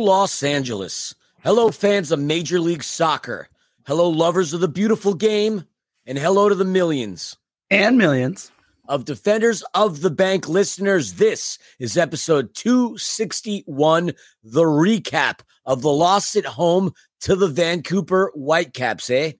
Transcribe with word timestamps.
Los 0.00 0.42
Angeles. 0.42 1.14
Hello, 1.44 1.70
fans 1.70 2.10
of 2.10 2.18
Major 2.18 2.58
League 2.58 2.82
Soccer. 2.82 3.48
Hello, 3.86 4.08
lovers 4.08 4.54
of 4.54 4.60
the 4.60 4.68
beautiful 4.68 5.12
game. 5.12 5.64
And 6.06 6.18
hello 6.18 6.48
to 6.48 6.54
the 6.54 6.64
millions 6.64 7.36
and 7.70 7.98
millions 7.98 8.50
of 8.88 9.04
Defenders 9.04 9.62
of 9.74 10.00
the 10.00 10.10
Bank 10.10 10.48
listeners. 10.48 11.14
This 11.14 11.58
is 11.78 11.98
episode 11.98 12.54
261, 12.54 14.12
the 14.42 14.62
recap 14.62 15.40
of 15.66 15.82
the 15.82 15.92
loss 15.92 16.34
at 16.34 16.46
home 16.46 16.92
to 17.20 17.36
the 17.36 17.48
Vancouver 17.48 18.32
Whitecaps, 18.34 19.10
eh? 19.10 19.32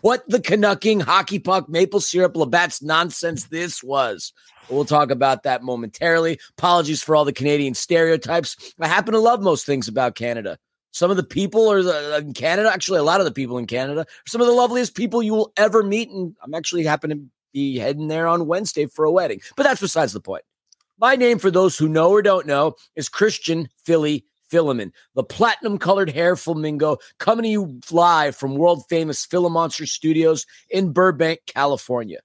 What 0.00 0.28
the 0.28 0.40
Canucking 0.40 1.00
hockey 1.00 1.40
puck 1.40 1.68
maple 1.68 2.00
syrup 2.00 2.36
Labatt's 2.36 2.80
nonsense 2.80 3.46
this 3.46 3.82
was. 3.82 4.32
We'll 4.68 4.84
talk 4.84 5.10
about 5.10 5.42
that 5.42 5.64
momentarily. 5.64 6.38
Apologies 6.56 7.02
for 7.02 7.16
all 7.16 7.24
the 7.24 7.32
Canadian 7.32 7.74
stereotypes. 7.74 8.74
I 8.78 8.86
happen 8.86 9.12
to 9.12 9.18
love 9.18 9.42
most 9.42 9.66
things 9.66 9.88
about 9.88 10.14
Canada. 10.14 10.58
Some 10.92 11.10
of 11.10 11.16
the 11.16 11.24
people 11.24 11.70
are 11.70 11.82
the, 11.82 12.18
in 12.18 12.32
Canada, 12.32 12.70
actually, 12.72 13.00
a 13.00 13.04
lot 13.04 13.20
of 13.20 13.24
the 13.24 13.32
people 13.32 13.58
in 13.58 13.66
Canada 13.66 14.06
some 14.26 14.40
of 14.40 14.46
the 14.46 14.52
loveliest 14.52 14.94
people 14.94 15.22
you 15.22 15.34
will 15.34 15.52
ever 15.56 15.82
meet. 15.82 16.10
And 16.10 16.36
I'm 16.42 16.54
actually 16.54 16.84
happen 16.84 17.10
to 17.10 17.20
be 17.52 17.78
heading 17.78 18.08
there 18.08 18.28
on 18.28 18.46
Wednesday 18.46 18.86
for 18.86 19.04
a 19.04 19.10
wedding, 19.10 19.40
but 19.56 19.64
that's 19.64 19.80
besides 19.80 20.12
the 20.12 20.20
point. 20.20 20.44
My 21.00 21.16
name, 21.16 21.38
for 21.38 21.50
those 21.50 21.76
who 21.76 21.88
know 21.88 22.10
or 22.10 22.22
don't 22.22 22.46
know, 22.46 22.74
is 22.94 23.08
Christian 23.08 23.68
Philly 23.84 24.24
Philemon, 24.48 24.92
the 25.14 25.24
platinum 25.24 25.78
colored 25.78 26.10
hair 26.10 26.36
flamingo 26.36 26.98
coming 27.18 27.44
to 27.44 27.48
you 27.48 27.80
live 27.90 28.36
from 28.36 28.56
world 28.56 28.84
famous 28.88 29.26
Philomonster 29.26 29.86
Studios 29.86 30.46
in 30.70 30.92
Burbank, 30.92 31.40
California. 31.46 32.20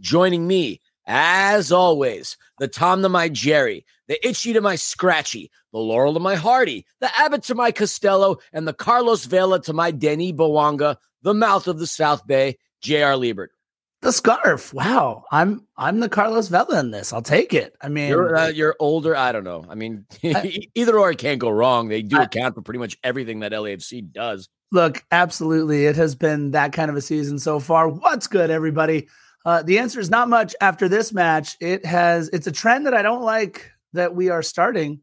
Joining 0.00 0.46
me 0.46 0.80
as 1.06 1.70
always, 1.70 2.36
the 2.58 2.66
Tom 2.66 3.02
to 3.02 3.08
my 3.08 3.28
Jerry, 3.28 3.86
the 4.08 4.26
Itchy 4.26 4.52
to 4.52 4.60
my 4.60 4.74
Scratchy, 4.74 5.50
the 5.72 5.78
Laurel 5.78 6.14
to 6.14 6.20
my 6.20 6.34
Hardy, 6.34 6.84
the 7.00 7.10
Abbott 7.18 7.44
to 7.44 7.54
my 7.54 7.70
Costello, 7.70 8.38
and 8.52 8.66
the 8.66 8.72
Carlos 8.72 9.24
Vela 9.24 9.62
to 9.62 9.72
my 9.72 9.92
Denny 9.92 10.32
Bouanga, 10.32 10.96
the 11.22 11.34
mouth 11.34 11.68
of 11.68 11.78
the 11.78 11.86
South 11.86 12.26
Bay, 12.26 12.58
J.R. 12.80 13.16
Liebert. 13.16 13.52
The 14.02 14.12
scarf. 14.12 14.74
Wow, 14.74 15.24
I'm 15.32 15.66
I'm 15.76 16.00
the 16.00 16.08
Carlos 16.08 16.48
Vela 16.48 16.78
in 16.80 16.90
this. 16.90 17.12
I'll 17.12 17.22
take 17.22 17.54
it. 17.54 17.74
I 17.80 17.88
mean, 17.88 18.08
you're, 18.08 18.36
uh, 18.36 18.48
you're 18.48 18.76
older. 18.78 19.16
I 19.16 19.32
don't 19.32 19.44
know. 19.44 19.64
I 19.68 19.74
mean, 19.74 20.04
I, 20.24 20.58
either 20.74 20.98
or 20.98 21.10
it 21.10 21.18
can't 21.18 21.40
go 21.40 21.50
wrong. 21.50 21.88
They 21.88 22.02
do 22.02 22.18
I, 22.18 22.24
account 22.24 22.54
for 22.54 22.62
pretty 22.62 22.78
much 22.78 22.96
everything 23.02 23.40
that 23.40 23.52
LAFC 23.52 24.12
does. 24.12 24.48
Look, 24.70 25.04
absolutely, 25.10 25.86
it 25.86 25.96
has 25.96 26.14
been 26.14 26.50
that 26.50 26.72
kind 26.72 26.90
of 26.90 26.96
a 26.96 27.00
season 27.00 27.38
so 27.38 27.58
far. 27.58 27.88
What's 27.88 28.26
good, 28.26 28.50
everybody? 28.50 29.08
Uh, 29.44 29.62
the 29.62 29.78
answer 29.78 30.00
is 30.00 30.10
not 30.10 30.28
much 30.28 30.54
after 30.60 30.88
this 30.88 31.12
match. 31.12 31.56
It 31.60 31.86
has 31.86 32.28
it's 32.30 32.46
a 32.46 32.52
trend 32.52 32.86
that 32.86 32.94
I 32.94 33.02
don't 33.02 33.22
like 33.22 33.70
that 33.92 34.14
we 34.14 34.28
are 34.28 34.42
starting 34.42 35.00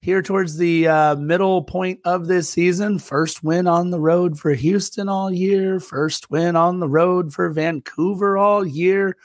here 0.00 0.22
towards 0.22 0.56
the 0.56 0.86
uh, 0.88 1.16
middle 1.16 1.62
point 1.62 2.00
of 2.04 2.26
this 2.26 2.48
season. 2.48 2.98
First 2.98 3.42
win 3.42 3.66
on 3.66 3.90
the 3.90 4.00
road 4.00 4.38
for 4.38 4.52
Houston 4.52 5.08
all 5.08 5.30
year. 5.30 5.80
First 5.80 6.30
win 6.30 6.56
on 6.56 6.80
the 6.80 6.88
road 6.88 7.32
for 7.32 7.50
Vancouver 7.50 8.38
all 8.38 8.66
year. 8.66 9.16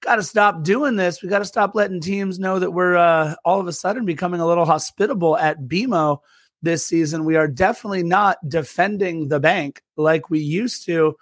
Got 0.00 0.16
to 0.16 0.22
stop 0.22 0.62
doing 0.62 0.96
this. 0.96 1.22
We 1.22 1.28
got 1.28 1.38
to 1.38 1.44
stop 1.46 1.74
letting 1.74 2.00
teams 2.00 2.38
know 2.38 2.58
that 2.58 2.72
we're 2.72 2.96
uh, 2.96 3.34
all 3.44 3.60
of 3.60 3.66
a 3.66 3.72
sudden 3.72 4.04
becoming 4.04 4.40
a 4.40 4.46
little 4.46 4.66
hospitable 4.66 5.38
at 5.38 5.62
BMO 5.62 6.18
this 6.60 6.86
season. 6.86 7.24
We 7.24 7.36
are 7.36 7.48
definitely 7.48 8.02
not 8.02 8.36
defending 8.46 9.28
the 9.28 9.40
bank 9.40 9.82
like 9.96 10.28
we 10.28 10.40
used 10.40 10.84
to 10.86 11.16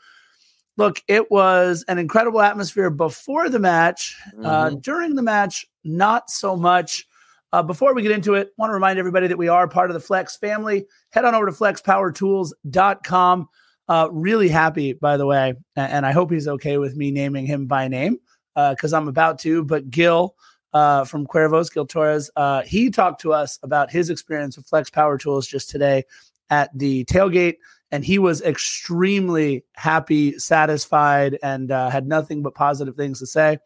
look, 0.77 1.03
it 1.09 1.31
was 1.31 1.85
an 1.89 1.99
incredible 1.99 2.41
atmosphere 2.41 2.91
before 2.91 3.49
the 3.49 3.59
match. 3.59 4.17
Uh, 4.27 4.37
mm-hmm. 4.37 4.47
Uh, 4.47 4.71
during 4.81 5.15
the 5.15 5.23
match, 5.23 5.67
not 5.85 6.31
so 6.31 6.57
much. 6.57 7.07
Uh, 7.53 7.63
before 7.63 7.95
we 7.95 8.03
get 8.03 8.13
into 8.13 8.35
it, 8.35 8.53
want 8.57 8.71
to 8.71 8.75
remind 8.75 8.99
everybody 8.99 9.27
that 9.27 9.37
we 9.37 9.49
are 9.49 9.69
part 9.69 9.91
of 9.91 9.95
the 9.95 10.01
Flex 10.01 10.37
family. 10.37 10.87
Head 11.11 11.25
on 11.25 11.35
over 11.35 11.47
to 11.47 11.53
flexpowertools.com. 11.53 13.49
Uh, 13.89 14.09
really 14.11 14.49
happy, 14.49 14.93
by 14.95 15.17
the 15.17 15.27
way, 15.27 15.55
and, 15.77 16.07
I 16.07 16.13
hope 16.13 16.31
he's 16.31 16.49
okay 16.49 16.79
with 16.79 16.97
me 16.97 17.11
naming 17.11 17.47
him 17.47 17.67
by 17.67 17.89
name 17.89 18.19
because 18.55 18.95
uh, 18.95 18.97
I'm 18.97 19.09
about 19.09 19.39
to. 19.41 19.65
But 19.65 19.91
Gil 19.91 20.35
uh, 20.73 21.05
from 21.05 21.27
Cuervos, 21.27 21.73
Gil 21.73 21.87
Torres, 21.87 22.31
uh, 22.37 22.63
he 22.63 22.91
talked 22.91 23.21
to 23.23 23.33
us 23.33 23.59
about 23.63 23.91
his 23.91 24.09
experience 24.09 24.57
with 24.57 24.67
Flex 24.67 24.89
Power 24.89 25.19
Tools 25.19 25.47
just 25.47 25.69
today 25.69 26.05
at 26.49 26.71
the 26.79 27.05
tailgate 27.05 27.57
and 27.93 28.03
he 28.03 28.19
was 28.19 28.41
extremely 28.41 29.65
happy, 29.75 30.39
satisfied, 30.39 31.39
and 31.43 31.71
uh, 31.71 31.91
had 31.91 32.09
nothing 32.09 32.43
but 32.43 32.55
positive 32.55 32.97
things 32.97 33.19
to 33.19 33.27
say. 33.27 33.59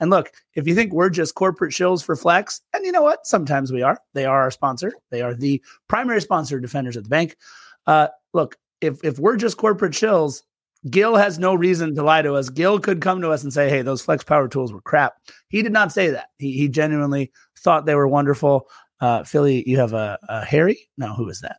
And 0.00 0.10
look, 0.10 0.32
if 0.54 0.66
you 0.66 0.74
think 0.74 0.92
we're 0.92 1.10
just 1.10 1.34
corporate 1.34 1.72
shills 1.72 2.04
for 2.04 2.16
Flex, 2.16 2.60
and 2.72 2.84
you 2.84 2.92
know 2.92 3.02
what? 3.02 3.26
Sometimes 3.26 3.72
we 3.72 3.82
are. 3.82 3.98
They 4.14 4.24
are 4.24 4.42
our 4.42 4.50
sponsor. 4.50 4.92
They 5.10 5.22
are 5.22 5.34
the 5.34 5.62
primary 5.88 6.20
sponsor 6.20 6.56
of 6.56 6.62
Defenders 6.62 6.96
at 6.96 7.04
the 7.04 7.10
Bank. 7.10 7.36
Uh, 7.86 8.08
look, 8.32 8.56
if 8.80 9.02
if 9.04 9.18
we're 9.18 9.36
just 9.36 9.56
corporate 9.56 9.92
shills, 9.92 10.42
Gil 10.90 11.16
has 11.16 11.38
no 11.38 11.54
reason 11.54 11.94
to 11.94 12.02
lie 12.02 12.22
to 12.22 12.34
us. 12.34 12.48
Gil 12.48 12.80
could 12.80 13.00
come 13.00 13.20
to 13.20 13.30
us 13.30 13.42
and 13.44 13.52
say, 13.52 13.68
"Hey, 13.68 13.82
those 13.82 14.02
Flex 14.02 14.24
Power 14.24 14.48
tools 14.48 14.72
were 14.72 14.80
crap." 14.80 15.14
He 15.48 15.62
did 15.62 15.72
not 15.72 15.92
say 15.92 16.10
that. 16.10 16.30
He 16.38 16.52
he 16.52 16.68
genuinely 16.68 17.30
thought 17.58 17.86
they 17.86 17.94
were 17.94 18.08
wonderful. 18.08 18.68
Uh, 19.00 19.24
Philly, 19.24 19.68
you 19.68 19.78
have 19.78 19.92
a, 19.92 20.18
a 20.28 20.44
Harry? 20.44 20.88
No, 20.96 21.14
who 21.14 21.28
is 21.28 21.40
that? 21.40 21.56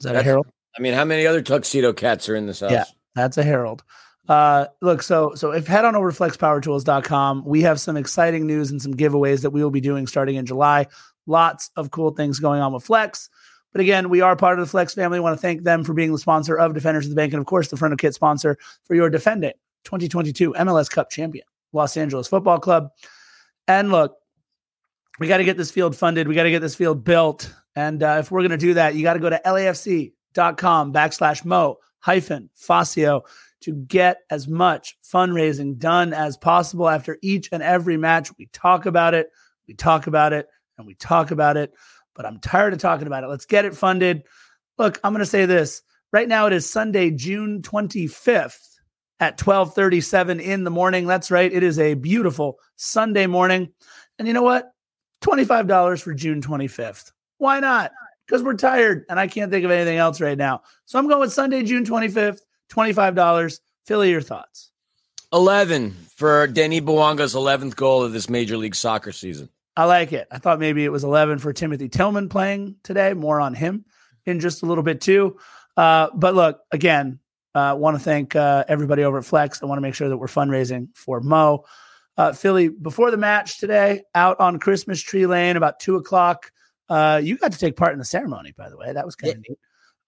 Is 0.00 0.04
that 0.04 0.12
That's, 0.12 0.24
a 0.24 0.28
Harold? 0.28 0.46
I 0.76 0.80
mean, 0.80 0.94
how 0.94 1.04
many 1.04 1.26
other 1.26 1.42
tuxedo 1.42 1.92
cats 1.92 2.28
are 2.28 2.36
in 2.36 2.46
this 2.46 2.60
house? 2.60 2.70
Yeah, 2.70 2.84
that's 3.14 3.38
a 3.38 3.42
Harold. 3.42 3.82
Uh, 4.28 4.66
look, 4.80 5.02
so 5.02 5.34
so 5.34 5.52
if 5.52 5.66
head 5.66 5.84
on 5.84 5.94
over 5.94 6.10
to 6.10 6.18
flexpowertools.com, 6.18 7.44
we 7.44 7.62
have 7.62 7.80
some 7.80 7.96
exciting 7.96 8.46
news 8.46 8.70
and 8.70 8.82
some 8.82 8.94
giveaways 8.94 9.42
that 9.42 9.50
we 9.50 9.62
will 9.62 9.70
be 9.70 9.80
doing 9.80 10.06
starting 10.06 10.36
in 10.36 10.46
July. 10.46 10.86
Lots 11.26 11.70
of 11.76 11.90
cool 11.90 12.10
things 12.10 12.38
going 12.38 12.60
on 12.60 12.72
with 12.72 12.84
Flex. 12.84 13.30
But 13.72 13.80
again, 13.82 14.08
we 14.08 14.22
are 14.22 14.36
part 14.36 14.58
of 14.58 14.64
the 14.64 14.70
Flex 14.70 14.94
family. 14.94 15.18
I 15.18 15.20
want 15.20 15.36
to 15.36 15.40
thank 15.40 15.62
them 15.62 15.84
for 15.84 15.92
being 15.92 16.10
the 16.10 16.18
sponsor 16.18 16.56
of 16.56 16.72
Defenders 16.72 17.04
of 17.04 17.10
the 17.10 17.16
Bank 17.16 17.34
and, 17.34 17.40
of 17.40 17.46
course, 17.46 17.68
the 17.68 17.76
front 17.76 17.92
of 17.92 17.98
kit 17.98 18.14
sponsor 18.14 18.56
for 18.84 18.94
your 18.94 19.10
defending 19.10 19.52
2022 19.84 20.54
MLS 20.54 20.88
Cup 20.88 21.10
champion, 21.10 21.44
Los 21.72 21.96
Angeles 21.96 22.26
Football 22.26 22.58
Club. 22.58 22.88
And 23.68 23.90
look, 23.90 24.16
we 25.18 25.28
got 25.28 25.38
to 25.38 25.44
get 25.44 25.56
this 25.56 25.70
field 25.70 25.94
funded. 25.94 26.26
We 26.26 26.34
got 26.34 26.44
to 26.44 26.50
get 26.50 26.60
this 26.60 26.74
field 26.74 27.04
built. 27.04 27.52
And 27.74 28.02
uh, 28.02 28.16
if 28.20 28.30
we're 28.30 28.40
going 28.40 28.50
to 28.52 28.56
do 28.56 28.74
that, 28.74 28.94
you 28.94 29.02
got 29.02 29.14
to 29.14 29.20
go 29.20 29.30
to 29.30 29.40
LAFC 29.44 30.12
dot 30.32 30.56
com 30.56 30.92
backslash 30.92 31.44
mo 31.44 31.78
hyphen 31.98 32.50
Facio 32.56 33.22
to 33.66 33.74
get 33.74 34.18
as 34.30 34.46
much 34.46 34.96
fundraising 35.02 35.76
done 35.76 36.12
as 36.12 36.36
possible 36.36 36.88
after 36.88 37.18
each 37.20 37.48
and 37.50 37.64
every 37.64 37.96
match. 37.96 38.30
We 38.38 38.46
talk 38.52 38.86
about 38.86 39.12
it, 39.12 39.26
we 39.66 39.74
talk 39.74 40.06
about 40.06 40.32
it, 40.32 40.46
and 40.78 40.86
we 40.86 40.94
talk 40.94 41.32
about 41.32 41.56
it, 41.56 41.72
but 42.14 42.24
I'm 42.24 42.38
tired 42.38 42.72
of 42.72 42.78
talking 42.78 43.08
about 43.08 43.24
it. 43.24 43.26
Let's 43.26 43.44
get 43.44 43.64
it 43.64 43.74
funded. 43.74 44.22
Look, 44.78 45.00
I'm 45.02 45.12
going 45.12 45.18
to 45.18 45.26
say 45.26 45.46
this. 45.46 45.82
Right 46.12 46.28
now 46.28 46.46
it 46.46 46.52
is 46.52 46.70
Sunday, 46.70 47.10
June 47.10 47.60
25th 47.60 48.78
at 49.18 49.36
12:37 49.36 50.40
in 50.40 50.62
the 50.62 50.70
morning. 50.70 51.08
That's 51.08 51.32
right. 51.32 51.52
It 51.52 51.64
is 51.64 51.80
a 51.80 51.94
beautiful 51.94 52.60
Sunday 52.76 53.26
morning. 53.26 53.72
And 54.20 54.28
you 54.28 54.32
know 54.32 54.44
what? 54.44 54.70
$25 55.22 56.02
for 56.02 56.14
June 56.14 56.40
25th. 56.40 57.10
Why 57.38 57.58
not? 57.58 57.90
because 58.26 58.42
we're 58.42 58.54
tired 58.54 59.04
and 59.08 59.20
I 59.20 59.28
can't 59.28 59.50
think 59.50 59.64
of 59.64 59.70
anything 59.70 59.98
else 59.98 60.20
right 60.20 60.36
now. 60.36 60.62
So 60.84 60.98
I'm 60.98 61.08
going 61.08 61.20
with 61.20 61.32
Sunday, 61.32 61.62
June 61.62 61.84
25th, 61.84 62.40
$25. 62.70 63.60
Philly, 63.86 64.10
your 64.10 64.20
thoughts? 64.20 64.70
11 65.32 65.92
for 66.16 66.46
Denis 66.46 66.80
Bouanga's 66.80 67.34
11th 67.34 67.76
goal 67.76 68.02
of 68.02 68.12
this 68.12 68.30
Major 68.30 68.56
League 68.56 68.74
Soccer 68.74 69.12
season. 69.12 69.48
I 69.76 69.84
like 69.84 70.12
it. 70.12 70.26
I 70.30 70.38
thought 70.38 70.58
maybe 70.58 70.84
it 70.84 70.92
was 70.92 71.04
11 71.04 71.38
for 71.38 71.52
Timothy 71.52 71.88
Tillman 71.88 72.28
playing 72.28 72.76
today. 72.82 73.12
More 73.12 73.40
on 73.40 73.54
him 73.54 73.84
in 74.24 74.40
just 74.40 74.62
a 74.62 74.66
little 74.66 74.84
bit 74.84 75.00
too. 75.00 75.38
Uh, 75.76 76.08
but 76.14 76.34
look, 76.34 76.60
again, 76.72 77.18
I 77.54 77.70
uh, 77.70 77.74
want 77.76 77.96
to 77.96 78.02
thank 78.02 78.34
uh, 78.34 78.64
everybody 78.68 79.04
over 79.04 79.18
at 79.18 79.24
Flex. 79.24 79.62
I 79.62 79.66
want 79.66 79.78
to 79.78 79.82
make 79.82 79.94
sure 79.94 80.08
that 80.08 80.16
we're 80.16 80.26
fundraising 80.26 80.88
for 80.94 81.20
Mo. 81.20 81.64
Uh, 82.16 82.32
Philly, 82.32 82.68
before 82.68 83.10
the 83.10 83.16
match 83.16 83.58
today, 83.58 84.02
out 84.14 84.40
on 84.40 84.58
Christmas 84.58 85.00
Tree 85.00 85.26
Lane 85.26 85.56
about 85.56 85.80
two 85.80 85.96
o'clock. 85.96 86.50
Uh, 86.88 87.20
you 87.22 87.36
got 87.36 87.52
to 87.52 87.58
take 87.58 87.76
part 87.76 87.92
in 87.92 87.98
the 87.98 88.04
ceremony, 88.04 88.52
by 88.56 88.70
the 88.70 88.76
way. 88.76 88.92
That 88.92 89.04
was 89.04 89.16
kind 89.16 89.34
of 89.34 89.38
yeah. 89.38 89.50
neat. 89.50 89.58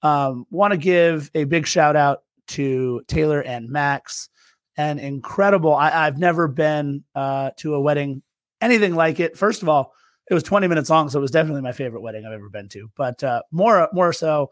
Um, 0.00 0.46
Want 0.50 0.72
to 0.72 0.78
give 0.78 1.31
a 1.34 1.44
big 1.44 1.66
shout 1.66 1.96
out 1.96 2.22
to 2.49 3.03
Taylor 3.09 3.41
and 3.41 3.69
Max. 3.69 4.29
An 4.77 4.99
incredible. 4.99 5.75
I, 5.75 5.91
have 5.91 6.19
never 6.19 6.47
been 6.47 7.03
uh, 7.15 7.50
to 7.56 7.75
a 7.75 7.81
wedding 7.81 8.23
anything 8.61 8.95
like 8.95 9.21
it. 9.21 9.37
First 9.37 9.62
of 9.62 9.69
all, 9.69 9.93
it 10.31 10.35
was 10.35 10.43
20 10.43 10.69
minutes 10.69 10.91
long, 10.91 11.09
so 11.09 11.19
it 11.19 11.23
was 11.23 11.31
definitely 11.31 11.62
my 11.62 11.73
favorite 11.73 12.03
wedding 12.03 12.27
I've 12.27 12.33
ever 12.33 12.50
been 12.50 12.69
to. 12.71 12.91
But 12.97 13.23
uh, 13.25 13.43
more, 13.50 13.89
more 13.93 14.12
so, 14.12 14.50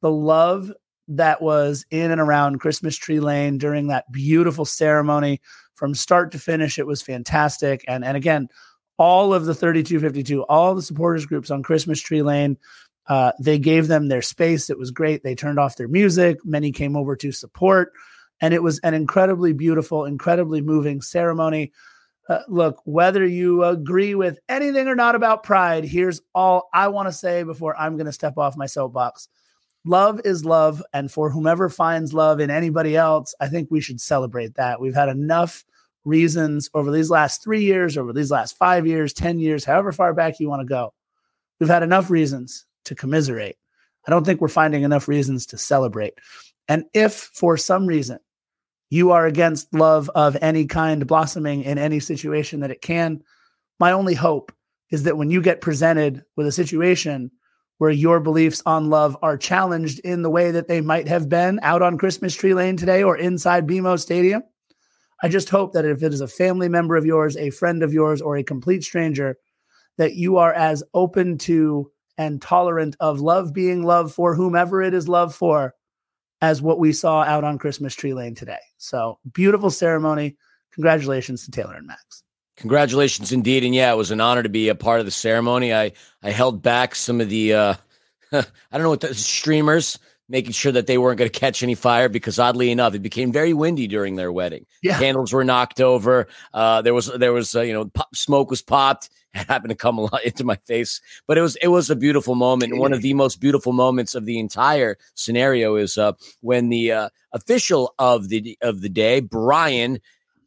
the 0.00 0.10
love 0.10 0.72
that 1.08 1.40
was 1.42 1.84
in 1.90 2.10
and 2.10 2.20
around 2.20 2.60
Christmas 2.60 2.96
Tree 2.96 3.20
Lane 3.20 3.58
during 3.58 3.88
that 3.88 4.10
beautiful 4.12 4.64
ceremony 4.64 5.40
from 5.74 5.94
start 5.94 6.32
to 6.32 6.38
finish. 6.38 6.78
It 6.78 6.86
was 6.86 7.02
fantastic. 7.02 7.84
And 7.88 8.04
and 8.04 8.16
again, 8.16 8.48
all 8.98 9.32
of 9.32 9.44
the 9.44 9.54
3252, 9.54 10.42
all 10.44 10.74
the 10.74 10.82
supporters 10.82 11.26
groups 11.26 11.50
on 11.50 11.62
Christmas 11.62 12.00
Tree 12.00 12.22
Lane. 12.22 12.58
Uh, 13.08 13.32
they 13.40 13.58
gave 13.58 13.88
them 13.88 14.08
their 14.08 14.22
space. 14.22 14.68
It 14.68 14.78
was 14.78 14.90
great. 14.90 15.22
They 15.22 15.34
turned 15.34 15.58
off 15.58 15.76
their 15.76 15.88
music. 15.88 16.44
Many 16.44 16.72
came 16.72 16.94
over 16.94 17.16
to 17.16 17.32
support. 17.32 17.92
And 18.40 18.52
it 18.52 18.62
was 18.62 18.78
an 18.80 18.94
incredibly 18.94 19.52
beautiful, 19.52 20.04
incredibly 20.04 20.60
moving 20.60 21.00
ceremony. 21.00 21.72
Uh, 22.28 22.40
look, 22.46 22.82
whether 22.84 23.26
you 23.26 23.64
agree 23.64 24.14
with 24.14 24.38
anything 24.48 24.86
or 24.86 24.94
not 24.94 25.14
about 25.14 25.42
pride, 25.42 25.84
here's 25.84 26.20
all 26.34 26.68
I 26.74 26.88
want 26.88 27.08
to 27.08 27.12
say 27.12 27.42
before 27.42 27.76
I'm 27.76 27.96
going 27.96 28.06
to 28.06 28.12
step 28.12 28.36
off 28.36 28.56
my 28.56 28.66
soapbox. 28.66 29.28
Love 29.86 30.20
is 30.26 30.44
love. 30.44 30.82
And 30.92 31.10
for 31.10 31.30
whomever 31.30 31.70
finds 31.70 32.12
love 32.12 32.40
in 32.40 32.50
anybody 32.50 32.94
else, 32.94 33.34
I 33.40 33.48
think 33.48 33.70
we 33.70 33.80
should 33.80 34.00
celebrate 34.00 34.56
that. 34.56 34.80
We've 34.80 34.94
had 34.94 35.08
enough 35.08 35.64
reasons 36.04 36.68
over 36.74 36.92
these 36.92 37.10
last 37.10 37.42
three 37.42 37.62
years, 37.62 37.96
over 37.96 38.12
these 38.12 38.30
last 38.30 38.58
five 38.58 38.86
years, 38.86 39.14
10 39.14 39.38
years, 39.38 39.64
however 39.64 39.92
far 39.92 40.12
back 40.12 40.38
you 40.38 40.50
want 40.50 40.60
to 40.60 40.66
go. 40.66 40.92
We've 41.58 41.70
had 41.70 41.82
enough 41.82 42.10
reasons 42.10 42.66
to 42.88 42.94
commiserate. 42.94 43.56
I 44.06 44.10
don't 44.10 44.24
think 44.24 44.40
we're 44.40 44.48
finding 44.48 44.82
enough 44.82 45.08
reasons 45.08 45.46
to 45.46 45.58
celebrate. 45.58 46.14
And 46.68 46.84
if 46.92 47.30
for 47.34 47.56
some 47.56 47.86
reason 47.86 48.18
you 48.90 49.12
are 49.12 49.26
against 49.26 49.74
love 49.74 50.10
of 50.14 50.36
any 50.40 50.66
kind 50.66 51.06
blossoming 51.06 51.62
in 51.62 51.78
any 51.78 52.00
situation 52.00 52.60
that 52.60 52.70
it 52.70 52.82
can, 52.82 53.22
my 53.78 53.92
only 53.92 54.14
hope 54.14 54.52
is 54.90 55.04
that 55.04 55.16
when 55.16 55.30
you 55.30 55.42
get 55.42 55.60
presented 55.60 56.24
with 56.36 56.46
a 56.46 56.52
situation 56.52 57.30
where 57.78 57.90
your 57.90 58.18
beliefs 58.18 58.62
on 58.66 58.90
love 58.90 59.16
are 59.22 59.36
challenged 59.36 60.00
in 60.00 60.22
the 60.22 60.30
way 60.30 60.50
that 60.50 60.68
they 60.68 60.80
might 60.80 61.06
have 61.06 61.28
been 61.28 61.60
out 61.62 61.82
on 61.82 61.98
Christmas 61.98 62.34
Tree 62.34 62.54
Lane 62.54 62.76
today 62.76 63.02
or 63.02 63.16
inside 63.16 63.68
BMO 63.68 63.98
Stadium, 63.98 64.42
I 65.22 65.28
just 65.28 65.48
hope 65.48 65.72
that 65.72 65.84
if 65.84 66.02
it 66.02 66.12
is 66.12 66.20
a 66.20 66.28
family 66.28 66.68
member 66.68 66.96
of 66.96 67.06
yours, 67.06 67.36
a 67.36 67.50
friend 67.50 67.82
of 67.82 67.92
yours, 67.92 68.20
or 68.20 68.36
a 68.36 68.44
complete 68.44 68.84
stranger, 68.84 69.36
that 69.96 70.14
you 70.14 70.36
are 70.36 70.52
as 70.52 70.82
open 70.94 71.38
to 71.38 71.90
and 72.18 72.42
tolerant 72.42 72.96
of 73.00 73.20
love 73.20 73.54
being 73.54 73.84
love 73.84 74.12
for 74.12 74.34
whomever 74.34 74.82
it 74.82 74.92
is 74.92 75.08
love 75.08 75.34
for 75.34 75.74
as 76.42 76.60
what 76.60 76.78
we 76.78 76.92
saw 76.92 77.22
out 77.22 77.44
on 77.44 77.58
Christmas 77.58 77.94
Tree 77.94 78.12
Lane 78.12 78.34
today. 78.34 78.58
So 78.76 79.18
beautiful 79.32 79.70
ceremony. 79.70 80.36
Congratulations 80.72 81.44
to 81.44 81.50
Taylor 81.50 81.74
and 81.74 81.86
Max. 81.86 82.22
Congratulations 82.56 83.32
indeed. 83.32 83.64
And 83.64 83.74
yeah, 83.74 83.92
it 83.92 83.96
was 83.96 84.10
an 84.10 84.20
honor 84.20 84.42
to 84.42 84.48
be 84.48 84.68
a 84.68 84.74
part 84.74 85.00
of 85.00 85.06
the 85.06 85.12
ceremony. 85.12 85.72
I, 85.72 85.92
I 86.22 86.30
held 86.30 86.60
back 86.60 86.94
some 86.94 87.20
of 87.20 87.28
the, 87.28 87.54
uh, 87.54 87.74
I 88.32 88.44
don't 88.72 88.82
know 88.82 88.90
what 88.90 89.00
the 89.00 89.14
streamers, 89.14 89.98
making 90.28 90.52
sure 90.52 90.72
that 90.72 90.86
they 90.86 90.98
weren't 90.98 91.18
going 91.18 91.30
to 91.30 91.40
catch 91.40 91.62
any 91.62 91.74
fire 91.74 92.08
because 92.08 92.38
oddly 92.38 92.70
enough, 92.70 92.94
it 92.94 93.00
became 93.00 93.32
very 93.32 93.54
windy 93.54 93.86
during 93.86 94.16
their 94.16 94.30
wedding. 94.30 94.66
Yeah. 94.82 94.98
Candles 94.98 95.32
were 95.32 95.44
knocked 95.44 95.80
over. 95.80 96.28
Uh, 96.52 96.82
there 96.82 96.94
was, 96.94 97.06
there 97.06 97.32
was, 97.32 97.56
uh, 97.56 97.62
you 97.62 97.72
know, 97.72 97.86
pop, 97.86 98.14
smoke 98.14 98.50
was 98.50 98.62
popped. 98.62 99.10
It 99.34 99.46
happened 99.46 99.68
to 99.68 99.76
come 99.76 99.98
a 99.98 100.00
lot 100.00 100.24
into 100.24 100.42
my 100.42 100.56
face, 100.56 101.02
but 101.26 101.36
it 101.36 101.42
was, 101.42 101.56
it 101.56 101.68
was 101.68 101.90
a 101.90 101.96
beautiful 101.96 102.34
moment. 102.34 102.72
And 102.72 102.80
one 102.80 102.94
of 102.94 103.02
the 103.02 103.12
most 103.12 103.40
beautiful 103.40 103.74
moments 103.74 104.14
of 104.14 104.24
the 104.24 104.38
entire 104.38 104.96
scenario 105.14 105.76
is, 105.76 105.98
uh, 105.98 106.12
when 106.40 106.70
the, 106.70 106.92
uh, 106.92 107.08
official 107.32 107.94
of 107.98 108.30
the, 108.30 108.56
of 108.62 108.80
the 108.80 108.88
day, 108.88 109.20
Brian, 109.20 110.00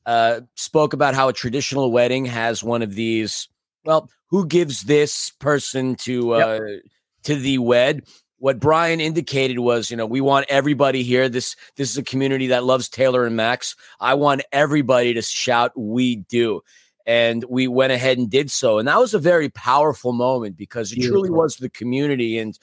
uh, 0.07 0.41
spoke 0.55 0.93
about 0.93 1.13
how 1.13 1.29
a 1.29 1.33
traditional 1.33 1.91
wedding 1.91 2.25
has 2.25 2.63
one 2.63 2.81
of 2.81 2.95
these. 2.95 3.49
Well, 3.85 4.09
who 4.31 4.47
gives 4.47 4.83
this 4.83 5.31
person 5.39 5.95
to 5.97 6.33
uh, 6.33 6.59
yep. 6.63 6.81
to 7.23 7.35
the 7.35 7.57
wed? 7.59 8.03
What 8.41 8.59
Brian 8.59 8.99
indicated 8.99 9.59
was, 9.59 9.91
you 9.91 9.97
know, 9.97 10.07
we 10.07 10.19
want 10.19 10.47
everybody 10.49 11.03
here. 11.03 11.29
This 11.29 11.55
this 11.75 11.91
is 11.91 11.97
a 11.99 12.03
community 12.03 12.47
that 12.47 12.63
loves 12.63 12.89
Taylor 12.89 13.23
and 13.25 13.35
Max. 13.35 13.75
I 13.99 14.15
want 14.15 14.41
everybody 14.51 15.13
to 15.13 15.21
shout, 15.21 15.71
"We 15.75 16.15
do." 16.15 16.61
And 17.05 17.43
we 17.49 17.67
went 17.67 17.93
ahead 17.93 18.17
and 18.17 18.29
did 18.29 18.49
so, 18.49 18.79
and 18.79 18.87
that 18.87 18.99
was 18.99 19.13
a 19.13 19.19
very 19.19 19.49
powerful 19.49 20.11
moment 20.11 20.57
because 20.57 20.91
it 20.91 20.95
Beautiful. 20.95 21.21
truly 21.21 21.29
was 21.29 21.57
the 21.57 21.69
community 21.69 22.39
and 22.39 22.57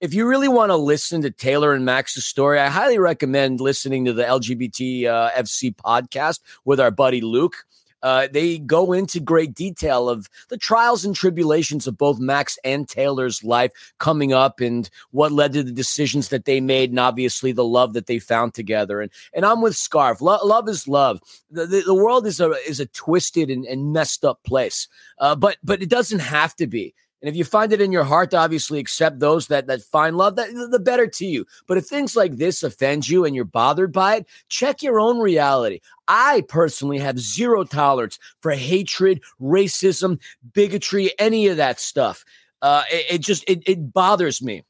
if 0.00 0.14
you 0.14 0.28
really 0.28 0.48
want 0.48 0.70
to 0.70 0.76
listen 0.76 1.22
to 1.22 1.30
Taylor 1.30 1.72
and 1.72 1.84
Max's 1.84 2.24
story, 2.24 2.60
I 2.60 2.68
highly 2.68 2.98
recommend 2.98 3.60
listening 3.60 4.04
to 4.04 4.12
the 4.12 4.22
LGBT 4.22 5.06
uh, 5.06 5.30
FC 5.30 5.74
podcast 5.74 6.40
with 6.64 6.78
our 6.78 6.90
buddy 6.90 7.20
Luke. 7.20 7.64
Uh, 8.02 8.28
they 8.32 8.58
go 8.58 8.92
into 8.92 9.20
great 9.20 9.54
detail 9.54 10.08
of 10.08 10.28
the 10.48 10.56
trials 10.56 11.04
and 11.04 11.14
tribulations 11.14 11.86
of 11.86 11.98
both 11.98 12.18
Max 12.18 12.58
and 12.64 12.88
Taylor's 12.88 13.42
life 13.42 13.72
coming 13.98 14.32
up 14.32 14.60
and 14.60 14.88
what 15.10 15.32
led 15.32 15.52
to 15.52 15.62
the 15.62 15.72
decisions 15.72 16.28
that 16.28 16.44
they 16.44 16.60
made 16.60 16.90
and 16.90 17.00
obviously 17.00 17.52
the 17.52 17.64
love 17.64 17.92
that 17.94 18.06
they 18.06 18.18
found 18.18 18.54
together. 18.54 19.00
And 19.00 19.10
and 19.32 19.44
I'm 19.44 19.60
with 19.60 19.76
Scarf. 19.76 20.20
Lo- 20.20 20.44
love 20.44 20.68
is 20.68 20.86
love. 20.88 21.20
The, 21.50 21.66
the, 21.66 21.80
the, 21.82 21.94
world 21.94 22.26
is 22.26 22.40
a 22.40 22.50
is 22.66 22.80
a 22.80 22.86
twisted 22.86 23.50
and, 23.50 23.64
and 23.64 23.92
messed 23.92 24.24
up 24.24 24.42
place, 24.44 24.88
uh, 25.18 25.34
but 25.34 25.56
but 25.62 25.82
it 25.82 25.88
doesn't 25.88 26.20
have 26.20 26.54
to 26.56 26.66
be. 26.66 26.94
And 27.20 27.28
if 27.28 27.34
you 27.34 27.44
find 27.44 27.72
it 27.72 27.80
in 27.80 27.90
your 27.90 28.04
heart 28.04 28.30
to 28.30 28.36
obviously 28.36 28.78
accept 28.78 29.18
those 29.18 29.48
that 29.48 29.66
that 29.66 29.82
find 29.82 30.16
love, 30.16 30.36
that 30.36 30.50
the 30.70 30.78
better 30.78 31.06
to 31.06 31.26
you. 31.26 31.46
But 31.66 31.76
if 31.76 31.86
things 31.86 32.14
like 32.14 32.36
this 32.36 32.62
offend 32.62 33.08
you 33.08 33.24
and 33.24 33.34
you're 33.34 33.44
bothered 33.44 33.92
by 33.92 34.16
it, 34.16 34.26
check 34.48 34.82
your 34.82 35.00
own 35.00 35.18
reality. 35.18 35.80
I 36.06 36.44
personally 36.48 36.98
have 36.98 37.18
zero 37.18 37.64
tolerance 37.64 38.18
for 38.40 38.52
hatred, 38.52 39.20
racism, 39.40 40.20
bigotry, 40.52 41.10
any 41.18 41.48
of 41.48 41.56
that 41.56 41.80
stuff. 41.80 42.24
Uh, 42.62 42.84
it, 42.90 43.14
it 43.14 43.20
just 43.20 43.44
it, 43.48 43.62
it 43.66 43.92
bothers 43.92 44.40
me. 44.40 44.62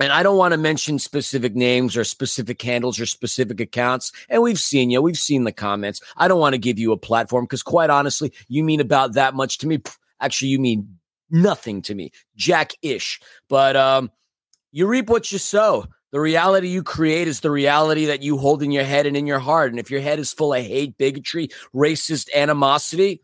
And 0.00 0.12
I 0.12 0.22
don't 0.22 0.38
want 0.38 0.52
to 0.52 0.58
mention 0.58 0.98
specific 0.98 1.54
names 1.54 1.96
or 1.96 2.04
specific 2.04 2.62
handles 2.62 2.98
or 2.98 3.04
specific 3.04 3.60
accounts. 3.60 4.12
And 4.30 4.40
we've 4.40 4.58
seen 4.58 4.90
you, 4.90 5.02
we've 5.02 5.18
seen 5.18 5.44
the 5.44 5.52
comments. 5.52 6.00
I 6.16 6.28
don't 6.28 6.40
want 6.40 6.54
to 6.54 6.58
give 6.58 6.78
you 6.78 6.92
a 6.92 6.96
platform 6.96 7.44
because, 7.44 7.62
quite 7.62 7.90
honestly, 7.90 8.32
you 8.48 8.64
mean 8.64 8.80
about 8.80 9.12
that 9.14 9.34
much 9.34 9.58
to 9.58 9.66
me. 9.66 9.82
Actually, 10.20 10.48
you 10.48 10.58
mean 10.58 10.99
nothing 11.30 11.82
to 11.82 11.94
me, 11.94 12.12
Jack 12.36 12.72
ish. 12.82 13.20
But 13.48 13.76
um, 13.76 14.10
you 14.72 14.86
reap 14.86 15.08
what 15.08 15.30
you 15.32 15.38
sow. 15.38 15.86
The 16.12 16.20
reality 16.20 16.68
you 16.68 16.82
create 16.82 17.28
is 17.28 17.40
the 17.40 17.50
reality 17.50 18.06
that 18.06 18.22
you 18.22 18.36
hold 18.36 18.62
in 18.62 18.72
your 18.72 18.84
head 18.84 19.06
and 19.06 19.16
in 19.16 19.26
your 19.26 19.38
heart. 19.38 19.70
And 19.70 19.78
if 19.78 19.90
your 19.90 20.00
head 20.00 20.18
is 20.18 20.32
full 20.32 20.52
of 20.52 20.64
hate, 20.64 20.98
bigotry, 20.98 21.48
racist 21.74 22.28
animosity, 22.34 23.22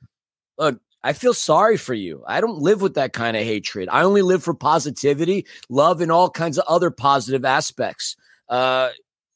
look, 0.56 0.80
I 1.02 1.12
feel 1.12 1.34
sorry 1.34 1.76
for 1.76 1.94
you. 1.94 2.22
I 2.26 2.40
don't 2.40 2.58
live 2.58 2.82
with 2.82 2.94
that 2.94 3.12
kind 3.12 3.36
of 3.36 3.42
hatred. 3.42 3.88
I 3.90 4.02
only 4.02 4.22
live 4.22 4.42
for 4.42 4.54
positivity, 4.54 5.46
love, 5.68 6.00
and 6.00 6.12
all 6.12 6.30
kinds 6.30 6.58
of 6.58 6.64
other 6.68 6.90
positive 6.90 7.44
aspects. 7.44 8.16
Uh, 8.48 8.90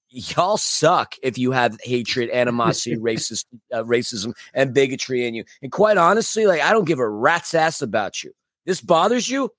y'all 0.09 0.57
suck 0.57 1.15
if 1.23 1.39
you 1.39 1.51
have 1.53 1.79
hatred, 1.83 2.31
animosity, 2.31 2.97
racist, 3.01 3.47
uh, 3.73 3.83
racism, 3.83 4.33
and 4.55 4.75
bigotry 4.75 5.27
in 5.27 5.35
you. 5.35 5.45
And 5.63 5.73
quite 5.73 5.97
honestly, 5.97 6.47
like 6.47 6.61
I 6.61 6.73
don't 6.73 6.87
give 6.87 6.99
a 6.99 7.09
rat's 7.09 7.55
ass 7.55 7.83
about 7.83 8.23
you 8.23 8.33
this 8.67 8.81
bothers 8.81 9.29
you, 9.29 9.51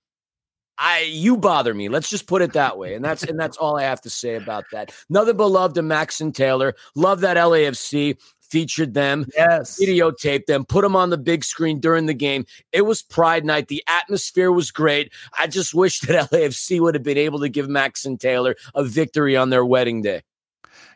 I 0.77 1.01
you 1.01 1.37
bother 1.37 1.73
me. 1.73 1.89
Let's 1.89 2.09
just 2.09 2.27
put 2.27 2.41
it 2.41 2.53
that 2.53 2.77
way. 2.77 2.95
And 2.95 3.05
that's 3.05 3.23
and 3.23 3.39
that's 3.39 3.57
all 3.57 3.77
I 3.77 3.83
have 3.83 4.01
to 4.01 4.09
say 4.09 4.35
about 4.35 4.65
that. 4.71 4.91
Another 5.09 5.33
beloved 5.33 5.53
love 5.53 5.73
to 5.75 5.81
Max 5.83 6.21
and 6.21 6.33
Taylor. 6.33 6.75
Love 6.95 7.21
that 7.21 7.37
LAFC 7.37 8.17
featured 8.41 8.93
them, 8.93 9.25
yes, 9.35 9.79
videotaped 9.79 10.45
them, 10.45 10.65
put 10.65 10.81
them 10.81 10.95
on 10.95 11.09
the 11.09 11.17
big 11.17 11.43
screen 11.43 11.79
during 11.79 12.05
the 12.05 12.13
game. 12.13 12.45
It 12.73 12.81
was 12.81 13.01
Pride 13.01 13.45
Night. 13.45 13.69
The 13.69 13.83
atmosphere 13.87 14.51
was 14.51 14.71
great. 14.71 15.13
I 15.37 15.47
just 15.47 15.73
wish 15.73 16.01
that 16.01 16.29
LAFC 16.31 16.81
would 16.81 16.95
have 16.95 17.03
been 17.03 17.17
able 17.17 17.39
to 17.39 17.49
give 17.49 17.69
Max 17.69 18.05
and 18.05 18.19
Taylor 18.19 18.55
a 18.75 18.83
victory 18.83 19.37
on 19.37 19.51
their 19.51 19.63
wedding 19.63 20.01
day. 20.01 20.21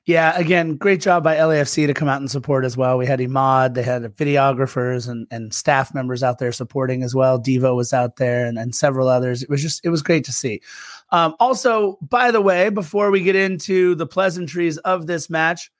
Yeah, 0.06 0.38
again, 0.38 0.76
great 0.76 1.02
job 1.02 1.24
by 1.24 1.38
LAFC 1.38 1.88
to 1.88 1.94
come 1.96 2.08
out 2.08 2.22
and 2.22 2.30
support 2.30 2.64
as 2.64 2.78
well. 2.78 2.96
We 3.00 3.08
had 3.08 3.20
Imad, 3.20 3.74
they 3.74 3.82
had 3.82 4.04
videographers 4.16 5.10
and, 5.10 5.26
and 5.32 5.52
staff 5.52 5.96
members 5.96 6.22
out 6.22 6.38
there 6.38 6.52
supporting 6.52 7.02
as 7.02 7.16
well. 7.16 7.40
Devo 7.40 7.76
was 7.76 7.92
out 7.92 8.18
there 8.18 8.46
and, 8.46 8.60
and 8.60 8.76
several 8.76 9.08
others. 9.08 9.42
It 9.42 9.50
was 9.50 9.64
just, 9.64 9.84
it 9.84 9.90
was 9.90 10.04
great 10.04 10.24
to 10.26 10.32
see. 10.32 10.62
Um, 11.10 11.36
also, 11.40 11.98
by 12.04 12.30
the 12.30 12.42
way, 12.42 12.70
before 12.70 13.10
we 13.10 13.22
get 13.22 13.36
into 13.36 13.96
the 13.96 14.06
pleasantries 14.06 14.78
of 14.78 15.08
this 15.08 15.28
match, 15.28 15.72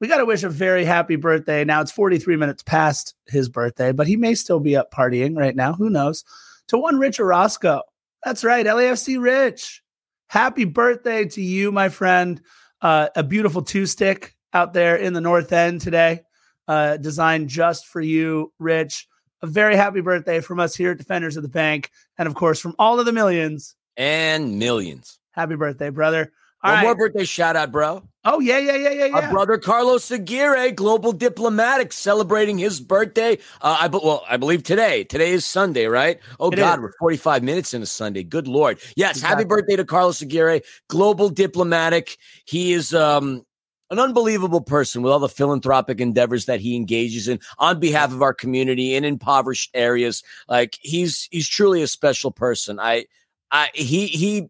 we 0.00 0.08
got 0.08 0.18
to 0.18 0.26
wish 0.26 0.42
a 0.42 0.48
very 0.48 0.86
happy 0.86 1.16
birthday. 1.16 1.62
Now 1.62 1.82
it's 1.82 1.92
43 1.92 2.36
minutes 2.36 2.62
past 2.62 3.14
his 3.26 3.50
birthday, 3.50 3.92
but 3.92 4.06
he 4.06 4.16
may 4.16 4.34
still 4.34 4.60
be 4.60 4.74
up 4.74 4.90
partying 4.90 5.36
right 5.36 5.56
now. 5.56 5.74
Who 5.74 5.90
knows? 5.90 6.24
To 6.68 6.78
one 6.78 6.98
Rich 6.98 7.20
Orozco. 7.20 7.82
That's 8.24 8.42
right, 8.42 8.64
LAFC 8.64 9.20
Rich. 9.20 9.82
Happy 10.28 10.64
birthday 10.64 11.26
to 11.26 11.42
you, 11.42 11.70
my 11.70 11.90
friend. 11.90 12.40
Uh, 12.80 13.08
a 13.16 13.22
beautiful 13.22 13.62
two 13.62 13.86
stick 13.86 14.36
out 14.52 14.72
there 14.72 14.96
in 14.96 15.12
the 15.12 15.20
North 15.20 15.52
End 15.52 15.80
today, 15.80 16.22
uh, 16.68 16.96
designed 16.96 17.48
just 17.48 17.86
for 17.86 18.00
you, 18.00 18.52
Rich. 18.58 19.08
A 19.42 19.46
very 19.46 19.76
happy 19.76 20.00
birthday 20.00 20.40
from 20.40 20.60
us 20.60 20.74
here 20.74 20.92
at 20.92 20.98
Defenders 20.98 21.36
of 21.36 21.42
the 21.42 21.48
Bank. 21.48 21.90
And 22.18 22.26
of 22.26 22.34
course, 22.34 22.58
from 22.60 22.74
all 22.78 22.98
of 22.98 23.06
the 23.06 23.12
millions 23.12 23.76
and 23.96 24.58
millions. 24.58 25.18
Happy 25.32 25.56
birthday, 25.56 25.90
brother. 25.90 26.32
All 26.66 26.72
One 26.72 26.78
right. 26.78 26.84
more 26.84 26.94
birthday 26.96 27.24
shout 27.24 27.54
out, 27.54 27.70
bro. 27.70 28.02
Oh, 28.24 28.40
yeah, 28.40 28.58
yeah, 28.58 28.74
yeah, 28.74 28.90
yeah, 28.90 29.04
yeah. 29.06 29.14
Our 29.14 29.30
brother 29.30 29.56
Carlos 29.56 30.10
Aguirre, 30.10 30.72
global 30.72 31.12
diplomatic, 31.12 31.92
celebrating 31.92 32.58
his 32.58 32.80
birthday. 32.80 33.38
Uh, 33.62 33.76
I 33.82 33.86
well, 33.86 34.24
I 34.28 34.36
believe 34.36 34.64
today. 34.64 35.04
Today 35.04 35.30
is 35.30 35.44
Sunday, 35.44 35.86
right? 35.86 36.18
Oh 36.40 36.50
it 36.50 36.56
God, 36.56 36.80
is. 36.80 36.82
we're 36.82 36.92
45 36.98 37.44
minutes 37.44 37.72
into 37.72 37.86
Sunday. 37.86 38.24
Good 38.24 38.48
Lord. 38.48 38.80
Yes, 38.96 39.18
exactly. 39.18 39.44
happy 39.44 39.48
birthday 39.48 39.76
to 39.76 39.84
Carlos 39.84 40.20
Aguirre, 40.22 40.60
global 40.88 41.28
diplomatic. 41.28 42.18
He 42.46 42.72
is 42.72 42.92
um 42.92 43.46
an 43.90 44.00
unbelievable 44.00 44.60
person 44.60 45.02
with 45.02 45.12
all 45.12 45.20
the 45.20 45.28
philanthropic 45.28 46.00
endeavors 46.00 46.46
that 46.46 46.58
he 46.60 46.74
engages 46.74 47.28
in 47.28 47.38
on 47.60 47.78
behalf 47.78 48.12
of 48.12 48.22
our 48.22 48.34
community 48.34 48.96
in 48.96 49.04
impoverished 49.04 49.70
areas. 49.72 50.24
Like 50.48 50.78
he's 50.80 51.28
he's 51.30 51.48
truly 51.48 51.80
a 51.82 51.86
special 51.86 52.32
person. 52.32 52.80
I 52.80 53.06
I 53.52 53.70
he 53.72 54.08
he 54.08 54.48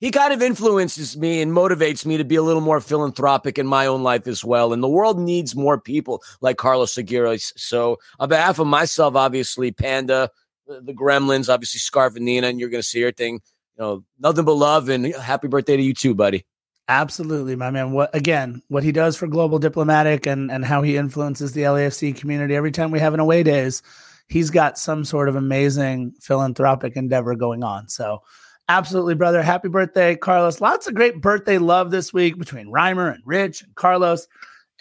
he 0.00 0.10
kind 0.10 0.32
of 0.32 0.42
influences 0.42 1.16
me 1.16 1.40
and 1.40 1.52
motivates 1.52 2.04
me 2.04 2.16
to 2.18 2.24
be 2.24 2.36
a 2.36 2.42
little 2.42 2.60
more 2.60 2.80
philanthropic 2.80 3.58
in 3.58 3.66
my 3.66 3.86
own 3.86 4.02
life 4.02 4.26
as 4.26 4.44
well. 4.44 4.72
And 4.72 4.82
the 4.82 4.88
world 4.88 5.18
needs 5.18 5.56
more 5.56 5.80
people 5.80 6.22
like 6.40 6.58
Carlos 6.58 6.96
Aguirre. 6.98 7.38
So, 7.38 7.98
on 8.18 8.28
behalf 8.28 8.58
of 8.58 8.66
myself, 8.66 9.16
obviously, 9.16 9.72
Panda, 9.72 10.30
the, 10.66 10.92
Gremlins, 10.92 11.52
obviously, 11.52 11.78
Scarf 11.78 12.16
and 12.16 12.24
Nina, 12.24 12.48
and 12.48 12.60
you're 12.60 12.68
going 12.68 12.82
to 12.82 12.88
see 12.88 13.02
everything. 13.02 13.40
You 13.78 13.84
know, 13.84 14.04
nothing 14.18 14.44
but 14.44 14.54
love 14.54 14.88
and 14.88 15.14
happy 15.14 15.48
birthday 15.48 15.76
to 15.76 15.82
you 15.82 15.94
too, 15.94 16.14
buddy. 16.14 16.44
Absolutely, 16.88 17.56
my 17.56 17.70
man. 17.70 17.92
What 17.92 18.14
again? 18.14 18.62
What 18.68 18.84
he 18.84 18.92
does 18.92 19.16
for 19.16 19.26
global 19.26 19.58
diplomatic 19.58 20.26
and 20.26 20.52
and 20.52 20.64
how 20.64 20.82
he 20.82 20.96
influences 20.96 21.52
the 21.52 21.62
LAFC 21.62 22.16
community. 22.16 22.54
Every 22.54 22.70
time 22.70 22.90
we 22.90 23.00
have 23.00 23.12
an 23.12 23.20
away 23.20 23.42
days, 23.42 23.82
he's 24.28 24.50
got 24.50 24.78
some 24.78 25.04
sort 25.04 25.28
of 25.28 25.36
amazing 25.36 26.14
philanthropic 26.20 26.96
endeavor 26.96 27.34
going 27.34 27.64
on. 27.64 27.88
So 27.88 28.22
Absolutely, 28.68 29.14
brother. 29.14 29.42
Happy 29.42 29.68
birthday, 29.68 30.16
Carlos. 30.16 30.60
Lots 30.60 30.88
of 30.88 30.94
great 30.94 31.20
birthday 31.20 31.58
love 31.58 31.92
this 31.92 32.12
week 32.12 32.36
between 32.36 32.66
Reimer 32.66 33.14
and 33.14 33.22
Rich 33.24 33.62
and 33.62 33.74
Carlos. 33.76 34.26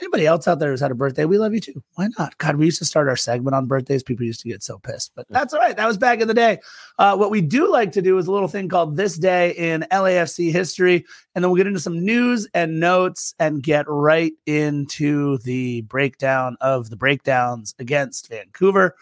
Anybody 0.02 0.26
else 0.26 0.46
out 0.48 0.60
there 0.60 0.72
who's 0.72 0.82
had 0.82 0.92
a 0.92 0.96
birthday, 0.96 1.24
we 1.24 1.38
love 1.38 1.54
you 1.54 1.62
too. 1.62 1.82
Why 1.94 2.10
not? 2.18 2.38
God, 2.38 2.58
we 2.58 2.66
used 2.66 2.80
to 2.80 2.86
start 2.86 3.08
our 3.08 3.16
segment 3.16 3.56
on 3.56 3.68
birthdays. 3.68 4.04
People 4.04 4.26
used 4.26 4.42
to 4.42 4.50
get 4.50 4.62
so 4.62 4.80
pissed, 4.80 5.14
but 5.16 5.26
that's 5.30 5.54
all 5.54 5.60
right. 5.60 5.78
That 5.78 5.86
was 5.86 5.98
back 5.98 6.20
in 6.20 6.28
the 6.28 6.34
day. 6.34 6.60
Uh, 6.98 7.16
what 7.16 7.32
we 7.32 7.40
do 7.40 7.72
like 7.72 7.94
to 7.94 8.02
do 8.02 8.18
is 8.18 8.28
a 8.28 8.32
little 8.32 8.50
thing 8.50 8.68
called 8.68 8.98
This 8.98 9.18
Day 9.18 9.52
in 9.52 9.86
LAFC 9.92 10.52
History. 10.52 11.06
And 11.34 11.44
then 11.44 11.50
we'll 11.50 11.58
get 11.58 11.68
into 11.68 11.80
some 11.80 12.04
news 12.04 12.46
and 12.54 12.80
notes 12.80 13.36
and 13.40 13.64
get 13.64 13.86
right 13.88 14.34
into 14.46 15.38
the 15.40 15.82
breakdown 15.82 16.58
of 16.60 16.90
the 16.90 16.98
breakdowns 16.98 17.74
against 17.80 18.28
Vancouver. 18.30 18.96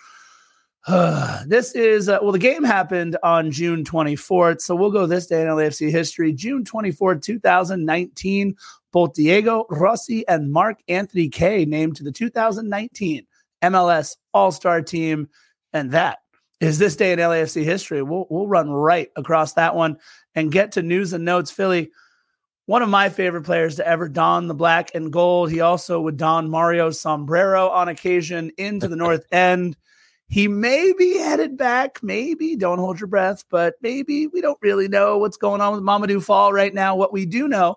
this 1.47 1.73
is 1.75 2.09
uh, 2.09 2.19
well 2.21 2.33
the 2.33 2.39
game 2.39 2.61
happened 2.63 3.15
on 3.23 3.49
june 3.49 3.85
24th 3.85 4.59
so 4.59 4.75
we'll 4.75 4.91
go 4.91 5.05
this 5.05 5.27
day 5.27 5.41
in 5.41 5.47
lafc 5.47 5.89
history. 5.89 6.33
June 6.33 6.65
24th 6.65 7.21
2019 7.21 8.53
both 8.91 9.13
diego 9.13 9.65
rossi 9.69 10.27
and 10.27 10.51
mark 10.51 10.79
anthony 10.89 11.29
Kaye 11.29 11.63
named 11.63 11.95
to 11.95 12.03
the 12.03 12.11
2019 12.11 13.25
mls 13.61 14.17
all-star 14.33 14.81
team 14.81 15.29
and 15.71 15.91
that 15.91 16.19
is 16.59 16.79
this 16.79 16.95
day 16.95 17.13
in 17.13 17.19
lafc 17.19 17.63
history. 17.63 18.01
We'll, 18.01 18.27
we'll 18.29 18.47
run 18.47 18.69
right 18.69 19.09
across 19.15 19.53
that 19.53 19.75
one 19.75 19.97
and 20.35 20.51
get 20.51 20.73
to 20.73 20.81
news 20.81 21.13
and 21.13 21.25
notes. 21.25 21.51
Philly 21.51 21.91
one 22.65 22.81
of 22.81 22.89
my 22.89 23.09
favorite 23.09 23.43
players 23.43 23.75
to 23.75 23.87
ever 23.87 24.07
don 24.07 24.47
the 24.47 24.53
black 24.53 24.91
and 24.95 25.11
gold. 25.11 25.51
He 25.51 25.59
also 25.59 25.99
would 25.99 26.15
don 26.15 26.49
mario's 26.49 26.99
sombrero 26.99 27.69
on 27.69 27.89
occasion 27.89 28.51
into 28.57 28.87
the 28.87 28.95
north 28.95 29.25
end 29.31 29.75
he 30.33 30.47
may 30.47 30.91
be 30.97 31.19
headed 31.19 31.57
back, 31.57 31.99
maybe. 32.01 32.55
Don't 32.55 32.79
hold 32.79 32.99
your 32.99 33.05
breath, 33.05 33.43
but 33.51 33.75
maybe 33.83 34.25
we 34.25 34.41
don't 34.41 34.57
really 34.63 34.87
know 34.87 35.19
what's 35.19 35.37
going 35.37 35.61
on 35.61 35.73
with 35.73 35.83
Mamadou 35.83 36.23
Fall 36.23 36.51
right 36.51 36.73
now. 36.73 36.95
What 36.95 37.13
we 37.13 37.27
do 37.27 37.47
know 37.47 37.75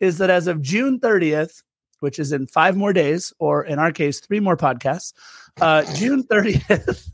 is 0.00 0.16
that 0.16 0.30
as 0.30 0.46
of 0.46 0.62
June 0.62 0.98
30th, 0.98 1.62
which 1.98 2.18
is 2.18 2.32
in 2.32 2.46
five 2.46 2.74
more 2.74 2.94
days, 2.94 3.34
or 3.38 3.62
in 3.66 3.78
our 3.78 3.92
case, 3.92 4.18
three 4.18 4.40
more 4.40 4.56
podcasts, 4.56 5.12
uh, 5.60 5.82
June 5.94 6.24
30th, 6.24 7.10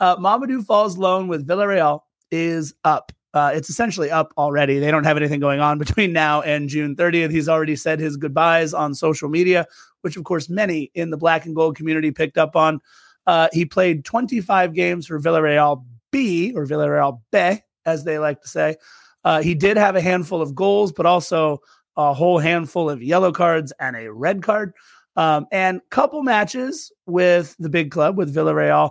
uh, 0.00 0.16
Mamadou 0.18 0.62
Fall's 0.62 0.98
loan 0.98 1.28
with 1.28 1.48
Villarreal 1.48 2.00
is 2.30 2.74
up. 2.84 3.12
Uh, 3.32 3.52
it's 3.54 3.70
essentially 3.70 4.10
up 4.10 4.34
already. 4.36 4.78
They 4.78 4.90
don't 4.90 5.04
have 5.04 5.16
anything 5.16 5.40
going 5.40 5.60
on 5.60 5.78
between 5.84 6.12
now 6.12 6.42
and 6.42 6.68
June 6.68 6.94
30th. 6.94 7.30
He's 7.30 7.48
already 7.48 7.74
said 7.74 8.00
his 8.00 8.18
goodbyes 8.18 8.74
on 8.74 8.92
social 8.94 9.30
media, 9.30 9.66
which, 10.02 10.18
of 10.18 10.24
course, 10.24 10.50
many 10.50 10.90
in 10.92 11.08
the 11.08 11.16
black 11.16 11.46
and 11.46 11.56
gold 11.56 11.74
community 11.74 12.10
picked 12.10 12.36
up 12.36 12.54
on. 12.54 12.82
Uh, 13.26 13.48
he 13.52 13.64
played 13.64 14.04
25 14.04 14.72
games 14.74 15.06
for 15.06 15.20
Villarreal 15.20 15.84
B 16.10 16.52
or 16.54 16.66
Villarreal 16.66 17.20
B, 17.32 17.60
as 17.84 18.04
they 18.04 18.18
like 18.18 18.40
to 18.42 18.48
say. 18.48 18.76
Uh, 19.24 19.42
he 19.42 19.54
did 19.54 19.76
have 19.76 19.96
a 19.96 20.00
handful 20.00 20.40
of 20.40 20.54
goals, 20.54 20.92
but 20.92 21.06
also 21.06 21.60
a 21.96 22.14
whole 22.14 22.38
handful 22.38 22.88
of 22.88 23.02
yellow 23.02 23.32
cards 23.32 23.72
and 23.80 23.96
a 23.96 24.12
red 24.12 24.42
card, 24.42 24.72
um, 25.16 25.46
and 25.50 25.80
couple 25.90 26.22
matches 26.22 26.92
with 27.06 27.56
the 27.58 27.68
big 27.68 27.90
club 27.90 28.16
with 28.16 28.34
Villarreal. 28.34 28.90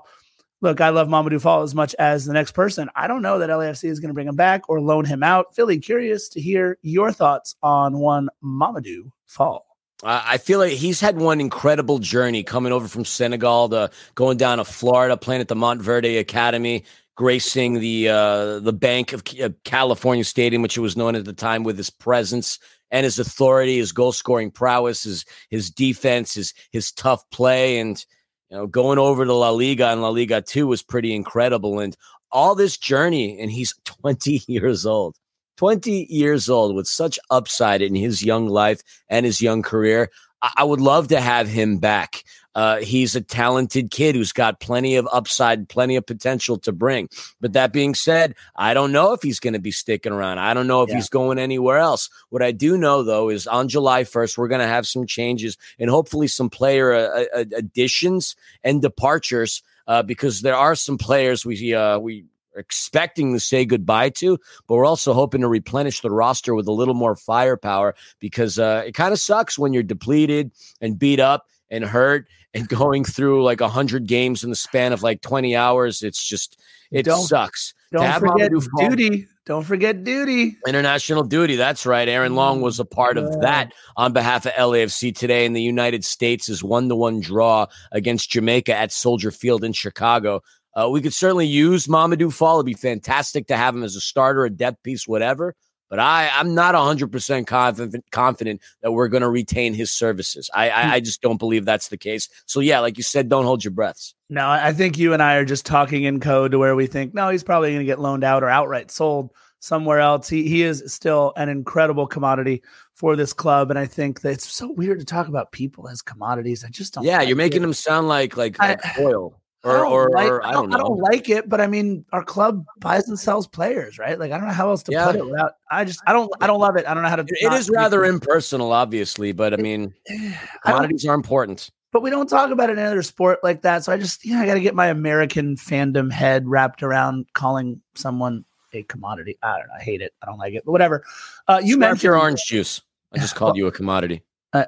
Look, 0.61 0.81
I 0.81 0.89
love 0.89 1.07
Mamadou 1.07 1.39
Fall 1.39 1.61
as 1.61 1.75
much 1.75 1.93
as 1.99 2.25
the 2.25 2.33
next 2.33 2.53
person. 2.53 2.89
I 2.95 3.07
don't 3.07 3.21
know 3.21 3.39
that 3.39 3.49
LAFC 3.49 3.89
is 3.89 3.99
going 3.99 4.09
to 4.09 4.13
bring 4.13 4.27
him 4.27 4.35
back 4.35 4.67
or 4.67 4.81
loan 4.81 5.05
him 5.05 5.21
out. 5.21 5.53
Philly, 5.55 5.79
curious 5.79 6.27
to 6.29 6.41
hear 6.41 6.77
your 6.81 7.11
thoughts 7.11 7.55
on 7.61 7.99
one 7.99 8.29
Mamadou 8.43 9.11
Fall. 9.27 9.74
I 10.03 10.37
feel 10.37 10.59
like 10.59 10.73
he's 10.73 10.99
had 10.99 11.17
one 11.17 11.39
incredible 11.39 11.99
journey 11.99 12.43
coming 12.43 12.73
over 12.73 12.87
from 12.87 13.05
Senegal 13.05 13.69
to 13.69 13.89
going 14.15 14.37
down 14.37 14.57
to 14.57 14.65
Florida, 14.65 15.15
playing 15.15 15.41
at 15.41 15.47
the 15.47 15.55
Montverde 15.55 16.19
Academy, 16.19 16.83
gracing 17.15 17.79
the 17.79 18.09
uh, 18.09 18.59
the 18.59 18.73
Bank 18.73 19.13
of 19.13 19.23
California 19.63 20.25
Stadium, 20.25 20.61
which 20.61 20.77
it 20.77 20.81
was 20.81 20.97
known 20.97 21.15
at 21.15 21.25
the 21.25 21.33
time, 21.33 21.63
with 21.63 21.77
his 21.77 21.89
presence 21.89 22.59
and 22.91 23.03
his 23.03 23.19
authority, 23.19 23.77
his 23.77 23.91
goal 23.91 24.11
scoring 24.11 24.51
prowess, 24.51 25.03
his 25.03 25.25
his 25.49 25.71
defense, 25.71 26.33
his 26.33 26.53
his 26.71 26.91
tough 26.91 27.27
play, 27.29 27.79
and 27.79 28.05
you 28.49 28.57
know 28.57 28.67
going 28.67 28.99
over 28.99 29.25
to 29.25 29.33
La 29.33 29.49
Liga 29.49 29.87
and 29.87 30.01
La 30.01 30.09
Liga 30.09 30.41
Two 30.41 30.67
was 30.67 30.83
pretty 30.83 31.15
incredible. 31.15 31.79
And 31.79 31.95
all 32.31 32.53
this 32.53 32.77
journey, 32.77 33.39
and 33.39 33.49
he's 33.49 33.73
20 33.85 34.43
years 34.47 34.85
old. 34.85 35.15
20 35.57 36.07
years 36.09 36.49
old 36.49 36.75
with 36.75 36.87
such 36.87 37.19
upside 37.29 37.81
in 37.81 37.95
his 37.95 38.23
young 38.23 38.47
life 38.47 38.81
and 39.09 39.25
his 39.25 39.41
young 39.41 39.61
career. 39.61 40.09
I, 40.41 40.53
I 40.57 40.63
would 40.63 40.81
love 40.81 41.09
to 41.09 41.19
have 41.19 41.47
him 41.47 41.77
back. 41.77 42.23
Uh, 42.55 42.77
he's 42.77 43.15
a 43.15 43.21
talented 43.21 43.91
kid 43.91 44.15
who's 44.15 44.31
got 44.31 44.61
plenty 44.61 44.95
of 44.95 45.07
upside, 45.11 45.67
plenty 45.67 45.97
of 45.97 46.05
potential 46.05 46.57
to 46.57 46.71
bring. 46.71 47.09
But 47.41 47.51
that 47.53 47.73
being 47.73 47.93
said, 47.93 48.33
I 48.55 48.73
don't 48.73 48.93
know 48.93 49.11
if 49.11 49.21
he's 49.21 49.41
going 49.41 49.53
to 49.53 49.59
be 49.59 49.71
sticking 49.71 50.13
around. 50.13 50.39
I 50.39 50.53
don't 50.53 50.67
know 50.67 50.81
if 50.81 50.89
yeah. 50.89 50.95
he's 50.95 51.09
going 51.09 51.37
anywhere 51.37 51.77
else. 51.77 52.09
What 52.29 52.41
I 52.41 52.53
do 52.53 52.77
know, 52.77 53.03
though, 53.03 53.29
is 53.29 53.45
on 53.45 53.67
July 53.67 54.03
1st, 54.03 54.37
we're 54.37 54.47
going 54.47 54.61
to 54.61 54.67
have 54.67 54.87
some 54.87 55.05
changes 55.05 55.57
and 55.77 55.89
hopefully 55.89 56.27
some 56.27 56.49
player 56.49 56.93
uh, 56.93 57.25
uh 57.35 57.45
additions 57.55 58.35
and 58.63 58.81
departures. 58.81 59.61
Uh, 59.87 60.01
because 60.01 60.41
there 60.41 60.55
are 60.55 60.73
some 60.73 60.97
players 60.97 61.45
we 61.45 61.71
uh, 61.71 61.99
we 61.99 62.25
expecting 62.55 63.33
to 63.33 63.39
say 63.39 63.65
goodbye 63.65 64.09
to, 64.09 64.37
but 64.67 64.75
we're 64.75 64.85
also 64.85 65.13
hoping 65.13 65.41
to 65.41 65.47
replenish 65.47 66.01
the 66.01 66.11
roster 66.11 66.55
with 66.55 66.67
a 66.67 66.71
little 66.71 66.93
more 66.93 67.15
firepower 67.15 67.95
because 68.19 68.59
uh, 68.59 68.83
it 68.85 68.93
kind 68.93 69.13
of 69.13 69.19
sucks 69.19 69.57
when 69.57 69.73
you're 69.73 69.83
depleted 69.83 70.51
and 70.81 70.99
beat 70.99 71.19
up 71.19 71.47
and 71.69 71.83
hurt 71.83 72.27
and 72.53 72.67
going 72.69 73.03
through 73.03 73.43
like 73.43 73.61
100 73.61 74.07
games 74.07 74.43
in 74.43 74.49
the 74.49 74.55
span 74.55 74.93
of 74.93 75.03
like 75.03 75.21
20 75.21 75.55
hours. 75.55 76.01
It's 76.01 76.23
just, 76.23 76.59
it 76.91 77.03
don't, 77.03 77.23
sucks. 77.23 77.73
Don't 77.91 78.19
forget 78.19 78.51
duty. 78.77 79.27
Don't 79.45 79.63
forget 79.63 80.03
duty. 80.03 80.57
International 80.67 81.23
duty. 81.23 81.55
That's 81.55 81.85
right. 81.85 82.07
Aaron 82.07 82.33
Long 82.33 82.61
was 82.61 82.79
a 82.79 82.85
part 82.85 83.17
of 83.17 83.41
that 83.41 83.73
on 83.95 84.11
behalf 84.11 84.47
of 84.47 84.53
LAFC 84.53 85.15
today 85.15 85.45
in 85.45 85.53
the 85.53 85.61
United 85.61 86.03
States' 86.03 86.49
is 86.49 86.63
one 86.63 86.89
to 86.89 86.95
one 86.95 87.19
draw 87.19 87.67
against 87.91 88.31
Jamaica 88.31 88.75
at 88.75 88.91
Soldier 88.91 89.29
Field 89.29 89.63
in 89.63 89.71
Chicago. 89.71 90.41
Uh, 90.75 90.89
we 90.89 91.01
could 91.01 91.13
certainly 91.13 91.47
use 91.47 91.87
Mamadou 91.87 92.33
Fall. 92.33 92.57
It'd 92.57 92.65
be 92.65 92.73
fantastic 92.73 93.47
to 93.47 93.57
have 93.57 93.75
him 93.75 93.83
as 93.83 93.95
a 93.95 94.01
starter, 94.01 94.45
a 94.45 94.49
depth 94.49 94.83
piece, 94.83 95.07
whatever. 95.07 95.55
But 95.89 95.99
I, 95.99 96.29
I'm 96.33 96.55
not 96.55 96.73
100% 96.73 97.45
confident, 97.45 98.05
confident 98.11 98.61
that 98.81 98.91
we're 98.91 99.07
going 99.07 99.21
to 99.21 99.29
retain 99.29 99.73
his 99.73 99.91
services. 99.91 100.49
I, 100.53 100.69
I, 100.69 100.93
I, 100.93 100.99
just 100.99 101.21
don't 101.21 101.37
believe 101.37 101.63
that's 101.63 101.89
the 101.89 101.97
case. 101.97 102.27
So, 102.47 102.59
yeah, 102.59 102.79
like 102.79 102.97
you 102.97 103.03
said, 103.03 103.29
don't 103.29 103.45
hold 103.45 103.63
your 103.63 103.71
breaths. 103.71 104.15
No, 104.27 104.49
I 104.49 104.73
think 104.73 104.97
you 104.97 105.13
and 105.13 105.21
I 105.21 105.35
are 105.35 105.45
just 105.45 105.65
talking 105.65 106.03
in 106.03 106.19
code 106.19 106.51
to 106.51 106.59
where 106.59 106.75
we 106.75 106.87
think, 106.87 107.13
no, 107.13 107.29
he's 107.29 107.43
probably 107.43 107.69
going 107.69 107.79
to 107.79 107.85
get 107.85 107.99
loaned 107.99 108.23
out 108.23 108.41
or 108.41 108.49
outright 108.49 108.89
sold 108.89 109.31
somewhere 109.59 109.99
else. 109.99 110.27
He, 110.27 110.47
he 110.47 110.63
is 110.63 110.83
still 110.91 111.33
an 111.37 111.49
incredible 111.49 112.07
commodity 112.07 112.63
for 112.95 113.15
this 113.15 113.33
club. 113.33 113.69
And 113.69 113.77
I 113.77 113.85
think 113.85 114.21
that 114.21 114.31
it's 114.31 114.51
so 114.51 114.71
weird 114.71 114.99
to 114.99 115.05
talk 115.05 115.27
about 115.27 115.51
people 115.51 115.87
as 115.87 116.01
commodities. 116.01 116.65
I 116.65 116.69
just 116.69 116.95
don't. 116.95 117.03
Yeah, 117.03 117.19
like 117.19 117.27
you're 117.27 117.37
making 117.37 117.57
it. 117.57 117.61
them 117.61 117.73
sound 117.73 118.07
like 118.07 118.35
like, 118.35 118.57
like 118.57 118.83
I, 118.83 119.03
oil. 119.03 119.39
Or, 119.65 119.85
I 119.85 119.89
or, 119.89 120.09
like, 120.11 120.29
or 120.29 120.45
I, 120.45 120.51
don't, 120.51 120.73
I, 120.73 120.77
don't, 120.77 120.99
like 120.99 121.27
it, 121.27 121.49
but 121.49 121.59
I 121.59 121.65
mean, 121.65 122.05
our 122.13 122.23
club 122.23 122.63
buys 122.79 123.07
and 123.07 123.19
sells 123.19 123.47
players, 123.47 123.97
right? 123.97 124.19
Like, 124.19 124.31
I 124.31 124.37
don't 124.37 124.47
know 124.47 124.53
how 124.53 124.69
else 124.69 124.83
to 124.83 124.91
yeah. 124.91 125.07
put 125.07 125.15
it 125.15 125.25
without. 125.25 125.53
I 125.71 125.83
just, 125.85 126.01
I 126.05 126.13
don't, 126.13 126.31
I 126.39 126.45
don't 126.45 126.59
love 126.59 126.75
it. 126.75 126.87
I 126.87 126.93
don't 126.93 127.01
know 127.01 127.09
how 127.09 127.15
to. 127.15 127.25
It 127.27 127.51
is 127.53 127.67
rather 127.69 128.05
impersonal, 128.05 128.71
obviously, 128.71 129.31
but 129.31 129.53
I 129.53 129.57
mean, 129.57 129.91
commodities 130.63 131.03
are 131.07 131.15
important. 131.15 131.71
But 131.91 132.03
we 132.03 132.11
don't 132.11 132.29
talk 132.29 132.51
about 132.51 132.69
it 132.69 132.73
in 132.73 132.79
another 132.79 133.01
sport 133.01 133.39
like 133.41 133.63
that. 133.63 133.83
So 133.83 133.91
I 133.91 133.97
just, 133.97 134.23
you 134.23 134.35
know, 134.35 134.41
I 134.41 134.45
got 134.45 134.53
to 134.55 134.59
get 134.59 134.75
my 134.75 134.87
American 134.87 135.55
fandom 135.55 136.11
head 136.11 136.47
wrapped 136.47 136.83
around 136.83 137.25
calling 137.33 137.81
someone 137.95 138.45
a 138.73 138.83
commodity. 138.83 139.37
I 139.41 139.57
don't 139.57 139.67
know. 139.67 139.73
I 139.79 139.81
hate 139.81 140.01
it. 140.01 140.13
I 140.21 140.25
don't 140.25 140.37
like 140.37 140.53
it. 140.53 140.63
But 140.65 140.73
whatever. 140.73 141.03
Uh, 141.47 141.61
you 141.63 141.75
Scarf 141.75 141.79
mentioned 141.79 142.03
your 142.03 142.19
orange 142.19 142.41
juice. 142.45 142.81
I 143.13 143.19
just 143.19 143.35
called 143.35 143.57
you 143.57 143.67
a 143.67 143.71
commodity. 143.71 144.23
Uh, 144.53 144.65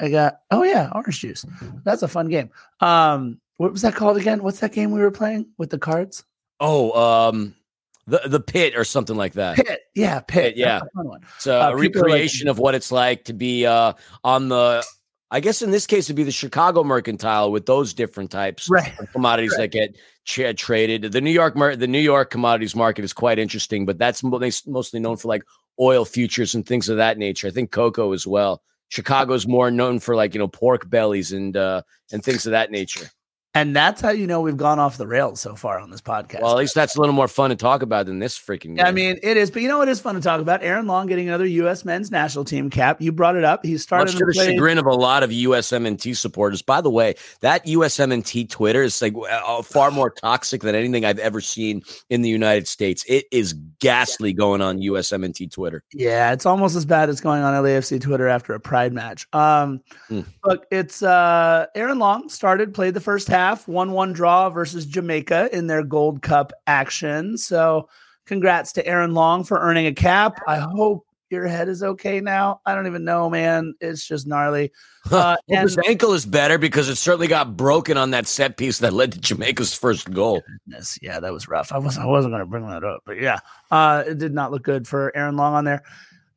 I 0.00 0.10
got. 0.10 0.40
Oh 0.50 0.64
yeah, 0.64 0.90
orange 0.92 1.20
juice. 1.20 1.44
That's 1.84 2.02
a 2.02 2.08
fun 2.08 2.28
game. 2.28 2.50
Um, 2.80 3.40
what 3.60 3.72
was 3.72 3.82
that 3.82 3.94
called 3.94 4.16
again? 4.16 4.42
What's 4.42 4.60
that 4.60 4.72
game 4.72 4.90
we 4.90 5.02
were 5.02 5.10
playing 5.10 5.44
with 5.58 5.68
the 5.68 5.76
cards? 5.76 6.24
Oh, 6.60 6.98
um, 6.98 7.54
the 8.06 8.22
the 8.24 8.40
pit 8.40 8.74
or 8.74 8.84
something 8.84 9.16
like 9.16 9.34
that. 9.34 9.56
Pit, 9.56 9.82
yeah, 9.94 10.20
pit, 10.20 10.54
pit 10.54 10.56
yeah. 10.56 10.80
It's 11.36 11.46
a, 11.46 11.68
uh, 11.68 11.74
recreation 11.74 12.46
like, 12.46 12.52
of 12.52 12.58
what 12.58 12.74
it's 12.74 12.90
like 12.90 13.24
to 13.24 13.34
be 13.34 13.66
uh, 13.66 13.92
on 14.24 14.48
the. 14.48 14.82
I 15.30 15.40
guess 15.40 15.60
in 15.60 15.72
this 15.72 15.86
case, 15.86 16.06
it'd 16.06 16.16
be 16.16 16.22
the 16.22 16.32
Chicago 16.32 16.82
Mercantile 16.82 17.52
with 17.52 17.66
those 17.66 17.92
different 17.92 18.30
types 18.30 18.66
right. 18.70 18.98
of 18.98 19.12
commodities 19.12 19.50
right. 19.52 19.70
that 19.70 19.72
get 19.72 19.96
tra- 20.24 20.54
traded. 20.54 21.12
The 21.12 21.20
New 21.20 21.30
York 21.30 21.54
the 21.54 21.86
New 21.86 22.00
York 22.00 22.30
commodities 22.30 22.74
market 22.74 23.04
is 23.04 23.12
quite 23.12 23.38
interesting, 23.38 23.84
but 23.84 23.98
that's 23.98 24.22
mostly 24.24 25.00
known 25.00 25.18
for 25.18 25.28
like 25.28 25.42
oil 25.78 26.06
futures 26.06 26.54
and 26.54 26.64
things 26.64 26.88
of 26.88 26.96
that 26.96 27.18
nature. 27.18 27.48
I 27.48 27.50
think 27.50 27.72
cocoa 27.72 28.12
as 28.14 28.26
well. 28.26 28.62
Chicago's 28.88 29.46
more 29.46 29.70
known 29.70 30.00
for 30.00 30.16
like 30.16 30.32
you 30.32 30.38
know 30.38 30.48
pork 30.48 30.88
bellies 30.88 31.30
and 31.30 31.54
uh, 31.58 31.82
and 32.10 32.24
things 32.24 32.46
of 32.46 32.52
that 32.52 32.70
nature. 32.70 33.10
And 33.52 33.74
that's 33.74 34.00
how 34.00 34.10
you 34.10 34.28
know 34.28 34.40
we've 34.40 34.56
gone 34.56 34.78
off 34.78 34.96
the 34.96 35.08
rails 35.08 35.40
so 35.40 35.56
far 35.56 35.80
on 35.80 35.90
this 35.90 36.00
podcast. 36.00 36.42
Well, 36.42 36.52
at 36.52 36.58
least 36.58 36.74
that's 36.74 36.94
a 36.94 37.00
little 37.00 37.14
more 37.14 37.26
fun 37.26 37.50
to 37.50 37.56
talk 37.56 37.82
about 37.82 38.06
than 38.06 38.20
this 38.20 38.38
freaking. 38.38 38.76
Game. 38.76 38.86
I 38.86 38.92
mean, 38.92 39.18
it 39.24 39.36
is, 39.36 39.50
but 39.50 39.62
you 39.62 39.66
know, 39.66 39.82
it 39.82 39.88
is 39.88 40.00
fun 40.00 40.14
to 40.14 40.20
talk 40.20 40.40
about. 40.40 40.62
Aaron 40.62 40.86
Long 40.86 41.08
getting 41.08 41.26
another 41.26 41.46
U.S. 41.46 41.84
men's 41.84 42.12
national 42.12 42.44
team 42.44 42.70
cap. 42.70 43.00
You 43.00 43.10
brought 43.10 43.34
it 43.34 43.42
up. 43.42 43.64
He 43.64 43.76
started 43.78 44.12
Much 44.12 44.18
to 44.18 44.24
the 44.26 44.32
play- 44.34 44.52
chagrin 44.52 44.78
of 44.78 44.86
a 44.86 44.94
lot 44.94 45.24
of 45.24 45.30
USMNT 45.30 46.16
supporters. 46.16 46.62
By 46.62 46.80
the 46.80 46.90
way, 46.90 47.16
that 47.40 47.66
USMNT 47.66 48.48
Twitter 48.50 48.84
is 48.84 49.02
like 49.02 49.14
uh, 49.28 49.62
far 49.62 49.90
more 49.90 50.10
toxic 50.10 50.62
than 50.62 50.76
anything 50.76 51.04
I've 51.04 51.18
ever 51.18 51.40
seen 51.40 51.82
in 52.08 52.22
the 52.22 52.28
United 52.28 52.68
States. 52.68 53.04
It 53.08 53.24
is 53.32 53.54
ghastly 53.80 54.32
going 54.32 54.62
on 54.62 54.78
USMNT 54.78 55.50
Twitter. 55.50 55.82
Yeah, 55.92 56.32
it's 56.32 56.46
almost 56.46 56.76
as 56.76 56.84
bad 56.84 57.08
as 57.08 57.20
going 57.20 57.42
on 57.42 57.52
LAFC 57.64 58.00
Twitter 58.00 58.28
after 58.28 58.54
a 58.54 58.60
Pride 58.60 58.92
match. 58.92 59.26
Um, 59.32 59.80
mm. 60.08 60.24
look, 60.44 60.66
it's 60.70 61.02
uh, 61.02 61.66
Aaron 61.74 61.98
Long 61.98 62.28
started, 62.28 62.72
played 62.74 62.94
the 62.94 63.00
first 63.00 63.26
half, 63.26 63.39
one 63.66 63.92
one 63.92 64.12
draw 64.12 64.50
versus 64.50 64.86
Jamaica 64.86 65.50
in 65.52 65.66
their 65.66 65.82
Gold 65.82 66.22
Cup 66.22 66.52
action. 66.66 67.36
So, 67.38 67.88
congrats 68.26 68.72
to 68.72 68.86
Aaron 68.86 69.14
Long 69.14 69.44
for 69.44 69.58
earning 69.58 69.86
a 69.86 69.94
cap. 69.94 70.40
I 70.46 70.58
hope 70.58 71.06
your 71.30 71.46
head 71.46 71.68
is 71.68 71.82
okay 71.82 72.20
now. 72.20 72.60
I 72.66 72.74
don't 72.74 72.86
even 72.86 73.04
know, 73.04 73.30
man. 73.30 73.74
It's 73.80 74.06
just 74.06 74.26
gnarly. 74.26 74.72
Uh, 75.10 75.36
and- 75.48 75.60
his 75.60 75.78
ankle 75.86 76.12
is 76.12 76.26
better 76.26 76.58
because 76.58 76.88
it 76.88 76.96
certainly 76.96 77.28
got 77.28 77.56
broken 77.56 77.96
on 77.96 78.10
that 78.10 78.26
set 78.26 78.56
piece 78.56 78.78
that 78.78 78.92
led 78.92 79.12
to 79.12 79.20
Jamaica's 79.20 79.74
first 79.74 80.10
goal. 80.10 80.42
Goodness, 80.66 80.98
yeah, 81.00 81.20
that 81.20 81.32
was 81.32 81.48
rough. 81.48 81.72
I 81.72 81.78
was 81.78 81.96
I 81.96 82.04
wasn't 82.04 82.32
going 82.32 82.40
to 82.42 82.46
bring 82.46 82.68
that 82.68 82.84
up, 82.84 83.02
but 83.06 83.20
yeah, 83.20 83.38
uh, 83.70 84.04
it 84.06 84.18
did 84.18 84.34
not 84.34 84.50
look 84.50 84.62
good 84.62 84.86
for 84.86 85.16
Aaron 85.16 85.36
Long 85.36 85.54
on 85.54 85.64
there. 85.64 85.82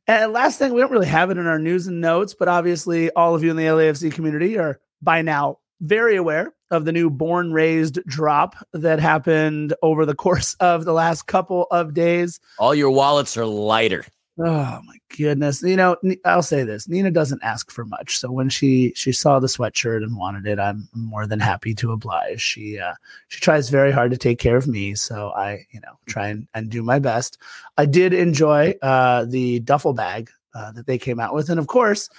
And 0.07 0.33
last 0.33 0.59
thing, 0.59 0.73
we 0.73 0.81
don't 0.81 0.91
really 0.91 1.07
have 1.07 1.31
it 1.31 1.37
in 1.37 1.47
our 1.47 1.59
news 1.59 1.87
and 1.87 2.01
notes, 2.01 2.35
but 2.37 2.47
obviously, 2.47 3.09
all 3.11 3.35
of 3.35 3.43
you 3.43 3.51
in 3.51 3.57
the 3.57 3.63
LAFC 3.63 4.11
community 4.11 4.57
are 4.57 4.79
by 5.01 5.21
now 5.21 5.59
very 5.81 6.15
aware 6.15 6.53
of 6.73 6.85
the 6.85 6.91
new 6.91 7.09
born 7.09 7.53
raised 7.53 8.03
drop 8.05 8.55
that 8.73 8.99
happened 8.99 9.73
over 9.81 10.05
the 10.05 10.15
course 10.23 10.55
of 10.55 10.85
the 10.85 10.93
last 10.93 11.27
couple 11.27 11.67
of 11.71 11.93
days. 11.93 12.39
All 12.59 12.75
your 12.75 12.91
wallets 12.91 13.37
are 13.37 13.45
lighter. 13.45 14.05
Oh 14.39 14.81
my 14.85 14.97
goodness. 15.15 15.61
You 15.61 15.75
know, 15.75 15.95
I'll 16.25 16.41
say 16.41 16.63
this. 16.63 16.87
Nina 16.87 17.11
doesn't 17.11 17.43
ask 17.43 17.69
for 17.69 17.85
much. 17.85 18.17
So 18.17 18.31
when 18.31 18.49
she 18.49 18.91
she 18.95 19.11
saw 19.11 19.39
the 19.39 19.45
sweatshirt 19.45 19.97
and 19.97 20.17
wanted 20.17 20.47
it, 20.47 20.57
I'm 20.59 20.89
more 20.95 21.27
than 21.27 21.39
happy 21.39 21.75
to 21.75 21.91
oblige. 21.91 22.41
She 22.41 22.79
uh 22.79 22.95
she 23.27 23.39
tries 23.39 23.69
very 23.69 23.91
hard 23.91 24.09
to 24.09 24.17
take 24.17 24.39
care 24.39 24.57
of 24.57 24.67
me, 24.67 24.95
so 24.95 25.29
I, 25.35 25.67
you 25.69 25.79
know, 25.81 25.99
try 26.07 26.29
and, 26.29 26.47
and 26.55 26.71
do 26.71 26.81
my 26.81 26.97
best. 26.97 27.37
I 27.77 27.85
did 27.85 28.11
enjoy 28.11 28.73
uh 28.81 29.25
the 29.25 29.59
duffel 29.59 29.93
bag 29.93 30.31
uh, 30.55 30.71
that 30.71 30.87
they 30.87 30.97
came 30.97 31.19
out 31.19 31.35
with 31.35 31.49
and 31.49 31.59
of 31.59 31.67
course, 31.67 32.09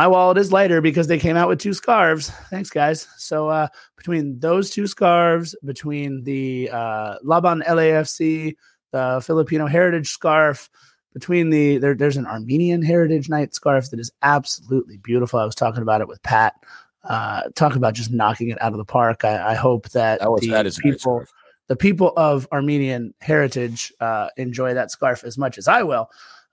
my 0.00 0.06
wallet 0.06 0.38
is 0.38 0.50
lighter 0.50 0.80
because 0.80 1.08
they 1.08 1.18
came 1.18 1.36
out 1.36 1.46
with 1.46 1.58
two 1.58 1.74
scarves. 1.74 2.30
Thanks, 2.48 2.70
guys. 2.70 3.06
So 3.18 3.50
uh, 3.50 3.68
between 3.98 4.38
those 4.38 4.70
two 4.70 4.86
scarves, 4.86 5.54
between 5.62 6.24
the 6.24 6.70
uh, 6.72 7.16
Laban 7.22 7.62
LAFC, 7.68 8.56
the 8.92 9.22
Filipino 9.22 9.66
Heritage 9.66 10.08
scarf, 10.08 10.70
between 11.12 11.50
the 11.50 11.76
there, 11.76 11.94
there's 11.94 12.16
an 12.16 12.24
Armenian 12.24 12.80
Heritage 12.80 13.28
Night 13.28 13.54
scarf 13.54 13.90
that 13.90 14.00
is 14.00 14.10
absolutely 14.22 14.96
beautiful. 14.96 15.38
I 15.38 15.44
was 15.44 15.54
talking 15.54 15.82
about 15.82 16.00
it 16.00 16.08
with 16.08 16.22
Pat. 16.22 16.54
Uh, 17.04 17.42
talk 17.54 17.76
about 17.76 17.92
just 17.92 18.10
knocking 18.10 18.48
it 18.48 18.62
out 18.62 18.72
of 18.72 18.78
the 18.78 18.86
park. 18.86 19.22
I, 19.26 19.50
I 19.50 19.54
hope 19.54 19.90
that, 19.90 20.20
that, 20.20 20.32
was, 20.32 20.40
the 20.40 20.48
that 20.48 20.78
people, 20.78 21.26
the 21.66 21.76
people 21.76 22.14
of 22.16 22.48
Armenian 22.52 23.12
heritage 23.20 23.92
uh, 24.00 24.30
enjoy 24.38 24.72
that 24.72 24.90
scarf 24.90 25.24
as 25.24 25.36
much 25.36 25.58
as 25.58 25.68
I 25.68 25.82
will. 25.82 26.08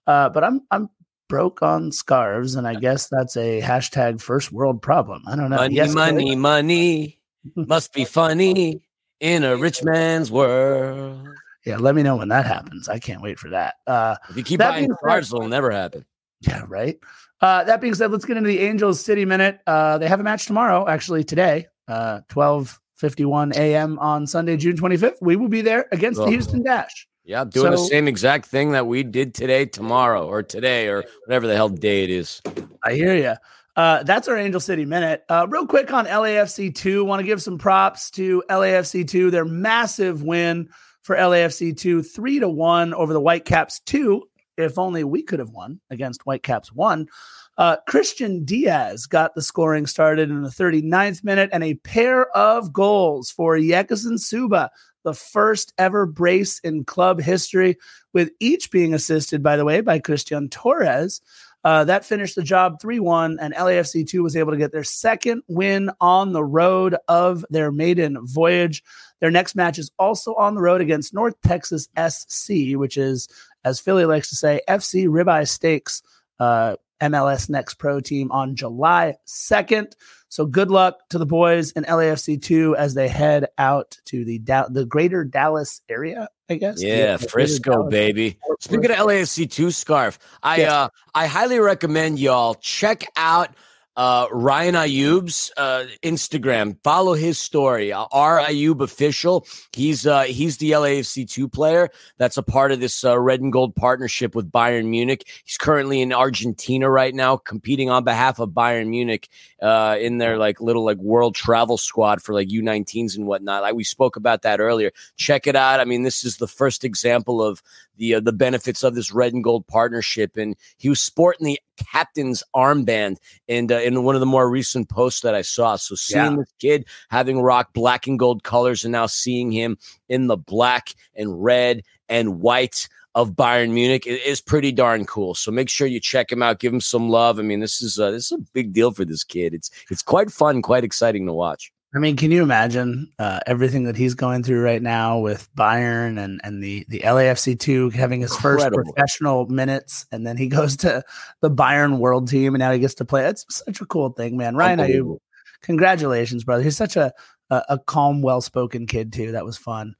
Uh, 0.05 0.27
but 0.27 0.43
I'm 0.43 0.61
I'm 0.71 0.89
broke 1.27 1.61
on 1.61 1.91
scarves, 1.91 2.55
and 2.55 2.67
I 2.67 2.75
guess 2.75 3.07
that's 3.07 3.37
a 3.37 3.61
hashtag 3.61 4.21
first 4.21 4.51
world 4.51 4.81
problem. 4.81 5.23
I 5.27 5.35
don't 5.35 5.49
know. 5.49 5.57
Money, 5.57 5.75
yes, 5.75 5.93
money, 5.93 6.35
money 6.35 7.19
must 7.55 7.93
be 7.93 8.05
funny 8.05 8.81
in 9.19 9.43
a 9.43 9.57
rich 9.57 9.83
man's 9.83 10.31
world. 10.31 11.27
Yeah, 11.65 11.77
let 11.77 11.95
me 11.95 12.03
know 12.03 12.15
when 12.15 12.29
that 12.29 12.45
happens. 12.45 12.87
I 12.87 12.99
can't 12.99 13.21
wait 13.21 13.39
for 13.39 13.49
that. 13.49 13.75
Uh, 13.85 14.15
if 14.29 14.37
you 14.37 14.43
keep 14.43 14.59
buying 14.59 14.89
scarves, 14.99 15.33
it'll 15.33 15.47
never 15.47 15.71
happen. 15.71 16.05
Yeah, 16.41 16.63
right. 16.67 16.97
Uh, 17.41 17.63
that 17.65 17.81
being 17.81 17.93
said, 17.93 18.11
let's 18.11 18.25
get 18.25 18.37
into 18.37 18.47
the 18.47 18.59
Angels 18.59 19.03
City 19.03 19.25
Minute. 19.25 19.59
Uh, 19.67 19.97
they 19.97 20.07
have 20.07 20.19
a 20.19 20.23
match 20.23 20.45
tomorrow, 20.45 20.87
actually 20.87 21.23
today, 21.23 21.67
uh, 21.87 22.21
12 22.29 22.79
51 22.97 23.53
a.m. 23.55 23.99
on 23.99 24.25
Sunday, 24.25 24.57
June 24.57 24.75
25th. 24.75 25.17
We 25.21 25.35
will 25.35 25.49
be 25.49 25.61
there 25.61 25.87
against 25.91 26.19
oh. 26.19 26.25
the 26.25 26.31
Houston 26.31 26.63
Dash. 26.63 27.07
Yeah, 27.27 27.43
doing 27.43 27.73
so, 27.73 27.83
the 27.83 27.89
same 27.89 28.07
exact 28.07 28.45
thing 28.45 28.71
that 28.71 28.87
we 28.87 29.03
did 29.03 29.33
today, 29.33 29.65
tomorrow, 29.65 30.25
or 30.25 30.41
today, 30.41 30.87
or 30.87 31.03
whatever 31.25 31.45
the 31.45 31.55
hell 31.55 31.67
day 31.67 32.05
it 32.05 32.09
is. 32.09 32.41
I 32.85 32.93
hear 32.93 33.13
you. 33.15 33.33
Uh, 33.75 34.01
that's 34.03 34.29
our 34.29 34.37
Angel 34.37 34.61
City 34.61 34.85
minute. 34.85 35.25
Uh, 35.27 35.45
real 35.49 35.67
quick 35.67 35.91
on 35.91 36.05
LAFC 36.05 36.73
two. 36.73 37.03
Want 37.03 37.19
to 37.19 37.25
give 37.25 37.41
some 37.41 37.57
props 37.57 38.09
to 38.11 38.41
LAFC 38.49 39.05
two. 39.05 39.29
Their 39.29 39.43
massive 39.43 40.23
win 40.23 40.69
for 41.01 41.17
LAFC 41.17 41.75
two, 41.75 42.01
three 42.01 42.39
to 42.39 42.47
one 42.47 42.93
over 42.93 43.11
the 43.11 43.19
Whitecaps 43.19 43.81
two. 43.81 44.23
If 44.55 44.79
only 44.79 45.03
we 45.03 45.21
could 45.21 45.39
have 45.39 45.49
won 45.49 45.81
against 45.89 46.21
Whitecaps 46.21 46.71
one. 46.71 47.09
Uh, 47.57 47.77
Christian 47.87 48.45
Diaz 48.45 49.07
got 49.07 49.33
the 49.33 49.41
scoring 49.41 49.87
started 49.87 50.29
in 50.29 50.43
the 50.43 50.49
39th 50.49 51.23
minute 51.23 51.49
and 51.51 51.63
a 51.63 51.73
pair 51.75 52.29
of 52.37 52.71
goals 52.71 53.31
for 53.31 53.57
Yekison 53.57 54.19
Suba 54.19 54.69
the 55.07 55.13
first 55.13 55.73
ever 55.77 56.05
brace 56.05 56.59
in 56.59 56.83
club 56.83 57.21
history, 57.21 57.77
with 58.11 58.29
each 58.41 58.71
being 58.71 58.93
assisted, 58.93 59.41
by 59.41 59.55
the 59.55 59.63
way, 59.63 59.79
by 59.79 59.99
Christian 59.99 60.49
Torres. 60.49 61.21
Uh, 61.63 61.85
that 61.85 62.03
finished 62.03 62.35
the 62.35 62.43
job 62.43 62.81
3 62.81 62.99
1, 62.99 63.37
and 63.39 63.53
LAFC 63.53 64.05
2 64.05 64.21
was 64.21 64.35
able 64.35 64.51
to 64.51 64.57
get 64.57 64.73
their 64.73 64.83
second 64.83 65.43
win 65.47 65.89
on 66.01 66.33
the 66.33 66.43
road 66.43 66.97
of 67.07 67.45
their 67.49 67.71
maiden 67.71 68.17
voyage. 68.25 68.83
Their 69.21 69.31
next 69.31 69.55
match 69.55 69.79
is 69.79 69.91
also 69.97 70.35
on 70.35 70.55
the 70.55 70.61
road 70.61 70.81
against 70.81 71.13
North 71.13 71.35
Texas 71.41 71.87
SC, 71.97 72.75
which 72.75 72.97
is, 72.97 73.29
as 73.63 73.79
Philly 73.79 74.03
likes 74.03 74.27
to 74.29 74.35
say, 74.35 74.59
FC 74.67 75.07
Ribeye 75.07 75.47
Steaks. 75.47 76.03
Uh, 76.37 76.75
MLS 77.01 77.49
Next 77.49 77.75
Pro 77.75 77.99
team 77.99 78.31
on 78.31 78.55
July 78.55 79.15
2nd. 79.27 79.93
So 80.29 80.45
good 80.45 80.69
luck 80.69 81.07
to 81.09 81.17
the 81.17 81.25
boys 81.25 81.71
in 81.71 81.83
LAFC 81.85 82.41
2 82.41 82.75
as 82.75 82.93
they 82.93 83.07
head 83.07 83.47
out 83.57 83.97
to 84.05 84.25
the 84.25 84.39
da- 84.39 84.67
the 84.67 84.85
greater 84.85 85.23
Dallas 85.23 85.81
area, 85.87 86.29
I 86.49 86.55
guess. 86.55 86.83
Yeah, 86.83 87.15
the, 87.15 87.23
the 87.23 87.29
Frisco, 87.29 87.89
baby. 87.89 88.37
Speaking 88.59 88.91
of 88.91 88.97
LAFC 88.97 89.49
2 89.49 89.71
scarf, 89.71 90.19
I 90.43 90.57
yes. 90.57 90.71
uh 90.71 90.89
I 91.15 91.27
highly 91.27 91.59
recommend 91.59 92.19
y'all 92.19 92.55
check 92.55 93.05
out 93.15 93.51
uh, 93.97 94.27
Ryan 94.31 94.75
Ayub's 94.75 95.51
uh, 95.57 95.85
Instagram. 96.03 96.77
Follow 96.83 97.15
his 97.15 97.39
story. 97.39 97.91
Uh, 97.91 98.05
R 98.11 98.39
Ayub 98.39 98.81
official. 98.81 99.47
He's 99.73 100.05
uh, 100.05 100.23
he's 100.23 100.57
the 100.57 100.71
LAFC 100.71 101.27
two 101.27 101.49
player 101.49 101.89
that's 102.17 102.37
a 102.37 102.43
part 102.43 102.71
of 102.71 102.79
this 102.79 103.03
uh, 103.03 103.17
red 103.19 103.41
and 103.41 103.51
gold 103.51 103.75
partnership 103.75 104.35
with 104.35 104.51
Bayern 104.51 104.85
Munich. 104.85 105.27
He's 105.43 105.57
currently 105.57 105.99
in 106.01 106.13
Argentina 106.13 106.89
right 106.89 107.13
now, 107.13 107.37
competing 107.37 107.89
on 107.89 108.03
behalf 108.03 108.37
of 108.39 108.49
Bayern 108.51 108.87
Munich 108.89 109.29
uh, 109.63 109.97
in 109.99 110.19
their 110.19 110.37
like 110.37 110.61
little 110.61 110.85
like 110.85 110.97
world 110.97 111.33
travel 111.33 111.77
squad 111.77 112.21
for 112.21 112.33
like 112.33 112.49
U19s 112.49 113.17
and 113.17 113.25
whatnot. 113.25 113.63
Like 113.63 113.73
we 113.73 113.83
spoke 113.83 114.15
about 114.15 114.43
that 114.43 114.59
earlier. 114.59 114.91
Check 115.15 115.47
it 115.47 115.55
out. 115.55 115.79
I 115.79 115.85
mean, 115.85 116.03
this 116.03 116.23
is 116.23 116.37
the 116.37 116.47
first 116.47 116.83
example 116.83 117.41
of 117.41 117.63
the 117.97 118.15
uh, 118.15 118.19
the 118.19 118.33
benefits 118.33 118.83
of 118.83 118.95
this 118.95 119.11
red 119.11 119.33
and 119.33 119.43
gold 119.43 119.67
partnership, 119.67 120.37
and 120.37 120.55
he 120.77 120.89
was 120.89 121.01
sporting 121.01 121.45
the 121.45 121.59
captain's 121.91 122.43
armband 122.55 123.17
and 123.47 123.71
uh, 123.71 123.79
in 123.79 124.03
one 124.03 124.15
of 124.15 124.19
the 124.19 124.25
more 124.25 124.49
recent 124.49 124.89
posts 124.89 125.21
that 125.21 125.35
I 125.35 125.41
saw. 125.41 125.75
So 125.75 125.95
seeing 125.95 126.31
yeah. 126.31 126.37
this 126.37 126.53
kid 126.59 126.85
having 127.09 127.41
rock 127.41 127.73
black 127.73 128.07
and 128.07 128.17
gold 128.17 128.43
colors 128.43 128.83
and 128.83 128.91
now 128.91 129.05
seeing 129.05 129.51
him 129.51 129.77
in 130.09 130.27
the 130.27 130.37
black 130.37 130.93
and 131.15 131.43
red 131.43 131.83
and 132.09 132.39
white 132.39 132.87
of 133.15 133.31
Bayern 133.31 133.71
Munich 133.71 134.05
is 134.05 134.41
pretty 134.41 134.71
darn 134.71 135.05
cool. 135.05 135.33
So 135.33 135.51
make 135.51 135.69
sure 135.69 135.87
you 135.87 135.99
check 135.99 136.31
him 136.31 136.43
out, 136.43 136.59
give 136.59 136.71
him 136.71 136.81
some 136.81 137.09
love. 137.09 137.39
I 137.39 137.41
mean, 137.41 137.61
this 137.61 137.81
is 137.81 137.97
a, 137.97 138.11
this 138.11 138.31
is 138.31 138.33
a 138.33 138.51
big 138.53 138.73
deal 138.73 138.91
for 138.91 139.05
this 139.05 139.23
kid. 139.23 139.55
It's 139.55 139.71
it's 139.89 140.03
quite 140.03 140.31
fun, 140.31 140.61
quite 140.61 140.83
exciting 140.83 141.25
to 141.25 141.33
watch. 141.33 141.71
I 141.95 141.99
mean, 141.99 142.17
can 142.17 142.31
you 142.31 142.43
imagine 142.43 143.11
uh, 143.17 143.39
everything 143.47 143.85
that 143.85 143.95
he's 143.95 144.13
going 144.13 144.43
through 144.43 144.61
right 144.61 144.81
now 144.81 145.19
with 145.19 145.47
Bayern 145.55 146.19
and 146.21 146.41
and 146.43 146.61
the 146.61 146.85
the 146.89 146.99
LAFC 146.99 147.57
two 147.57 147.89
having 147.91 148.21
his 148.21 148.33
Incredible. 148.35 148.83
first 148.83 148.93
professional 148.93 149.45
minutes, 149.47 150.05
and 150.11 150.27
then 150.27 150.35
he 150.35 150.47
goes 150.47 150.75
to 150.77 151.03
the 151.41 151.49
Bayern 151.49 151.99
World 151.99 152.27
Team, 152.27 152.53
and 152.55 152.59
now 152.59 152.71
he 152.71 152.79
gets 152.79 152.95
to 152.95 153.05
play. 153.05 153.25
It's 153.25 153.45
such 153.49 153.79
a 153.79 153.85
cool 153.85 154.09
thing, 154.09 154.35
man. 154.35 154.55
Ryan, 154.55 154.79
you, 154.89 155.21
congratulations, 155.61 156.43
brother. 156.43 156.63
He's 156.63 156.77
such 156.77 156.97
a 156.97 157.13
a, 157.49 157.63
a 157.69 157.79
calm, 157.79 158.21
well 158.21 158.41
spoken 158.41 158.85
kid 158.85 159.13
too. 159.13 159.31
That 159.31 159.45
was 159.45 159.57
fun. 159.57 159.95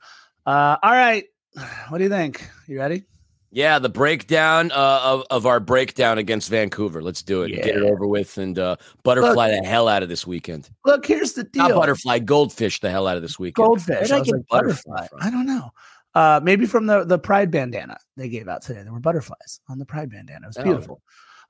Uh, 0.46 0.78
all 0.84 0.92
right, 0.92 1.24
what 1.88 2.00
do 2.00 2.04
you 2.04 2.10
think? 2.10 2.50
You 2.68 2.80
ready? 2.80 3.04
Yeah, 3.52 3.80
the 3.80 3.90
breakdown 3.90 4.72
uh, 4.72 5.00
of, 5.04 5.24
of 5.30 5.46
our 5.46 5.60
breakdown 5.60 6.18
against 6.18 6.50
Vancouver. 6.50 7.02
Let's 7.02 7.22
do 7.24 7.44
it. 7.44 7.52
Yeah. 7.52 7.64
Get 7.64 7.78
it 7.78 7.84
over 7.84 8.06
with 8.06 8.38
and 8.38 8.60
uh, 8.60 8.76
butterfly 9.04 9.52
look, 9.52 9.62
the 9.64 9.68
hell 9.68 9.88
out 9.88 10.04
of 10.04 10.10
this 10.10 10.28
weekend. 10.28 10.70
Look, 10.86 11.06
here's 11.06 11.34
the 11.34 11.44
deal. 11.46 11.70
Not 11.70 11.76
butterfly, 11.76 12.20
goldfish 12.20 12.82
the 12.82 12.92
hell 12.92 13.08
out 13.08 13.16
of 13.16 13.22
this 13.22 13.40
weekend. 13.40 13.66
Goldfish. 13.66 14.12
I, 14.12 14.18
I 14.18 14.20
like 14.20 14.48
butterfly. 14.50 15.08
I 15.22 15.30
don't 15.30 15.46
know. 15.46 15.72
Uh, 16.14 16.40
maybe 16.44 16.66
from 16.66 16.88
the 16.88 17.04
the 17.06 17.20
pride 17.20 17.52
bandana 17.52 17.98
they 18.18 18.28
gave 18.28 18.48
out 18.48 18.64
today. 18.64 18.82
There 18.84 18.92
were 18.92 19.00
butterflies 19.00 19.60
on 19.70 19.78
the 19.80 19.86
pride 19.86 20.10
bandana. 20.10 20.46
It 20.46 20.48
was 20.48 20.58
Oh. 20.58 20.64
beautiful. 20.64 21.02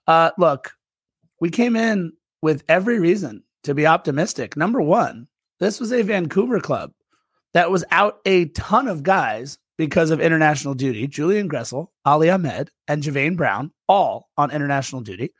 Uh, 0.05 0.31
look, 0.38 0.73
we 1.39 1.49
came 1.49 1.75
in 1.75 2.13
with 2.41 2.63
every 2.69 2.99
reason 2.99 3.43
to 3.63 3.73
be 3.73 3.88
optimistic. 3.88 4.55
Number 4.55 4.81
one, 4.81 5.27
this 5.60 5.79
was 5.79 5.91
a 5.91 6.01
Vancouver 6.03 6.60
club 6.60 6.91
that 7.53 7.71
was 7.71 7.83
out 7.91 8.19
a 8.25 8.45
ton 8.49 8.88
of 8.88 9.03
guys 9.03 9.57
because 9.78 10.10
of 10.12 10.20
international 10.20 10.74
duty. 10.74 11.08
Julian 11.08 11.48
Gressel, 11.50 11.88
Ali 12.06 12.30
Ahmed, 12.30 12.72
and 12.88 13.04
Javain 13.04 13.36
Brown, 13.38 13.72
all 13.88 14.30
on 14.38 14.52
international 14.52 15.02
duty. 15.02 15.34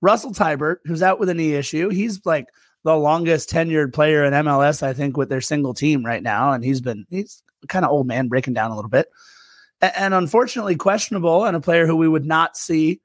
Russell 0.00 0.32
Teibert, 0.32 0.76
who's 0.84 1.02
out 1.02 1.20
with 1.20 1.28
a 1.28 1.34
knee 1.34 1.54
issue, 1.54 1.88
he's 1.90 2.24
like 2.24 2.46
the 2.84 2.96
longest 2.96 3.50
tenured 3.50 3.92
player 3.92 4.24
in 4.24 4.32
MLS, 4.32 4.82
I 4.82 4.92
think, 4.92 5.16
with 5.16 5.28
their 5.28 5.40
single 5.40 5.74
team 5.74 6.04
right 6.04 6.22
now. 6.22 6.52
And 6.52 6.64
he's 6.64 6.80
been, 6.80 7.06
he's 7.10 7.42
kind 7.68 7.84
of 7.84 7.92
old 7.92 8.06
man 8.08 8.26
breaking 8.28 8.54
down 8.54 8.70
a 8.72 8.74
little 8.74 8.90
bit. 8.90 9.06
A- 9.80 9.96
And 10.00 10.14
unfortunately, 10.14 10.74
questionable, 10.76 11.44
and 11.44 11.54
a 11.56 11.60
player 11.60 11.86
who 11.86 11.94
we 11.96 12.08
would 12.08 12.24
not 12.24 12.56
see 12.56 13.00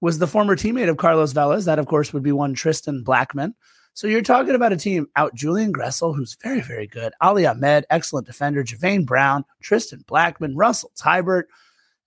was 0.00 0.18
the 0.18 0.26
former 0.26 0.56
teammate 0.56 0.88
of 0.88 0.96
Carlos 0.96 1.32
Vela's. 1.34 1.66
That, 1.66 1.78
of 1.78 1.86
course, 1.86 2.14
would 2.14 2.22
be 2.22 2.32
one 2.32 2.54
Tristan 2.54 3.02
Blackman. 3.02 3.54
So 3.94 4.06
you're 4.06 4.22
talking 4.22 4.54
about 4.54 4.72
a 4.72 4.76
team 4.76 5.08
out 5.16 5.34
Julian 5.34 5.72
Gressel, 5.72 6.14
who's 6.14 6.36
very, 6.42 6.60
very 6.60 6.86
good, 6.86 7.12
Ali 7.20 7.46
Ahmed, 7.46 7.86
excellent 7.90 8.26
defender, 8.26 8.62
Javain 8.62 9.04
Brown, 9.04 9.44
Tristan 9.62 10.04
Blackman, 10.06 10.56
Russell 10.56 10.92
Teibert. 10.96 11.44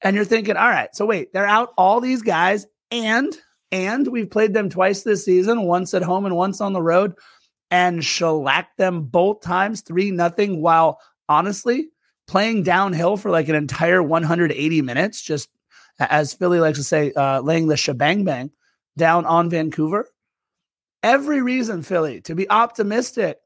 And 0.01 0.15
you're 0.15 0.25
thinking, 0.25 0.57
all 0.57 0.69
right, 0.69 0.93
so 0.95 1.05
wait, 1.05 1.33
they're 1.33 1.47
out 1.47 1.73
all 1.77 2.01
these 2.01 2.21
guys, 2.21 2.65
and 2.91 3.35
and 3.71 4.07
we've 4.07 4.29
played 4.29 4.53
them 4.53 4.69
twice 4.69 5.03
this 5.03 5.25
season, 5.25 5.63
once 5.63 5.93
at 5.93 6.03
home 6.03 6.25
and 6.25 6.35
once 6.35 6.61
on 6.61 6.73
the 6.73 6.81
road, 6.81 7.15
and 7.71 8.03
shellacked 8.03 8.77
them 8.77 9.03
both 9.03 9.41
times, 9.41 9.81
three 9.81 10.11
nothing, 10.11 10.61
while 10.61 10.99
honestly 11.29 11.89
playing 12.27 12.63
downhill 12.63 13.17
for 13.17 13.31
like 13.31 13.49
an 13.49 13.55
entire 13.55 14.03
180 14.03 14.81
minutes, 14.81 15.21
just 15.21 15.49
as 15.99 16.33
Philly 16.33 16.59
likes 16.59 16.77
to 16.77 16.83
say, 16.83 17.11
uh, 17.13 17.41
laying 17.41 17.67
the 17.67 17.77
shebang 17.77 18.23
bang 18.23 18.51
down 18.97 19.25
on 19.25 19.49
Vancouver. 19.49 20.07
Every 21.03 21.41
reason, 21.41 21.83
Philly, 21.83 22.21
to 22.21 22.33
be 22.33 22.49
optimistic. 22.49 23.37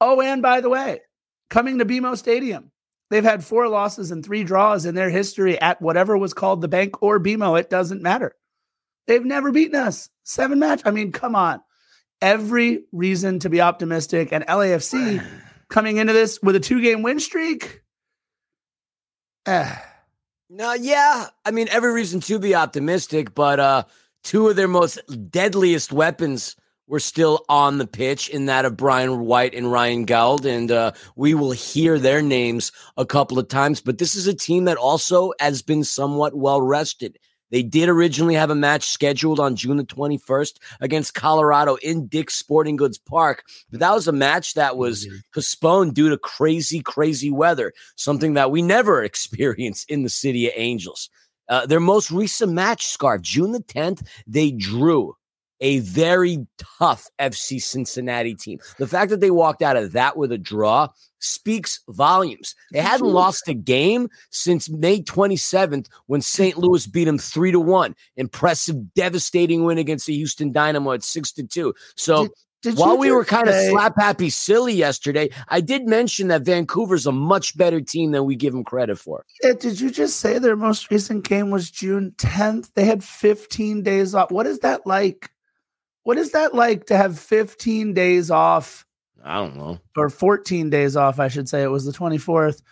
Oh, 0.00 0.20
and 0.20 0.42
by 0.42 0.60
the 0.60 0.68
way, 0.68 1.00
coming 1.48 1.78
to 1.78 1.86
BMO 1.86 2.18
Stadium, 2.18 2.70
they've 3.08 3.24
had 3.24 3.42
four 3.42 3.66
losses 3.68 4.10
and 4.10 4.24
three 4.24 4.44
draws 4.44 4.84
in 4.84 4.94
their 4.94 5.08
history 5.08 5.58
at 5.58 5.80
whatever 5.80 6.18
was 6.18 6.34
called 6.34 6.60
the 6.60 6.68
bank 6.68 7.02
or 7.02 7.18
BMO. 7.18 7.58
It 7.58 7.70
doesn't 7.70 8.02
matter. 8.02 8.36
They've 9.06 9.24
never 9.24 9.52
beaten 9.52 9.74
us. 9.74 10.10
Seven 10.22 10.58
match. 10.58 10.82
I 10.84 10.90
mean, 10.90 11.12
come 11.12 11.34
on. 11.34 11.62
Every 12.20 12.84
reason 12.92 13.38
to 13.40 13.48
be 13.48 13.60
optimistic. 13.60 14.28
And 14.30 14.46
LAFC 14.46 15.24
coming 15.70 15.96
into 15.96 16.12
this 16.12 16.40
with 16.42 16.56
a 16.56 16.60
two 16.60 16.82
game 16.82 17.02
win 17.02 17.20
streak. 17.20 17.82
No, 20.54 20.74
yeah. 20.74 21.28
I 21.46 21.50
mean, 21.50 21.68
every 21.70 21.94
reason 21.94 22.20
to 22.20 22.38
be 22.38 22.54
optimistic, 22.54 23.34
but 23.34 23.58
uh 23.58 23.84
two 24.22 24.48
of 24.48 24.56
their 24.56 24.68
most 24.68 25.00
deadliest 25.30 25.94
weapons 25.94 26.56
were 26.92 27.00
still 27.00 27.42
on 27.48 27.78
the 27.78 27.86
pitch 27.86 28.28
in 28.28 28.44
that 28.44 28.66
of 28.66 28.76
Brian 28.76 29.20
White 29.20 29.54
and 29.54 29.72
Ryan 29.72 30.04
Gauld. 30.04 30.44
And 30.44 30.70
uh, 30.70 30.92
we 31.16 31.32
will 31.32 31.50
hear 31.50 31.98
their 31.98 32.20
names 32.20 32.70
a 32.98 33.06
couple 33.06 33.38
of 33.38 33.48
times. 33.48 33.80
But 33.80 33.96
this 33.96 34.14
is 34.14 34.26
a 34.26 34.34
team 34.34 34.66
that 34.66 34.76
also 34.76 35.32
has 35.40 35.62
been 35.62 35.84
somewhat 35.84 36.34
well 36.34 36.60
rested. 36.60 37.18
They 37.50 37.62
did 37.62 37.88
originally 37.88 38.34
have 38.34 38.50
a 38.50 38.54
match 38.54 38.84
scheduled 38.84 39.40
on 39.40 39.56
June 39.56 39.78
the 39.78 39.84
21st 39.84 40.58
against 40.82 41.14
Colorado 41.14 41.76
in 41.76 42.08
Dick's 42.08 42.34
Sporting 42.34 42.76
Goods 42.76 42.98
Park, 42.98 43.44
but 43.70 43.80
that 43.80 43.94
was 43.94 44.06
a 44.06 44.12
match 44.12 44.52
that 44.54 44.76
was 44.76 45.08
postponed 45.32 45.94
due 45.94 46.10
to 46.10 46.18
crazy, 46.18 46.80
crazy 46.80 47.30
weather, 47.30 47.72
something 47.96 48.34
that 48.34 48.50
we 48.50 48.60
never 48.60 49.02
experience 49.02 49.84
in 49.84 50.02
the 50.02 50.10
City 50.10 50.46
of 50.46 50.52
Angels. 50.56 51.08
Uh, 51.48 51.64
their 51.64 51.80
most 51.80 52.10
recent 52.10 52.52
match, 52.52 52.86
Scarf, 52.86 53.22
June 53.22 53.52
the 53.52 53.60
10th, 53.60 54.06
they 54.26 54.50
drew 54.50 55.14
a 55.62 55.78
very 55.78 56.46
tough 56.78 57.08
FC 57.18 57.62
Cincinnati 57.62 58.34
team. 58.34 58.58
The 58.78 58.86
fact 58.86 59.10
that 59.10 59.20
they 59.20 59.30
walked 59.30 59.62
out 59.62 59.76
of 59.76 59.92
that 59.92 60.16
with 60.16 60.32
a 60.32 60.38
draw 60.38 60.88
speaks 61.20 61.80
volumes. 61.88 62.54
They 62.72 62.80
hadn't 62.80 63.06
lost 63.06 63.48
a 63.48 63.54
game 63.54 64.08
since 64.30 64.68
May 64.68 65.00
27th 65.00 65.86
when 66.06 66.20
St. 66.20 66.58
Louis 66.58 66.86
beat 66.86 67.04
them 67.04 67.16
3 67.16 67.52
to 67.52 67.60
1. 67.60 67.94
Impressive, 68.16 68.92
devastating 68.94 69.64
win 69.64 69.78
against 69.78 70.06
the 70.06 70.14
Houston 70.14 70.52
Dynamo 70.52 70.92
at 70.92 71.04
6 71.04 71.32
to 71.32 71.44
2. 71.44 71.72
So 71.94 72.28
Did 72.62 72.76
while 72.76 72.98
we 72.98 73.12
were 73.12 73.24
kind 73.24 73.48
of 73.48 73.54
slap 73.54 73.94
happy 73.96 74.30
silly 74.30 74.74
yesterday, 74.74 75.30
I 75.48 75.60
did 75.60 75.86
mention 75.86 76.26
that 76.28 76.42
Vancouver's 76.42 77.06
a 77.06 77.12
much 77.12 77.56
better 77.56 77.80
team 77.80 78.10
than 78.10 78.24
we 78.24 78.34
give 78.34 78.52
them 78.52 78.64
credit 78.64 78.98
for. 78.98 79.24
Yeah, 79.44 79.52
did 79.52 79.80
you 79.80 79.92
just 79.92 80.18
say 80.18 80.40
their 80.40 80.56
most 80.56 80.90
recent 80.90 81.24
game 81.24 81.50
was 81.50 81.70
June 81.70 82.14
10th? 82.18 82.70
They 82.74 82.84
had 82.84 83.04
15 83.04 83.82
days 83.82 84.12
off. 84.12 84.32
What 84.32 84.48
is 84.48 84.58
that 84.60 84.86
like? 84.88 85.30
What 86.04 86.18
is 86.18 86.32
that 86.32 86.54
like 86.54 86.86
to 86.86 86.96
have 86.96 87.18
15 87.18 87.94
days 87.94 88.30
off 88.30 88.84
I 89.24 89.36
don't 89.36 89.56
know. 89.56 89.78
or 89.96 90.08
14 90.10 90.70
days 90.70 90.96
off? 90.96 91.20
I 91.20 91.28
should 91.28 91.48
say 91.48 91.62
it 91.62 91.68
was 91.70 91.84
the 91.84 91.92
24th. 91.92 92.62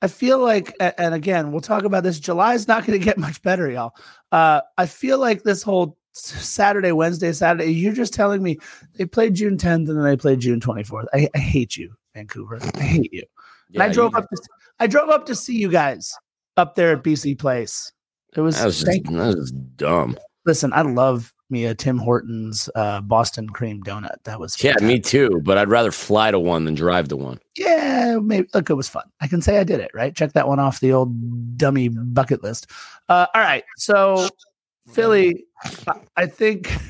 I 0.00 0.08
feel 0.08 0.38
like, 0.38 0.74
and 0.80 1.14
again, 1.14 1.52
we'll 1.52 1.60
talk 1.60 1.84
about 1.84 2.02
this. 2.02 2.18
July's 2.18 2.66
not 2.66 2.84
going 2.84 2.98
to 2.98 3.04
get 3.04 3.18
much 3.18 3.40
better, 3.42 3.70
y'all. 3.70 3.94
Uh, 4.32 4.62
I 4.76 4.86
feel 4.86 5.18
like 5.18 5.42
this 5.44 5.62
whole 5.62 5.96
Saturday, 6.12 6.92
Wednesday, 6.92 7.32
Saturday, 7.32 7.72
you're 7.72 7.92
just 7.92 8.12
telling 8.12 8.42
me 8.42 8.58
they 8.94 9.04
played 9.04 9.34
June 9.34 9.56
10th 9.56 9.88
and 9.88 9.88
then 9.88 10.02
they 10.02 10.16
played 10.16 10.40
June 10.40 10.60
24th. 10.60 11.06
I, 11.14 11.28
I 11.34 11.38
hate 11.38 11.76
you, 11.76 11.94
Vancouver. 12.14 12.58
I 12.74 12.80
hate 12.80 13.12
you. 13.12 13.22
And 13.74 13.82
I 13.82 13.88
drove 13.90 14.12
you- 14.12 14.18
up. 14.18 14.28
To, 14.28 14.42
I 14.80 14.86
drove 14.88 15.08
up 15.08 15.26
to 15.26 15.34
see 15.36 15.56
you 15.56 15.70
guys 15.70 16.12
up 16.56 16.74
there 16.74 16.92
at 16.96 17.04
BC 17.04 17.38
Place. 17.38 17.92
It 18.34 18.40
was. 18.40 18.58
That 18.58 18.64
was 18.66 18.80
just, 18.82 19.04
that 19.04 19.36
was 19.36 19.52
dumb. 19.52 20.18
listen, 20.46 20.72
I 20.72 20.82
love 20.82 21.32
me 21.52 21.66
a 21.66 21.74
Tim 21.74 21.98
Hortons 21.98 22.68
uh, 22.74 23.00
Boston 23.02 23.48
cream 23.48 23.82
donut. 23.84 24.16
That 24.24 24.40
was 24.40 24.62
Yeah, 24.62 24.74
me 24.82 24.98
too. 24.98 25.40
But 25.44 25.58
I'd 25.58 25.68
rather 25.68 25.92
fly 25.92 26.30
to 26.32 26.40
one 26.40 26.64
than 26.64 26.74
drive 26.74 27.08
to 27.08 27.16
one. 27.16 27.38
Yeah, 27.56 28.18
maybe. 28.20 28.48
Look, 28.54 28.70
it 28.70 28.74
was 28.74 28.88
fun. 28.88 29.04
I 29.20 29.28
can 29.28 29.42
say 29.42 29.58
I 29.58 29.64
did 29.64 29.78
it. 29.80 29.90
Right. 29.94 30.14
Check 30.16 30.32
that 30.32 30.48
one 30.48 30.58
off 30.58 30.80
the 30.80 30.92
old 30.92 31.56
dummy 31.56 31.88
bucket 31.88 32.42
list. 32.42 32.68
Uh, 33.08 33.26
all 33.34 33.42
right. 33.42 33.64
So 33.76 34.28
Philly, 34.92 35.44
I- 35.86 36.00
I 36.16 36.26
think. 36.26 36.72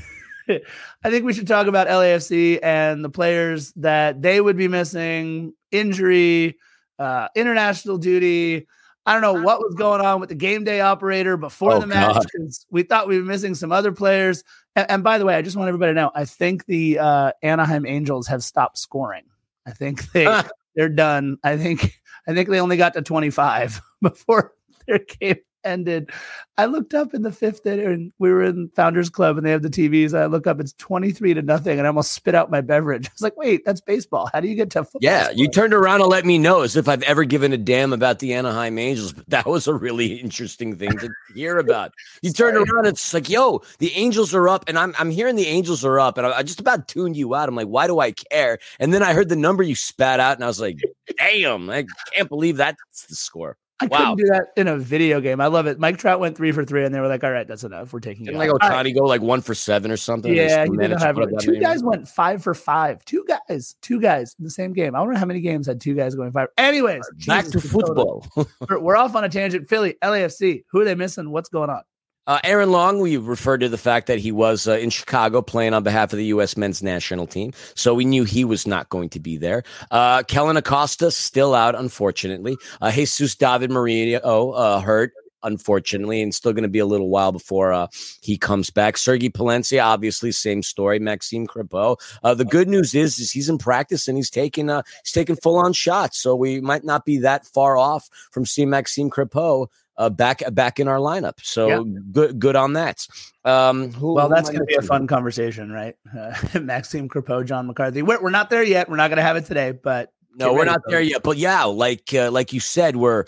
I 0.49 1.11
think 1.11 1.25
we 1.25 1.33
should 1.33 1.47
talk 1.47 1.69
about 1.69 1.87
LAFC 1.87 2.59
and 2.63 3.05
the 3.05 3.09
players 3.09 3.73
that 3.77 4.21
they 4.23 4.41
would 4.41 4.57
be 4.57 4.67
missing, 4.67 5.55
injury, 5.71 6.59
uh, 6.99 7.29
international 7.37 7.97
duty. 7.97 8.67
I 9.05 9.13
don't 9.13 9.23
know 9.23 9.43
what 9.43 9.59
was 9.59 9.75
going 9.75 10.01
on 10.01 10.21
with 10.21 10.29
the 10.29 10.37
game 10.37 10.65
day 10.65 10.81
operator 10.81 11.37
before 11.37 11.73
Oh, 11.73 11.81
the 11.81 11.87
match 11.87 12.23
because 12.23 12.67
we 12.71 12.85
thought 12.85 13.09
we 13.09 13.19
were 13.19 13.25
missing 13.25 13.55
some 13.55 13.73
other 13.73 13.91
players. 13.91 14.45
And, 14.77 14.91
and 14.91 15.05
by 15.05 15.19
the 15.19 15.25
way, 15.25 15.35
I 15.35 15.43
just 15.43 15.57
want 15.57 15.69
everybody 15.69 15.91
to 15.91 15.95
know 15.95 16.11
I 16.15 16.25
think 16.25 16.67
the 16.67 16.99
uh, 17.01 17.33
Anaheim 17.43 17.85
Angels 17.85 18.29
have 18.29 18.45
stopped 18.45 18.79
scoring. 18.79 19.25
I 19.67 19.73
think 19.73 20.11
they 20.13 20.43
they're 20.77 20.89
done. 20.89 21.39
I 21.43 21.57
think 21.57 22.01
I 22.27 22.35
think 22.35 22.49
they 22.49 22.61
only 22.61 22.77
got 22.77 22.95
to 22.95 23.03
25 23.03 23.81
before 24.03 24.53
their 24.87 25.01
game 25.21 25.39
ended. 25.65 26.11
I 26.59 26.67
looked 26.67 26.95
up 26.95 27.15
in 27.15 27.23
the 27.23 27.33
fifth 27.33 27.65
inning 27.67 27.87
and 27.87 28.13
we 28.19 28.31
were 28.31 28.45
in 28.45 28.69
Founders 28.77 29.09
Club 29.09 29.37
and 29.37 29.47
they 29.47 29.51
have 29.51 29.63
the 29.63 29.71
TVs. 29.71 30.17
I 30.17 30.27
look 30.27 30.47
up, 30.47 30.61
it's 30.61 30.75
23 30.75 31.35
to 31.35 31.43
nothing, 31.43 31.79
and 31.79 31.87
I 31.87 31.89
almost 31.89 32.13
spit 32.13 32.35
out 32.35 32.51
my 32.51 32.61
beverage. 32.61 33.07
I 33.09 33.11
was 33.15 33.23
like, 33.23 33.37
wait, 33.37 33.65
that's 33.65 33.81
baseball. 33.81 34.29
How 34.33 34.41
do 34.41 34.49
you 34.49 34.55
get 34.55 34.71
to 34.71 34.85
football? 34.85 35.01
Yeah, 35.03 35.31
you 35.31 35.49
turned 35.49 35.75
around 35.75 36.01
and 36.01 36.11
let 36.11 36.25
me 36.25 36.39
know 36.39 36.61
as 36.61 36.77
if 36.77 36.89
I've 36.89 37.03
ever 37.03 37.25
given 37.25 37.53
a 37.53 37.59
damn 37.59 37.93
about 37.93 38.19
the 38.19 38.35
Anaheim 38.35 38.79
Angels. 38.79 39.13
But 39.13 39.29
that 39.31 39.47
was 39.47 39.67
a 39.67 39.75
really 39.75 40.15
interesting 40.15 40.77
thing 40.77 40.97
to 40.99 41.09
hear 41.35 41.59
about. 41.59 41.93
You 42.23 42.31
turned 42.31 42.57
around, 42.57 42.87
it's 42.87 43.13
like, 43.13 43.29
yo, 43.29 43.63
the 43.79 43.93
Angels 43.95 44.33
are 44.33 44.49
up, 44.49 44.65
and 44.69 44.79
I'm 44.79 44.95
I'm 44.99 45.11
hearing 45.11 45.35
the 45.35 45.47
Angels 45.47 45.85
are 45.85 45.99
up, 45.99 46.19
and 46.19 46.27
I, 46.27 46.39
I 46.39 46.43
just 46.43 46.61
about 46.61 46.87
tuned 46.87 47.17
you 47.17 47.35
out. 47.35 47.49
I'm 47.49 47.57
like, 47.57 47.67
why 47.67 47.87
do 47.87 47.99
I 47.99 48.13
care? 48.13 48.59
And 48.79 48.95
then 48.95 49.03
I 49.03 49.13
heard 49.13 49.29
the 49.29 49.37
number 49.37 49.63
you 49.63 49.75
spat 49.75 50.21
out, 50.21 50.37
and 50.37 50.45
I 50.45 50.47
was 50.47 50.61
like, 50.61 50.79
damn, 51.19 51.69
I 51.69 51.87
can't 52.13 52.29
believe 52.29 52.59
that's 52.59 53.07
the 53.09 53.17
score. 53.17 53.57
I 53.81 53.87
wow. 53.87 53.99
couldn't 53.99 54.17
do 54.17 54.25
that 54.27 54.47
in 54.57 54.69
a 54.69 54.77
video 54.77 55.21
game. 55.21 55.41
I 55.41 55.47
love 55.47 55.67
it. 55.67 55.79
Mike 55.79 55.99
Trout 55.99 56.21
went 56.21 56.37
three 56.37 56.53
for 56.53 56.65
three, 56.65 56.85
and 56.85 56.95
they 56.95 57.01
were 57.01 57.09
like, 57.09 57.25
all 57.25 57.33
right, 57.33 57.49
that's 57.49 57.65
enough. 57.65 57.93
We're 57.93 58.01
taking 58.01 58.27
Didn't 58.27 58.39
like 58.39 58.49
out." 58.49 58.59
All 58.63 58.69
right. 58.69 58.87
Ohtani 58.87 58.95
go 58.95 59.05
like 59.05 59.21
one 59.21 59.41
for 59.41 59.55
seven 59.55 59.91
or 59.91 59.97
something? 59.97 60.33
Yeah, 60.33 60.65
he 60.65 60.77
didn't 60.77 61.01
have 61.01 61.17
two 61.41 61.59
guys 61.59 61.83
runs? 61.83 61.83
went 61.83 62.09
five 62.09 62.43
for 62.43 62.55
five. 62.55 63.05
Two 63.05 63.25
guys, 63.27 63.75
two 63.83 64.01
guys 64.01 64.37
in 64.39 64.45
the 64.45 64.51
same 64.51 64.73
game. 64.73 64.95
I 64.95 65.01
wonder 65.01 65.19
how 65.19 65.27
many 65.27 65.41
games 65.41 65.67
had 65.67 65.81
two 65.81 65.95
guys 65.95 66.15
going 66.15 66.33
five. 66.33 66.49
Anyways, 66.59 67.03
Back 67.27 67.47
to 67.47 67.53
Jesus, 67.53 67.73
we're 67.73 67.87
football. 67.87 68.27
We're, 68.69 68.79
we're 68.81 68.97
off 68.97 69.17
on 69.17 69.25
a 69.25 69.29
tangent. 69.29 69.69
Philly, 69.69 69.97
LAFC. 70.03 70.65
Who 70.71 70.81
are 70.81 70.85
they 70.85 70.95
missing? 70.95 71.31
What's 71.31 71.49
going 71.49 71.71
on? 71.71 71.83
Uh, 72.29 72.39
Aaron 72.45 72.71
Long, 72.71 73.01
we 73.01 73.17
referred 73.17 73.59
to 73.59 73.69
the 73.69 73.79
fact 73.79 74.07
that 74.07 74.21
he 74.21 74.31
was 74.31 74.69
uh, 74.69 74.75
in 74.75 74.91
Chicago 74.91 75.43
playing 75.43 75.75
on 75.75 75.83
behalf 75.83 76.13
of 76.13 76.19
the 76.19 76.27
U.S. 76.27 76.57
men's 76.57 76.81
national 76.81 77.27
team. 77.27 77.53
So 77.75 77.95
we 77.95 78.05
knew 78.05 78.23
he 78.23 78.45
was 78.45 78.65
not 78.65 78.89
going 78.91 79.09
to 79.11 79.21
be 79.21 79.37
there. 79.37 79.65
Uh, 79.91 80.23
Kellyn 80.23 80.57
Acosta 80.57 81.11
still 81.11 81.53
out, 81.53 81.75
unfortunately. 81.75 82.57
Uh, 82.81 82.93
Jesus 82.93 83.35
David 83.35 83.73
oh, 84.23 84.53
uh, 84.53 84.81
hurt. 84.81 85.13
unfortunately, 85.43 86.23
and 86.23 86.33
still 86.33 86.53
going 86.53 86.63
to 86.63 86.69
be 86.69 86.79
a 86.79 86.87
little 86.87 87.09
while 87.09 87.33
before 87.33 87.73
uh, 87.73 87.89
he 88.21 88.39
comes 88.39 88.71
back. 88.71 88.97
Sergi 88.97 89.29
Palencia, 89.29 89.85
obviously, 89.85 90.31
same 90.31 90.63
story. 90.63 91.01
Maxime 91.01 91.49
Crepeau. 91.49 91.97
Uh, 92.23 92.35
the 92.35 92.45
good 92.45 92.69
news 92.69 92.95
is, 92.95 93.19
is 93.19 93.33
he's 93.33 93.49
in 93.49 93.59
practice 93.59 94.07
and 94.07 94.17
he's 94.17 94.31
taking 94.31 94.69
he's 94.69 95.13
taking 95.13 95.35
full 95.35 95.57
on 95.57 95.73
shots, 95.73 96.19
so 96.19 96.37
we 96.37 96.61
might 96.61 96.85
not 96.85 97.05
be 97.05 97.19
that 97.19 97.45
far 97.45 97.77
off 97.77 98.09
from 98.31 98.47
seeing 98.47 98.71
Maxime 98.71 99.11
Crepeau 99.11 99.67
uh, 100.03 100.11
back 100.11 100.43
back 100.53 100.81
in 100.81 100.89
our 100.89 100.99
lineup. 100.99 101.35
So 101.43 101.69
yeah. 101.69 101.83
good 102.11 102.39
good 102.41 102.57
on 102.57 102.73
that. 102.73 103.07
Um, 103.45 103.93
who, 103.93 104.15
well, 104.15 104.29
that's 104.29 104.49
going 104.49 104.61
to 104.61 104.67
be 104.67 104.75
a 104.75 104.83
fun 104.83 105.07
conversation, 105.07 105.71
right? 105.71 105.95
Uh, 106.17 106.35
Maxime 106.61 107.09
Crepeau, 107.09 107.47
John 107.47 107.67
McCarthy. 107.67 108.03
We're, 108.03 108.21
we're 108.23 108.31
not 108.31 108.51
there 108.51 108.63
yet. 108.63 108.89
We're 108.89 108.97
not 108.97 109.09
going 109.09 109.17
to 109.17 109.23
have 109.23 109.37
it 109.37 109.47
today, 109.47 109.71
but 109.71 110.13
no, 110.35 110.53
we're 110.53 110.65
not 110.65 110.81
there 110.89 111.01
yet. 111.01 111.23
But 111.23 111.37
yeah, 111.37 111.65
like 111.65 112.13
uh, 112.15 112.31
like 112.33 112.53
you 112.53 112.59
said, 112.59 112.97
we're 112.97 113.27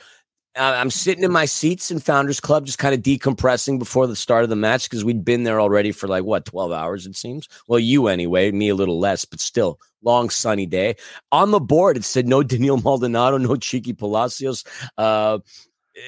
I'm 0.57 0.91
sitting 0.91 1.25
in 1.25 1.33
my 1.33 1.47
seats 1.47 1.91
in 1.91 1.99
Founders 2.01 2.39
Club, 2.39 2.67
just 2.67 2.79
kind 2.79 2.95
of 2.95 3.03
decompressing 3.03 3.79
before 3.79 4.07
the 4.07 4.15
start 4.15 4.45
of 4.45 4.51
the 4.51 4.57
match 4.57 4.89
because 4.89 5.05
we'd 5.05 5.25
been 5.25 5.43
there 5.43 5.61
already 5.61 5.91
for 5.91 6.07
like 6.07 6.25
what 6.25 6.45
12 6.45 6.71
hours, 6.71 7.07
it 7.07 7.17
seems. 7.17 7.49
Well, 7.67 7.81
you 7.81 8.07
anyway, 8.07 8.53
me 8.53 8.69
a 8.69 8.75
little 8.75 9.01
less, 9.01 9.25
but 9.25 9.41
still 9.41 9.81
long 10.03 10.31
sunny 10.31 10.67
day. 10.67 10.95
On 11.33 11.51
the 11.51 11.61
board, 11.61 11.97
it 11.97 12.05
said 12.05 12.29
no 12.29 12.43
Denil 12.45 12.83
Maldonado, 12.83 13.39
no 13.39 13.57
Cheeky 13.57 13.95
Palacios, 13.95 14.65
uh, 14.97 15.39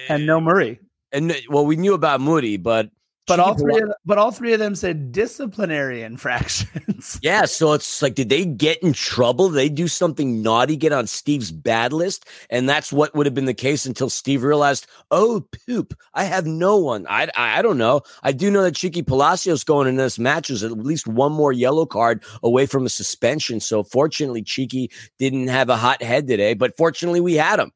and 0.09 0.27
no 0.27 0.41
Murray. 0.41 0.79
And 1.13 1.35
well, 1.49 1.67
we 1.67 1.77
knew 1.77 1.95
about 1.95 2.21
Moody, 2.21 2.57
but 2.57 2.91
but 3.27 3.41
all 3.41 3.55
three, 3.55 3.81
of, 3.81 3.93
but 4.05 4.19
all 4.19 4.31
three 4.31 4.53
of 4.53 4.61
them 4.61 4.77
said 4.77 5.11
disciplinary 5.11 6.03
infractions. 6.05 7.19
yeah, 7.23 7.45
so 7.45 7.73
it's 7.73 8.01
like, 8.01 8.15
did 8.15 8.29
they 8.29 8.45
get 8.45 8.81
in 8.83 8.93
trouble? 8.93 9.49
Did 9.49 9.57
they 9.57 9.69
do 9.69 9.89
something 9.89 10.43
naughty, 10.43 10.77
get 10.77 10.93
on 10.93 11.09
Steve's 11.09 11.51
bad 11.51 11.93
list, 11.93 12.25
and 12.51 12.69
that's 12.69 12.93
what 12.93 13.15
would 13.15 13.27
have 13.27 13.35
been 13.35 13.47
the 13.47 13.55
case 13.55 13.85
until 13.85 14.09
Steve 14.09 14.45
realized, 14.45 14.87
oh 15.11 15.45
poop, 15.67 15.95
I 16.15 16.25
have 16.25 16.47
no 16.47 16.77
one. 16.77 17.07
I 17.09 17.25
I, 17.37 17.59
I 17.59 17.63
don't 17.63 17.79
know. 17.79 18.03
I 18.23 18.31
do 18.31 18.51
know 18.51 18.63
that 18.63 18.77
Cheeky 18.77 19.03
Palacios 19.03 19.65
going 19.65 19.89
in 19.89 19.97
this 19.97 20.19
match 20.19 20.49
is 20.49 20.63
at 20.63 20.73
least 20.73 21.09
one 21.09 21.33
more 21.33 21.53
yellow 21.53 21.87
card 21.87 22.23
away 22.43 22.67
from 22.67 22.87
a 22.87 22.91
suspension. 22.91 23.59
So 23.59 23.83
fortunately, 23.83 24.43
Cheeky 24.43 24.91
didn't 25.19 25.49
have 25.49 25.69
a 25.69 25.77
hot 25.77 26.01
head 26.01 26.29
today, 26.29 26.55
but 26.55 26.77
fortunately, 26.77 27.21
we 27.21 27.35
had 27.35 27.59
him. 27.59 27.73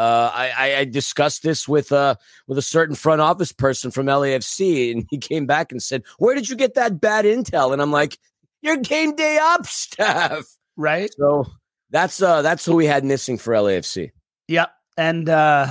Uh, 0.00 0.30
I, 0.34 0.76
I, 0.76 0.84
discussed 0.86 1.42
this 1.42 1.68
with 1.68 1.92
uh, 1.92 2.14
with 2.46 2.56
a 2.56 2.62
certain 2.62 2.94
front 2.94 3.20
office 3.20 3.52
person 3.52 3.90
from 3.90 4.06
LAFC, 4.06 4.92
and 4.92 5.06
he 5.10 5.18
came 5.18 5.44
back 5.44 5.72
and 5.72 5.82
said, 5.82 6.04
"Where 6.16 6.34
did 6.34 6.48
you 6.48 6.56
get 6.56 6.72
that 6.76 7.02
bad 7.02 7.26
intel?" 7.26 7.74
And 7.74 7.82
I'm 7.82 7.92
like, 7.92 8.18
"Your 8.62 8.78
game 8.78 9.14
day 9.14 9.38
up 9.38 9.66
staff, 9.66 10.56
right?" 10.74 11.10
So 11.18 11.44
that's 11.90 12.22
uh, 12.22 12.40
that's 12.40 12.64
who 12.64 12.76
we 12.76 12.86
had 12.86 13.04
missing 13.04 13.36
for 13.36 13.52
LAFC. 13.52 14.10
Yep, 14.48 14.72
and 14.96 15.28
uh, 15.28 15.66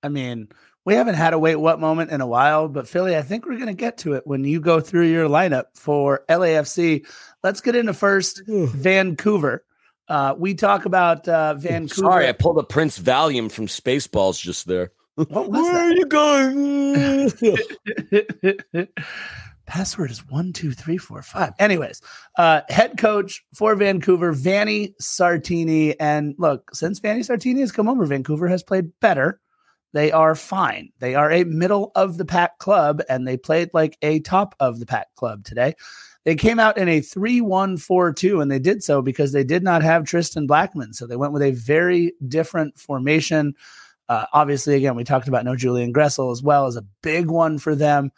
I 0.00 0.10
mean, 0.10 0.48
we 0.84 0.94
haven't 0.94 1.16
had 1.16 1.32
a 1.32 1.38
wait 1.38 1.56
what 1.56 1.80
moment 1.80 2.12
in 2.12 2.20
a 2.20 2.26
while, 2.26 2.68
but 2.68 2.86
Philly, 2.86 3.16
I 3.16 3.22
think 3.22 3.46
we're 3.46 3.56
going 3.56 3.66
to 3.66 3.74
get 3.74 3.98
to 3.98 4.12
it 4.12 4.28
when 4.28 4.44
you 4.44 4.60
go 4.60 4.78
through 4.78 5.08
your 5.08 5.28
lineup 5.28 5.64
for 5.74 6.24
LAFC. 6.30 7.04
Let's 7.42 7.60
get 7.60 7.74
into 7.74 7.94
first 7.94 8.42
Vancouver. 8.46 9.64
Uh, 10.08 10.34
we 10.36 10.54
talk 10.54 10.84
about 10.84 11.26
uh, 11.28 11.54
Vancouver. 11.54 11.94
Sorry, 11.94 12.28
I 12.28 12.32
pulled 12.32 12.58
a 12.58 12.62
Prince 12.62 12.98
Valium 12.98 13.50
from 13.50 13.66
Spaceballs 13.66 14.38
just 14.40 14.66
there. 14.66 14.92
Where 15.16 15.26
that? 15.26 15.74
are 15.74 15.92
you 15.92 16.06
going? 16.06 17.32
Password 19.66 20.10
is 20.10 20.26
one, 20.28 20.52
two, 20.52 20.72
three, 20.72 20.98
four, 20.98 21.22
five. 21.22 21.52
Anyways, 21.58 22.00
uh, 22.36 22.60
head 22.68 22.98
coach 22.98 23.42
for 23.54 23.74
Vancouver, 23.74 24.32
Vanni 24.32 24.94
Sartini. 25.02 25.96
And 25.98 26.34
look, 26.38 26.70
since 26.74 27.00
Vanni 27.00 27.22
Sartini 27.22 27.60
has 27.60 27.72
come 27.72 27.88
over, 27.88 28.06
Vancouver 28.06 28.46
has 28.46 28.62
played 28.62 28.92
better. 29.00 29.40
They 29.92 30.12
are 30.12 30.34
fine. 30.34 30.90
They 31.00 31.14
are 31.14 31.32
a 31.32 31.44
middle 31.44 31.90
of 31.94 32.18
the 32.18 32.24
pack 32.24 32.58
club, 32.58 33.02
and 33.08 33.26
they 33.26 33.36
played 33.36 33.70
like 33.72 33.96
a 34.02 34.20
top 34.20 34.54
of 34.60 34.78
the 34.78 34.86
pack 34.86 35.08
club 35.16 35.44
today. 35.44 35.74
They 36.26 36.34
came 36.34 36.58
out 36.58 36.76
in 36.76 36.88
a 36.88 37.00
3 37.00 37.40
1 37.40 37.76
4 37.76 38.12
2, 38.12 38.40
and 38.40 38.50
they 38.50 38.58
did 38.58 38.82
so 38.82 39.00
because 39.00 39.30
they 39.30 39.44
did 39.44 39.62
not 39.62 39.84
have 39.84 40.04
Tristan 40.04 40.48
Blackman. 40.48 40.92
So 40.92 41.06
they 41.06 41.14
went 41.14 41.32
with 41.32 41.42
a 41.42 41.52
very 41.52 42.14
different 42.26 42.76
formation. 42.80 43.54
Uh, 44.08 44.26
obviously, 44.32 44.74
again, 44.74 44.96
we 44.96 45.04
talked 45.04 45.28
about 45.28 45.44
no 45.44 45.54
Julian 45.54 45.92
Gressel 45.92 46.32
as 46.32 46.42
well 46.42 46.66
as 46.66 46.74
a 46.74 46.84
big 47.00 47.30
one 47.30 47.58
for 47.58 47.76
them. 47.76 48.10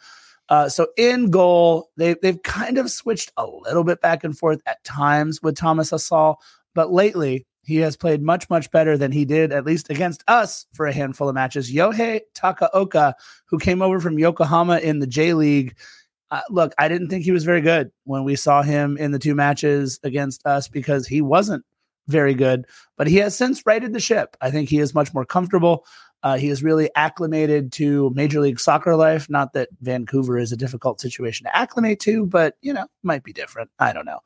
Uh, 0.49 0.67
so 0.67 0.87
in 0.97 1.29
goal, 1.29 1.91
they, 1.97 2.15
they've 2.15 2.41
kind 2.41 2.79
of 2.79 2.89
switched 2.89 3.31
a 3.37 3.45
little 3.45 3.83
bit 3.83 4.01
back 4.01 4.23
and 4.23 4.35
forth 4.35 4.59
at 4.65 4.83
times 4.83 5.43
with 5.43 5.55
Thomas 5.55 5.91
Hasal, 5.91 6.37
but 6.73 6.91
lately 6.91 7.45
he 7.61 7.75
has 7.77 7.95
played 7.95 8.23
much, 8.23 8.49
much 8.49 8.71
better 8.71 8.97
than 8.97 9.11
he 9.11 9.23
did, 9.23 9.51
at 9.51 9.65
least 9.65 9.91
against 9.91 10.23
us, 10.27 10.65
for 10.73 10.87
a 10.87 10.93
handful 10.93 11.29
of 11.29 11.35
matches. 11.35 11.71
Yohei 11.71 12.21
Takaoka, 12.35 13.13
who 13.45 13.59
came 13.59 13.83
over 13.83 13.99
from 13.99 14.17
Yokohama 14.17 14.79
in 14.79 14.97
the 14.97 15.05
J 15.05 15.35
League, 15.35 15.77
uh, 16.31 16.41
look, 16.49 16.73
I 16.77 16.87
didn't 16.87 17.09
think 17.09 17.23
he 17.23 17.31
was 17.31 17.43
very 17.43 17.61
good 17.61 17.91
when 18.03 18.23
we 18.23 18.35
saw 18.35 18.61
him 18.61 18.97
in 18.97 19.11
the 19.11 19.19
two 19.19 19.35
matches 19.35 19.99
against 20.03 20.45
us 20.45 20.67
because 20.67 21.07
he 21.07 21.21
wasn't 21.21 21.65
very 22.07 22.33
good, 22.33 22.65
but 22.97 23.07
he 23.07 23.17
has 23.17 23.35
since 23.35 23.65
righted 23.65 23.93
the 23.93 23.99
ship. 23.99 24.35
I 24.41 24.51
think 24.51 24.69
he 24.69 24.79
is 24.79 24.95
much 24.95 25.13
more 25.13 25.25
comfortable. 25.25 25.85
Uh, 26.21 26.37
he 26.37 26.49
is 26.49 26.61
really 26.61 26.89
acclimated 26.95 27.71
to 27.71 28.11
Major 28.13 28.41
League 28.41 28.59
Soccer 28.59 28.95
life. 28.95 29.29
Not 29.29 29.53
that 29.53 29.69
Vancouver 29.81 30.37
is 30.37 30.51
a 30.51 30.57
difficult 30.57 30.99
situation 30.99 31.45
to 31.45 31.55
acclimate 31.55 31.99
to, 32.01 32.25
but 32.25 32.55
you 32.61 32.73
know, 32.73 32.87
might 33.03 33.23
be 33.23 33.31
different. 33.31 33.69
I 33.79 33.93
don't 33.93 34.05
know. 34.05 34.19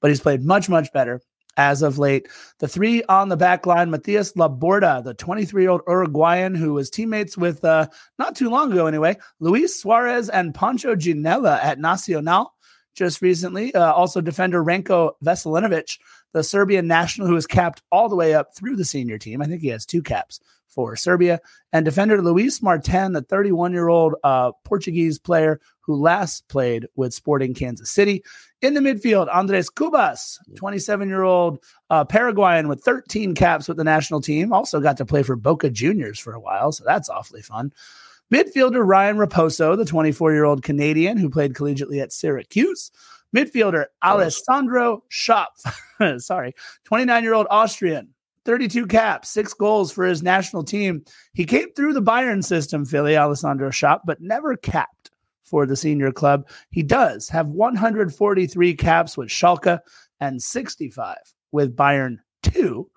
But 0.00 0.10
he's 0.10 0.20
played 0.20 0.44
much, 0.44 0.68
much 0.68 0.92
better 0.92 1.22
as 1.58 1.82
of 1.82 1.98
late. 1.98 2.28
The 2.60 2.68
three 2.68 3.02
on 3.04 3.28
the 3.28 3.36
back 3.36 3.66
line, 3.66 3.90
Matias 3.90 4.32
Laborda, 4.32 5.02
the 5.04 5.12
23 5.12 5.62
year 5.62 5.70
old 5.72 5.82
Uruguayan 5.86 6.54
who 6.54 6.72
was 6.72 6.88
teammates 6.88 7.36
with, 7.36 7.62
uh, 7.64 7.88
not 8.18 8.34
too 8.34 8.48
long 8.48 8.72
ago 8.72 8.86
anyway, 8.86 9.16
Luis 9.40 9.78
Suarez 9.78 10.30
and 10.30 10.54
Pancho 10.54 10.94
Ginella 10.94 11.62
at 11.62 11.78
Nacional 11.78 12.54
just 12.94 13.20
recently. 13.20 13.74
Uh, 13.74 13.92
also, 13.92 14.20
defender 14.20 14.64
Ranko 14.64 15.12
Veselinovic, 15.24 15.98
the 16.32 16.42
Serbian 16.42 16.86
national 16.86 17.26
who 17.26 17.34
was 17.34 17.46
capped 17.46 17.82
all 17.92 18.08
the 18.08 18.16
way 18.16 18.34
up 18.34 18.54
through 18.56 18.76
the 18.76 18.84
senior 18.84 19.18
team. 19.18 19.42
I 19.42 19.46
think 19.46 19.60
he 19.60 19.68
has 19.68 19.84
two 19.84 20.02
caps 20.02 20.40
for 20.68 20.94
Serbia. 20.96 21.40
And 21.72 21.84
defender 21.84 22.22
Luis 22.22 22.62
Martin, 22.62 23.12
the 23.12 23.22
31 23.22 23.72
year 23.72 23.88
old 23.88 24.14
uh, 24.22 24.52
Portuguese 24.64 25.18
player 25.18 25.60
who 25.80 25.96
last 25.96 26.46
played 26.48 26.86
with 26.96 27.14
Sporting 27.14 27.54
Kansas 27.54 27.90
City. 27.90 28.22
In 28.60 28.74
the 28.74 28.80
midfield, 28.80 29.32
Andres 29.32 29.70
Cubas, 29.70 30.38
27 30.56 31.08
year 31.08 31.22
old 31.22 31.62
uh, 31.90 32.04
Paraguayan 32.04 32.66
with 32.66 32.82
13 32.82 33.34
caps 33.34 33.68
with 33.68 33.76
the 33.76 33.84
national 33.84 34.20
team. 34.20 34.52
Also 34.52 34.80
got 34.80 34.96
to 34.96 35.06
play 35.06 35.22
for 35.22 35.36
Boca 35.36 35.70
Juniors 35.70 36.18
for 36.18 36.32
a 36.32 36.40
while, 36.40 36.72
so 36.72 36.82
that's 36.84 37.08
awfully 37.08 37.42
fun. 37.42 37.72
Midfielder 38.32 38.84
Ryan 38.84 39.16
Raposo, 39.16 39.76
the 39.76 39.84
24 39.84 40.32
year 40.32 40.44
old 40.44 40.64
Canadian 40.64 41.16
who 41.16 41.30
played 41.30 41.54
collegiately 41.54 42.02
at 42.02 42.12
Syracuse. 42.12 42.90
Midfielder 43.34 43.86
Alessandro 44.02 45.04
Schopf, 45.10 46.20
sorry, 46.20 46.54
29 46.84 47.22
year 47.22 47.34
old 47.34 47.46
Austrian, 47.50 48.08
32 48.44 48.86
caps, 48.86 49.28
six 49.28 49.54
goals 49.54 49.92
for 49.92 50.04
his 50.04 50.22
national 50.22 50.64
team. 50.64 51.04
He 51.34 51.44
came 51.44 51.72
through 51.74 51.92
the 51.92 52.02
Bayern 52.02 52.42
system, 52.42 52.84
Philly, 52.84 53.16
Alessandro 53.16 53.68
Schopf, 53.68 54.00
but 54.04 54.20
never 54.20 54.56
capped 54.56 54.97
for 55.48 55.66
the 55.66 55.76
senior 55.76 56.12
club. 56.12 56.48
He 56.70 56.82
does 56.82 57.28
have 57.28 57.48
143 57.48 58.74
caps 58.74 59.16
with 59.16 59.28
Schalke 59.28 59.80
and 60.20 60.42
65 60.42 61.16
with 61.52 61.76
Bayern 61.76 62.18
2. 62.42 62.88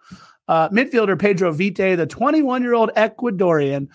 Uh, 0.48 0.70
midfielder 0.70 1.18
Pedro 1.18 1.52
Vite, 1.52 1.98
the 1.98 2.06
21 2.06 2.62
year 2.62 2.74
old 2.74 2.92
Ecuadorian. 2.96 3.88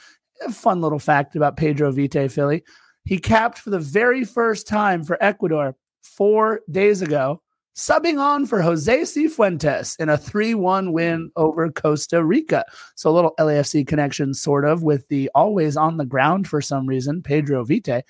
A 0.47 0.53
fun 0.53 0.81
little 0.81 0.99
fact 0.99 1.37
about 1.37 1.57
Pedro 1.57 1.91
Vite, 1.93 2.31
Philly. 2.31 2.63
He 3.05 3.19
capped 3.19 3.59
for 3.59 3.71
the 3.71 3.79
very 3.79 4.25
first 4.25 4.67
time 4.67 5.05
for 5.05 5.23
Ecuador 5.23 5.77
four 6.03 6.61
days 6.71 7.03
ago, 7.03 7.43
subbing 7.77 8.19
on 8.19 8.47
for 8.47 8.61
Jose 8.63 9.03
Cifuentes 9.03 9.99
in 10.01 10.09
a 10.09 10.19
3 10.19 10.55
1 10.55 10.93
win 10.93 11.31
over 11.37 11.71
Costa 11.71 12.25
Rica. 12.25 12.65
So 12.95 13.11
a 13.11 13.13
little 13.13 13.35
LAFC 13.39 13.87
connection, 13.87 14.35
sort 14.35 14.65
of, 14.65 14.83
with 14.83 15.07
the 15.09 15.31
always 15.35 15.77
on 15.77 15.97
the 15.97 16.07
ground 16.07 16.49
for 16.49 16.61
some 16.61 16.87
reason, 16.87 17.23
Pedro 17.23 17.65
Vite. 17.65 18.05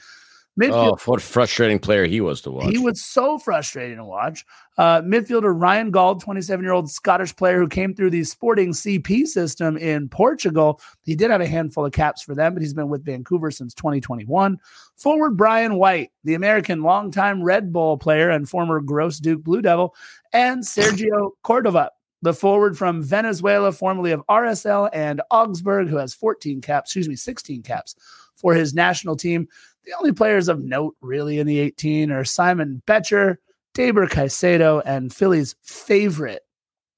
Midfield, 0.59 0.99
oh, 0.99 0.99
what 1.05 1.21
frustrating 1.21 1.79
player 1.79 2.07
he 2.07 2.23
was 2.23 2.41
to 2.41 2.51
watch. 2.51 2.71
He 2.71 2.79
was 2.79 3.05
so 3.05 3.39
frustrating 3.39 3.99
to 3.99 4.05
watch. 4.05 4.45
Uh, 4.79 5.03
midfielder 5.03 5.53
Ryan 5.55 5.91
Gauld, 5.91 6.21
27 6.21 6.65
year 6.65 6.73
old 6.73 6.91
Scottish 6.91 7.37
player 7.37 7.59
who 7.59 7.69
came 7.69 7.95
through 7.95 8.11
the 8.11 8.25
sporting 8.25 8.73
CP 8.73 9.27
system 9.27 9.77
in 9.77 10.09
Portugal. 10.09 10.81
He 11.03 11.15
did 11.15 11.31
have 11.31 11.43
a 11.43 11.47
handful 11.47 11.85
of 11.85 11.93
caps 11.93 12.23
for 12.23 12.35
them, 12.35 12.55
but 12.55 12.63
he's 12.63 12.73
been 12.73 12.89
with 12.89 13.05
Vancouver 13.05 13.51
since 13.51 13.75
2021. 13.75 14.59
Forward 14.97 15.37
Brian 15.37 15.75
White, 15.75 16.11
the 16.25 16.35
American 16.35 16.83
longtime 16.83 17.43
Red 17.43 17.71
Bull 17.71 17.99
player 17.99 18.31
and 18.31 18.49
former 18.49 18.81
Gross 18.81 19.19
Duke 19.19 19.45
Blue 19.45 19.61
Devil, 19.61 19.95
and 20.33 20.63
Sergio 20.63 21.33
Cordova, 21.43 21.91
the 22.23 22.33
forward 22.33 22.79
from 22.79 23.03
Venezuela, 23.03 23.73
formerly 23.73 24.13
of 24.13 24.23
RSL 24.31 24.89
and 24.95 25.21
Augsburg, 25.31 25.89
who 25.89 25.97
has 25.97 26.15
14 26.15 26.63
caps, 26.63 26.89
excuse 26.89 27.09
me, 27.11 27.17
16 27.17 27.63
caps 27.63 27.95
for 28.37 28.55
his 28.55 28.75
national 28.75 29.17
team. 29.17 29.49
The 29.87 29.95
only 29.97 30.13
players 30.13 30.49
of 30.49 30.63
note 30.63 30.97
really 31.01 31.39
in 31.39 31.47
the 31.47 31.61
18 31.61 32.11
are 32.11 32.25
Simon 32.25 32.83
Becher, 32.87 33.39
Deiber 33.75 34.09
Caicedo, 34.09 34.83
and 34.85 35.15
Philly's 35.15 35.55
favorite, 35.63 36.43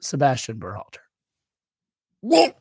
Sebastian 0.00 0.58
Berhalter. 0.58 1.00
Well, 2.22 2.54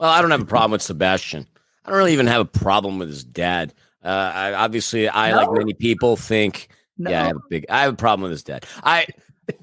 I 0.00 0.22
don't 0.22 0.30
have 0.30 0.42
a 0.42 0.46
problem 0.46 0.72
with 0.72 0.82
Sebastian. 0.82 1.46
I 1.84 1.90
don't 1.90 1.98
really 1.98 2.14
even 2.14 2.26
have 2.26 2.40
a 2.40 2.46
problem 2.46 2.98
with 2.98 3.08
his 3.08 3.24
dad. 3.24 3.74
Uh, 4.02 4.32
I, 4.34 4.54
obviously, 4.54 5.08
I 5.08 5.30
no. 5.30 5.36
like 5.36 5.58
many 5.58 5.74
people 5.74 6.16
think. 6.16 6.68
No. 6.96 7.10
Yeah, 7.10 7.22
I 7.22 7.26
have 7.26 7.36
a 7.36 7.40
big. 7.50 7.66
I 7.68 7.82
have 7.82 7.92
a 7.92 7.96
problem 7.96 8.22
with 8.22 8.32
his 8.32 8.42
dad. 8.42 8.64
I 8.82 9.06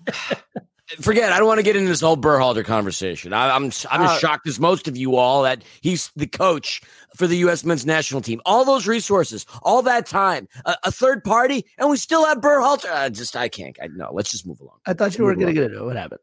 forget. 1.01 1.31
I 1.31 1.37
don't 1.37 1.47
want 1.47 1.59
to 1.59 1.63
get 1.63 1.75
into 1.75 1.89
this 1.89 2.01
whole 2.01 2.17
Berhalter 2.17 2.63
conversation. 2.63 3.33
I, 3.33 3.55
am 3.55 3.65
I'm, 3.65 3.71
I'm 3.89 4.01
uh, 4.01 4.13
as 4.13 4.19
shocked 4.19 4.47
as 4.47 4.59
most 4.59 4.87
of 4.87 4.97
you 4.97 5.15
all 5.15 5.43
that 5.43 5.63
he's 5.81 6.11
the 6.15 6.27
coach 6.27 6.81
for 7.15 7.27
the 7.27 7.37
U.S. 7.37 7.63
men's 7.63 7.85
national 7.85 8.21
team. 8.21 8.41
All 8.45 8.65
those 8.65 8.87
resources, 8.87 9.45
all 9.63 9.81
that 9.83 10.05
time, 10.05 10.47
a, 10.65 10.75
a 10.85 10.91
third 10.91 11.23
party, 11.23 11.65
and 11.77 11.89
we 11.89 11.97
still 11.97 12.25
have 12.25 12.39
Berhalter. 12.39 12.89
Uh, 12.89 13.09
just 13.09 13.35
I 13.35 13.49
can't. 13.49 13.77
I 13.81 13.87
no. 13.87 14.09
Let's 14.13 14.31
just 14.31 14.45
move 14.45 14.59
along. 14.59 14.77
I 14.85 14.93
thought 14.93 15.17
you 15.17 15.25
were 15.25 15.35
going 15.35 15.47
to 15.47 15.53
get 15.53 15.63
into 15.63 15.79
it. 15.79 15.85
What 15.85 15.95
happened? 15.95 16.21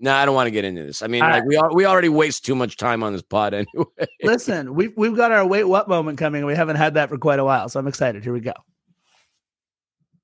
No, 0.00 0.14
I 0.14 0.24
don't 0.24 0.34
want 0.34 0.46
to 0.46 0.52
get 0.52 0.64
into 0.64 0.84
this. 0.84 1.02
I 1.02 1.08
mean, 1.08 1.20
like 1.20 1.44
we 1.44 1.56
are, 1.56 1.74
we 1.74 1.84
already 1.84 2.08
waste 2.08 2.44
too 2.44 2.54
much 2.54 2.76
time 2.76 3.02
on 3.02 3.12
this 3.12 3.22
pod 3.22 3.52
anyway. 3.54 4.06
Listen, 4.22 4.74
we've 4.74 4.92
we've 4.96 5.16
got 5.16 5.32
our 5.32 5.44
wait 5.46 5.64
what 5.64 5.88
moment 5.88 6.18
coming. 6.18 6.46
We 6.46 6.54
haven't 6.54 6.76
had 6.76 6.94
that 6.94 7.08
for 7.08 7.18
quite 7.18 7.40
a 7.40 7.44
while, 7.44 7.68
so 7.68 7.80
I'm 7.80 7.88
excited. 7.88 8.22
Here 8.22 8.32
we 8.32 8.40
go. 8.40 8.52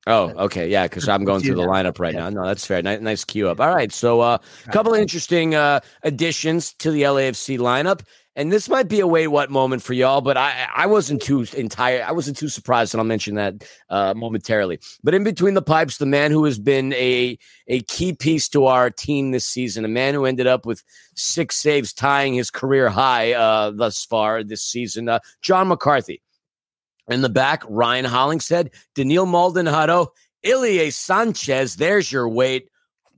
Oh, 0.06 0.28
okay, 0.44 0.68
yeah, 0.68 0.84
because 0.84 1.08
I'm 1.08 1.24
going 1.24 1.42
through 1.42 1.56
the 1.56 1.62
lineup 1.62 1.98
right 1.98 2.14
yeah. 2.14 2.28
now. 2.28 2.42
No, 2.42 2.46
that's 2.46 2.66
fair. 2.66 2.82
Nice, 2.82 3.00
nice 3.00 3.24
cue 3.24 3.48
up. 3.48 3.60
All 3.60 3.74
right, 3.74 3.90
so 3.90 4.20
a 4.20 4.34
uh, 4.34 4.38
couple 4.70 4.94
interesting 4.94 5.54
uh, 5.54 5.80
additions 6.02 6.74
to 6.74 6.90
the 6.90 7.02
LAFC 7.02 7.58
lineup, 7.58 8.02
and 8.36 8.50
this 8.50 8.68
might 8.68 8.88
be 8.88 9.00
a 9.00 9.06
wait 9.06 9.28
what 9.28 9.50
moment 9.50 9.82
for 9.82 9.92
y'all, 9.92 10.20
but 10.20 10.36
I 10.36 10.68
I 10.74 10.86
wasn't 10.86 11.22
too 11.22 11.46
entire. 11.56 12.02
I 12.02 12.12
wasn't 12.12 12.36
too 12.36 12.48
surprised, 12.48 12.92
and 12.92 13.00
I'll 13.00 13.06
mention 13.06 13.36
that 13.36 13.64
uh, 13.90 14.14
momentarily. 14.14 14.80
But 15.02 15.14
in 15.14 15.22
between 15.22 15.54
the 15.54 15.62
pipes, 15.62 15.98
the 15.98 16.06
man 16.06 16.30
who 16.30 16.44
has 16.44 16.58
been 16.58 16.92
a 16.94 17.38
a 17.68 17.80
key 17.82 18.12
piece 18.12 18.48
to 18.50 18.66
our 18.66 18.90
team 18.90 19.30
this 19.30 19.46
season, 19.46 19.84
a 19.84 19.88
man 19.88 20.14
who 20.14 20.24
ended 20.24 20.46
up 20.46 20.66
with 20.66 20.82
six 21.14 21.56
saves, 21.56 21.92
tying 21.92 22.34
his 22.34 22.50
career 22.50 22.88
high 22.88 23.32
uh, 23.32 23.70
thus 23.70 24.04
far 24.04 24.42
this 24.42 24.62
season, 24.62 25.08
uh, 25.08 25.20
John 25.40 25.68
McCarthy. 25.68 26.20
In 27.08 27.20
the 27.20 27.28
back, 27.28 27.62
Ryan 27.68 28.06
Hollingshead, 28.06 28.70
Denil 28.94 29.28
Maldonado, 29.28 30.12
Ilie 30.44 30.90
Sanchez. 30.90 31.76
There's 31.76 32.10
your 32.10 32.28
wait. 32.28 32.68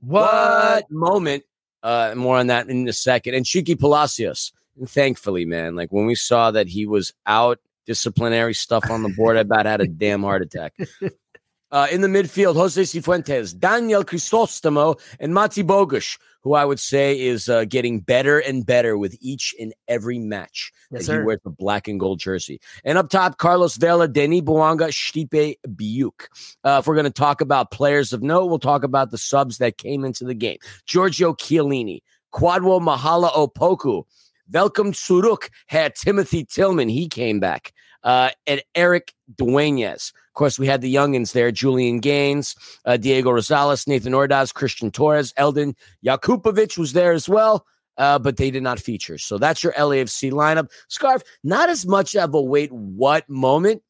What, 0.01 0.31
what 0.31 0.91
moment? 0.91 1.43
Uh, 1.81 2.13
more 2.17 2.37
on 2.37 2.47
that 2.47 2.67
in 2.69 2.87
a 2.89 2.93
second. 2.93 3.33
And 3.33 3.45
Chiqui 3.45 3.79
Palacios. 3.79 4.51
And 4.77 4.89
thankfully, 4.89 5.45
man, 5.45 5.75
like 5.75 5.91
when 5.91 6.05
we 6.05 6.15
saw 6.15 6.51
that 6.51 6.67
he 6.67 6.85
was 6.85 7.13
out, 7.25 7.59
disciplinary 7.85 8.53
stuff 8.53 8.89
on 8.89 9.03
the 9.03 9.09
board, 9.09 9.37
I 9.37 9.41
about 9.41 9.65
had 9.65 9.81
a 9.81 9.87
damn 9.87 10.23
heart 10.23 10.41
attack. 10.41 10.73
Uh, 11.69 11.85
in 11.91 11.99
the 11.99 12.07
midfield, 12.07 12.55
Jose 12.55 12.81
Cifuentes, 12.81 13.57
Daniel 13.57 14.03
Crisostomo, 14.03 14.97
and 15.19 15.33
Mati 15.33 15.63
Bogusz, 15.63 16.17
who 16.41 16.53
I 16.53 16.63
would 16.63 16.79
say 16.79 17.19
is 17.19 17.49
uh, 17.49 17.65
getting 17.65 17.99
better 17.99 18.39
and 18.39 18.65
better 18.65 18.97
with 18.97 19.17
each 19.19 19.53
and 19.59 19.73
every 19.85 20.17
match 20.17 20.71
yes, 20.91 21.01
that 21.01 21.05
sir. 21.05 21.19
he 21.19 21.25
wears 21.25 21.41
the 21.43 21.49
black 21.49 21.89
and 21.89 21.99
gold 21.99 22.19
jersey. 22.19 22.61
And 22.85 22.97
up 22.97 23.09
top, 23.09 23.37
Carlos 23.37 23.75
Vela, 23.75 24.07
Denis 24.07 24.41
Bouanga, 24.41 24.87
Stipe 24.87 25.55
Biuk. 25.67 26.27
Uh, 26.63 26.77
if 26.79 26.87
we're 26.87 26.95
going 26.95 27.03
to 27.03 27.09
talk 27.09 27.41
about 27.41 27.71
players 27.71 28.13
of 28.13 28.23
note, 28.23 28.45
we'll 28.45 28.59
talk 28.59 28.83
about 28.85 29.11
the 29.11 29.17
subs 29.17 29.57
that 29.57 29.77
came 29.77 30.05
into 30.05 30.23
the 30.23 30.33
game. 30.33 30.59
Giorgio 30.85 31.33
Chiellini, 31.33 31.99
Kwadwo 32.33 32.79
Mahala 32.79 33.29
Opoku, 33.33 34.03
Welcome 34.51 34.93
Suruk 34.93 35.49
had 35.67 35.95
Timothy 35.95 36.45
Tillman. 36.45 36.89
He 36.89 37.07
came 37.09 37.39
back. 37.39 37.73
Uh, 38.03 38.29
and 38.45 38.61
Eric 38.75 39.13
Duenas 39.35 40.13
Of 40.29 40.33
course, 40.33 40.57
we 40.57 40.67
had 40.67 40.81
the 40.81 40.93
youngins 40.93 41.33
there 41.33 41.51
Julian 41.51 41.99
Gaines, 41.99 42.55
uh, 42.85 42.95
Diego 42.95 43.31
Rosales, 43.31 43.87
Nathan 43.87 44.13
Ordaz, 44.13 44.53
Christian 44.53 44.91
Torres, 44.91 45.33
Eldin 45.33 45.73
Jakupovic 46.05 46.77
was 46.77 46.93
there 46.93 47.11
as 47.11 47.27
well. 47.27 47.65
Uh, 47.97 48.19
but 48.19 48.37
they 48.37 48.51
did 48.51 48.61
not 48.61 48.79
feature. 48.79 49.17
So 49.17 49.39
that's 49.39 49.63
your 49.63 49.73
LAFC 49.73 50.31
lineup. 50.31 50.69
Scarf, 50.87 51.23
not 51.43 51.67
as 51.69 51.87
much 51.87 52.15
of 52.15 52.35
a 52.35 52.41
wait 52.41 52.71
what 52.71 53.27
moment 53.27 53.81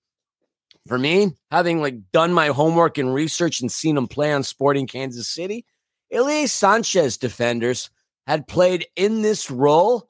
for 0.87 0.97
me, 0.97 1.33
having 1.51 1.81
like 1.81 1.95
done 2.13 2.31
my 2.31 2.47
homework 2.47 2.97
and 2.97 3.13
research 3.13 3.59
and 3.59 3.69
seen 3.69 3.95
them 3.95 4.07
play 4.07 4.31
on 4.31 4.43
Sporting 4.43 4.87
Kansas 4.87 5.27
City. 5.27 5.65
Ilie 6.11 6.47
Sanchez 6.47 7.17
defenders 7.17 7.89
had 8.25 8.47
played 8.47 8.87
in 8.95 9.21
this 9.21 9.51
role 9.51 10.09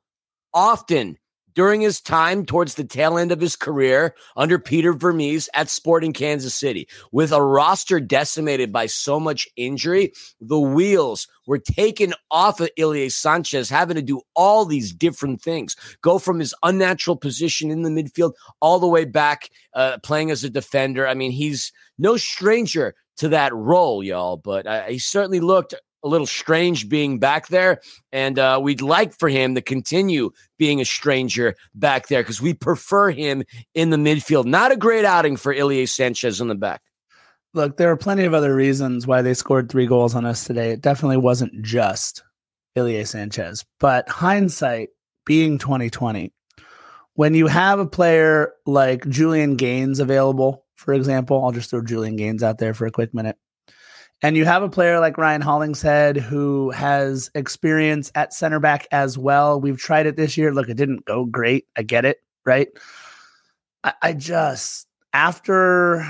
often 0.57 1.15
during 1.53 1.81
his 1.81 2.01
time 2.01 2.45
towards 2.45 2.73
the 2.73 2.83
tail 2.83 3.15
end 3.15 3.31
of 3.31 3.39
his 3.39 3.55
career 3.55 4.15
under 4.35 4.57
Peter 4.57 4.91
Vermes 4.91 5.49
at 5.53 5.69
Sporting 5.69 6.13
Kansas 6.13 6.55
City. 6.55 6.87
With 7.11 7.31
a 7.31 7.41
roster 7.41 7.99
decimated 7.99 8.71
by 8.71 8.87
so 8.87 9.19
much 9.19 9.47
injury, 9.55 10.13
the 10.41 10.59
wheels 10.59 11.27
were 11.45 11.59
taken 11.59 12.15
off 12.31 12.59
of 12.59 12.69
Ilie 12.75 13.09
Sanchez, 13.09 13.69
having 13.69 13.97
to 13.97 14.01
do 14.01 14.21
all 14.35 14.65
these 14.65 14.91
different 14.91 15.43
things. 15.43 15.75
Go 16.01 16.17
from 16.17 16.39
his 16.39 16.55
unnatural 16.63 17.17
position 17.17 17.69
in 17.69 17.83
the 17.83 17.89
midfield 17.91 18.33
all 18.59 18.79
the 18.79 18.87
way 18.87 19.05
back, 19.05 19.49
uh, 19.75 19.99
playing 20.01 20.31
as 20.31 20.43
a 20.43 20.49
defender. 20.49 21.07
I 21.07 21.13
mean, 21.13 21.31
he's 21.31 21.71
no 21.99 22.17
stranger 22.17 22.95
to 23.17 23.29
that 23.29 23.53
role, 23.53 24.03
y'all, 24.03 24.37
but 24.37 24.65
uh, 24.65 24.83
he 24.83 24.97
certainly 24.97 25.39
looked 25.39 25.75
a 26.07 26.09
little 26.09 26.25
strange 26.25 26.89
being 26.89 27.19
back 27.19 27.47
there. 27.49 27.81
And 28.11 28.39
uh, 28.39 28.59
we'd 28.63 28.81
like 28.81 29.13
for 29.17 29.29
him 29.29 29.55
to 29.55 29.61
continue 29.61 30.31
being 30.57 30.81
a 30.81 30.85
stranger 30.85 31.55
back 31.75 32.07
there 32.07 32.23
because 32.23 32.41
we 32.41 32.53
prefer 32.53 33.11
him 33.11 33.43
in 33.75 33.89
the 33.89 33.97
midfield. 33.97 34.45
Not 34.45 34.71
a 34.71 34.77
great 34.77 35.05
outing 35.05 35.37
for 35.37 35.53
Ilie 35.53 35.85
Sanchez 35.85 36.41
in 36.41 36.47
the 36.47 36.55
back. 36.55 36.81
Look, 37.53 37.77
there 37.77 37.91
are 37.91 37.97
plenty 37.97 38.23
of 38.23 38.33
other 38.33 38.55
reasons 38.55 39.05
why 39.05 39.21
they 39.21 39.33
scored 39.33 39.69
three 39.69 39.87
goals 39.87 40.15
on 40.15 40.25
us 40.25 40.43
today. 40.43 40.71
It 40.71 40.81
definitely 40.81 41.17
wasn't 41.17 41.61
just 41.61 42.23
Ilie 42.75 43.03
Sanchez, 43.05 43.65
but 43.79 44.07
hindsight 44.07 44.89
being 45.25 45.57
2020, 45.57 46.31
when 47.15 47.33
you 47.33 47.47
have 47.47 47.79
a 47.79 47.87
player 47.87 48.53
like 48.65 49.07
Julian 49.09 49.55
Gaines 49.55 49.99
available, 49.99 50.65
for 50.75 50.93
example, 50.93 51.43
I'll 51.43 51.51
just 51.51 51.71
throw 51.71 51.81
Julian 51.81 52.15
Gaines 52.15 52.43
out 52.43 52.59
there 52.59 52.75
for 52.75 52.85
a 52.85 52.91
quick 52.91 53.13
minute. 53.13 53.37
And 54.23 54.35
you 54.35 54.45
have 54.45 54.63
a 54.63 54.69
player 54.69 54.99
like 54.99 55.17
Ryan 55.17 55.41
Hollingshead 55.41 56.17
who 56.17 56.71
has 56.71 57.29
experience 57.35 58.11
at 58.15 58.33
center 58.33 58.59
back 58.59 58.87
as 58.91 59.17
well. 59.17 59.61
We've 59.61 59.77
tried 59.77 60.07
it 60.07 60.15
this 60.15 60.37
year. 60.37 60.53
Look, 60.53 60.69
it 60.69 60.77
didn't 60.77 61.05
go 61.05 61.25
great. 61.25 61.67
I 61.75 61.83
get 61.83 62.03
it, 62.03 62.17
right? 62.43 62.67
I, 63.83 63.93
I 64.01 64.13
just 64.13 64.87
after 65.13 66.03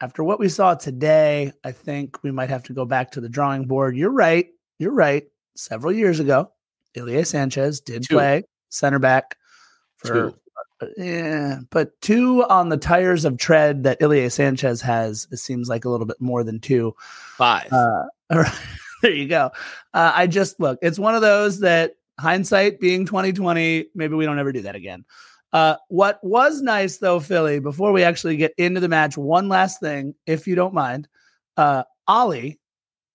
after 0.00 0.22
what 0.22 0.38
we 0.38 0.48
saw 0.48 0.74
today, 0.74 1.52
I 1.64 1.72
think 1.72 2.22
we 2.22 2.30
might 2.30 2.50
have 2.50 2.62
to 2.64 2.72
go 2.72 2.84
back 2.84 3.10
to 3.12 3.20
the 3.20 3.28
drawing 3.28 3.66
board. 3.66 3.96
You're 3.96 4.12
right. 4.12 4.46
You're 4.78 4.94
right. 4.94 5.24
Several 5.56 5.92
years 5.92 6.20
ago, 6.20 6.52
Ilie 6.96 7.24
Sanchez 7.24 7.80
did 7.80 8.04
Two. 8.04 8.14
play 8.14 8.44
center 8.68 9.00
back 9.00 9.36
for 9.96 10.30
Two 10.30 10.38
yeah, 10.96 11.60
but 11.70 12.00
two 12.00 12.44
on 12.44 12.68
the 12.68 12.76
tires 12.76 13.24
of 13.24 13.36
tread 13.36 13.82
that 13.84 14.02
Ilie 14.02 14.28
Sanchez 14.28 14.80
has, 14.82 15.26
it 15.30 15.38
seems 15.38 15.68
like 15.68 15.84
a 15.84 15.88
little 15.88 16.06
bit 16.06 16.20
more 16.20 16.44
than 16.44 16.60
two. 16.60 16.94
Five. 17.36 17.72
Uh, 17.72 18.04
there 19.02 19.12
you 19.12 19.26
go. 19.28 19.50
Uh, 19.94 20.12
I 20.14 20.26
just 20.26 20.60
look, 20.60 20.78
it's 20.82 20.98
one 20.98 21.14
of 21.14 21.22
those 21.22 21.60
that 21.60 21.94
hindsight 22.18 22.80
being 22.80 23.06
2020, 23.06 23.86
maybe 23.94 24.14
we 24.14 24.24
don't 24.24 24.38
ever 24.38 24.52
do 24.52 24.62
that 24.62 24.76
again. 24.76 25.04
Uh, 25.52 25.76
what 25.88 26.18
was 26.22 26.60
nice 26.60 26.98
though, 26.98 27.20
Philly, 27.20 27.58
before 27.58 27.92
we 27.92 28.02
actually 28.02 28.36
get 28.36 28.52
into 28.58 28.80
the 28.80 28.88
match, 28.88 29.16
one 29.16 29.48
last 29.48 29.80
thing, 29.80 30.14
if 30.26 30.46
you 30.46 30.54
don't 30.54 30.74
mind. 30.74 31.08
Uh, 31.56 31.84
Olly, 32.06 32.60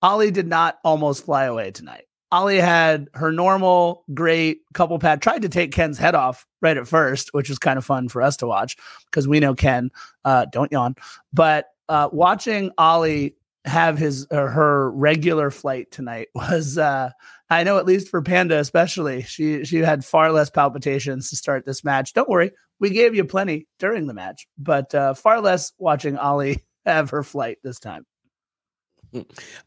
Olly 0.02 0.32
did 0.32 0.48
not 0.48 0.80
almost 0.84 1.26
fly 1.26 1.46
away 1.46 1.72
tonight. 1.72 2.06
Olly 2.34 2.60
had 2.60 3.10
her 3.14 3.32
normal 3.32 4.04
great 4.12 4.62
couple 4.74 4.98
pad, 4.98 5.22
tried 5.22 5.44
to 5.44 5.50
take 5.50 5.72
Ken's 5.72 6.00
head 6.00 6.16
off 6.16 6.48
right 6.64 6.76
at 6.76 6.88
first, 6.88 7.30
which 7.32 7.48
was 7.48 7.60
kind 7.60 7.78
of 7.78 7.86
fun 7.86 8.10
for 8.10 8.24
us 8.24 8.38
to 8.38 8.48
watch 8.48 8.76
because 9.06 9.28
we 9.28 9.40
know 9.40 9.54
Ken. 9.54 9.92
Uh, 10.26 10.46
don't 10.52 10.72
yawn. 10.72 10.96
But 11.32 11.68
uh, 11.90 12.10
watching 12.12 12.72
Olly 12.80 13.36
have 13.66 14.00
his 14.00 14.26
or 14.32 14.50
her 14.50 14.90
regular 14.92 15.52
flight 15.52 15.92
tonight 15.92 16.30
was 16.36 16.78
uh, 16.80 17.12
I 17.52 17.64
know 17.64 17.78
at 17.78 17.86
least 17.86 18.10
for 18.10 18.24
Panda 18.24 18.58
especially, 18.58 19.22
she 19.22 19.64
she 19.64 19.78
had 19.78 20.04
far 20.04 20.32
less 20.32 20.50
palpitations 20.50 21.30
to 21.30 21.36
start 21.36 21.68
this 21.68 21.84
match. 21.84 22.14
Don't 22.14 22.30
worry, 22.30 22.52
we 22.80 22.90
gave 22.90 23.14
you 23.14 23.26
plenty 23.26 23.68
during 23.78 24.08
the 24.08 24.14
match, 24.16 24.48
but 24.58 24.94
uh, 24.96 25.14
far 25.14 25.40
less 25.40 25.72
watching 25.78 26.18
Olly 26.18 26.64
have 26.86 27.12
her 27.12 27.22
flight 27.22 27.60
this 27.64 27.80
time. 27.80 28.08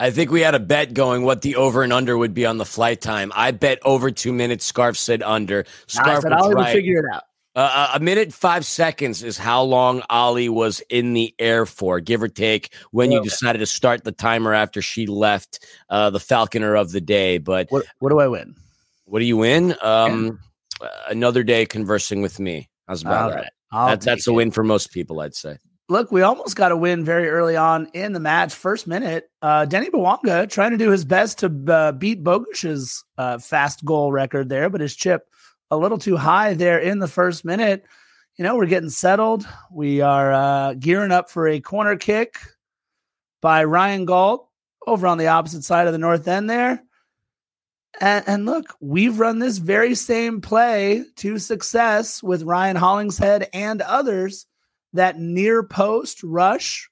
I 0.01 0.11
think 0.11 0.31
we 0.31 0.41
had 0.41 0.55
a 0.55 0.61
bet 0.61 0.95
going 0.95 1.23
what 1.23 1.43
the 1.43 1.57
over 1.57 1.83
and 1.83 1.93
under 1.93 2.17
would 2.17 2.35
be 2.35 2.47
on 2.47 2.59
the 2.59 2.65
flight 2.65 3.01
time. 3.01 3.33
I 3.35 3.51
bet 3.51 3.79
over 3.85 4.11
two 4.11 4.33
minutes. 4.33 4.65
Scarf 4.65 4.97
said 4.97 5.23
under. 5.23 5.65
Scarf 5.87 6.23
said 6.23 6.33
Ollie 6.33 6.55
right. 6.55 6.75
figure 6.75 6.99
it 6.99 7.15
out. 7.15 7.23
Uh, 7.55 7.71
uh, 7.73 7.91
a 7.95 8.01
minute 8.01 8.35
five 8.35 8.67
seconds 8.67 9.23
is 9.23 9.39
how 9.39 9.63
long 9.63 10.03
Olly 10.11 10.51
was 10.51 10.83
in 10.91 11.15
the 11.15 11.35
air 11.39 11.65
for, 11.65 12.01
give 12.01 12.23
or 12.23 12.29
take, 12.29 12.75
when 12.91 13.11
you 13.11 13.23
decided 13.23 13.61
to 13.61 13.67
start 13.67 14.05
the 14.05 14.13
timer 14.13 14.53
after 14.53 14.83
she 14.83 15.07
left 15.07 15.65
uh, 15.89 16.11
the 16.11 16.21
Falconer 16.21 16.77
of 16.77 16.93
the 16.93 17.01
day. 17.01 17.39
But 17.39 17.69
what, 17.71 17.87
what 17.99 18.11
do 18.11 18.21
I 18.21 18.29
win? 18.29 18.57
What 19.07 19.21
do 19.21 19.25
you 19.25 19.37
win? 19.39 19.75
Um. 19.83 20.41
Another 21.09 21.43
day 21.43 21.65
conversing 21.65 22.21
with 22.21 22.39
me. 22.39 22.69
How's 22.87 23.01
about 23.01 23.23
All 23.23 23.31
that? 23.31 23.53
Right. 23.73 23.89
that 23.89 24.01
that's 24.03 24.27
a 24.27 24.33
win 24.35 24.51
for 24.51 24.63
most 24.63 24.93
people, 24.93 25.21
I'd 25.21 25.35
say 25.35 25.57
look, 25.89 26.11
we 26.11 26.23
almost 26.23 26.57
got 26.57 26.73
a 26.73 26.77
win 26.77 27.05
very 27.05 27.29
early 27.29 27.57
on 27.57 27.89
in 27.93 28.13
the 28.13 28.21
match. 28.21 28.55
First 28.55 28.87
minute, 28.87 29.31
uh, 29.43 29.65
Denny 29.65 29.91
Bouanga 29.91 30.49
trying 30.49 30.73
to 30.73 30.77
do 30.77 30.91
his 30.91 31.05
best 31.05 31.39
to 31.41 31.65
uh, 31.69 31.93
beat 31.93 32.25
Bogusz's 32.25 33.05
uh, 33.19 33.39
fast 33.39 33.85
goal 33.85 34.13
record 34.13 34.49
there, 34.49 34.69
but 34.69 34.81
his 34.81 34.97
chip 34.97 35.29
a 35.71 35.77
little 35.77 35.99
too 35.99 36.17
high 36.17 36.55
there 36.55 36.79
in 36.79 36.99
the 36.99 37.09
first 37.09 37.45
minute. 37.45 37.85
You 38.37 38.45
know, 38.45 38.57
we're 38.57 38.67
getting 38.67 38.91
settled. 38.91 39.47
We 39.73 40.01
are 40.01 40.33
uh, 40.33 40.75
gearing 40.75 41.13
up 41.13 41.31
for 41.31 41.49
a 41.49 41.61
corner 41.61 41.97
kick 41.97 42.39
by 43.41 43.65
Ryan 43.65 44.05
Gauld 44.05 44.41
over 44.87 45.07
on 45.07 45.19
the 45.19 45.29
opposite 45.29 45.65
side 45.65 45.87
of 45.87 45.93
the 45.93 45.99
north 45.99 46.29
end 46.29 46.49
there. 46.51 46.83
And, 47.99 48.25
and, 48.27 48.47
look, 48.47 48.75
we've 48.79 49.19
run 49.19 49.39
this 49.39 49.57
very 49.57 49.95
same 49.95 50.43
play 50.43 51.05
to 51.17 51.39
success 51.39 52.23
with 52.23 52.43
Ryan 52.43 52.77
Hollingshead 52.77 53.49
and 53.55 53.81
others. 53.81 54.47
That 54.97 55.19
near 55.19 55.63
post 55.63 56.23
rush, 56.23 56.91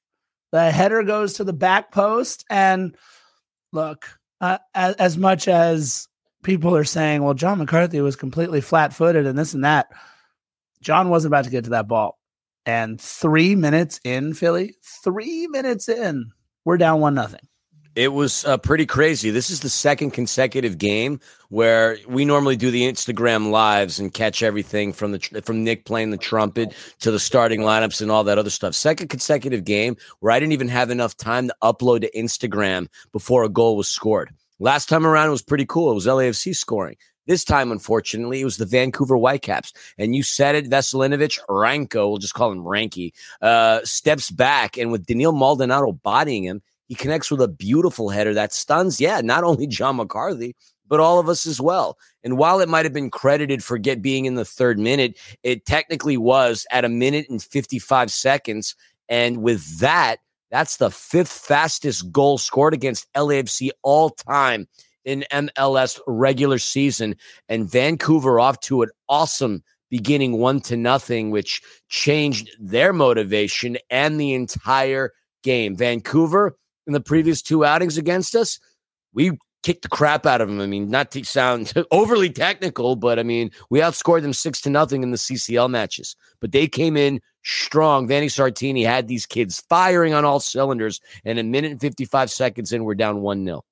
the 0.52 0.70
header 0.70 1.02
goes 1.02 1.34
to 1.34 1.44
the 1.44 1.52
back 1.52 1.92
post. 1.92 2.44
And 2.48 2.96
look, 3.72 4.08
uh, 4.40 4.58
as, 4.74 4.94
as 4.96 5.18
much 5.18 5.48
as 5.48 6.08
people 6.42 6.76
are 6.76 6.84
saying, 6.84 7.22
well, 7.22 7.34
John 7.34 7.58
McCarthy 7.58 8.00
was 8.00 8.16
completely 8.16 8.60
flat 8.60 8.92
footed 8.92 9.26
and 9.26 9.38
this 9.38 9.54
and 9.54 9.64
that, 9.64 9.88
John 10.80 11.08
wasn't 11.08 11.30
about 11.30 11.44
to 11.44 11.50
get 11.50 11.64
to 11.64 11.70
that 11.70 11.88
ball. 11.88 12.18
And 12.66 13.00
three 13.00 13.54
minutes 13.54 14.00
in, 14.04 14.34
Philly, 14.34 14.74
three 15.02 15.46
minutes 15.48 15.88
in, 15.88 16.30
we're 16.64 16.78
down 16.78 17.00
one 17.00 17.14
nothing. 17.14 17.46
It 17.94 18.12
was 18.12 18.44
uh, 18.44 18.58
pretty 18.58 18.86
crazy. 18.86 19.30
This 19.30 19.50
is 19.50 19.60
the 19.60 19.68
second 19.68 20.10
consecutive 20.10 20.78
game 20.78 21.20
where 21.48 21.96
we 22.08 22.24
normally 22.24 22.56
do 22.56 22.72
the 22.72 22.90
Instagram 22.90 23.52
lives 23.52 24.00
and 24.00 24.12
catch 24.12 24.42
everything 24.42 24.92
from 24.92 25.12
the 25.12 25.42
from 25.44 25.62
Nick 25.62 25.84
playing 25.84 26.10
the 26.10 26.16
trumpet 26.16 26.74
to 27.00 27.12
the 27.12 27.20
starting 27.20 27.60
lineups 27.60 28.00
and 28.00 28.10
all 28.10 28.24
that 28.24 28.36
other 28.36 28.50
stuff. 28.50 28.74
Second 28.74 29.08
consecutive 29.08 29.64
game 29.64 29.96
where 30.18 30.32
I 30.32 30.40
didn't 30.40 30.54
even 30.54 30.68
have 30.68 30.90
enough 30.90 31.16
time 31.16 31.46
to 31.46 31.54
upload 31.62 32.00
to 32.00 32.10
Instagram 32.18 32.88
before 33.12 33.44
a 33.44 33.48
goal 33.48 33.76
was 33.76 33.88
scored. 33.88 34.34
Last 34.58 34.88
time 34.88 35.06
around, 35.06 35.28
it 35.28 35.32
was 35.32 35.42
pretty 35.42 35.66
cool. 35.66 35.92
It 35.92 35.94
was 35.94 36.06
LAFC 36.06 36.56
scoring. 36.56 36.96
This 37.26 37.44
time, 37.44 37.70
unfortunately, 37.72 38.40
it 38.40 38.44
was 38.44 38.56
the 38.56 38.66
Vancouver 38.66 39.16
Whitecaps. 39.16 39.72
And 39.98 40.14
you 40.14 40.22
said 40.22 40.56
it, 40.56 40.68
Veselinovic, 40.68 41.38
Ranko, 41.48 42.10
we'll 42.10 42.18
just 42.18 42.34
call 42.34 42.52
him 42.52 42.64
Ranky, 42.64 43.12
uh, 43.40 43.80
steps 43.84 44.30
back. 44.30 44.76
And 44.76 44.92
with 44.92 45.06
Denil 45.06 45.36
Maldonado 45.36 45.92
bodying 45.92 46.42
him, 46.42 46.60
he 46.94 47.02
connects 47.02 47.28
with 47.28 47.40
a 47.42 47.48
beautiful 47.48 48.08
header 48.08 48.32
that 48.34 48.52
stuns, 48.52 49.00
yeah, 49.00 49.20
not 49.20 49.42
only 49.42 49.66
John 49.66 49.96
McCarthy, 49.96 50.54
but 50.86 51.00
all 51.00 51.18
of 51.18 51.28
us 51.28 51.44
as 51.44 51.60
well. 51.60 51.98
And 52.22 52.38
while 52.38 52.60
it 52.60 52.68
might 52.68 52.84
have 52.84 52.92
been 52.92 53.10
credited 53.10 53.64
for 53.64 53.78
get 53.78 54.00
being 54.00 54.26
in 54.26 54.36
the 54.36 54.44
third 54.44 54.78
minute, 54.78 55.18
it 55.42 55.66
technically 55.66 56.16
was 56.16 56.68
at 56.70 56.84
a 56.84 56.88
minute 56.88 57.26
and 57.28 57.42
55 57.42 58.12
seconds. 58.12 58.76
And 59.08 59.38
with 59.38 59.80
that, 59.80 60.18
that's 60.52 60.76
the 60.76 60.92
fifth 60.92 61.32
fastest 61.32 62.12
goal 62.12 62.38
scored 62.38 62.74
against 62.74 63.12
LAFC 63.14 63.70
all 63.82 64.10
time 64.10 64.68
in 65.04 65.24
MLS 65.32 65.98
regular 66.06 66.60
season. 66.60 67.16
And 67.48 67.68
Vancouver 67.68 68.38
off 68.38 68.60
to 68.60 68.82
an 68.82 68.90
awesome 69.08 69.64
beginning 69.90 70.38
one 70.38 70.60
to 70.60 70.76
nothing, 70.76 71.32
which 71.32 71.60
changed 71.88 72.50
their 72.60 72.92
motivation 72.92 73.78
and 73.90 74.20
the 74.20 74.32
entire 74.32 75.12
game. 75.42 75.76
Vancouver 75.76 76.56
in 76.86 76.92
the 76.92 77.00
previous 77.00 77.42
two 77.42 77.64
outings 77.64 77.98
against 77.98 78.34
us, 78.34 78.58
we 79.12 79.38
kicked 79.62 79.82
the 79.82 79.88
crap 79.88 80.26
out 80.26 80.40
of 80.40 80.48
them. 80.48 80.60
I 80.60 80.66
mean, 80.66 80.90
not 80.90 81.10
to 81.12 81.24
sound 81.24 81.72
overly 81.90 82.30
technical, 82.30 82.96
but 82.96 83.18
I 83.18 83.22
mean, 83.22 83.50
we 83.70 83.80
outscored 83.80 84.22
them 84.22 84.32
six 84.32 84.60
to 84.62 84.70
nothing 84.70 85.02
in 85.02 85.10
the 85.10 85.16
CCL 85.16 85.70
matches. 85.70 86.14
But 86.40 86.52
they 86.52 86.68
came 86.68 86.96
in 86.96 87.20
strong. 87.42 88.06
Vanni 88.06 88.26
Sartini 88.28 88.84
had 88.84 89.08
these 89.08 89.26
kids 89.26 89.62
firing 89.68 90.14
on 90.14 90.24
all 90.24 90.40
cylinders, 90.40 91.00
and 91.24 91.38
a 91.38 91.42
minute 91.42 91.72
and 91.72 91.80
55 91.80 92.30
seconds 92.30 92.72
in, 92.72 92.84
we're 92.84 92.94
down 92.94 93.22
1 93.22 93.44
0. 93.44 93.64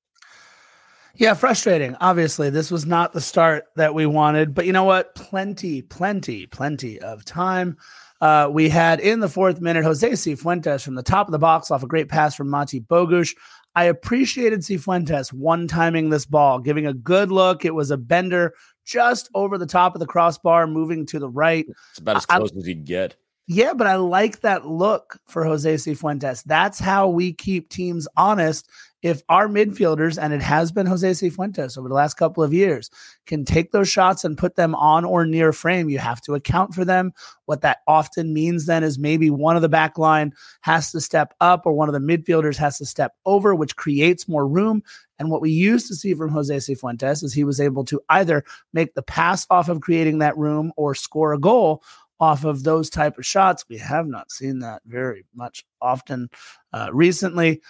Yeah, 1.14 1.34
frustrating. 1.34 1.94
Obviously, 2.00 2.48
this 2.48 2.70
was 2.70 2.86
not 2.86 3.12
the 3.12 3.20
start 3.20 3.66
that 3.76 3.94
we 3.94 4.06
wanted, 4.06 4.54
but 4.54 4.64
you 4.64 4.72
know 4.72 4.84
what? 4.84 5.14
Plenty, 5.14 5.82
plenty, 5.82 6.46
plenty 6.46 6.98
of 7.00 7.24
time. 7.24 7.76
Uh, 8.22 8.48
we 8.48 8.68
had 8.68 9.00
in 9.00 9.18
the 9.18 9.28
fourth 9.28 9.60
minute 9.60 9.82
Jose 9.82 10.08
Cifuentes 10.08 10.84
from 10.84 10.94
the 10.94 11.02
top 11.02 11.26
of 11.26 11.32
the 11.32 11.40
box 11.40 11.72
off 11.72 11.82
a 11.82 11.88
great 11.88 12.08
pass 12.08 12.36
from 12.36 12.48
Mati 12.48 12.80
Bogusz. 12.80 13.34
I 13.74 13.84
appreciated 13.84 14.60
Cifuentes 14.60 15.32
one 15.32 15.66
timing 15.66 16.08
this 16.08 16.24
ball, 16.24 16.60
giving 16.60 16.86
a 16.86 16.94
good 16.94 17.32
look. 17.32 17.64
It 17.64 17.74
was 17.74 17.90
a 17.90 17.96
bender 17.96 18.54
just 18.84 19.28
over 19.34 19.58
the 19.58 19.66
top 19.66 19.96
of 19.96 19.98
the 19.98 20.06
crossbar, 20.06 20.68
moving 20.68 21.04
to 21.06 21.18
the 21.18 21.28
right. 21.28 21.66
It's 21.90 21.98
about 21.98 22.16
as 22.16 22.26
close 22.26 22.52
I, 22.54 22.58
as 22.58 22.68
you'd 22.68 22.84
get. 22.84 23.16
Yeah, 23.48 23.74
but 23.74 23.88
I 23.88 23.96
like 23.96 24.42
that 24.42 24.66
look 24.66 25.18
for 25.26 25.44
Jose 25.44 25.74
Cifuentes. 25.74 26.44
That's 26.44 26.78
how 26.78 27.08
we 27.08 27.32
keep 27.32 27.70
teams 27.70 28.06
honest 28.16 28.70
if 29.03 29.20
our 29.28 29.48
midfielders, 29.48 30.16
and 30.20 30.32
it 30.32 30.40
has 30.42 30.70
been 30.70 30.86
Jose 30.86 31.11
Cifuentes 31.11 31.76
over 31.76 31.88
the 31.88 31.94
last 31.94 32.14
couple 32.14 32.42
of 32.42 32.53
years, 32.53 32.88
can 33.26 33.44
take 33.44 33.72
those 33.72 33.88
shots 33.88 34.24
and 34.24 34.38
put 34.38 34.55
them 34.55 34.76
on 34.76 35.05
or 35.05 35.26
near 35.26 35.53
frame, 35.53 35.90
you 35.90 35.98
have 35.98 36.20
to 36.22 36.34
account 36.34 36.72
for 36.72 36.84
them. 36.84 37.12
What 37.46 37.62
that 37.62 37.78
often 37.88 38.32
means 38.32 38.66
then 38.66 38.84
is 38.84 39.00
maybe 39.00 39.28
one 39.28 39.57
of 39.57 39.62
the 39.62 39.68
back 39.68 39.98
line 39.98 40.32
has 40.61 40.92
to 40.92 41.00
step 41.00 41.34
up 41.40 41.66
or 41.66 41.72
one 41.72 41.88
of 41.88 41.94
the 41.94 41.98
midfielders 41.98 42.57
has 42.59 42.78
to 42.78 42.86
step 42.86 43.14
over, 43.26 43.55
which 43.55 43.76
creates 43.76 44.28
more 44.28 44.46
room. 44.46 44.82
And 45.18 45.30
what 45.30 45.42
we 45.42 45.50
used 45.50 45.88
to 45.88 45.96
see 45.96 46.14
from 46.14 46.30
Jose 46.30 46.57
Cifuentes 46.57 47.24
is 47.24 47.32
he 47.32 47.44
was 47.44 47.61
able 47.61 47.84
to 47.86 48.00
either 48.09 48.44
make 48.72 48.94
the 48.94 49.03
pass 49.03 49.46
off 49.50 49.68
of 49.68 49.80
creating 49.80 50.18
that 50.18 50.38
room 50.38 50.72
or 50.76 50.94
score 50.94 51.32
a 51.32 51.38
goal 51.38 51.82
off 52.20 52.44
of 52.44 52.62
those 52.62 52.88
type 52.88 53.18
of 53.18 53.26
shots. 53.26 53.64
We 53.68 53.78
have 53.78 54.07
not 54.07 54.30
seen 54.30 54.61
that 54.61 54.82
very 54.86 55.24
much 55.34 55.64
often 55.80 56.30
uh, 56.72 56.88
recently. 56.92 57.61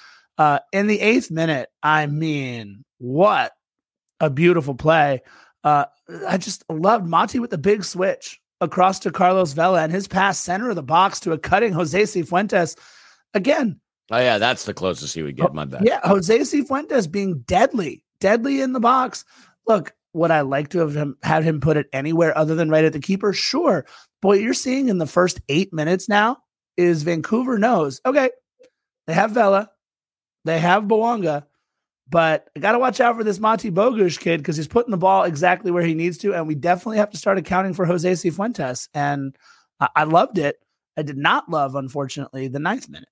Uh, 0.43 0.59
in 0.72 0.88
the 0.88 0.99
eighth 0.99 1.30
minute, 1.30 1.68
I 1.84 2.07
mean, 2.07 2.84
what 2.99 3.53
a 4.18 4.28
beautiful 4.28 4.74
play. 4.74 5.22
Uh, 5.62 5.84
I 6.26 6.36
just 6.36 6.64
loved 6.68 7.07
Monty 7.07 7.38
with 7.38 7.51
the 7.51 7.59
big 7.59 7.84
switch 7.84 8.40
across 8.61 8.99
to 9.01 9.12
Carlos 9.12 9.53
Vela 9.53 9.80
and 9.80 9.93
his 9.93 10.09
pass 10.09 10.40
center 10.40 10.68
of 10.70 10.74
the 10.74 10.82
box 10.82 11.20
to 11.20 11.30
a 11.30 11.38
cutting 11.38 11.72
Jose 11.72 12.03
Cifuentes. 12.03 12.76
Again. 13.34 13.78
Oh, 14.11 14.18
yeah, 14.18 14.38
that's 14.38 14.64
the 14.64 14.74
closest 14.74 15.14
he 15.14 15.22
would 15.22 15.36
get. 15.36 15.55
My 15.55 15.64
bad. 15.64 15.84
Yeah, 15.84 16.01
Jose 16.03 16.36
Cifuentes 16.36 17.09
being 17.09 17.45
deadly, 17.47 18.05
deadly 18.18 18.61
in 18.61 18.72
the 18.72 18.80
box. 18.80 19.24
Look, 19.68 19.95
would 20.12 20.32
I 20.32 20.40
like 20.40 20.70
to 20.70 20.80
have 20.80 20.97
him, 20.97 21.18
had 21.22 21.45
him 21.45 21.61
put 21.61 21.76
it 21.76 21.86
anywhere 21.93 22.36
other 22.36 22.57
than 22.57 22.68
right 22.68 22.84
at 22.84 22.93
the 22.93 22.99
keeper? 22.99 23.32
Sure. 23.32 23.86
But 24.20 24.28
what 24.28 24.40
you're 24.40 24.55
seeing 24.55 24.88
in 24.88 24.99
the 24.99 25.07
first 25.07 25.40
eight 25.49 25.72
minutes 25.72 26.09
now 26.09 26.38
is 26.76 27.05
Vancouver 27.05 27.59
knows, 27.59 28.01
okay, 28.05 28.30
they 29.07 29.14
have 29.14 29.30
Vela, 29.30 29.70
they 30.45 30.59
have 30.59 30.84
Bouanga, 30.84 31.45
but 32.09 32.49
I 32.57 32.61
got 32.61 32.72
to 32.72 32.78
watch 32.78 33.01
out 33.01 33.16
for 33.16 33.24
this 33.24 33.38
Mati 33.38 33.70
Bogusz 33.70 34.18
kid 34.18 34.38
because 34.38 34.57
he's 34.57 34.68
putting 34.68 34.90
the 34.90 34.97
ball 34.97 35.24
exactly 35.24 35.70
where 35.70 35.82
he 35.82 35.95
needs 35.95 36.18
to. 36.18 36.34
And 36.34 36.47
we 36.47 36.55
definitely 36.55 36.99
have 36.99 37.11
to 37.11 37.16
start 37.16 37.38
accounting 37.38 37.74
for 37.74 37.86
Jose 37.86 38.11
Cifuentes. 38.11 38.88
And 38.93 39.36
I, 39.80 39.88
I 39.97 40.05
loved 40.05 40.38
it. 40.38 40.57
I 40.97 41.03
did 41.03 41.16
not 41.16 41.49
love, 41.49 41.74
unfortunately, 41.74 42.49
the 42.49 42.59
ninth 42.59 42.88
minute. 42.88 43.09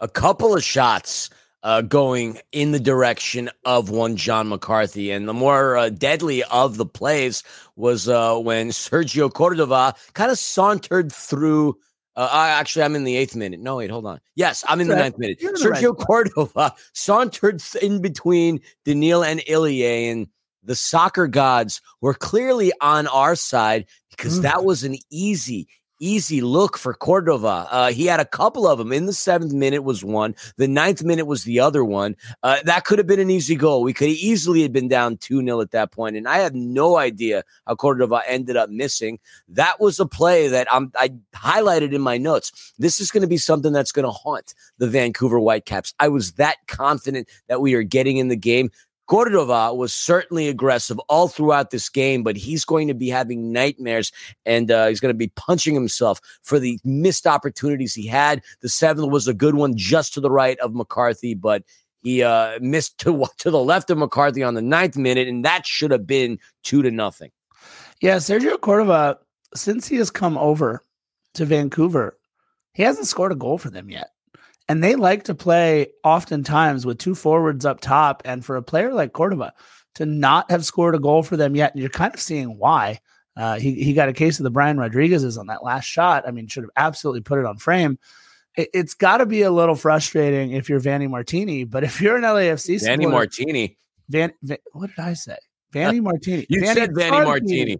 A 0.00 0.08
couple 0.08 0.54
of 0.54 0.62
shots 0.62 1.30
uh, 1.62 1.80
going 1.80 2.38
in 2.52 2.72
the 2.72 2.80
direction 2.80 3.50
of 3.64 3.90
one 3.90 4.16
John 4.16 4.48
McCarthy. 4.48 5.10
And 5.10 5.28
the 5.28 5.34
more 5.34 5.76
uh, 5.76 5.88
deadly 5.90 6.42
of 6.44 6.76
the 6.76 6.86
plays 6.86 7.42
was 7.76 8.08
uh, 8.08 8.36
when 8.36 8.68
Sergio 8.68 9.32
Cordova 9.32 9.94
kind 10.14 10.30
of 10.30 10.38
sauntered 10.38 11.12
through 11.12 11.76
uh, 12.14 12.28
I 12.30 12.50
actually, 12.50 12.82
I'm 12.82 12.94
in 12.94 13.04
the 13.04 13.16
eighth 13.16 13.34
minute. 13.34 13.60
No, 13.60 13.76
wait, 13.76 13.90
hold 13.90 14.06
on. 14.06 14.20
Yes, 14.34 14.64
I'm 14.68 14.80
in 14.80 14.88
the 14.88 14.96
ninth 14.96 15.18
minute. 15.18 15.40
Sergio 15.40 15.96
Cordova 15.96 16.74
sauntered 16.92 17.62
in 17.80 18.02
between 18.02 18.60
Denil 18.84 19.26
and 19.26 19.42
Ilie, 19.48 20.10
and 20.10 20.28
the 20.62 20.76
soccer 20.76 21.26
gods 21.26 21.80
were 22.00 22.14
clearly 22.14 22.72
on 22.80 23.06
our 23.06 23.34
side 23.34 23.86
because 24.10 24.40
mm. 24.40 24.42
that 24.42 24.64
was 24.64 24.84
an 24.84 24.96
easy, 25.10 25.68
easy 26.02 26.40
look 26.40 26.76
for 26.76 26.92
Cordova. 26.92 27.68
Uh, 27.70 27.92
he 27.92 28.06
had 28.06 28.20
a 28.20 28.24
couple 28.24 28.66
of 28.66 28.78
them 28.78 28.92
in 28.92 29.06
the 29.06 29.12
seventh 29.12 29.52
minute 29.52 29.84
was 29.84 30.04
one. 30.04 30.34
The 30.56 30.68
ninth 30.68 31.02
minute 31.02 31.26
was 31.26 31.44
the 31.44 31.60
other 31.60 31.84
one. 31.84 32.16
Uh, 32.42 32.58
that 32.64 32.84
could 32.84 32.98
have 32.98 33.06
been 33.06 33.20
an 33.20 33.30
easy 33.30 33.54
goal. 33.54 33.82
We 33.82 33.92
could 33.92 34.08
easily 34.08 34.62
have 34.62 34.72
been 34.72 34.88
down 34.88 35.16
2 35.18 35.42
0 35.42 35.60
at 35.60 35.70
that 35.70 35.92
point, 35.92 36.16
And 36.16 36.28
I 36.28 36.38
have 36.38 36.54
no 36.54 36.96
idea 36.96 37.44
how 37.66 37.76
Cordova 37.76 38.22
ended 38.26 38.56
up 38.56 38.68
missing. 38.68 39.18
That 39.48 39.80
was 39.80 40.00
a 40.00 40.06
play 40.06 40.48
that 40.48 40.66
I'm, 40.72 40.92
I 40.96 41.12
highlighted 41.34 41.92
in 41.92 42.00
my 42.00 42.18
notes. 42.18 42.72
This 42.78 43.00
is 43.00 43.10
going 43.10 43.22
to 43.22 43.28
be 43.28 43.38
something 43.38 43.72
that's 43.72 43.92
going 43.92 44.04
to 44.04 44.10
haunt 44.10 44.54
the 44.78 44.88
Vancouver 44.88 45.38
Whitecaps. 45.38 45.94
I 46.00 46.08
was 46.08 46.32
that 46.32 46.56
confident 46.66 47.28
that 47.46 47.60
we 47.60 47.74
are 47.74 47.82
getting 47.82 48.16
in 48.16 48.28
the 48.28 48.36
game. 48.36 48.70
Cordova 49.12 49.74
was 49.74 49.92
certainly 49.92 50.48
aggressive 50.48 50.98
all 51.00 51.28
throughout 51.28 51.70
this 51.70 51.90
game, 51.90 52.22
but 52.22 52.34
he's 52.34 52.64
going 52.64 52.88
to 52.88 52.94
be 52.94 53.10
having 53.10 53.52
nightmares 53.52 54.10
and 54.46 54.70
uh, 54.70 54.86
he's 54.86 55.00
going 55.00 55.12
to 55.12 55.18
be 55.18 55.28
punching 55.36 55.74
himself 55.74 56.18
for 56.40 56.58
the 56.58 56.80
missed 56.82 57.26
opportunities 57.26 57.92
he 57.92 58.06
had. 58.06 58.40
The 58.62 58.70
seventh 58.70 59.10
was 59.10 59.28
a 59.28 59.34
good 59.34 59.54
one 59.54 59.76
just 59.76 60.14
to 60.14 60.22
the 60.22 60.30
right 60.30 60.58
of 60.60 60.74
McCarthy, 60.74 61.34
but 61.34 61.62
he 62.02 62.22
uh, 62.22 62.58
missed 62.62 62.96
to, 63.00 63.26
to 63.36 63.50
the 63.50 63.62
left 63.62 63.90
of 63.90 63.98
McCarthy 63.98 64.42
on 64.42 64.54
the 64.54 64.62
ninth 64.62 64.96
minute, 64.96 65.28
and 65.28 65.44
that 65.44 65.66
should 65.66 65.90
have 65.90 66.06
been 66.06 66.38
two 66.62 66.80
to 66.80 66.90
nothing. 66.90 67.32
Yeah, 68.00 68.16
Sergio 68.16 68.58
Cordova, 68.58 69.18
since 69.54 69.86
he 69.86 69.96
has 69.96 70.10
come 70.10 70.38
over 70.38 70.86
to 71.34 71.44
Vancouver, 71.44 72.16
he 72.72 72.82
hasn't 72.82 73.08
scored 73.08 73.32
a 73.32 73.34
goal 73.34 73.58
for 73.58 73.68
them 73.68 73.90
yet. 73.90 74.08
And 74.72 74.82
they 74.82 74.94
like 74.94 75.24
to 75.24 75.34
play 75.34 75.88
oftentimes 76.02 76.86
with 76.86 76.96
two 76.96 77.14
forwards 77.14 77.66
up 77.66 77.82
top. 77.82 78.22
And 78.24 78.42
for 78.42 78.56
a 78.56 78.62
player 78.62 78.94
like 78.94 79.12
Cordova 79.12 79.52
to 79.96 80.06
not 80.06 80.50
have 80.50 80.64
scored 80.64 80.94
a 80.94 80.98
goal 80.98 81.22
for 81.22 81.36
them 81.36 81.54
yet, 81.54 81.76
you're 81.76 81.90
kind 81.90 82.14
of 82.14 82.18
seeing 82.18 82.56
why. 82.56 82.98
Uh, 83.36 83.58
he 83.58 83.74
he 83.74 83.92
got 83.92 84.08
a 84.08 84.14
case 84.14 84.40
of 84.40 84.44
the 84.44 84.50
Brian 84.50 84.78
Rodriguez's 84.78 85.36
on 85.36 85.48
that 85.48 85.62
last 85.62 85.84
shot. 85.84 86.26
I 86.26 86.30
mean, 86.30 86.46
should 86.46 86.62
have 86.62 86.70
absolutely 86.74 87.20
put 87.20 87.38
it 87.38 87.44
on 87.44 87.58
frame. 87.58 87.98
It, 88.56 88.70
has 88.72 88.94
got 88.94 89.18
to 89.18 89.26
be 89.26 89.42
a 89.42 89.50
little 89.50 89.74
frustrating 89.74 90.52
if 90.52 90.70
you're 90.70 90.80
Vanni 90.80 91.06
Martini, 91.06 91.64
but 91.64 91.84
if 91.84 92.00
you're 92.00 92.16
an 92.16 92.22
LAFC 92.22 92.82
Vanni 92.82 93.04
Martini, 93.04 93.76
Van, 94.08 94.32
Van, 94.42 94.56
what 94.72 94.88
did 94.88 95.00
I 95.00 95.12
say? 95.12 95.36
Vanni 95.74 96.00
Martini. 96.00 96.46
you 96.48 96.60
Vanni 96.60 96.80
said 96.80 96.94
Vanni 96.94 97.26
Martini. 97.26 97.76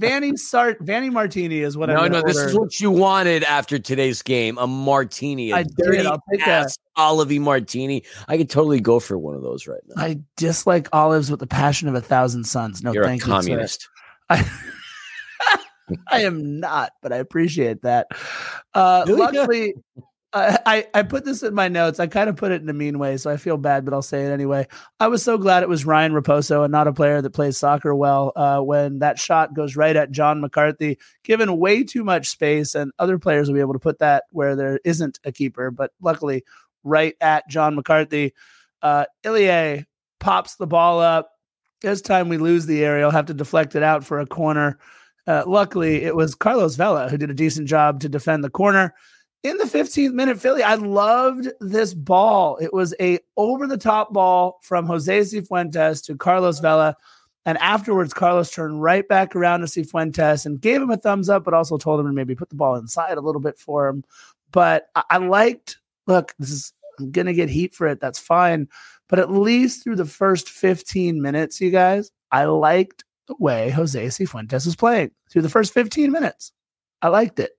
Vanni 0.00 0.36
Sart 0.36 0.78
Vanni 0.80 1.10
Martini 1.10 1.60
is 1.60 1.76
what 1.76 1.88
no, 1.88 1.96
I'm 1.96 2.12
no. 2.12 2.22
This 2.22 2.36
is 2.36 2.56
what 2.56 2.80
you 2.80 2.90
wanted 2.90 3.44
after 3.44 3.78
today's 3.78 4.22
game: 4.22 4.58
a 4.58 4.66
martini, 4.66 5.50
a 5.50 5.56
I 5.56 5.64
dirty 5.76 5.98
did. 5.98 6.06
I'll 6.06 6.22
take 6.30 6.46
ass 6.46 6.78
Olivey 6.98 7.40
martini. 7.40 8.02
I 8.26 8.36
could 8.36 8.50
totally 8.50 8.80
go 8.80 8.98
for 8.98 9.16
one 9.18 9.34
of 9.34 9.42
those 9.42 9.66
right 9.66 9.80
now. 9.88 10.02
I 10.02 10.18
dislike 10.36 10.88
olives 10.92 11.30
with 11.30 11.40
the 11.40 11.46
passion 11.46 11.88
of 11.88 11.94
a 11.94 12.00
thousand 12.00 12.44
suns. 12.44 12.82
No, 12.82 12.92
You're 12.92 13.04
thank 13.04 13.22
a 13.22 13.26
communist. 13.26 13.88
you. 14.30 14.36
I, 14.38 14.50
I 16.10 16.22
am 16.22 16.58
not, 16.58 16.92
but 17.02 17.12
I 17.12 17.16
appreciate 17.16 17.82
that. 17.82 18.06
Uh, 18.74 19.04
Really? 19.08 19.20
luckily, 19.20 19.74
I, 20.34 20.86
I 20.94 21.02
put 21.02 21.26
this 21.26 21.42
in 21.42 21.54
my 21.54 21.68
notes. 21.68 22.00
I 22.00 22.06
kind 22.06 22.30
of 22.30 22.36
put 22.36 22.52
it 22.52 22.62
in 22.62 22.68
a 22.68 22.72
mean 22.72 22.98
way, 22.98 23.18
so 23.18 23.30
I 23.30 23.36
feel 23.36 23.58
bad, 23.58 23.84
but 23.84 23.92
I'll 23.92 24.00
say 24.00 24.24
it 24.24 24.30
anyway. 24.30 24.66
I 24.98 25.08
was 25.08 25.22
so 25.22 25.36
glad 25.36 25.62
it 25.62 25.68
was 25.68 25.84
Ryan 25.84 26.12
Raposo 26.12 26.64
and 26.64 26.72
not 26.72 26.86
a 26.88 26.92
player 26.92 27.20
that 27.20 27.30
plays 27.30 27.58
soccer 27.58 27.94
well. 27.94 28.32
Uh, 28.34 28.60
when 28.60 29.00
that 29.00 29.18
shot 29.18 29.52
goes 29.54 29.76
right 29.76 29.94
at 29.94 30.10
John 30.10 30.40
McCarthy, 30.40 30.98
given 31.22 31.58
way 31.58 31.84
too 31.84 32.02
much 32.02 32.28
space, 32.28 32.74
and 32.74 32.92
other 32.98 33.18
players 33.18 33.48
will 33.48 33.54
be 33.54 33.60
able 33.60 33.74
to 33.74 33.78
put 33.78 33.98
that 33.98 34.24
where 34.30 34.56
there 34.56 34.80
isn't 34.84 35.18
a 35.24 35.32
keeper, 35.32 35.70
but 35.70 35.90
luckily, 36.00 36.44
right 36.82 37.14
at 37.20 37.48
John 37.48 37.74
McCarthy. 37.74 38.32
Uh, 38.80 39.04
Ilie 39.24 39.84
pops 40.18 40.56
the 40.56 40.66
ball 40.66 41.00
up. 41.00 41.30
This 41.82 42.00
time 42.00 42.28
we 42.28 42.38
lose 42.38 42.64
the 42.64 42.84
aerial, 42.84 43.10
have 43.10 43.26
to 43.26 43.34
deflect 43.34 43.74
it 43.74 43.82
out 43.82 44.04
for 44.04 44.18
a 44.18 44.26
corner. 44.26 44.78
Uh, 45.26 45.44
luckily, 45.46 46.02
it 46.02 46.16
was 46.16 46.34
Carlos 46.34 46.76
Vela 46.76 47.08
who 47.08 47.18
did 47.18 47.30
a 47.30 47.34
decent 47.34 47.68
job 47.68 48.00
to 48.00 48.08
defend 48.08 48.42
the 48.42 48.50
corner 48.50 48.94
in 49.42 49.58
the 49.58 49.64
15th 49.64 50.12
minute 50.12 50.40
Philly. 50.40 50.62
I 50.62 50.74
loved 50.74 51.48
this 51.60 51.94
ball. 51.94 52.56
It 52.58 52.72
was 52.72 52.94
a 53.00 53.18
over 53.36 53.66
the 53.66 53.78
top 53.78 54.12
ball 54.12 54.58
from 54.62 54.86
Jose 54.86 55.20
Cifuentes 55.20 56.04
to 56.06 56.16
Carlos 56.16 56.60
Vela. 56.60 56.96
And 57.44 57.58
afterwards, 57.58 58.14
Carlos 58.14 58.52
turned 58.52 58.82
right 58.82 59.06
back 59.08 59.34
around 59.34 59.60
to 59.60 59.66
Cifuentes 59.66 60.46
and 60.46 60.60
gave 60.60 60.80
him 60.80 60.90
a 60.90 60.96
thumbs 60.96 61.28
up, 61.28 61.42
but 61.42 61.54
also 61.54 61.76
told 61.76 61.98
him 61.98 62.06
to 62.06 62.12
maybe 62.12 62.36
put 62.36 62.50
the 62.50 62.56
ball 62.56 62.76
inside 62.76 63.18
a 63.18 63.20
little 63.20 63.40
bit 63.40 63.58
for 63.58 63.88
him. 63.88 64.04
But 64.52 64.86
I, 64.94 65.02
I 65.10 65.16
liked, 65.18 65.78
look, 66.06 66.34
this 66.38 66.50
is, 66.50 66.72
I'm 67.00 67.10
going 67.10 67.26
to 67.26 67.32
get 67.32 67.48
heat 67.48 67.74
for 67.74 67.88
it. 67.88 68.00
That's 68.00 68.20
fine. 68.20 68.68
But 69.08 69.18
at 69.18 69.32
least 69.32 69.82
through 69.82 69.96
the 69.96 70.04
first 70.04 70.48
15 70.50 71.20
minutes, 71.20 71.60
you 71.60 71.70
guys, 71.70 72.12
I 72.30 72.44
liked 72.44 73.02
the 73.26 73.34
way 73.40 73.70
Jose 73.70 74.06
Cifuentes 74.06 74.64
was 74.64 74.76
playing 74.76 75.10
through 75.28 75.42
the 75.42 75.48
first 75.48 75.74
15 75.74 76.12
minutes. 76.12 76.52
I 77.00 77.08
liked 77.08 77.40
it. 77.40 77.50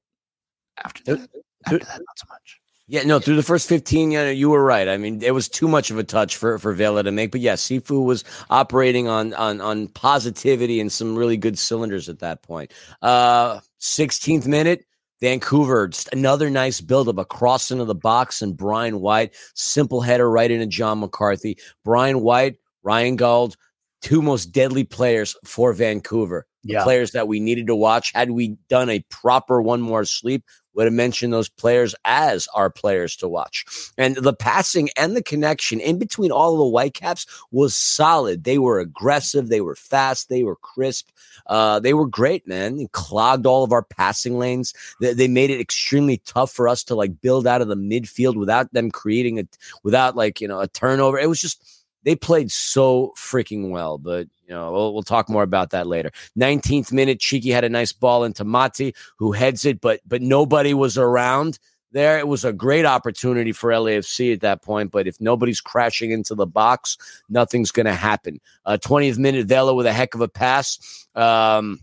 After 0.78 1.04
that, 1.04 1.30
after 1.66 1.80
that, 1.80 1.88
not 1.88 2.18
so 2.18 2.26
much. 2.30 2.60
Yeah, 2.88 3.04
no, 3.04 3.20
through 3.20 3.38
the 3.38 3.44
first 3.44 3.70
15, 3.70 4.12
yeah, 4.12 4.30
you 4.30 4.50
were 4.50 4.64
right. 4.64 4.90
I 4.90 4.98
mean, 4.98 5.24
it 5.24 5.32
was 5.32 5.48
too 5.48 5.70
much 5.70 5.90
of 5.90 5.98
a 5.98 6.04
touch 6.04 6.36
for, 6.36 6.60
for 6.60 6.74
Vela 6.74 7.02
to 7.04 7.12
make. 7.12 7.32
But 7.32 7.40
yeah, 7.40 7.54
Sifu 7.54 8.04
was 8.04 8.26
operating 8.50 9.08
on 9.08 9.34
on 9.36 9.62
on 9.62 9.88
positivity 9.88 10.82
and 10.82 10.92
some 10.92 11.16
really 11.16 11.38
good 11.38 11.58
cylinders 11.58 12.10
at 12.10 12.20
that 12.20 12.44
point. 12.44 12.74
Uh 13.02 13.62
16th 13.80 14.48
minute, 14.48 14.86
Vancouver, 15.22 15.88
just 15.88 16.10
another 16.12 16.50
nice 16.50 16.82
buildup, 16.82 17.18
a 17.18 17.26
cross 17.26 17.72
into 17.72 17.86
the 17.86 17.96
box, 17.96 18.42
and 18.42 18.58
Brian 18.58 19.00
White, 19.00 19.34
simple 19.56 20.02
header 20.02 20.30
right 20.30 20.52
into 20.52 20.68
John 20.68 21.00
McCarthy. 21.00 21.58
Brian 21.86 22.20
White, 22.20 22.58
Ryan 22.84 23.16
Gauld, 23.16 23.56
two 24.02 24.22
most 24.22 24.48
deadly 24.48 24.84
players 24.84 25.38
for 25.46 25.72
Vancouver. 25.72 26.46
Yeah. 26.66 26.84
players 26.84 27.12
that 27.12 27.28
we 27.28 27.42
needed 27.42 27.68
to 27.68 27.76
watch. 27.76 28.14
Had 28.14 28.32
we 28.32 28.58
done 28.70 28.90
a 28.90 29.04
proper 29.10 29.62
one 29.62 29.82
more 29.82 30.06
sleep, 30.06 30.46
would 30.74 30.86
have 30.86 30.94
mentioned 30.94 31.34
those 31.34 31.50
players 31.50 31.96
as 32.06 32.48
our 32.54 32.70
players 32.70 33.16
to 33.18 33.28
watch. 33.28 33.66
And 33.98 34.16
the 34.16 34.34
passing 34.34 34.90
and 34.98 35.16
the 35.16 35.24
connection 35.24 35.80
in 35.80 36.00
between 36.00 36.32
all 36.32 36.54
of 36.54 36.60
the 36.60 36.70
Whitecaps 36.70 37.26
was 37.52 37.76
solid. 37.76 38.44
They 38.44 38.58
were 38.58 38.80
aggressive, 38.80 39.50
they 39.50 39.62
were 39.62 39.76
fast, 39.76 40.30
they 40.30 40.44
were 40.44 40.56
crisp. 40.56 41.10
Uh, 41.48 41.80
they 41.80 41.94
were 41.94 42.08
great, 42.08 42.48
man. 42.48 42.78
They 42.78 42.88
clogged 42.92 43.46
all 43.46 43.64
of 43.64 43.72
our 43.72 43.84
passing 43.84 44.38
lanes. 44.38 44.74
They, 45.02 45.14
they 45.14 45.28
made 45.28 45.50
it 45.50 45.60
extremely 45.60 46.18
tough 46.18 46.52
for 46.52 46.68
us 46.68 46.84
to 46.86 46.96
like 46.96 47.22
build 47.22 47.48
out 47.48 47.62
of 47.62 47.68
the 47.68 47.76
midfield 47.76 48.36
without 48.36 48.72
them 48.74 48.92
creating 48.92 49.40
a 49.40 49.44
without 49.84 50.16
like 50.16 50.40
you 50.40 50.48
know 50.48 50.60
a 50.60 50.68
turnover. 50.68 51.20
It 51.20 51.30
was 51.30 51.42
just 51.42 51.83
they 52.04 52.16
played 52.16 52.52
so 52.52 53.14
freaking 53.18 53.70
well, 53.70 53.98
but 53.98 54.28
you 54.48 54.54
know, 54.54 54.72
we'll, 54.72 54.94
we'll 54.94 55.04
talk 55.04 55.30
more 55.30 55.44
about 55.44 55.72
that 55.72 55.88
later. 55.88 56.12
19th 56.38 56.92
minute, 56.92 57.20
Cheeky 57.20 57.50
had 57.50 57.64
a 57.64 57.70
nice 57.70 57.94
ball 57.94 58.24
into 58.24 58.44
Mati, 58.44 58.94
who 59.18 59.32
heads 59.32 59.66
it, 59.66 59.82
but 59.82 60.02
but 60.06 60.22
nobody 60.22 60.74
was 60.74 60.98
around 60.98 61.60
there. 61.92 62.20
It 62.20 62.28
was 62.28 62.44
a 62.44 62.52
great 62.52 62.86
opportunity 62.86 63.52
for 63.52 63.70
LAFC 63.70 64.34
at 64.34 64.42
that 64.42 64.62
point, 64.62 64.92
but 64.92 65.08
if 65.08 65.20
nobody's 65.22 65.62
crashing 65.62 66.12
into 66.12 66.36
the 66.36 66.48
box, 66.48 66.98
nothing's 67.30 67.72
going 67.72 67.86
to 67.86 67.94
happen. 67.94 68.42
Uh, 68.66 68.78
20th 68.82 69.18
minute, 69.18 69.48
Vela 69.48 69.74
with 69.74 69.86
a 69.86 69.94
heck 69.94 70.16
of 70.16 70.22
a 70.22 70.28
pass. 70.28 71.08
Um, 71.16 71.80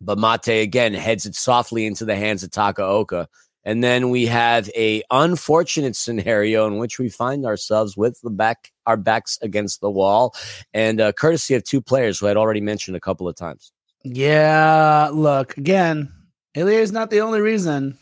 but 0.00 0.18
Mati 0.18 0.60
again 0.60 0.92
heads 0.92 1.24
it 1.24 1.34
softly 1.34 1.86
into 1.86 2.04
the 2.04 2.16
hands 2.16 2.42
of 2.42 2.50
Takaoka. 2.50 3.26
And 3.66 3.82
then 3.82 4.10
we 4.10 4.26
have 4.26 4.70
a 4.76 5.02
unfortunate 5.10 5.96
scenario 5.96 6.68
in 6.68 6.78
which 6.78 7.00
we 7.00 7.08
find 7.08 7.44
ourselves 7.44 7.96
with 7.96 8.20
the 8.22 8.30
back 8.30 8.70
our 8.86 8.96
backs 8.96 9.38
against 9.42 9.80
the 9.80 9.90
wall, 9.90 10.32
and 10.72 11.00
uh, 11.00 11.12
courtesy 11.12 11.54
of 11.54 11.64
two 11.64 11.82
players 11.82 12.20
who 12.20 12.28
I'd 12.28 12.36
already 12.36 12.60
mentioned 12.60 12.96
a 12.96 13.00
couple 13.00 13.26
of 13.26 13.34
times. 13.34 13.72
Yeah, 14.04 15.10
look, 15.12 15.56
again, 15.56 16.12
Ilie 16.56 16.76
is 16.76 16.92
not 16.92 17.10
the 17.10 17.22
only 17.22 17.40
reason 17.40 17.98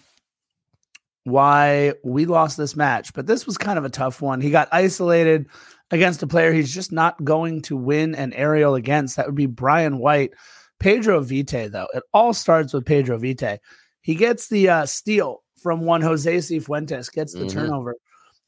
why 1.24 1.94
we 2.04 2.26
lost 2.26 2.58
this 2.58 2.76
match, 2.76 3.14
but 3.14 3.26
this 3.26 3.46
was 3.46 3.56
kind 3.56 3.78
of 3.78 3.86
a 3.86 3.90
tough 3.90 4.20
one. 4.20 4.42
He 4.42 4.50
got 4.50 4.68
isolated 4.70 5.46
against 5.90 6.22
a 6.22 6.26
player 6.26 6.52
he's 6.52 6.74
just 6.74 6.92
not 6.92 7.24
going 7.24 7.62
to 7.62 7.76
win 7.76 8.14
an 8.14 8.34
aerial 8.34 8.74
against. 8.74 9.16
That 9.16 9.24
would 9.24 9.34
be 9.34 9.46
Brian 9.46 9.96
White. 9.96 10.32
Pedro 10.78 11.22
Vite, 11.22 11.72
though, 11.72 11.88
it 11.94 12.02
all 12.12 12.34
starts 12.34 12.74
with 12.74 12.84
Pedro 12.84 13.16
Vite. 13.16 13.60
He 14.02 14.14
gets 14.14 14.48
the 14.48 14.68
uh, 14.68 14.84
steal 14.84 15.43
from 15.64 15.80
one 15.80 16.02
Jose 16.02 16.36
Cifuentes, 16.36 17.10
gets 17.10 17.32
the 17.32 17.46
Mhm. 17.46 17.52
turnover, 17.52 17.96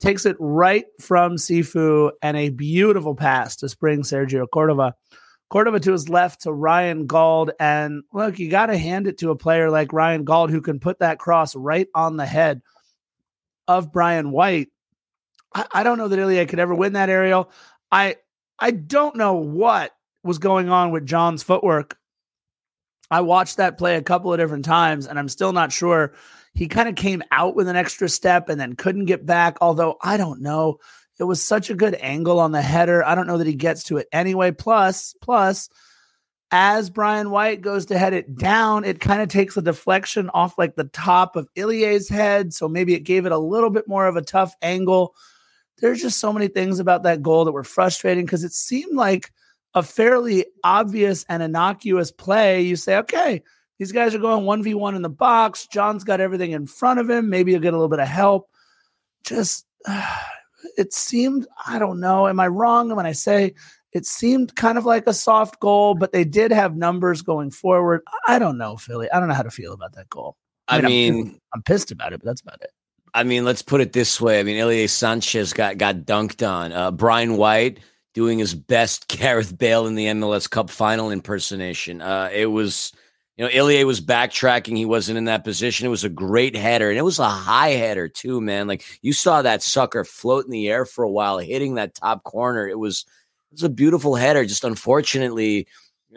takes 0.00 0.26
it 0.26 0.36
right 0.38 0.84
from 1.00 1.36
Sifu, 1.36 2.10
and 2.20 2.36
a 2.36 2.50
beautiful 2.50 3.14
pass 3.14 3.56
to 3.56 3.68
spring 3.70 4.02
Sergio 4.02 4.46
Cordova. 4.52 4.94
Cordova 5.48 5.80
to 5.80 5.92
his 5.92 6.10
left 6.10 6.42
to 6.42 6.52
Ryan 6.52 7.06
Gauld. 7.06 7.52
And 7.58 8.02
look, 8.12 8.38
you 8.38 8.50
got 8.50 8.66
to 8.66 8.76
hand 8.76 9.06
it 9.06 9.16
to 9.18 9.30
a 9.30 9.36
player 9.36 9.70
like 9.70 9.94
Ryan 9.94 10.24
Gauld 10.24 10.50
who 10.50 10.60
can 10.60 10.78
put 10.78 10.98
that 10.98 11.18
cross 11.18 11.56
right 11.56 11.88
on 11.94 12.18
the 12.18 12.26
head 12.26 12.60
of 13.66 13.92
Brian 13.92 14.30
White. 14.30 14.68
I, 15.54 15.64
I 15.72 15.82
don't 15.84 15.96
know 15.98 16.08
that 16.08 16.18
Ilie 16.18 16.44
could 16.46 16.58
ever 16.60 16.74
win 16.74 16.92
that 16.92 17.08
aerial. 17.08 17.50
I 17.90 18.16
I 18.58 18.72
don't 18.72 19.16
know 19.16 19.34
what 19.34 19.92
was 20.22 20.38
going 20.38 20.68
on 20.68 20.90
with 20.90 21.06
John's 21.06 21.42
footwork. 21.42 21.96
I 23.10 23.20
watched 23.20 23.58
that 23.58 23.78
play 23.78 23.94
a 23.96 24.02
couple 24.02 24.32
of 24.32 24.38
different 24.38 24.64
times, 24.64 25.06
and 25.06 25.18
I'm 25.18 25.28
still 25.28 25.52
not 25.52 25.72
sure. 25.72 26.12
He 26.56 26.68
kind 26.68 26.88
of 26.88 26.94
came 26.94 27.22
out 27.30 27.54
with 27.54 27.68
an 27.68 27.76
extra 27.76 28.08
step 28.08 28.48
and 28.48 28.58
then 28.60 28.74
couldn't 28.74 29.04
get 29.04 29.24
back. 29.26 29.58
Although 29.60 29.98
I 30.02 30.16
don't 30.16 30.40
know. 30.40 30.78
It 31.18 31.24
was 31.24 31.42
such 31.42 31.70
a 31.70 31.74
good 31.74 31.96
angle 32.00 32.40
on 32.40 32.52
the 32.52 32.60
header. 32.60 33.02
I 33.04 33.14
don't 33.14 33.26
know 33.26 33.38
that 33.38 33.46
he 33.46 33.54
gets 33.54 33.84
to 33.84 33.96
it 33.96 34.06
anyway. 34.12 34.50
Plus, 34.50 35.14
plus, 35.22 35.70
as 36.50 36.90
Brian 36.90 37.30
White 37.30 37.62
goes 37.62 37.86
to 37.86 37.98
head 37.98 38.12
it 38.12 38.36
down, 38.36 38.84
it 38.84 39.00
kind 39.00 39.22
of 39.22 39.28
takes 39.28 39.56
a 39.56 39.62
deflection 39.62 40.30
off 40.30 40.58
like 40.58 40.74
the 40.74 40.84
top 40.84 41.36
of 41.36 41.48
Ilie's 41.56 42.08
head. 42.08 42.52
So 42.52 42.68
maybe 42.68 42.94
it 42.94 43.00
gave 43.00 43.26
it 43.26 43.32
a 43.32 43.38
little 43.38 43.70
bit 43.70 43.88
more 43.88 44.06
of 44.06 44.16
a 44.16 44.22
tough 44.22 44.54
angle. 44.60 45.14
There's 45.78 46.02
just 46.02 46.20
so 46.20 46.32
many 46.32 46.48
things 46.48 46.80
about 46.80 47.02
that 47.02 47.22
goal 47.22 47.46
that 47.46 47.52
were 47.52 47.64
frustrating 47.64 48.24
because 48.24 48.44
it 48.44 48.52
seemed 48.52 48.94
like 48.94 49.32
a 49.74 49.82
fairly 49.82 50.46
obvious 50.62 51.24
and 51.28 51.42
innocuous 51.42 52.12
play. 52.12 52.62
You 52.62 52.76
say, 52.76 52.98
okay, 52.98 53.42
these 53.78 53.92
guys 53.92 54.14
are 54.14 54.18
going 54.18 54.44
1v1 54.44 54.96
in 54.96 55.02
the 55.02 55.08
box. 55.08 55.66
John's 55.66 56.04
got 56.04 56.20
everything 56.20 56.52
in 56.52 56.66
front 56.66 57.00
of 57.00 57.10
him. 57.10 57.28
Maybe 57.28 57.52
he'll 57.52 57.60
get 57.60 57.74
a 57.74 57.76
little 57.76 57.88
bit 57.88 58.00
of 58.00 58.08
help. 58.08 58.48
Just, 59.24 59.66
it 60.78 60.92
seemed, 60.92 61.46
I 61.66 61.78
don't 61.78 62.00
know. 62.00 62.28
Am 62.28 62.40
I 62.40 62.48
wrong 62.48 62.94
when 62.94 63.06
I 63.06 63.12
say 63.12 63.54
it 63.96 64.04
seemed 64.04 64.54
kind 64.54 64.76
of 64.76 64.84
like 64.84 65.06
a 65.06 65.14
soft 65.14 65.58
goal, 65.58 65.94
but 65.94 66.12
they 66.12 66.22
did 66.24 66.50
have 66.52 66.76
numbers 66.76 67.22
going 67.22 67.50
forward. 67.50 68.02
I 68.26 68.38
don't 68.38 68.58
know, 68.58 68.76
Philly. 68.76 69.10
I 69.10 69.18
don't 69.18 69.28
know 69.28 69.34
how 69.34 69.42
to 69.42 69.50
feel 69.50 69.72
about 69.72 69.94
that 69.94 70.10
goal. 70.10 70.36
I 70.68 70.78
I 70.78 70.80
mean, 70.82 71.18
I'm 71.18 71.40
I'm 71.54 71.62
pissed 71.62 71.90
about 71.90 72.12
it, 72.12 72.20
but 72.20 72.26
that's 72.26 72.42
about 72.42 72.60
it. 72.60 72.70
I 73.14 73.24
mean, 73.24 73.46
let's 73.46 73.62
put 73.62 73.80
it 73.80 73.94
this 73.94 74.20
way. 74.20 74.38
I 74.38 74.42
mean, 74.42 74.60
Ilie 74.60 74.86
Sanchez 74.86 75.54
got 75.54 75.78
got 75.78 76.00
dunked 76.00 76.46
on. 76.46 76.72
Uh, 76.72 76.90
Brian 76.90 77.38
White 77.38 77.78
doing 78.12 78.38
his 78.38 78.54
best 78.54 79.08
Gareth 79.18 79.56
Bale 79.56 79.86
in 79.86 79.94
the 79.94 80.06
MLS 80.06 80.50
Cup 80.50 80.68
final 80.68 81.10
impersonation. 81.10 82.02
Uh, 82.02 82.28
it 82.30 82.46
was, 82.46 82.92
you 83.36 83.44
know, 83.44 83.50
Ilie 83.50 83.84
was 83.84 84.00
backtracking. 84.00 84.76
He 84.76 84.86
wasn't 84.86 85.18
in 85.18 85.26
that 85.26 85.44
position. 85.44 85.86
It 85.86 85.90
was 85.90 86.04
a 86.04 86.08
great 86.08 86.56
header, 86.56 86.88
and 86.88 86.98
it 86.98 87.02
was 87.02 87.18
a 87.18 87.28
high 87.28 87.70
header 87.70 88.08
too, 88.08 88.40
man. 88.40 88.66
Like 88.66 88.84
you 89.02 89.12
saw 89.12 89.42
that 89.42 89.62
sucker 89.62 90.04
float 90.04 90.46
in 90.46 90.50
the 90.50 90.68
air 90.68 90.86
for 90.86 91.04
a 91.04 91.10
while, 91.10 91.38
hitting 91.38 91.74
that 91.74 91.94
top 91.94 92.24
corner. 92.24 92.66
It 92.66 92.78
was 92.78 93.04
it 93.50 93.54
was 93.54 93.62
a 93.62 93.68
beautiful 93.68 94.14
header. 94.14 94.44
Just 94.46 94.64
unfortunately, 94.64 95.66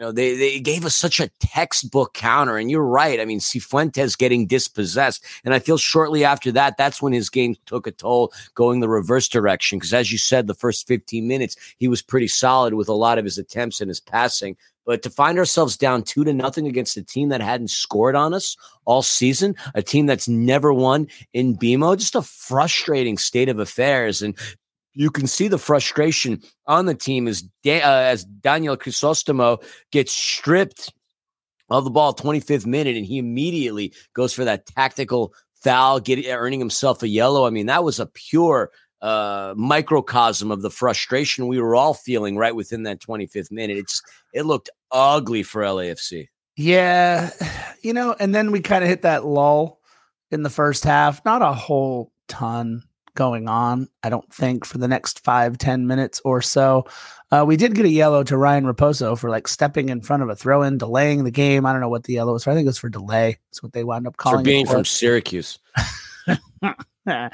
know, 0.00 0.12
they, 0.12 0.34
they 0.34 0.60
gave 0.60 0.86
us 0.86 0.96
such 0.96 1.20
a 1.20 1.28
textbook 1.40 2.14
counter. 2.14 2.56
And 2.56 2.70
you're 2.70 2.82
right. 2.82 3.20
I 3.20 3.26
mean, 3.26 3.38
Cifuentes 3.38 4.16
getting 4.16 4.46
dispossessed. 4.46 5.24
And 5.44 5.52
I 5.52 5.58
feel 5.58 5.76
shortly 5.76 6.24
after 6.24 6.50
that, 6.52 6.78
that's 6.78 7.02
when 7.02 7.12
his 7.12 7.28
game 7.28 7.54
took 7.66 7.86
a 7.86 7.90
toll 7.90 8.32
going 8.54 8.80
the 8.80 8.88
reverse 8.88 9.28
direction. 9.28 9.78
Because 9.78 9.92
as 9.92 10.10
you 10.10 10.16
said, 10.16 10.46
the 10.46 10.54
first 10.54 10.86
15 10.86 11.28
minutes, 11.28 11.56
he 11.76 11.86
was 11.86 12.00
pretty 12.00 12.28
solid 12.28 12.74
with 12.74 12.88
a 12.88 12.94
lot 12.94 13.18
of 13.18 13.26
his 13.26 13.36
attempts 13.36 13.82
and 13.82 13.88
his 13.88 14.00
passing. 14.00 14.56
But 14.86 15.02
to 15.02 15.10
find 15.10 15.38
ourselves 15.38 15.76
down 15.76 16.02
two 16.02 16.24
to 16.24 16.32
nothing 16.32 16.66
against 16.66 16.96
a 16.96 17.02
team 17.02 17.28
that 17.28 17.40
hadn't 17.40 17.70
scored 17.70 18.16
on 18.16 18.34
us 18.34 18.56
all 18.84 19.02
season, 19.02 19.54
a 19.74 19.82
team 19.82 20.06
that's 20.06 20.28
never 20.28 20.72
won 20.72 21.06
in 21.32 21.56
BMO, 21.56 21.96
just 21.96 22.14
a 22.14 22.22
frustrating 22.22 23.18
state 23.18 23.48
of 23.48 23.58
affairs. 23.58 24.22
And 24.22 24.36
you 24.94 25.10
can 25.10 25.26
see 25.26 25.48
the 25.48 25.58
frustration 25.58 26.42
on 26.66 26.86
the 26.86 26.94
team 26.94 27.28
as 27.28 27.44
uh, 27.66 27.70
as 27.70 28.24
Daniel 28.24 28.76
Crisostomo 28.76 29.62
gets 29.92 30.12
stripped 30.12 30.92
of 31.68 31.84
the 31.84 31.90
ball 31.90 32.14
25th 32.14 32.66
minute 32.66 32.96
and 32.96 33.06
he 33.06 33.18
immediately 33.18 33.92
goes 34.14 34.32
for 34.32 34.44
that 34.44 34.66
tactical 34.66 35.32
foul 35.54 36.00
getting 36.00 36.26
earning 36.26 36.58
himself 36.58 37.02
a 37.02 37.08
yellow 37.08 37.46
i 37.46 37.50
mean 37.50 37.66
that 37.66 37.84
was 37.84 38.00
a 38.00 38.06
pure 38.06 38.72
uh, 39.02 39.54
microcosm 39.56 40.50
of 40.50 40.62
the 40.62 40.70
frustration 40.70 41.46
we 41.46 41.60
were 41.60 41.74
all 41.74 41.94
feeling 41.94 42.36
right 42.36 42.54
within 42.54 42.82
that 42.82 43.00
25th 43.00 43.50
minute 43.50 43.78
it 43.78 43.88
just 43.88 44.04
it 44.32 44.42
looked 44.42 44.70
ugly 44.90 45.42
for 45.42 45.62
LAFC 45.62 46.28
yeah 46.56 47.30
you 47.82 47.92
know 47.92 48.14
and 48.20 48.34
then 48.34 48.50
we 48.50 48.60
kind 48.60 48.84
of 48.84 48.90
hit 48.90 49.02
that 49.02 49.24
lull 49.24 49.80
in 50.30 50.42
the 50.42 50.50
first 50.50 50.84
half 50.84 51.24
not 51.24 51.42
a 51.42 51.52
whole 51.52 52.12
ton 52.28 52.82
going 53.14 53.48
on, 53.48 53.88
I 54.02 54.08
don't 54.08 54.32
think, 54.32 54.64
for 54.64 54.78
the 54.78 54.88
next 54.88 55.22
five 55.22 55.58
ten 55.58 55.86
minutes 55.86 56.20
or 56.24 56.40
so. 56.40 56.86
Uh, 57.30 57.44
we 57.46 57.56
did 57.56 57.74
get 57.74 57.84
a 57.84 57.90
yellow 57.90 58.24
to 58.24 58.36
Ryan 58.36 58.64
Raposo 58.64 59.16
for 59.16 59.30
like 59.30 59.46
stepping 59.46 59.88
in 59.88 60.00
front 60.00 60.22
of 60.22 60.28
a 60.28 60.36
throw 60.36 60.62
in, 60.62 60.78
delaying 60.78 61.24
the 61.24 61.30
game. 61.30 61.66
I 61.66 61.72
don't 61.72 61.80
know 61.80 61.88
what 61.88 62.04
the 62.04 62.14
yellow 62.14 62.32
was 62.32 62.44
for. 62.44 62.50
I 62.50 62.54
think 62.54 62.64
it 62.64 62.68
was 62.68 62.78
for 62.78 62.88
delay. 62.88 63.38
That's 63.50 63.62
what 63.62 63.72
they 63.72 63.84
wound 63.84 64.06
up 64.06 64.16
calling 64.16 64.40
for 64.40 64.44
being 64.44 64.66
from 64.66 64.84
Syracuse. 64.84 65.58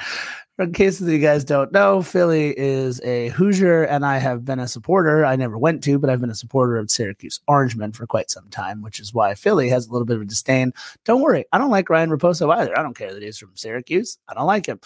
in 0.58 0.72
case 0.72 1.00
you 1.00 1.18
guys 1.18 1.44
don't 1.44 1.72
know, 1.72 2.02
Philly 2.02 2.54
is 2.56 3.00
a 3.02 3.28
Hoosier, 3.30 3.82
and 3.82 4.06
I 4.06 4.18
have 4.18 4.44
been 4.44 4.60
a 4.60 4.68
supporter. 4.68 5.24
I 5.24 5.36
never 5.36 5.58
went 5.58 5.82
to, 5.84 5.98
but 5.98 6.08
I've 6.08 6.20
been 6.20 6.30
a 6.30 6.36
supporter 6.36 6.76
of 6.76 6.90
Syracuse 6.90 7.40
Orangemen 7.48 7.92
for 7.92 8.06
quite 8.06 8.30
some 8.30 8.48
time, 8.50 8.82
which 8.82 9.00
is 9.00 9.12
why 9.12 9.34
Philly 9.34 9.68
has 9.68 9.86
a 9.86 9.92
little 9.92 10.06
bit 10.06 10.16
of 10.16 10.22
a 10.22 10.26
disdain. 10.26 10.72
Don't 11.04 11.22
worry, 11.22 11.44
I 11.52 11.58
don't 11.58 11.70
like 11.70 11.90
Ryan 11.90 12.10
Raposo 12.10 12.54
either. 12.54 12.78
I 12.78 12.82
don't 12.82 12.96
care 12.96 13.12
that 13.12 13.22
he's 13.22 13.38
from 13.38 13.56
Syracuse. 13.56 14.18
I 14.28 14.34
don't 14.34 14.46
like 14.46 14.66
him. 14.66 14.80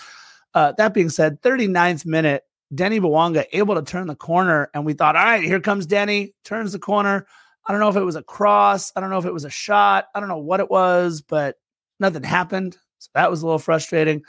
Uh, 0.55 0.73
that 0.79 0.95
being 0.95 1.11
said, 1.11 1.43
39th 1.43 2.07
minute, 2.07 2.45
Denny 2.75 3.01
Bouanga 3.01 3.45
able 3.53 3.75
to 3.75 3.83
turn 3.83 4.07
the 4.07 4.17
corner, 4.17 4.71
and 4.73 4.87
we 4.87 4.95
thought, 4.95 5.17
all 5.17 5.25
right, 5.25 5.43
here 5.43 5.61
comes 5.61 5.87
Denny, 5.87 6.35
turns 6.45 6.73
the 6.73 6.79
corner. 6.79 7.27
I 7.67 7.73
don't 7.73 7.81
know 7.81 7.89
if 7.89 7.97
it 7.97 8.05
was 8.05 8.17
a 8.17 8.23
cross, 8.23 8.93
I 8.97 9.01
don't 9.01 9.11
know 9.11 9.19
if 9.19 9.27
it 9.27 9.35
was 9.35 9.45
a 9.45 9.51
shot, 9.51 10.07
I 10.15 10.21
don't 10.21 10.29
know 10.29 10.39
what 10.39 10.61
it 10.61 10.71
was, 10.71 11.21
but 11.21 11.57
nothing 11.99 12.23
happened. 12.23 12.79
So 12.99 13.11
that 13.15 13.31
was 13.31 13.43
a 13.43 13.47
little 13.47 13.59
frustrating. 13.59 14.23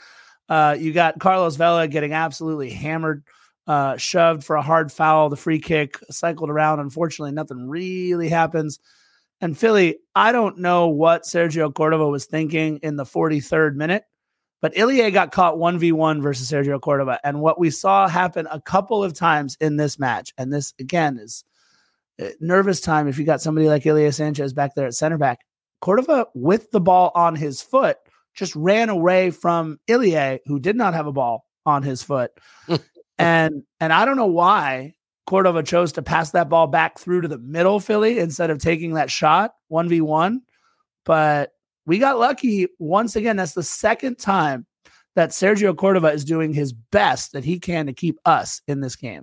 Uh, 0.52 0.74
you 0.74 0.92
got 0.92 1.18
Carlos 1.18 1.56
Vela 1.56 1.88
getting 1.88 2.12
absolutely 2.12 2.68
hammered, 2.68 3.24
uh, 3.66 3.96
shoved 3.96 4.44
for 4.44 4.56
a 4.56 4.60
hard 4.60 4.92
foul. 4.92 5.30
The 5.30 5.36
free 5.36 5.58
kick 5.58 5.98
cycled 6.10 6.50
around. 6.50 6.78
Unfortunately, 6.78 7.32
nothing 7.32 7.70
really 7.70 8.28
happens. 8.28 8.78
And 9.40 9.56
Philly, 9.56 10.00
I 10.14 10.30
don't 10.30 10.58
know 10.58 10.88
what 10.88 11.22
Sergio 11.22 11.74
Cordova 11.74 12.06
was 12.06 12.26
thinking 12.26 12.80
in 12.82 12.96
the 12.96 13.04
43rd 13.04 13.76
minute, 13.76 14.04
but 14.60 14.76
Ilie 14.76 15.10
got 15.10 15.32
caught 15.32 15.54
1v1 15.54 16.20
versus 16.20 16.50
Sergio 16.50 16.78
Cordova. 16.78 17.18
And 17.24 17.40
what 17.40 17.58
we 17.58 17.70
saw 17.70 18.06
happen 18.06 18.46
a 18.50 18.60
couple 18.60 19.02
of 19.02 19.14
times 19.14 19.56
in 19.58 19.78
this 19.78 19.98
match, 19.98 20.34
and 20.36 20.52
this 20.52 20.74
again 20.78 21.16
is 21.16 21.44
uh, 22.20 22.26
nervous 22.40 22.82
time 22.82 23.08
if 23.08 23.18
you 23.18 23.24
got 23.24 23.40
somebody 23.40 23.68
like 23.68 23.86
Ilie 23.86 24.12
Sanchez 24.12 24.52
back 24.52 24.74
there 24.74 24.86
at 24.86 24.92
center 24.92 25.16
back. 25.16 25.46
Cordova, 25.80 26.26
with 26.34 26.70
the 26.72 26.80
ball 26.80 27.10
on 27.14 27.36
his 27.36 27.62
foot, 27.62 27.96
just 28.34 28.54
ran 28.56 28.88
away 28.88 29.30
from 29.30 29.78
Ilie, 29.88 30.40
who 30.46 30.58
did 30.58 30.76
not 30.76 30.94
have 30.94 31.06
a 31.06 31.12
ball 31.12 31.46
on 31.66 31.82
his 31.82 32.02
foot. 32.02 32.32
and 33.18 33.62
and 33.80 33.92
I 33.92 34.04
don't 34.04 34.16
know 34.16 34.26
why 34.26 34.94
Cordova 35.26 35.62
chose 35.62 35.92
to 35.92 36.02
pass 36.02 36.32
that 36.32 36.48
ball 36.48 36.66
back 36.66 36.98
through 36.98 37.22
to 37.22 37.28
the 37.28 37.38
middle 37.38 37.80
Philly 37.80 38.18
instead 38.18 38.50
of 38.50 38.58
taking 38.58 38.94
that 38.94 39.10
shot 39.10 39.54
1v1. 39.70 40.38
But 41.04 41.52
we 41.86 41.98
got 41.98 42.18
lucky 42.18 42.68
once 42.78 43.16
again. 43.16 43.36
That's 43.36 43.54
the 43.54 43.62
second 43.62 44.18
time 44.18 44.66
that 45.14 45.30
Sergio 45.30 45.76
Cordova 45.76 46.08
is 46.08 46.24
doing 46.24 46.52
his 46.52 46.72
best 46.72 47.32
that 47.32 47.44
he 47.44 47.58
can 47.58 47.86
to 47.86 47.92
keep 47.92 48.18
us 48.24 48.62
in 48.66 48.80
this 48.80 48.96
game. 48.96 49.22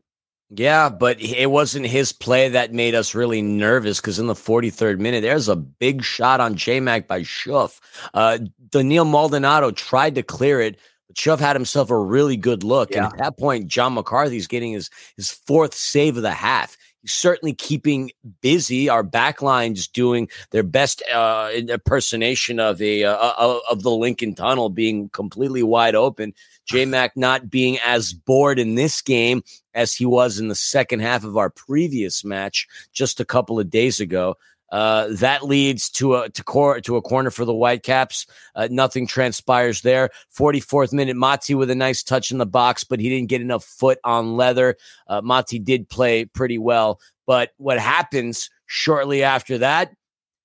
Yeah, 0.51 0.89
but 0.89 1.21
it 1.21 1.51
wasn't 1.51 1.85
his 1.85 2.11
play 2.11 2.49
that 2.49 2.73
made 2.73 2.95
us 2.95 3.13
really 3.13 3.41
nervous 3.41 4.01
because 4.01 4.17
in 4.17 4.25
the 4.25 4.33
43rd 4.33 4.97
minute, 4.97 5.21
there's 5.21 5.47
a 5.47 5.55
big 5.55 6.03
shot 6.03 6.39
on 6.39 6.55
J 6.55 6.79
Mac 6.79 7.07
by 7.07 7.21
Schöpf. 7.21 7.79
Uh, 8.13 8.39
Denil 8.69 9.07
Maldonado 9.07 9.69
tried 9.69 10.15
to 10.15 10.23
clear 10.23 10.59
it, 10.59 10.79
but 11.07 11.15
Schöpf 11.15 11.39
had 11.39 11.55
himself 11.55 11.91
a 11.91 11.97
really 11.97 12.35
good 12.35 12.63
look. 12.63 12.89
Yeah. 12.91 12.97
And 12.97 13.13
at 13.13 13.19
that 13.19 13.37
point, 13.37 13.67
John 13.67 13.93
McCarthy's 13.93 14.47
getting 14.47 14.71
his, 14.71 14.89
his 15.17 15.29
fourth 15.29 15.75
save 15.75 16.17
of 16.17 16.23
the 16.23 16.31
half 16.31 16.75
certainly 17.05 17.53
keeping 17.53 18.11
busy. 18.41 18.89
Our 18.89 19.03
backline 19.03 19.75
just 19.75 19.93
doing 19.93 20.29
their 20.51 20.63
best 20.63 21.01
uh, 21.13 21.51
impersonation 21.53 22.59
of 22.59 22.81
a 22.81 23.03
uh, 23.03 23.15
uh, 23.15 23.59
of 23.69 23.83
the 23.83 23.91
Lincoln 23.91 24.35
Tunnel 24.35 24.69
being 24.69 25.09
completely 25.09 25.63
wide 25.63 25.95
open. 25.95 26.33
J 26.69 26.85
Mac 26.85 27.17
not 27.17 27.49
being 27.49 27.79
as 27.83 28.13
bored 28.13 28.59
in 28.59 28.75
this 28.75 29.01
game 29.01 29.43
as 29.73 29.93
he 29.93 30.05
was 30.05 30.37
in 30.37 30.49
the 30.49 30.55
second 30.55 30.99
half 30.99 31.23
of 31.23 31.35
our 31.35 31.49
previous 31.49 32.23
match 32.23 32.67
just 32.93 33.19
a 33.19 33.25
couple 33.25 33.59
of 33.59 33.71
days 33.71 33.99
ago. 33.99 34.35
Uh, 34.71 35.07
that 35.09 35.43
leads 35.43 35.89
to 35.89 36.13
a 36.13 36.29
to, 36.29 36.43
cor- 36.43 36.79
to 36.79 36.95
a 36.95 37.01
corner 37.01 37.31
for 37.31 37.43
the 37.43 37.53
Whitecaps. 37.53 38.27
Uh, 38.53 38.67
nothing 38.69 39.07
transpires 39.07 39.81
there. 39.81 40.11
44th 40.37 40.93
minute, 40.93 41.15
Mati 41.15 41.55
with 41.55 41.71
a 41.71 41.75
nice 41.75 42.03
touch 42.03 42.31
in 42.31 42.37
the 42.37 42.45
box, 42.45 42.83
but 42.83 42.99
he 42.99 43.09
didn't 43.09 43.29
get 43.29 43.41
enough 43.41 43.63
foot 43.63 43.97
on 44.03 44.37
leather. 44.37 44.77
Uh, 45.07 45.21
Mati 45.23 45.57
did 45.57 45.89
play 45.89 46.25
pretty 46.25 46.59
well, 46.59 46.99
but 47.25 47.49
what 47.57 47.79
happens 47.79 48.51
shortly 48.67 49.23
after 49.23 49.57
that? 49.57 49.91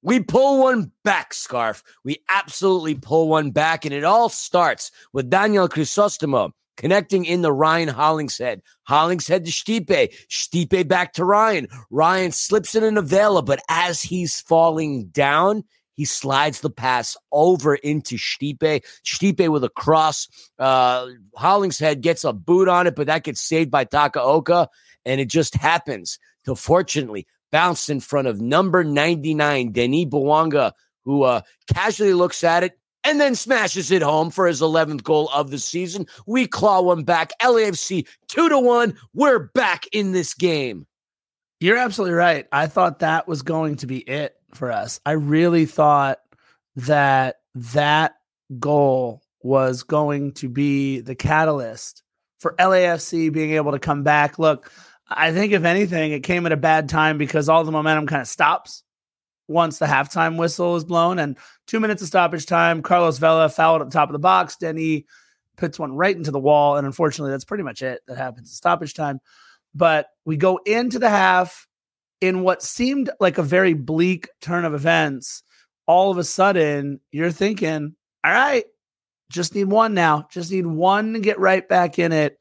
We 0.05 0.21
pull 0.21 0.63
one 0.63 0.93
back, 1.03 1.33
Scarf. 1.33 1.83
We 2.05 2.23
absolutely 2.29 2.95
pull 2.95 3.29
one 3.29 3.53
back, 3.53 3.87
and 3.87 3.95
it 3.95 4.05
all 4.05 4.29
starts 4.29 4.93
with 5.15 5.31
Daniel 5.31 5.67
Crisostomo 5.67 6.53
connecting 6.77 7.25
in 7.25 7.41
the 7.41 7.53
Ryan 7.53 7.89
Hollingshead. 7.89 8.61
Hollingshead 8.83 9.47
to 9.47 9.51
Stipe. 9.51 10.15
Stipe 10.29 10.87
back 10.89 11.15
to 11.15 11.25
Ryan. 11.25 11.69
Ryan 11.91 12.33
slips 12.33 12.75
in 12.75 12.85
an 12.85 12.99
Avila, 12.99 13.43
but 13.43 13.63
as 13.71 14.03
he's 14.03 14.43
falling 14.43 15.07
down, 15.07 15.65
he 15.95 16.05
slides 16.05 16.61
the 16.61 16.71
pass 16.71 17.17
over 17.33 17.77
into 17.77 18.17
Stipe. 18.17 18.85
Stipe 19.07 19.49
with 19.49 19.65
a 19.65 19.71
cross. 19.71 20.29
Uh, 20.59 21.07
Hollingshead 21.35 22.03
gets 22.03 22.25
a 22.25 22.35
boot 22.35 22.69
on 22.69 22.87
it, 22.87 22.95
but 22.95 23.07
that 23.07 23.25
gets 23.25 23.41
saved 23.41 23.71
by 23.71 23.87
Takaoka. 23.87 24.69
And 25.07 25.19
it 25.19 25.29
just 25.31 25.55
happens 25.55 26.19
to 26.45 26.55
fortunately 26.55 27.27
bounce 27.55 27.89
in 27.89 28.01
front 28.01 28.27
of 28.27 28.41
number 28.41 28.83
99, 28.83 29.71
Denis 29.71 30.07
Bouanga, 30.07 30.73
who 31.05 31.23
uh, 31.23 31.41
casually 31.73 32.13
looks 32.13 32.43
at 32.43 32.65
it, 32.65 32.77
and 33.05 33.21
then 33.21 33.37
smashes 33.37 33.93
it 33.93 34.03
home 34.03 34.31
for 34.31 34.49
his 34.49 34.61
11th 34.61 35.05
goal 35.05 35.31
of 35.33 35.53
the 35.53 35.61
season. 35.61 36.09
We 36.27 36.49
claw 36.49 36.81
one 36.81 37.05
back. 37.05 37.31
LAFC 37.41 38.09
2 38.27 38.49
to 38.49 38.59
1. 38.59 38.99
We're 39.15 39.39
back 39.39 39.87
in 39.93 40.11
this 40.11 40.35
game. 40.35 40.89
You're 41.61 41.77
absolutely 41.77 42.17
right. 42.17 42.49
I 42.51 42.67
thought 42.67 42.99
that 42.99 43.29
was 43.29 43.43
going 43.43 43.77
to 43.77 43.87
be 43.87 43.99
it 43.99 44.35
for 44.53 44.73
us. 44.73 44.99
I 45.07 45.13
really 45.13 45.65
thought 45.65 46.19
that 46.75 47.37
that 47.55 48.17
goal 48.59 49.23
was 49.45 49.85
going 49.85 50.33
to 50.33 50.49
be 50.49 50.99
the 50.99 51.15
catalyst 51.15 52.03
for 52.41 52.57
LAFC 52.59 53.33
being 53.33 53.53
able 53.53 53.71
to 53.71 53.79
come 53.79 54.03
back. 54.03 54.41
Look, 54.41 54.73
I 55.09 55.33
think 55.33 55.53
if 55.53 55.65
anything, 55.65 56.13
it 56.13 56.23
came 56.23 56.47
at 56.47 56.53
a 56.53 56.57
bad 56.57 56.89
time 56.89 57.19
because 57.19 57.49
all 57.49 57.65
the 57.65 57.73
momentum 57.73 58.07
kind 58.07 58.23
of 58.23 58.29
stops 58.29 58.83
once 59.49 59.79
the 59.79 59.87
halftime 59.87 60.39
whistle 60.39 60.77
is 60.77 60.85
blown. 60.85 61.19
And 61.19 61.37
two 61.67 61.81
minutes 61.81 62.03
of 62.03 62.09
stoppage 62.09 62.47
time, 62.47 62.83
Carlos 62.83 63.19
Vela 63.19 63.49
fouled 63.49 63.83
at 63.83 63.91
the 63.91 63.93
top 63.93 64.09
of 64.09 64.15
the 64.15 64.19
box. 64.19 64.57
Denny 64.57 65.07
puts 65.57 65.79
one 65.79 65.95
right 65.95 66.17
into 66.17 66.31
the 66.31 66.41
wall. 66.41 66.77
And 66.77 66.87
unfortunately, 66.87 67.31
that's 67.33 67.45
pretty 67.45 67.65
much 67.65 67.83
it 67.83 68.01
that 68.07 68.17
happens 68.17 68.49
in 68.49 68.55
stoppage 68.55 68.95
time. 68.95 69.21
But 69.75 70.07
we 70.25 70.37
go 70.37 70.59
into 70.65 70.99
the 70.99 71.11
half 71.11 71.67
in 72.21 72.43
what 72.43 72.63
seemed 72.63 73.11
like 73.21 73.39
a 73.39 73.43
very 73.43 73.75
bleak 73.75 74.29
turn 74.41 74.65
of 74.65 74.75
events. 74.75 75.43
All 75.87 76.11
of 76.11 76.17
a 76.17 76.25
sudden, 76.25 77.01
you're 77.11 77.31
thinking, 77.31 77.95
all 78.25 78.33
right, 78.33 78.65
just 79.29 79.55
need 79.55 79.65
one 79.65 79.93
now. 79.93 80.27
Just 80.31 80.51
need 80.51 80.67
one 80.67 81.13
to 81.13 81.21
get 81.21 81.39
right 81.39 81.69
back 81.69 81.99
in 81.99 82.13
it. 82.13 82.39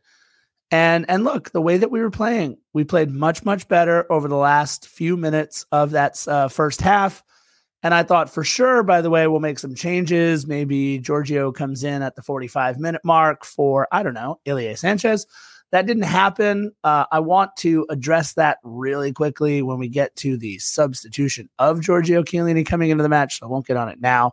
And 0.73 1.05
and 1.07 1.23
look, 1.23 1.51
the 1.51 1.61
way 1.61 1.77
that 1.77 1.91
we 1.91 2.01
were 2.01 2.09
playing, 2.09 2.57
we 2.73 2.83
played 2.83 3.11
much 3.11 3.45
much 3.45 3.67
better 3.67 4.11
over 4.11 4.27
the 4.27 4.35
last 4.35 4.87
few 4.87 5.15
minutes 5.15 5.67
of 5.71 5.91
that 5.91 6.27
uh, 6.27 6.47
first 6.47 6.81
half. 6.81 7.23
And 7.83 7.93
I 7.93 8.01
thought 8.01 8.33
for 8.33 8.43
sure, 8.43 8.81
by 8.81 9.01
the 9.01 9.11
way, 9.11 9.27
we'll 9.27 9.39
make 9.39 9.59
some 9.59 9.75
changes. 9.75 10.47
Maybe 10.47 10.97
Giorgio 10.97 11.51
comes 11.51 11.83
in 11.83 12.01
at 12.01 12.15
the 12.15 12.23
45 12.23 12.79
minute 12.79 13.01
mark 13.03 13.45
for, 13.45 13.87
I 13.91 14.01
don't 14.01 14.15
know, 14.15 14.39
Ilie 14.47 14.75
Sanchez. 14.75 15.27
that 15.69 15.85
didn't 15.85 16.03
happen. 16.03 16.71
Uh, 16.83 17.05
I 17.11 17.19
want 17.19 17.55
to 17.57 17.85
address 17.91 18.33
that 18.33 18.57
really 18.63 19.13
quickly 19.13 19.61
when 19.61 19.77
we 19.77 19.89
get 19.89 20.15
to 20.17 20.37
the 20.37 20.57
substitution 20.57 21.51
of 21.59 21.81
Giorgio 21.81 22.23
Chiellini 22.23 22.65
coming 22.65 22.89
into 22.89 23.03
the 23.03 23.09
match. 23.09 23.37
So 23.37 23.45
I 23.45 23.49
won't 23.49 23.67
get 23.67 23.77
on 23.77 23.89
it 23.89 24.01
now. 24.01 24.31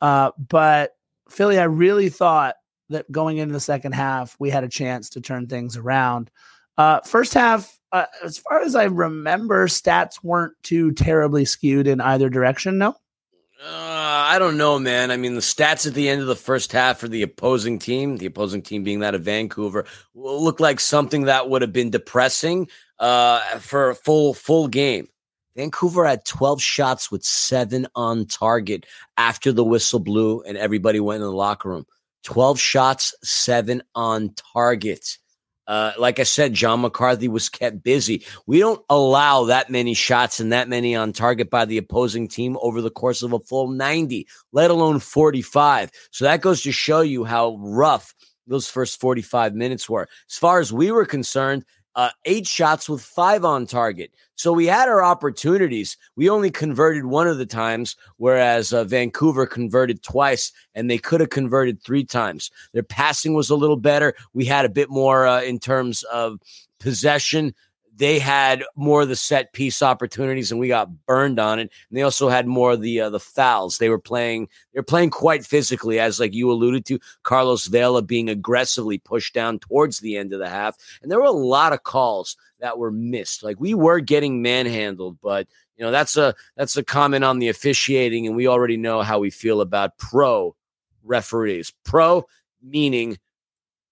Uh, 0.00 0.30
but 0.38 0.92
Philly, 1.28 1.58
I 1.58 1.64
really 1.64 2.08
thought 2.08 2.54
that 2.90 3.10
going 3.10 3.38
into 3.38 3.52
the 3.52 3.60
second 3.60 3.92
half, 3.92 4.36
we 4.38 4.50
had 4.50 4.64
a 4.64 4.68
chance 4.68 5.10
to 5.10 5.20
turn 5.20 5.46
things 5.46 5.76
around. 5.76 6.30
Uh, 6.78 7.00
first 7.00 7.34
half, 7.34 7.78
uh, 7.92 8.06
as 8.22 8.38
far 8.38 8.60
as 8.60 8.74
I 8.74 8.84
remember, 8.84 9.66
stats 9.66 10.22
weren't 10.22 10.54
too 10.62 10.92
terribly 10.92 11.44
skewed 11.44 11.86
in 11.86 12.00
either 12.00 12.28
direction. 12.28 12.78
No. 12.78 12.96
Uh, 13.58 14.26
I 14.28 14.38
don't 14.38 14.58
know, 14.58 14.78
man. 14.78 15.10
I 15.10 15.16
mean, 15.16 15.34
the 15.34 15.40
stats 15.40 15.86
at 15.86 15.94
the 15.94 16.10
end 16.10 16.20
of 16.20 16.26
the 16.26 16.36
first 16.36 16.72
half 16.72 16.98
for 16.98 17.08
the 17.08 17.22
opposing 17.22 17.78
team, 17.78 18.18
the 18.18 18.26
opposing 18.26 18.60
team 18.60 18.84
being 18.84 19.00
that 19.00 19.14
of 19.14 19.22
Vancouver, 19.22 19.86
looked 20.14 20.60
like 20.60 20.78
something 20.78 21.24
that 21.24 21.48
would 21.48 21.62
have 21.62 21.72
been 21.72 21.88
depressing 21.88 22.68
uh, 22.98 23.40
for 23.58 23.90
a 23.90 23.94
full 23.94 24.34
full 24.34 24.68
game. 24.68 25.08
Vancouver 25.56 26.04
had 26.04 26.26
12 26.26 26.60
shots 26.60 27.10
with 27.10 27.24
seven 27.24 27.86
on 27.94 28.26
target 28.26 28.84
after 29.16 29.52
the 29.52 29.64
whistle 29.64 30.00
blew 30.00 30.42
and 30.42 30.58
everybody 30.58 31.00
went 31.00 31.22
in 31.22 31.28
the 31.28 31.32
locker 31.32 31.70
room. 31.70 31.86
12 32.26 32.58
shots, 32.58 33.14
seven 33.22 33.82
on 33.94 34.34
target. 34.52 35.18
Uh, 35.68 35.92
like 35.96 36.18
I 36.18 36.24
said, 36.24 36.54
John 36.54 36.80
McCarthy 36.80 37.28
was 37.28 37.48
kept 37.48 37.84
busy. 37.84 38.24
We 38.46 38.58
don't 38.58 38.84
allow 38.90 39.44
that 39.44 39.70
many 39.70 39.94
shots 39.94 40.40
and 40.40 40.52
that 40.52 40.68
many 40.68 40.96
on 40.96 41.12
target 41.12 41.50
by 41.50 41.64
the 41.64 41.78
opposing 41.78 42.26
team 42.26 42.56
over 42.60 42.82
the 42.82 42.90
course 42.90 43.22
of 43.22 43.32
a 43.32 43.38
full 43.38 43.68
90, 43.68 44.26
let 44.52 44.72
alone 44.72 44.98
45. 44.98 45.90
So 46.10 46.24
that 46.24 46.40
goes 46.40 46.62
to 46.62 46.72
show 46.72 47.00
you 47.00 47.22
how 47.24 47.56
rough 47.60 48.12
those 48.48 48.68
first 48.68 49.00
45 49.00 49.54
minutes 49.54 49.88
were. 49.88 50.08
As 50.28 50.36
far 50.36 50.58
as 50.58 50.72
we 50.72 50.90
were 50.90 51.06
concerned, 51.06 51.64
uh, 51.96 52.10
eight 52.26 52.46
shots 52.46 52.88
with 52.88 53.00
five 53.00 53.44
on 53.44 53.66
target. 53.66 54.12
So 54.34 54.52
we 54.52 54.66
had 54.66 54.88
our 54.88 55.02
opportunities. 55.02 55.96
We 56.14 56.28
only 56.28 56.50
converted 56.50 57.06
one 57.06 57.26
of 57.26 57.38
the 57.38 57.46
times, 57.46 57.96
whereas 58.18 58.72
uh, 58.72 58.84
Vancouver 58.84 59.46
converted 59.46 60.02
twice, 60.02 60.52
and 60.74 60.90
they 60.90 60.98
could 60.98 61.20
have 61.20 61.30
converted 61.30 61.82
three 61.82 62.04
times. 62.04 62.50
Their 62.74 62.82
passing 62.82 63.32
was 63.32 63.48
a 63.48 63.56
little 63.56 63.78
better. 63.78 64.14
We 64.34 64.44
had 64.44 64.66
a 64.66 64.70
bit 64.70 64.90
more 64.90 65.26
uh, 65.26 65.40
in 65.40 65.58
terms 65.58 66.02
of 66.04 66.38
possession 66.78 67.54
they 67.96 68.18
had 68.18 68.62
more 68.76 69.02
of 69.02 69.08
the 69.08 69.16
set 69.16 69.52
piece 69.54 69.80
opportunities 69.80 70.50
and 70.50 70.60
we 70.60 70.68
got 70.68 71.06
burned 71.06 71.40
on 71.40 71.58
it. 71.58 71.72
And 71.88 71.96
they 71.96 72.02
also 72.02 72.28
had 72.28 72.46
more 72.46 72.72
of 72.72 72.82
the 72.82 73.00
uh, 73.00 73.10
the 73.10 73.20
fouls. 73.20 73.78
They 73.78 73.88
were 73.88 73.98
playing 73.98 74.48
they're 74.72 74.82
playing 74.82 75.10
quite 75.10 75.46
physically, 75.46 75.98
as 75.98 76.20
like 76.20 76.34
you 76.34 76.50
alluded 76.50 76.84
to, 76.86 76.98
Carlos 77.22 77.66
Vela 77.66 78.02
being 78.02 78.28
aggressively 78.28 78.98
pushed 78.98 79.34
down 79.34 79.58
towards 79.58 80.00
the 80.00 80.16
end 80.16 80.32
of 80.34 80.40
the 80.40 80.48
half. 80.48 80.76
And 81.02 81.10
there 81.10 81.18
were 81.18 81.26
a 81.26 81.30
lot 81.30 81.72
of 81.72 81.84
calls 81.84 82.36
that 82.60 82.78
were 82.78 82.90
missed. 82.90 83.42
Like 83.42 83.58
we 83.58 83.72
were 83.72 84.00
getting 84.00 84.42
manhandled, 84.42 85.18
but 85.22 85.48
you 85.76 85.84
know 85.84 85.90
that's 85.90 86.18
a 86.18 86.34
that's 86.56 86.76
a 86.76 86.84
comment 86.84 87.24
on 87.24 87.38
the 87.38 87.48
officiating, 87.48 88.26
and 88.26 88.36
we 88.36 88.46
already 88.46 88.76
know 88.76 89.02
how 89.02 89.18
we 89.18 89.30
feel 89.30 89.62
about 89.62 89.96
pro 89.96 90.54
referees. 91.02 91.72
Pro 91.84 92.26
meaning 92.62 93.16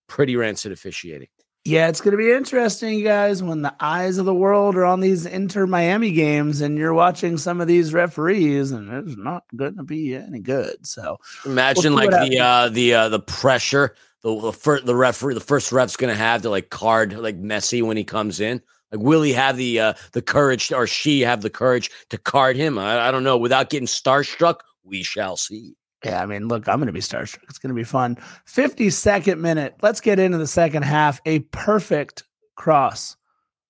pretty 0.08 0.36
rancid 0.36 0.72
officiating. 0.72 1.28
Yeah, 1.66 1.88
it's 1.88 2.02
going 2.02 2.12
to 2.12 2.18
be 2.18 2.30
interesting, 2.30 2.98
you 2.98 3.04
guys, 3.04 3.42
when 3.42 3.62
the 3.62 3.74
eyes 3.80 4.18
of 4.18 4.26
the 4.26 4.34
world 4.34 4.76
are 4.76 4.84
on 4.84 5.00
these 5.00 5.24
Inter 5.24 5.66
Miami 5.66 6.12
games 6.12 6.60
and 6.60 6.76
you're 6.76 6.92
watching 6.92 7.38
some 7.38 7.58
of 7.58 7.66
these 7.66 7.94
referees, 7.94 8.70
and 8.70 8.92
it's 8.92 9.16
not 9.16 9.44
going 9.56 9.78
to 9.78 9.82
be 9.82 10.14
any 10.14 10.40
good. 10.40 10.86
So 10.86 11.16
imagine 11.46 11.94
we'll 11.94 12.10
like 12.10 12.28
the 12.28 12.38
uh, 12.38 12.68
the 12.68 12.92
uh, 12.92 13.08
the 13.08 13.20
pressure 13.20 13.94
the 14.22 14.38
the, 14.40 14.52
first, 14.52 14.84
the 14.84 14.94
referee 14.94 15.32
the 15.32 15.40
first 15.40 15.72
ref's 15.72 15.96
going 15.96 16.12
to 16.12 16.18
have 16.18 16.42
to 16.42 16.50
like 16.50 16.68
card 16.68 17.14
like 17.14 17.40
Messi 17.40 17.82
when 17.82 17.96
he 17.96 18.04
comes 18.04 18.40
in. 18.40 18.60
Like, 18.92 19.00
will 19.00 19.22
he 19.22 19.32
have 19.32 19.56
the 19.56 19.80
uh, 19.80 19.94
the 20.12 20.20
courage 20.22 20.70
or 20.70 20.86
she 20.86 21.22
have 21.22 21.40
the 21.40 21.50
courage 21.50 21.90
to 22.10 22.18
card 22.18 22.56
him? 22.56 22.78
I, 22.78 23.08
I 23.08 23.10
don't 23.10 23.24
know. 23.24 23.38
Without 23.38 23.70
getting 23.70 23.86
starstruck, 23.86 24.56
we 24.82 25.02
shall 25.02 25.38
see. 25.38 25.76
Yeah, 26.04 26.22
I 26.22 26.26
mean, 26.26 26.48
look, 26.48 26.68
I'm 26.68 26.76
going 26.76 26.86
to 26.86 26.92
be 26.92 27.00
starstruck. 27.00 27.44
It's 27.48 27.58
going 27.58 27.74
to 27.74 27.74
be 27.74 27.84
fun. 27.84 28.16
52nd 28.46 29.38
minute. 29.38 29.76
Let's 29.80 30.00
get 30.00 30.18
into 30.18 30.38
the 30.38 30.46
second 30.46 30.82
half. 30.82 31.20
A 31.24 31.40
perfect 31.40 32.24
cross 32.56 33.16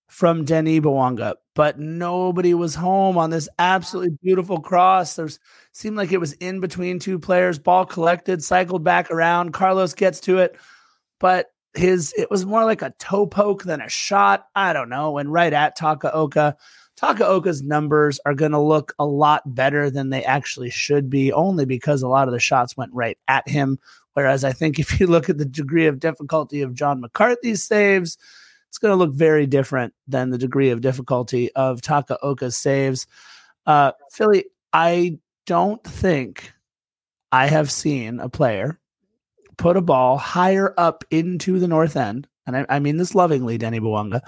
from 0.09 0.45
Denis 0.45 0.81
Bouanga, 0.81 1.35
but 1.55 1.79
nobody 1.79 2.55
was 2.55 2.75
home 2.75 3.19
on 3.19 3.31
this 3.31 3.49
absolutely 3.59 4.17
beautiful 4.23 4.61
cross. 4.61 5.17
There's 5.17 5.39
seemed 5.73 5.97
like 5.97 6.13
it 6.13 6.21
was 6.21 6.35
in 6.35 6.61
between 6.61 6.99
two 6.99 7.19
players. 7.19 7.59
Ball 7.59 7.85
collected, 7.85 8.43
cycled 8.43 8.85
back 8.85 9.11
around. 9.11 9.53
Carlos 9.53 9.95
gets 9.95 10.21
to 10.21 10.39
it, 10.39 10.57
but 11.19 11.47
his 11.75 12.15
it 12.17 12.31
was 12.31 12.47
more 12.47 12.65
like 12.65 12.83
a 12.83 12.95
toe 12.99 13.27
poke 13.27 13.65
than 13.65 13.81
a 13.81 13.89
shot. 13.89 14.47
I 14.55 14.73
don't 14.73 14.89
know. 14.89 15.19
And 15.19 15.33
right 15.33 15.53
at 15.53 15.77
Takaoka. 15.77 16.55
Takaoka's 17.05 17.63
numbers 17.63 18.19
are 18.25 18.35
going 18.35 18.53
to 18.53 18.59
look 18.59 18.95
a 18.99 19.05
lot 19.05 19.55
better 19.55 19.91
than 19.91 20.09
they 20.09 20.25
actually 20.25 20.71
should 20.71 21.11
be, 21.11 21.31
only 21.33 21.67
because 21.67 22.03
a 22.03 22.09
lot 22.09 22.29
of 22.29 22.33
the 22.33 22.41
shots 22.41 22.79
went 22.79 22.95
right 22.95 23.19
at 23.29 23.47
him. 23.47 23.79
Whereas 24.15 24.43
I 24.43 24.53
think 24.53 24.79
if 24.79 24.99
you 24.99 25.07
look 25.09 25.29
at 25.29 25.37
the 25.37 25.45
degree 25.45 25.87
of 25.87 26.01
difficulty 26.01 26.63
of 26.63 26.73
John 26.73 27.03
McCarthy's 27.03 27.63
saves, 27.63 28.17
it's 28.69 28.79
going 28.79 28.93
to 28.93 28.97
look 28.97 29.13
very 29.13 29.47
different 29.47 29.93
than 30.09 30.31
the 30.31 30.39
degree 30.39 30.71
of 30.71 30.81
difficulty 30.81 31.53
of 31.55 31.83
Takaoka's 31.83 32.57
saves. 32.57 33.07
Uh, 33.67 33.93
Philly, 34.11 34.47
I 34.73 35.19
don't 35.45 35.85
think 35.85 36.53
I 37.31 37.49
have 37.49 37.71
seen 37.71 38.19
a 38.19 38.31
player 38.31 38.81
put 39.59 39.77
a 39.77 39.83
ball 39.83 40.17
higher 40.17 40.73
up 40.79 41.05
into 41.11 41.59
the 41.59 41.69
north 41.69 41.97
end 41.97 42.27
and 42.47 42.57
I, 42.57 42.67
I, 42.69 42.79
mean 42.79 42.97
this 42.97 43.15
lovingly, 43.15 43.59
Denny 43.59 43.81
Bouanga, 43.81 44.21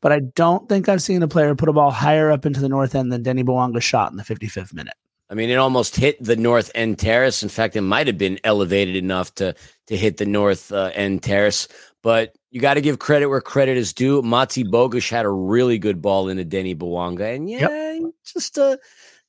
but 0.00 0.12
I 0.12 0.20
don't 0.20 0.68
think 0.68 0.88
I've 0.88 1.02
seen 1.02 1.22
a 1.22 1.28
player 1.28 1.54
put 1.54 1.68
a 1.68 1.72
ball 1.72 1.90
higher 1.90 2.30
up 2.30 2.46
into 2.46 2.60
the 2.60 2.68
north 2.68 2.94
end 2.94 3.12
than 3.12 3.22
Denny 3.22 3.44
Bouanga 3.44 3.80
shot 3.80 4.10
in 4.10 4.16
the 4.16 4.22
55th 4.22 4.72
minute. 4.74 4.94
I 5.30 5.34
mean, 5.34 5.48
it 5.48 5.56
almost 5.56 5.96
hit 5.96 6.22
the 6.22 6.36
north 6.36 6.70
end 6.74 6.98
terrace. 6.98 7.42
In 7.42 7.48
fact, 7.48 7.74
it 7.74 7.80
might 7.80 8.06
have 8.06 8.18
been 8.18 8.38
elevated 8.44 8.96
enough 8.96 9.34
to 9.36 9.54
to 9.86 9.96
hit 9.96 10.18
the 10.18 10.26
north 10.26 10.70
uh, 10.70 10.90
end 10.94 11.22
terrace. 11.22 11.68
But 12.02 12.34
you 12.50 12.60
got 12.60 12.74
to 12.74 12.82
give 12.82 12.98
credit 12.98 13.28
where 13.28 13.40
credit 13.40 13.78
is 13.78 13.94
due. 13.94 14.20
Mati 14.20 14.62
Bogusz 14.62 15.08
had 15.08 15.24
a 15.24 15.30
really 15.30 15.78
good 15.78 16.02
ball 16.02 16.28
into 16.28 16.44
Denny 16.44 16.74
Bouanga, 16.74 17.34
and 17.34 17.48
yeah, 17.48 17.92
yep. 17.92 18.10
just 18.26 18.58
a 18.58 18.78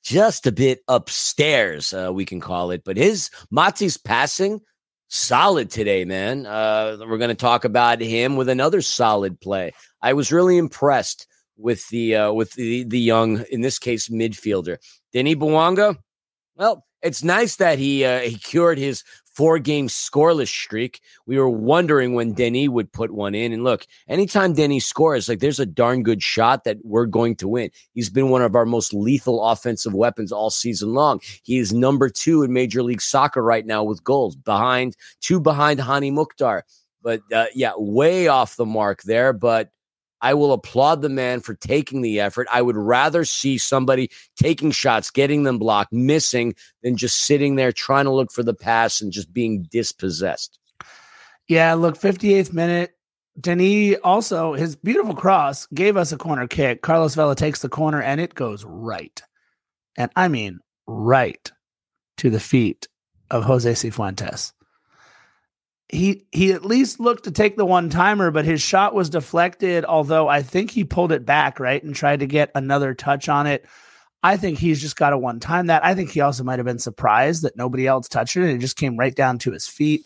just 0.04 0.46
a 0.46 0.52
bit 0.52 0.84
upstairs, 0.90 1.94
uh, 1.94 2.12
we 2.14 2.26
can 2.26 2.42
call 2.42 2.72
it. 2.72 2.84
But 2.84 2.98
his 2.98 3.30
Mati's 3.50 3.96
passing 3.96 4.60
solid 5.08 5.70
today, 5.70 6.06
man. 6.06 6.46
Uh, 6.46 6.98
we're 7.00 7.18
going 7.18 7.30
to 7.30 7.36
talk 7.36 7.66
about 7.66 8.02
him 8.02 8.36
with 8.36 8.50
another 8.50 8.82
solid 8.82 9.40
play. 9.40 9.74
I 10.02 10.14
was 10.14 10.32
really 10.32 10.58
impressed 10.58 11.28
with 11.58 11.88
the 11.90 12.16
uh, 12.16 12.34
with 12.34 12.54
the 12.54 12.84
the 12.84 13.00
young, 13.00 13.44
in 13.52 13.62
this 13.62 13.80
case, 13.80 14.10
midfielder, 14.10 14.78
Denny 15.12 15.36
Bouanga. 15.36 15.98
Well, 16.56 16.86
it's 17.02 17.24
nice 17.24 17.58
that 17.58 17.80
he 17.80 18.06
uh, 18.06 18.22
he 18.22 18.38
cured 18.38 18.78
his 18.78 19.04
four 19.34 19.60
game 19.60 19.88
scoreless 19.88 20.48
streak. 20.48 21.02
We 21.26 21.38
were 21.38 21.50
wondering 21.50 22.14
when 22.14 22.34
Denny 22.34 22.68
would 22.68 22.92
put 22.92 23.12
one 23.12 23.36
in. 23.36 23.52
And 23.52 23.64
look, 23.64 23.86
anytime 24.08 24.54
Denny 24.54 24.80
scores, 24.80 25.28
like 25.28 25.40
there's 25.40 25.60
a 25.60 25.66
darn 25.66 26.04
good 26.04 26.22
shot 26.22 26.64
that 26.64 26.78
we're 26.84 27.06
going 27.06 27.36
to 27.38 27.48
win. 27.48 27.72
He's 27.94 28.10
been 28.10 28.30
one 28.30 28.42
of 28.42 28.56
our 28.56 28.66
most 28.66 28.94
lethal 28.94 29.44
offensive 29.44 29.94
weapons 29.94 30.32
all 30.32 30.50
season 30.50 30.94
long. 30.94 31.20
He 31.44 31.58
is 31.58 31.74
number 31.74 32.10
two 32.10 32.44
in 32.44 32.54
Major 32.54 32.84
League 32.84 33.02
Soccer 33.02 33.42
right 33.42 33.66
now 33.66 33.84
with 33.84 34.04
goals, 34.04 34.36
behind 34.36 34.96
two 35.22 35.40
behind 35.40 35.82
Hany 35.82 36.12
Mukhtar. 36.12 36.66
But 37.02 37.22
uh, 37.34 37.48
yeah, 37.54 37.74
way 37.76 38.28
off 38.28 38.56
the 38.56 38.66
mark 38.66 39.04
there. 39.04 39.34
But 39.34 39.72
I 40.24 40.34
will 40.34 40.54
applaud 40.54 41.02
the 41.02 41.10
man 41.10 41.42
for 41.42 41.54
taking 41.54 42.02
the 42.02 42.22
effort. 42.22 42.48
I 42.52 42.62
would 42.62 42.78
rather 42.78 43.26
see 43.26 43.58
somebody 43.58 44.10
taking 44.38 44.72
shots, 44.72 45.12
getting 45.12 45.44
them 45.44 45.60
blocked, 45.60 45.92
missing, 45.92 46.56
than 46.82 46.96
just 46.96 47.22
sitting 47.22 47.58
there 47.58 47.74
trying 47.74 48.06
to 48.06 48.12
look 48.12 48.32
for 48.32 48.42
the 48.42 48.54
pass 48.54 49.02
and 49.02 49.12
just 49.12 49.34
being 49.34 49.64
dispossessed. 49.64 50.58
Yeah, 51.50 51.74
look, 51.74 52.00
58th 52.00 52.54
minute. 52.54 52.96
Denis 53.40 53.98
also, 54.04 54.54
his 54.54 54.78
beautiful 54.78 55.14
cross 55.14 55.66
gave 55.74 55.98
us 55.98 56.14
a 56.14 56.18
corner 56.18 56.48
kick. 56.48 56.82
Carlos 56.82 57.16
Vela 57.16 57.36
takes 57.36 57.62
the 57.62 57.70
corner 57.70 58.02
and 58.02 58.22
it 58.22 58.34
goes 58.34 58.64
right. 58.64 59.22
And 59.98 60.10
I 60.16 60.30
mean, 60.30 60.60
right 60.88 61.52
to 62.18 62.30
the 62.30 62.40
feet 62.40 62.88
of 63.30 63.44
Jose 63.44 63.72
Cifuentes 63.72 64.54
he 65.94 66.26
he 66.32 66.52
at 66.52 66.66
least 66.66 67.00
looked 67.00 67.26
to 67.26 67.32
take 67.32 67.56
the 67.56 67.66
one 67.66 67.90
timer, 67.90 68.32
but 68.32 68.46
his 68.46 68.62
shot 68.62 68.96
was 68.96 69.10
deflected. 69.10 69.86
Although 69.86 70.28
I 70.28 70.42
think 70.42 70.72
he 70.72 70.84
pulled 70.84 71.12
it 71.12 71.26
back 71.26 71.60
right 71.60 71.84
and 71.84 71.96
tried 71.96 72.22
to 72.22 72.28
get 72.28 72.52
another 72.56 72.94
touch 72.94 73.30
on 73.30 73.48
it. 73.48 73.66
I 74.24 74.38
think 74.38 74.58
he's 74.58 74.82
just 74.82 74.96
got 74.96 75.14
a 75.14 75.18
one 75.18 75.40
time 75.40 75.68
that. 75.68 75.86
I 75.86 75.94
think 75.96 76.10
he 76.10 76.22
also 76.22 76.44
might 76.44 76.60
have 76.60 76.66
been 76.66 76.80
surprised 76.80 77.44
that 77.44 77.58
nobody 77.58 77.86
else 77.88 78.08
touched 78.08 78.38
it. 78.38 78.50
It 78.50 78.60
just 78.60 78.78
came 78.78 78.98
right 78.98 79.14
down 79.14 79.38
to 79.40 79.52
his 79.52 79.68
feet. 79.68 80.04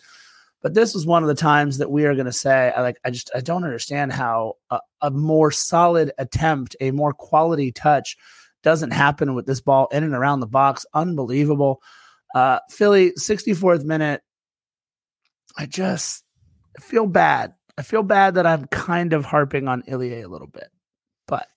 But 0.62 0.74
this 0.74 0.94
was 0.94 1.06
one 1.06 1.24
of 1.24 1.28
the 1.28 1.36
times 1.36 1.78
that 1.78 1.92
we 1.92 2.06
are 2.06 2.16
going 2.16 2.26
to 2.26 2.34
say, 2.34 2.74
I 2.76 2.82
like, 2.82 2.98
I 3.06 3.12
just, 3.12 3.30
I 3.36 3.42
don't 3.42 3.64
understand 3.64 4.12
how 4.12 4.56
a, 4.72 4.80
a 5.02 5.12
more 5.12 5.52
solid 5.52 6.12
attempt, 6.18 6.76
a 6.82 6.92
more 6.92 7.14
quality 7.14 7.72
touch 7.72 8.18
doesn't 8.64 8.92
happen 8.92 9.36
with 9.36 9.46
this 9.46 9.62
ball 9.62 9.88
in 9.92 10.04
and 10.04 10.16
around 10.16 10.40
the 10.40 10.48
box. 10.48 10.86
Unbelievable. 10.96 11.80
Uh, 12.34 12.60
Philly, 12.70 13.12
64th 13.12 13.84
minute, 13.84 14.24
I 15.58 15.66
just 15.66 16.24
feel 16.80 17.08
bad. 17.08 17.54
I 17.78 17.82
feel 17.82 18.04
bad 18.04 18.36
that 18.36 18.46
I'm 18.46 18.66
kind 18.68 19.14
of 19.14 19.26
harping 19.26 19.68
on 19.68 19.84
Ilie 19.88 20.22
a 20.22 20.28
little 20.28 20.48
bit, 20.48 20.70
but 21.28 21.48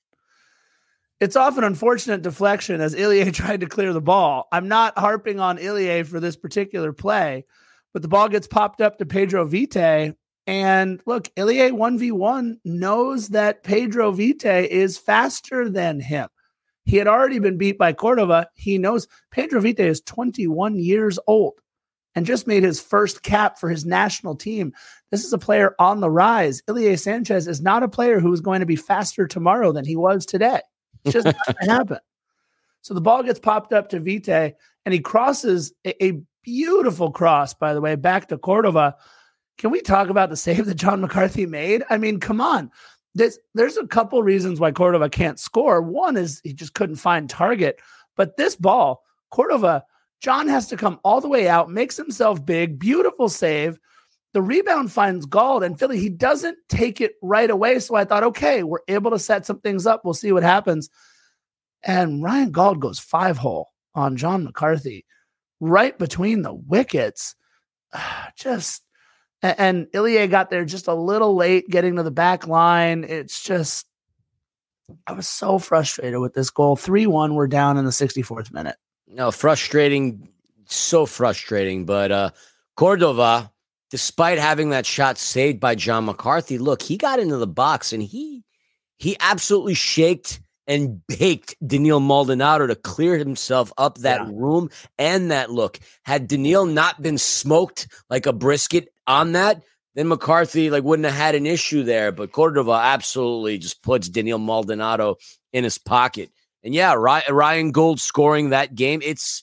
it's 1.20 1.36
often 1.36 1.64
unfortunate 1.64 2.22
deflection 2.22 2.80
as 2.80 2.94
Ilie 2.94 3.30
tried 3.32 3.60
to 3.60 3.66
clear 3.66 3.92
the 3.92 4.00
ball. 4.00 4.48
I'm 4.50 4.68
not 4.68 4.98
harping 4.98 5.38
on 5.38 5.58
Ilie 5.58 6.02
for 6.02 6.18
this 6.18 6.36
particular 6.36 6.92
play, 6.92 7.44
but 7.92 8.02
the 8.02 8.08
ball 8.08 8.28
gets 8.28 8.46
popped 8.46 8.80
up 8.80 8.98
to 8.98 9.06
Pedro 9.06 9.44
Vite. 9.44 10.14
And 10.46 11.00
look, 11.06 11.30
Ilie 11.36 11.70
1v1 11.70 12.56
knows 12.64 13.28
that 13.28 13.62
Pedro 13.62 14.10
Vite 14.12 14.44
is 14.44 14.98
faster 14.98 15.68
than 15.68 16.00
him. 16.00 16.28
He 16.84 16.96
had 16.96 17.06
already 17.06 17.38
been 17.38 17.58
beat 17.58 17.78
by 17.78 17.92
Cordova. 17.92 18.48
He 18.54 18.78
knows 18.78 19.06
Pedro 19.30 19.60
Vite 19.60 19.80
is 19.80 20.00
21 20.00 20.78
years 20.78 21.18
old 21.26 21.60
and 22.14 22.26
just 22.26 22.46
made 22.46 22.62
his 22.62 22.80
first 22.80 23.22
cap 23.22 23.58
for 23.58 23.68
his 23.68 23.84
national 23.84 24.36
team. 24.36 24.72
This 25.10 25.24
is 25.24 25.32
a 25.32 25.38
player 25.38 25.74
on 25.78 26.00
the 26.00 26.10
rise. 26.10 26.62
Ilie 26.68 26.96
Sanchez 26.96 27.46
is 27.46 27.60
not 27.60 27.82
a 27.82 27.88
player 27.88 28.20
who 28.20 28.32
is 28.32 28.40
going 28.40 28.60
to 28.60 28.66
be 28.66 28.76
faster 28.76 29.26
tomorrow 29.26 29.72
than 29.72 29.84
he 29.84 29.96
was 29.96 30.26
today. 30.26 30.60
It's 31.04 31.12
just 31.12 31.26
not 31.26 31.36
going 31.46 31.56
to 31.62 31.70
happen. 31.70 31.98
So 32.82 32.94
the 32.94 33.00
ball 33.00 33.22
gets 33.22 33.38
popped 33.38 33.72
up 33.72 33.90
to 33.90 34.00
Vite 34.00 34.54
and 34.84 34.94
he 34.94 35.00
crosses 35.00 35.72
a, 35.84 36.04
a 36.04 36.20
beautiful 36.42 37.10
cross, 37.10 37.54
by 37.54 37.74
the 37.74 37.80
way, 37.80 37.94
back 37.94 38.28
to 38.28 38.38
Cordova. 38.38 38.96
Can 39.58 39.70
we 39.70 39.82
talk 39.82 40.08
about 40.08 40.30
the 40.30 40.36
save 40.36 40.66
that 40.66 40.74
John 40.74 41.00
McCarthy 41.00 41.46
made? 41.46 41.84
I 41.90 41.98
mean, 41.98 42.18
come 42.18 42.40
on. 42.40 42.70
There's, 43.14 43.38
there's 43.54 43.76
a 43.76 43.86
couple 43.86 44.22
reasons 44.22 44.60
why 44.60 44.70
Cordova 44.70 45.10
can't 45.10 45.38
score. 45.38 45.82
One 45.82 46.16
is 46.16 46.40
he 46.44 46.52
just 46.52 46.74
couldn't 46.74 46.96
find 46.96 47.28
target. 47.28 47.80
But 48.16 48.36
this 48.36 48.56
ball, 48.56 49.02
Cordova, 49.30 49.84
John 50.20 50.48
has 50.48 50.66
to 50.68 50.76
come 50.76 51.00
all 51.02 51.20
the 51.20 51.28
way 51.28 51.48
out, 51.48 51.70
makes 51.70 51.96
himself 51.96 52.44
big, 52.44 52.78
beautiful 52.78 53.28
save. 53.28 53.78
The 54.32 54.42
rebound 54.42 54.92
finds 54.92 55.26
Gauld 55.26 55.62
and 55.62 55.78
Philly. 55.78 55.98
He 55.98 56.08
doesn't 56.08 56.58
take 56.68 57.00
it 57.00 57.14
right 57.22 57.50
away. 57.50 57.80
So 57.80 57.94
I 57.96 58.04
thought, 58.04 58.22
okay, 58.22 58.62
we're 58.62 58.80
able 58.86 59.10
to 59.10 59.18
set 59.18 59.46
some 59.46 59.60
things 59.60 59.86
up. 59.86 60.04
We'll 60.04 60.14
see 60.14 60.30
what 60.30 60.42
happens. 60.42 60.88
And 61.82 62.22
Ryan 62.22 62.52
Gauld 62.52 62.80
goes 62.80 62.98
five 62.98 63.38
hole 63.38 63.70
on 63.94 64.16
John 64.16 64.44
McCarthy 64.44 65.04
right 65.58 65.98
between 65.98 66.42
the 66.42 66.54
wickets. 66.54 67.34
Just 68.36 68.82
and 69.42 69.88
Ilie 69.94 70.26
got 70.28 70.50
there 70.50 70.66
just 70.66 70.86
a 70.86 70.94
little 70.94 71.34
late 71.34 71.66
getting 71.70 71.96
to 71.96 72.02
the 72.02 72.10
back 72.10 72.46
line. 72.46 73.04
It's 73.04 73.42
just 73.42 73.86
I 75.06 75.12
was 75.12 75.26
so 75.26 75.58
frustrated 75.58 76.20
with 76.20 76.34
this 76.34 76.50
goal. 76.50 76.76
3-1 76.76 77.34
we're 77.34 77.46
down 77.46 77.78
in 77.78 77.86
the 77.86 77.90
64th 77.90 78.52
minute. 78.52 78.76
No, 79.12 79.30
frustrating, 79.30 80.28
so 80.66 81.06
frustrating, 81.06 81.84
but 81.84 82.12
uh 82.12 82.30
Cordova 82.76 83.50
despite 83.90 84.38
having 84.38 84.70
that 84.70 84.86
shot 84.86 85.18
saved 85.18 85.60
by 85.60 85.74
John 85.74 86.06
McCarthy, 86.06 86.58
look, 86.58 86.80
he 86.80 86.96
got 86.96 87.18
into 87.18 87.36
the 87.36 87.46
box 87.46 87.92
and 87.92 88.02
he 88.02 88.44
he 88.98 89.16
absolutely 89.20 89.74
shaked 89.74 90.40
and 90.66 91.04
baked 91.06 91.56
Denil 91.66 92.00
Maldonado 92.00 92.66
to 92.66 92.76
clear 92.76 93.18
himself 93.18 93.72
up 93.76 93.98
that 93.98 94.20
yeah. 94.20 94.30
room 94.32 94.70
and 94.98 95.30
that 95.30 95.50
look. 95.50 95.80
Had 96.04 96.28
Denil 96.28 96.72
not 96.72 97.02
been 97.02 97.18
smoked 97.18 97.88
like 98.08 98.26
a 98.26 98.32
brisket 98.32 98.92
on 99.06 99.32
that, 99.32 99.62
then 99.94 100.06
McCarthy 100.06 100.70
like 100.70 100.84
wouldn't 100.84 101.06
have 101.06 101.14
had 101.14 101.34
an 101.34 101.46
issue 101.46 101.82
there. 101.82 102.12
But 102.12 102.32
Cordova 102.32 102.72
absolutely 102.72 103.58
just 103.58 103.82
puts 103.82 104.08
Denil 104.08 104.38
Maldonado 104.38 105.16
in 105.52 105.64
his 105.64 105.78
pocket. 105.78 106.30
And 106.62 106.74
yeah, 106.74 106.94
Ryan 106.94 107.72
Gauld 107.72 108.00
scoring 108.00 108.50
that 108.50 108.74
game. 108.74 109.00
It's 109.02 109.42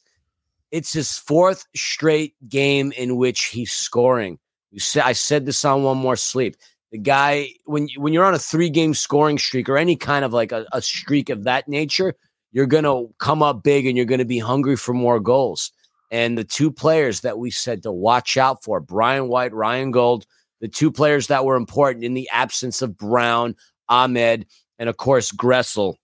it's 0.72 0.94
his 0.94 1.18
fourth 1.18 1.66
straight 1.76 2.36
game 2.48 2.92
in 2.98 3.16
which 3.16 3.46
he's 3.46 3.72
scoring. 3.72 4.40
You 4.72 4.80
said 4.80 5.04
I 5.04 5.14
said 5.14 5.46
this 5.46 5.64
on 5.66 5.84
one 5.84 5.98
more 5.98 6.16
sleep. 6.16 6.56
The 6.92 6.98
guy, 6.98 7.50
when 7.66 7.88
when 7.98 8.14
you're 8.14 8.26
on 8.26 8.34
a 8.34 8.40
three 8.40 8.70
game 8.70 8.94
scoring 8.94 9.38
streak 9.38 9.68
or 9.70 9.78
any 9.78 9.96
kind 9.96 10.24
of 10.24 10.34
like 10.34 10.52
a, 10.52 10.66
a 10.74 10.82
streak 10.82 11.30
of 11.30 11.44
that 11.44 11.68
nature, 11.68 12.16
you're 12.52 12.66
gonna 12.66 13.06
come 13.18 13.42
up 13.42 13.64
big 13.64 13.86
and 13.86 13.98
you're 13.98 14.06
gonna 14.06 14.26
be 14.26 14.40
hungry 14.40 14.76
for 14.76 14.94
more 14.94 15.20
goals. 15.20 15.72
And 16.12 16.38
the 16.38 16.44
two 16.44 16.72
players 16.72 17.22
that 17.22 17.38
we 17.38 17.52
said 17.52 17.84
to 17.84 17.92
watch 17.92 18.38
out 18.38 18.64
for, 18.64 18.80
Brian 18.80 19.28
White, 19.28 19.54
Ryan 19.54 19.92
Gauld, 19.92 20.26
the 20.62 20.70
two 20.70 20.92
players 20.92 21.28
that 21.28 21.44
were 21.44 21.56
important 21.56 22.06
in 22.06 22.14
the 22.14 22.30
absence 22.32 22.82
of 22.82 22.98
Brown, 22.98 23.56
Ahmed, 23.90 24.46
and 24.80 24.88
of 24.88 24.98
course 24.98 25.32
Gressel, 25.32 25.96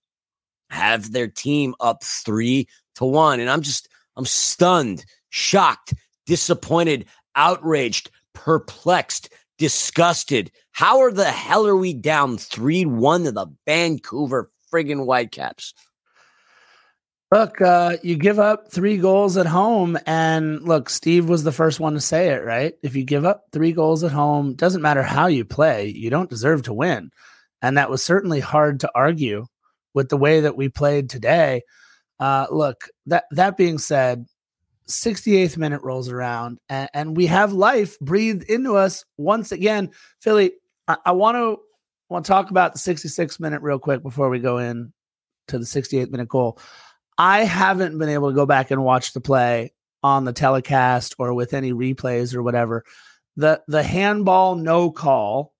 have 0.74 1.12
their 1.12 1.28
team 1.28 1.74
up 1.80 2.02
three 2.02 2.68
to 2.96 3.04
one. 3.04 3.40
And 3.40 3.48
I'm 3.48 3.62
just, 3.62 3.88
I'm 4.16 4.26
stunned, 4.26 5.04
shocked, 5.30 5.94
disappointed, 6.26 7.06
outraged, 7.34 8.10
perplexed 8.34 9.30
disgusted. 9.58 10.50
How 10.72 11.00
are 11.00 11.12
the 11.12 11.30
hell 11.30 11.66
are 11.66 11.76
we 11.76 11.94
down 11.94 12.38
3 12.38 12.84
1 12.84 13.24
to 13.24 13.32
the 13.32 13.46
Vancouver 13.66 14.50
friggin' 14.72 15.04
Whitecaps? 15.04 15.74
Look, 17.30 17.60
uh, 17.60 17.96
you 18.02 18.16
give 18.16 18.38
up 18.38 18.70
three 18.70 18.98
goals 18.98 19.36
at 19.36 19.46
home, 19.46 19.98
and 20.06 20.62
look, 20.62 20.88
Steve 20.88 21.28
was 21.28 21.42
the 21.42 21.50
first 21.50 21.80
one 21.80 21.94
to 21.94 22.00
say 22.00 22.28
it, 22.28 22.44
right? 22.44 22.74
If 22.82 22.94
you 22.94 23.04
give 23.04 23.24
up 23.24 23.44
three 23.52 23.72
goals 23.72 24.04
at 24.04 24.12
home, 24.12 24.54
doesn't 24.54 24.82
matter 24.82 25.02
how 25.02 25.26
you 25.26 25.44
play, 25.44 25.88
you 25.88 26.10
don't 26.10 26.30
deserve 26.30 26.62
to 26.64 26.74
win. 26.74 27.10
And 27.60 27.78
that 27.78 27.90
was 27.90 28.04
certainly 28.04 28.40
hard 28.40 28.80
to 28.80 28.90
argue 28.94 29.46
with 29.94 30.08
the 30.08 30.16
way 30.16 30.40
that 30.40 30.56
we 30.56 30.68
played 30.68 31.08
today. 31.08 31.62
Uh, 32.20 32.46
look, 32.50 32.88
that 33.06 33.24
that 33.30 33.56
being 33.56 33.78
said, 33.78 34.26
68th 34.88 35.56
minute 35.56 35.82
rolls 35.82 36.10
around 36.10 36.58
and, 36.68 36.88
and, 36.92 37.16
we 37.16 37.26
have 37.26 37.52
life 37.52 37.98
breathed 38.00 38.42
into 38.44 38.76
us 38.76 39.04
once 39.16 39.50
again. 39.50 39.90
Philly, 40.20 40.52
I 40.86 41.12
want 41.12 41.36
to 41.36 41.58
want 42.08 42.26
to 42.26 42.28
talk 42.30 42.50
about 42.50 42.74
the 42.74 42.78
66 42.78 43.40
minute 43.40 43.62
real 43.62 43.78
quick 43.78 44.02
before 44.02 44.28
we 44.28 44.38
go 44.40 44.58
in 44.58 44.92
to 45.48 45.58
the 45.58 45.66
68 45.66 46.10
minute 46.10 46.28
goal. 46.28 46.58
I 47.16 47.44
haven't 47.44 47.98
been 47.98 48.08
able 48.08 48.30
to 48.30 48.34
go 48.34 48.46
back 48.46 48.70
and 48.70 48.84
watch 48.84 49.12
the 49.12 49.20
play 49.20 49.72
on 50.02 50.24
the 50.24 50.32
telecast 50.32 51.14
or 51.18 51.32
with 51.32 51.54
any 51.54 51.72
replays 51.72 52.34
or 52.34 52.42
whatever. 52.42 52.84
The 53.36 53.62
the 53.66 53.82
handball 53.82 54.54
no 54.56 54.90
call. 54.90 55.52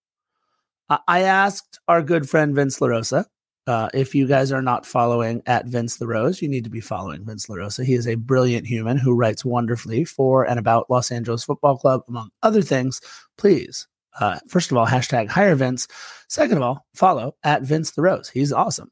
I 1.08 1.22
asked 1.22 1.80
our 1.88 2.02
good 2.02 2.28
friend 2.28 2.54
Vince 2.54 2.78
LaRosa 2.78 3.24
uh, 3.66 3.88
if 3.94 4.14
you 4.14 4.26
guys 4.26 4.52
are 4.52 4.62
not 4.62 4.84
following 4.84 5.42
at 5.46 5.66
Vince 5.66 5.96
the 5.96 6.06
Rose, 6.06 6.42
you 6.42 6.48
need 6.48 6.64
to 6.64 6.70
be 6.70 6.80
following 6.80 7.24
Vince 7.24 7.46
LaRosa. 7.46 7.84
He 7.84 7.94
is 7.94 8.06
a 8.06 8.14
brilliant 8.14 8.66
human 8.66 8.98
who 8.98 9.14
writes 9.14 9.44
wonderfully 9.44 10.04
for 10.04 10.44
and 10.44 10.58
about 10.58 10.90
Los 10.90 11.10
Angeles 11.10 11.44
Football 11.44 11.78
Club, 11.78 12.02
among 12.08 12.30
other 12.42 12.60
things. 12.60 13.00
Please, 13.38 13.86
uh, 14.20 14.38
first 14.48 14.70
of 14.70 14.76
all, 14.76 14.86
hashtag 14.86 15.28
hire 15.28 15.54
Vince. 15.54 15.88
Second 16.28 16.58
of 16.58 16.62
all, 16.62 16.86
follow 16.94 17.36
at 17.42 17.62
Vince 17.62 17.92
the 17.92 18.02
Rose. 18.02 18.28
He's 18.28 18.52
awesome. 18.52 18.90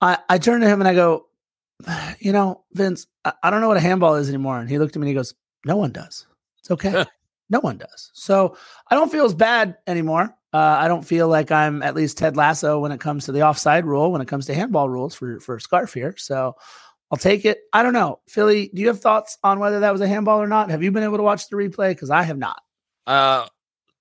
I, 0.00 0.18
I 0.28 0.38
turn 0.38 0.60
to 0.60 0.68
him 0.68 0.80
and 0.80 0.88
I 0.88 0.94
go, 0.94 1.26
you 2.20 2.32
know, 2.32 2.64
Vince, 2.72 3.06
I, 3.24 3.32
I 3.42 3.50
don't 3.50 3.60
know 3.60 3.68
what 3.68 3.76
a 3.76 3.80
handball 3.80 4.16
is 4.16 4.28
anymore. 4.28 4.58
And 4.60 4.70
he 4.70 4.78
looked 4.78 4.94
at 4.94 5.00
me 5.00 5.06
and 5.06 5.08
he 5.08 5.14
goes, 5.14 5.34
no 5.64 5.76
one 5.76 5.92
does. 5.92 6.26
It's 6.60 6.70
okay. 6.70 7.04
no 7.50 7.60
one 7.60 7.78
does. 7.78 8.10
So 8.14 8.56
I 8.88 8.94
don't 8.94 9.10
feel 9.10 9.24
as 9.24 9.34
bad 9.34 9.78
anymore. 9.86 10.34
Uh, 10.52 10.58
I 10.80 10.88
don't 10.88 11.06
feel 11.06 11.28
like 11.28 11.52
I'm 11.52 11.82
at 11.82 11.94
least 11.94 12.18
Ted 12.18 12.36
Lasso 12.36 12.80
when 12.80 12.90
it 12.90 13.00
comes 13.00 13.26
to 13.26 13.32
the 13.32 13.42
offside 13.42 13.86
rule, 13.86 14.10
when 14.10 14.20
it 14.20 14.28
comes 14.28 14.46
to 14.46 14.54
handball 14.54 14.88
rules 14.88 15.14
for 15.14 15.38
for 15.40 15.60
Scarf 15.60 15.94
here. 15.94 16.14
So 16.16 16.56
I'll 17.10 17.18
take 17.18 17.44
it. 17.44 17.60
I 17.72 17.82
don't 17.82 17.92
know, 17.92 18.20
Philly. 18.28 18.70
Do 18.72 18.80
you 18.80 18.88
have 18.88 19.00
thoughts 19.00 19.38
on 19.44 19.58
whether 19.58 19.80
that 19.80 19.92
was 19.92 20.00
a 20.00 20.08
handball 20.08 20.40
or 20.40 20.46
not? 20.48 20.70
Have 20.70 20.82
you 20.82 20.90
been 20.90 21.02
able 21.02 21.18
to 21.18 21.22
watch 21.22 21.48
the 21.48 21.56
replay? 21.56 21.90
Because 21.90 22.10
I 22.10 22.22
have 22.22 22.38
not. 22.38 22.62
Uh, 23.06 23.46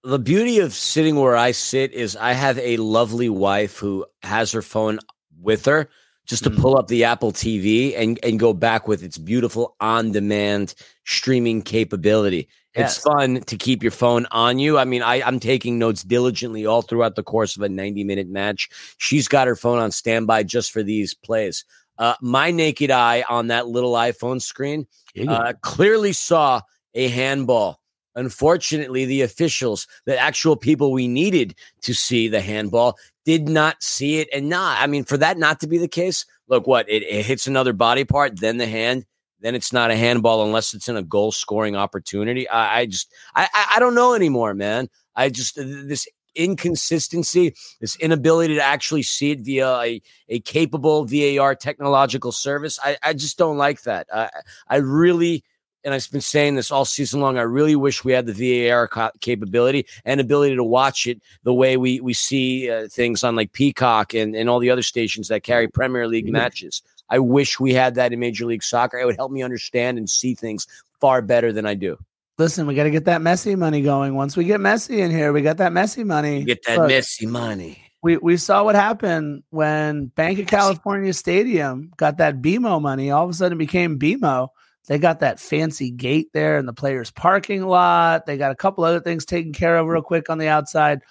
the 0.03 0.19
beauty 0.19 0.59
of 0.59 0.73
sitting 0.73 1.15
where 1.15 1.35
I 1.35 1.51
sit 1.51 1.93
is 1.93 2.15
I 2.15 2.33
have 2.33 2.57
a 2.59 2.77
lovely 2.77 3.29
wife 3.29 3.77
who 3.77 4.05
has 4.23 4.51
her 4.51 4.61
phone 4.61 4.99
with 5.41 5.65
her 5.65 5.89
just 6.25 6.43
to 6.43 6.49
mm-hmm. 6.49 6.61
pull 6.61 6.77
up 6.77 6.87
the 6.87 7.03
Apple 7.03 7.31
TV 7.31 7.93
and 7.97 8.19
and 8.23 8.39
go 8.39 8.53
back 8.53 8.87
with 8.87 9.03
its 9.03 9.17
beautiful 9.17 9.75
on 9.79 10.11
demand 10.11 10.75
streaming 11.05 11.61
capability. 11.61 12.47
Yes. 12.76 12.97
It's 12.97 13.03
fun 13.03 13.41
to 13.41 13.57
keep 13.57 13.82
your 13.82 13.91
phone 13.91 14.28
on 14.32 14.59
you. 14.59 14.78
I 14.78 14.86
mean, 14.86 15.01
I, 15.01 15.22
I'm 15.24 15.39
taking 15.39 15.80
notes 15.80 16.03
diligently 16.03 16.65
all 16.65 16.84
throughout 16.84 17.15
the 17.15 17.24
course 17.24 17.55
of 17.55 17.63
a 17.63 17.70
90 17.70 18.03
minute 18.03 18.30
match. 18.30 18.70
She's 18.97 19.28
got 19.28 19.47
her 19.47 19.55
phone 19.55 19.80
on 19.80 19.91
standby 19.91 20.43
just 20.43 20.72
for 20.72 20.84
these 20.84 21.13
plays. 21.13 21.65
Uh, 21.97 22.15
my 22.22 22.51
naked 22.51 22.91
eye 22.91 23.26
on 23.28 23.47
that 23.47 23.67
little 23.67 23.93
iPhone 23.93 24.41
screen 24.41 24.88
uh, 25.28 25.53
clearly 25.61 26.13
saw 26.13 26.61
a 26.93 27.07
handball. 27.09 27.80
Unfortunately, 28.15 29.05
the 29.05 29.22
officials, 29.22 29.88
the 30.05 30.17
actual 30.17 30.55
people 30.55 30.91
we 30.91 31.07
needed 31.07 31.55
to 31.82 31.93
see 31.93 32.28
the 32.28 32.41
handball, 32.41 32.97
did 33.26 33.49
not 33.49 33.82
see 33.84 34.20
it. 34.20 34.30
And 34.34 34.49
not, 34.49 34.82
I 34.82 34.88
mean, 34.88 35.03
for 35.03 35.17
that 35.17 35.38
not 35.38 35.59
to 35.61 35.67
be 35.67 35.78
the 35.78 35.88
case, 35.88 36.26
look, 36.47 36.67
what 36.67 36.89
it, 36.89 37.03
it 37.03 37.26
hits 37.26 37.47
another 37.47 37.74
body 37.74 38.05
part, 38.05 38.39
then 38.39 38.57
the 38.57 38.67
hand 38.67 39.05
then 39.41 39.55
it's 39.55 39.73
not 39.73 39.91
a 39.91 39.95
handball 39.95 40.43
unless 40.45 40.73
it's 40.73 40.89
in 40.89 40.97
a 40.97 41.03
goal 41.03 41.31
scoring 41.31 41.75
opportunity. 41.75 42.47
I, 42.49 42.79
I 42.79 42.85
just 42.85 43.13
I, 43.35 43.47
I 43.75 43.79
don't 43.79 43.95
know 43.95 44.13
anymore, 44.13 44.53
man. 44.53 44.89
I 45.15 45.29
just 45.29 45.55
this 45.55 46.07
inconsistency, 46.35 47.53
this 47.81 47.95
inability 47.97 48.55
to 48.55 48.63
actually 48.63 49.03
see 49.03 49.31
it 49.31 49.41
via 49.41 49.79
a, 49.79 50.01
a 50.29 50.39
capable 50.41 51.05
VAR 51.05 51.55
technological 51.55 52.31
service. 52.31 52.79
I, 52.83 52.97
I 53.03 53.13
just 53.13 53.37
don't 53.37 53.57
like 53.57 53.83
that. 53.83 54.07
I, 54.13 54.29
I 54.67 54.77
really 54.77 55.43
and 55.83 55.93
I've 55.93 56.11
been 56.11 56.21
saying 56.21 56.55
this 56.55 56.71
all 56.71 56.85
season 56.85 57.21
long. 57.21 57.37
I 57.37 57.43
really 57.43 57.75
wish 57.75 58.03
we 58.03 58.11
had 58.11 58.25
the 58.25 58.67
VAR 58.67 58.87
ca- 58.87 59.11
capability 59.21 59.85
and 60.03 60.19
ability 60.19 60.55
to 60.55 60.63
watch 60.63 61.07
it 61.07 61.21
the 61.43 61.53
way 61.53 61.77
we 61.77 62.01
we 62.01 62.13
see 62.13 62.69
uh, 62.69 62.87
things 62.89 63.23
on 63.23 63.35
like 63.35 63.53
Peacock 63.53 64.13
and, 64.13 64.35
and 64.35 64.49
all 64.49 64.59
the 64.59 64.69
other 64.69 64.81
stations 64.81 65.29
that 65.29 65.43
carry 65.43 65.67
Premier 65.67 66.07
League 66.07 66.29
matches. 66.29 66.81
I 67.10 67.20
wish 67.20 67.60
we 67.60 67.74
had 67.74 67.95
that 67.95 68.14
in 68.14 68.20
Major 68.20 68.45
League 68.45 68.64
Soccer. 68.64 68.97
It 68.97 69.05
would 69.05 69.16
help 69.16 69.32
me 69.32 69.41
understand 69.41 69.97
and 69.97 70.10
see 70.10 70.36
things 70.36 70.68
far 70.99 71.22
better 71.22 71.51
than 71.51 71.66
I 71.66 71.74
do. 71.74 71.97
Listen, 72.38 72.68
we 72.68 72.76
got 72.76 72.84
to 72.84 72.91
get 72.91 73.05
that 73.05 73.22
Messi 73.22 73.57
money 73.57 73.82
going. 73.82 74.16
Once 74.16 74.38
we 74.38 74.45
get 74.45 74.62
Messi 74.62 74.99
in 74.99 75.12
here, 75.12 75.34
we 75.34 75.41
got 75.41 75.57
that 75.57 75.74
Messi 75.74 76.05
money. 76.05 76.45
Get 76.45 76.64
that 76.66 76.78
Look, 76.78 76.89
Messi 76.89 77.28
money. 77.28 77.84
We 78.01 78.16
we 78.16 78.38
saw 78.38 78.64
what 78.64 78.76
happened 78.76 79.43
when 79.49 80.05
Bank 80.05 80.39
of 80.39 80.47
California 80.47 81.12
Stadium 81.12 81.91
got 81.97 82.18
that 82.18 82.41
BMO 82.41 82.82
money. 82.82 83.12
All 83.12 83.26
of 83.26 83.30
a 83.30 83.34
sudden, 83.34 83.57
it 83.57 83.60
became 83.60 83.99
BMO. 83.99 84.47
They 84.88 84.97
got 84.97 85.20
that 85.20 85.39
fancy 85.39 85.91
gate 85.91 86.30
there 86.34 86.57
in 86.57 86.66
the 86.66 86.74
players' 86.74 87.12
parking 87.12 87.66
lot. 87.68 88.26
They 88.26 88.38
got 88.38 88.51
a 88.51 88.55
couple 88.55 88.86
other 88.86 89.01
things 89.01 89.26
taken 89.26 89.51
care 89.51 89.78
of 89.78 89.88
real 89.88 90.01
quick 90.01 90.30
on 90.30 90.38
the 90.38 90.47
outside. 90.47 91.01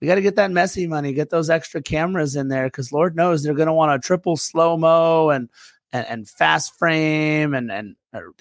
We 0.00 0.06
got 0.06 0.14
to 0.14 0.22
get 0.22 0.36
that 0.36 0.50
Messi 0.50 0.88
money, 0.88 1.12
get 1.12 1.30
those 1.30 1.50
extra 1.50 1.82
cameras 1.82 2.36
in 2.36 2.48
there 2.48 2.66
because 2.66 2.92
Lord 2.92 3.16
knows 3.16 3.42
they're 3.42 3.54
going 3.54 3.66
to 3.66 3.72
want 3.72 3.92
a 3.92 3.98
triple 3.98 4.36
slow 4.36 4.76
mo 4.76 5.30
and, 5.30 5.50
and 5.92 6.06
and 6.06 6.28
fast 6.28 6.78
frame 6.78 7.52
and 7.52 7.70
and 7.70 7.96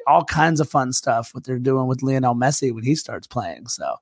all 0.07 0.23
kinds 0.23 0.59
of 0.59 0.69
fun 0.69 0.93
stuff. 0.93 1.31
What 1.33 1.43
they're 1.43 1.59
doing 1.59 1.87
with 1.87 2.01
Lionel 2.01 2.35
Messi 2.35 2.73
when 2.73 2.83
he 2.83 2.95
starts 2.95 3.27
playing. 3.27 3.67
So 3.67 3.95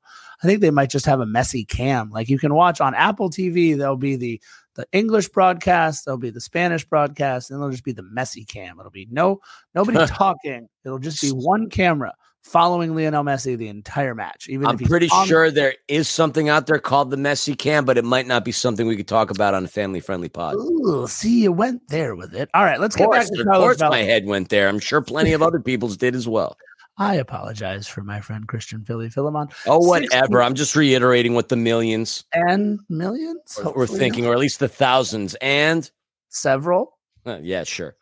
I 0.43 0.47
think 0.47 0.61
they 0.61 0.71
might 0.71 0.89
just 0.89 1.05
have 1.05 1.19
a 1.19 1.25
Messi 1.25 1.67
cam. 1.67 2.09
Like 2.11 2.29
you 2.29 2.37
can 2.37 2.53
watch 2.53 2.79
on 2.79 2.93
Apple 2.93 3.29
TV. 3.29 3.75
There'll 3.75 3.97
be 3.97 4.15
the 4.15 4.41
the 4.75 4.85
English 4.91 5.29
broadcast, 5.29 6.05
there'll 6.05 6.19
be 6.19 6.29
the 6.29 6.39
Spanish 6.39 6.85
broadcast, 6.85 7.49
and 7.49 7.57
it'll 7.57 7.71
just 7.71 7.83
be 7.83 7.93
the 7.93 8.03
Messi 8.03 8.47
cam. 8.47 8.79
It'll 8.79 8.91
be 8.91 9.07
no 9.09 9.39
nobody 9.73 10.05
talking. 10.07 10.69
It'll 10.85 10.99
just 10.99 11.21
be 11.21 11.29
one 11.29 11.69
camera 11.69 12.13
following 12.47 12.95
Lionel 12.95 13.23
Messi 13.23 13.57
the 13.57 13.67
entire 13.67 14.15
match. 14.15 14.47
Even 14.49 14.67
I'm 14.67 14.77
pretty 14.77 15.09
sure 15.25 15.51
there 15.51 15.75
is 15.87 16.07
something 16.07 16.49
out 16.49 16.65
there 16.67 16.79
called 16.79 17.11
the 17.11 17.17
Messi 17.17 17.57
cam, 17.57 17.85
but 17.85 17.97
it 17.97 18.05
might 18.05 18.25
not 18.25 18.45
be 18.45 18.51
something 18.51 18.87
we 18.87 18.95
could 18.95 19.07
talk 19.07 19.29
about 19.29 19.53
on 19.53 19.65
a 19.65 19.67
family 19.67 19.99
friendly 19.99 20.29
pod. 20.29 20.55
Ooh, 20.55 21.05
see, 21.07 21.43
you 21.43 21.51
went 21.51 21.87
there 21.89 22.15
with 22.15 22.33
it. 22.33 22.49
All 22.53 22.63
right, 22.63 22.79
let's 22.79 22.95
get 22.95 23.11
back 23.11 23.27
to 23.27 23.41
Of 23.41 23.47
course, 23.47 23.79
my 23.79 23.99
head 23.99 24.25
went 24.25 24.49
there. 24.49 24.67
I'm 24.67 24.79
sure 24.79 25.01
plenty 25.01 25.33
of 25.33 25.41
other 25.41 25.59
people's 25.67 25.97
did 25.97 26.15
as 26.15 26.27
well. 26.27 26.57
I 26.99 27.15
apologize 27.15 27.87
for 27.87 28.01
my 28.01 28.21
friend 28.21 28.47
Christian 28.47 28.83
Philly 28.83 29.09
Philemon. 29.09 29.49
Oh, 29.67 29.77
whatever. 29.77 30.41
I'm 30.41 30.55
just 30.55 30.75
reiterating 30.75 31.35
what 31.35 31.49
the 31.49 31.55
millions 31.55 32.23
and 32.33 32.79
millions 32.89 33.59
we're 33.75 33.85
thinking, 33.85 34.23
not. 34.23 34.31
or 34.31 34.33
at 34.33 34.39
least 34.39 34.59
the 34.59 34.67
thousands 34.67 35.35
and 35.35 35.89
several. 36.29 36.97
Uh, 37.23 37.37
yeah, 37.41 37.63
sure. 37.63 37.95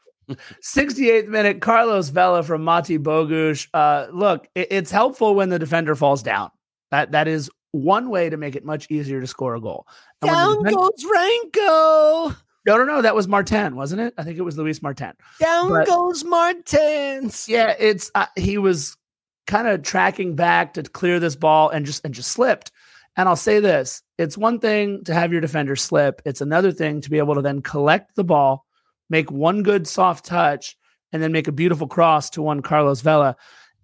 68th 0.63 1.27
minute, 1.27 1.61
Carlos 1.61 2.09
Vela 2.09 2.43
from 2.43 2.63
Mati 2.63 2.97
Bogusz. 2.97 3.67
Uh, 3.73 4.07
look, 4.11 4.47
it, 4.55 4.67
it's 4.71 4.91
helpful 4.91 5.35
when 5.35 5.49
the 5.49 5.59
defender 5.59 5.95
falls 5.95 6.23
down. 6.23 6.51
That 6.91 7.11
that 7.11 7.27
is 7.27 7.49
one 7.71 8.09
way 8.09 8.29
to 8.29 8.37
make 8.37 8.55
it 8.55 8.63
much 8.63 8.87
easier 8.89 9.19
to 9.19 9.27
score 9.27 9.55
a 9.55 9.61
goal. 9.61 9.87
And 10.21 10.31
down 10.31 10.63
defender- 10.63 10.77
goes 10.77 11.05
Ranko. 11.05 12.35
No, 12.65 12.77
no, 12.77 12.83
no. 12.83 13.01
That 13.01 13.15
was 13.15 13.27
Martin, 13.27 13.75
wasn't 13.75 14.01
it? 14.01 14.13
I 14.17 14.23
think 14.23 14.39
it 14.39 14.41
was 14.41 14.57
Luis 14.57 14.81
Martin. 14.81 15.13
Down 15.39 15.69
but, 15.69 15.85
goes 15.85 16.23
Martins. 16.23 17.47
Yeah, 17.47 17.75
it's 17.77 18.09
uh, 18.15 18.25
he 18.35 18.57
was 18.57 18.97
kind 19.45 19.67
of 19.67 19.83
tracking 19.83 20.35
back 20.35 20.73
to 20.73 20.83
clear 20.83 21.19
this 21.19 21.35
ball 21.35 21.69
and 21.69 21.85
just 21.85 22.03
and 22.03 22.13
just 22.13 22.31
slipped. 22.31 22.71
And 23.17 23.29
I'll 23.29 23.35
say 23.35 23.59
this: 23.59 24.01
it's 24.17 24.37
one 24.37 24.59
thing 24.59 25.03
to 25.03 25.13
have 25.13 25.31
your 25.31 25.41
defender 25.41 25.75
slip. 25.75 26.21
It's 26.25 26.41
another 26.41 26.71
thing 26.71 27.01
to 27.01 27.09
be 27.09 27.19
able 27.19 27.35
to 27.35 27.41
then 27.41 27.61
collect 27.61 28.15
the 28.15 28.23
ball, 28.23 28.65
make 29.09 29.31
one 29.31 29.63
good 29.63 29.87
soft 29.87 30.25
touch, 30.25 30.77
and 31.11 31.21
then 31.21 31.31
make 31.31 31.47
a 31.47 31.53
beautiful 31.53 31.87
cross 31.87 32.29
to 32.31 32.41
one 32.41 32.61
Carlos 32.61 33.01
Vela. 33.01 33.35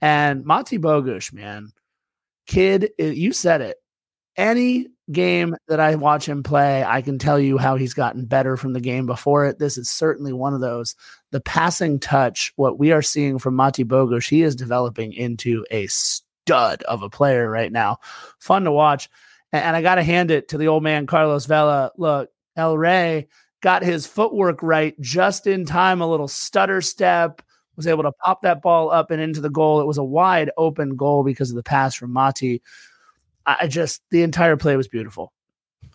And 0.01 0.43
Mati 0.43 0.77
Bogusz, 0.77 1.31
man, 1.31 1.71
kid, 2.47 2.89
you 2.97 3.33
said 3.33 3.61
it. 3.61 3.77
Any 4.35 4.87
game 5.11 5.55
that 5.67 5.79
I 5.79 5.95
watch 5.95 6.27
him 6.27 6.41
play, 6.41 6.83
I 6.83 7.01
can 7.01 7.19
tell 7.19 7.37
you 7.39 7.57
how 7.57 7.75
he's 7.75 7.93
gotten 7.93 8.25
better 8.25 8.55
from 8.55 8.73
the 8.73 8.79
game 8.79 9.05
before 9.05 9.45
it. 9.45 9.59
This 9.59 9.77
is 9.77 9.89
certainly 9.89 10.33
one 10.33 10.53
of 10.53 10.61
those. 10.61 10.95
The 11.31 11.41
passing 11.41 11.99
touch, 11.99 12.53
what 12.55 12.79
we 12.79 12.91
are 12.91 13.01
seeing 13.01 13.37
from 13.37 13.55
Mati 13.55 13.83
Bogusz, 13.83 14.27
he 14.27 14.41
is 14.41 14.55
developing 14.55 15.13
into 15.13 15.65
a 15.69 15.85
stud 15.87 16.81
of 16.83 17.03
a 17.03 17.09
player 17.09 17.49
right 17.49 17.71
now. 17.71 17.97
Fun 18.39 18.63
to 18.63 18.71
watch. 18.71 19.09
And 19.51 19.75
I 19.75 19.81
got 19.81 19.95
to 19.95 20.03
hand 20.03 20.31
it 20.31 20.47
to 20.49 20.57
the 20.57 20.69
old 20.69 20.81
man, 20.81 21.07
Carlos 21.07 21.45
Vela. 21.45 21.91
Look, 21.97 22.29
El 22.55 22.77
Rey 22.77 23.27
got 23.61 23.83
his 23.83 24.05
footwork 24.05 24.61
right 24.61 24.99
just 24.99 25.47
in 25.47 25.65
time, 25.65 26.01
a 26.01 26.07
little 26.07 26.27
stutter 26.27 26.81
step, 26.81 27.41
was 27.75 27.87
able 27.87 28.03
to 28.03 28.11
pop 28.11 28.41
that 28.41 28.61
ball 28.61 28.91
up 28.91 29.11
and 29.11 29.21
into 29.21 29.41
the 29.41 29.49
goal. 29.49 29.81
It 29.81 29.87
was 29.87 29.97
a 29.97 30.03
wide 30.03 30.51
open 30.57 30.95
goal 30.95 31.23
because 31.23 31.49
of 31.49 31.55
the 31.55 31.63
pass 31.63 31.95
from 31.95 32.11
Mati. 32.11 32.61
I 33.45 33.67
just 33.67 34.01
the 34.11 34.23
entire 34.23 34.57
play 34.57 34.75
was 34.75 34.87
beautiful. 34.87 35.31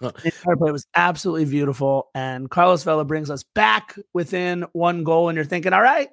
The 0.00 0.12
entire 0.24 0.56
play 0.56 0.72
was 0.72 0.86
absolutely 0.94 1.46
beautiful. 1.46 2.08
And 2.14 2.50
Carlos 2.50 2.82
Vela 2.82 3.04
brings 3.04 3.30
us 3.30 3.44
back 3.54 3.96
within 4.12 4.66
one 4.72 5.04
goal. 5.04 5.28
And 5.28 5.36
you're 5.36 5.44
thinking, 5.44 5.72
all 5.72 5.82
right, 5.82 6.08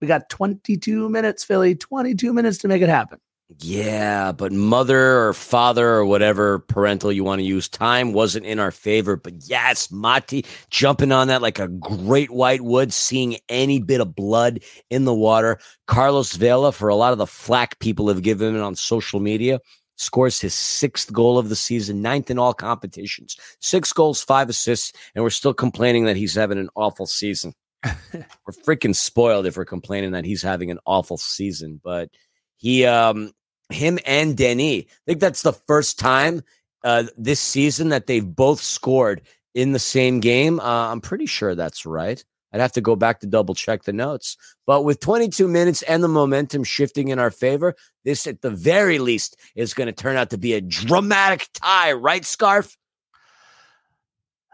we 0.00 0.06
got 0.06 0.28
22 0.28 1.08
minutes, 1.08 1.44
Philly, 1.44 1.74
22 1.74 2.32
minutes 2.32 2.58
to 2.58 2.68
make 2.68 2.82
it 2.82 2.88
happen. 2.88 3.18
Yeah, 3.60 4.32
but 4.32 4.50
mother 4.50 5.28
or 5.28 5.32
father 5.32 5.88
or 5.88 6.04
whatever 6.04 6.58
parental 6.58 7.12
you 7.12 7.22
want 7.22 7.38
to 7.38 7.44
use, 7.44 7.68
time 7.68 8.12
wasn't 8.12 8.44
in 8.44 8.58
our 8.58 8.72
favor. 8.72 9.16
But 9.16 9.34
yes, 9.48 9.88
Mati 9.90 10.44
jumping 10.70 11.12
on 11.12 11.28
that 11.28 11.42
like 11.42 11.60
a 11.60 11.68
great 11.68 12.32
white 12.32 12.62
would, 12.62 12.92
seeing 12.92 13.36
any 13.48 13.78
bit 13.80 14.00
of 14.00 14.16
blood 14.16 14.60
in 14.90 15.04
the 15.04 15.14
water. 15.14 15.58
Carlos 15.86 16.34
Vela, 16.34 16.72
for 16.72 16.88
a 16.88 16.96
lot 16.96 17.12
of 17.12 17.18
the 17.18 17.26
flack 17.26 17.78
people 17.78 18.08
have 18.08 18.22
given 18.22 18.56
him 18.56 18.62
on 18.62 18.74
social 18.74 19.20
media, 19.20 19.60
scores 19.94 20.40
his 20.40 20.52
sixth 20.52 21.12
goal 21.12 21.38
of 21.38 21.48
the 21.48 21.56
season, 21.56 22.02
ninth 22.02 22.30
in 22.30 22.40
all 22.40 22.52
competitions, 22.52 23.36
six 23.60 23.92
goals, 23.92 24.24
five 24.24 24.48
assists, 24.48 24.92
and 25.14 25.22
we're 25.22 25.30
still 25.30 25.54
complaining 25.54 26.04
that 26.06 26.16
he's 26.16 26.34
having 26.34 26.58
an 26.58 26.68
awful 26.74 27.06
season. 27.06 27.54
we're 28.12 28.64
freaking 28.64 28.94
spoiled 28.94 29.46
if 29.46 29.56
we're 29.56 29.64
complaining 29.64 30.10
that 30.10 30.24
he's 30.24 30.42
having 30.42 30.72
an 30.72 30.80
awful 30.84 31.16
season. 31.16 31.80
But 31.82 32.10
he, 32.56 32.84
um, 32.84 33.32
him 33.70 33.98
and 34.06 34.36
Denny, 34.36 34.80
I 34.80 35.02
think 35.06 35.20
that's 35.20 35.42
the 35.42 35.52
first 35.52 35.98
time 35.98 36.42
uh, 36.84 37.04
this 37.16 37.40
season 37.40 37.88
that 37.90 38.06
they've 38.06 38.24
both 38.24 38.60
scored 38.60 39.22
in 39.54 39.72
the 39.72 39.78
same 39.78 40.20
game. 40.20 40.60
Uh, 40.60 40.90
I'm 40.90 41.00
pretty 41.00 41.26
sure 41.26 41.54
that's 41.54 41.86
right. 41.86 42.22
I'd 42.52 42.60
have 42.60 42.72
to 42.72 42.80
go 42.80 42.96
back 42.96 43.20
to 43.20 43.26
double 43.26 43.54
check 43.54 43.82
the 43.82 43.92
notes. 43.92 44.36
But 44.66 44.82
with 44.82 45.00
22 45.00 45.48
minutes 45.48 45.82
and 45.82 46.02
the 46.02 46.08
momentum 46.08 46.64
shifting 46.64 47.08
in 47.08 47.18
our 47.18 47.30
favor, 47.30 47.74
this 48.04 48.26
at 48.26 48.40
the 48.40 48.50
very 48.50 48.98
least 48.98 49.36
is 49.54 49.74
going 49.74 49.86
to 49.86 49.92
turn 49.92 50.16
out 50.16 50.30
to 50.30 50.38
be 50.38 50.54
a 50.54 50.60
dramatic 50.60 51.48
tie, 51.54 51.92
right, 51.92 52.24
Scarf? 52.24 52.76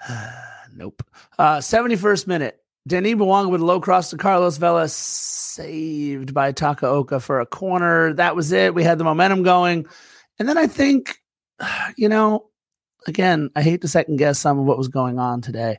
nope. 0.75 1.03
Uh, 1.39 1.59
71st 1.59 2.27
minute. 2.27 2.62
Denis 2.87 3.15
Bouanga 3.15 3.51
with 3.51 3.61
low 3.61 3.81
cross 3.81 4.11
to 4.11 4.17
Carlos 4.17 4.57
Vela, 4.57 4.89
saved 4.89 6.35
by 6.35 6.53
Takaoka 6.53 7.23
for 7.23 7.41
a 7.41 7.47
corner. 7.47 8.13
That 8.15 8.35
was 8.35 8.53
it. 8.53 8.75
We 8.75 8.83
had 8.83 8.99
the 8.99 9.05
momentum 9.05 9.43
going. 9.43 9.87
And 10.39 10.49
then 10.49 10.59
I 10.59 10.67
think, 10.67 11.19
you 11.97 12.09
know, 12.09 12.49
again, 13.07 13.51
I 13.55 13.63
hate 13.63 13.83
to 13.83 13.89
second 13.89 14.17
guess 14.17 14.39
some 14.39 14.59
of 14.59 14.65
what 14.65 14.79
was 14.79 14.89
going 14.89 15.19
on 15.19 15.41
today 15.41 15.79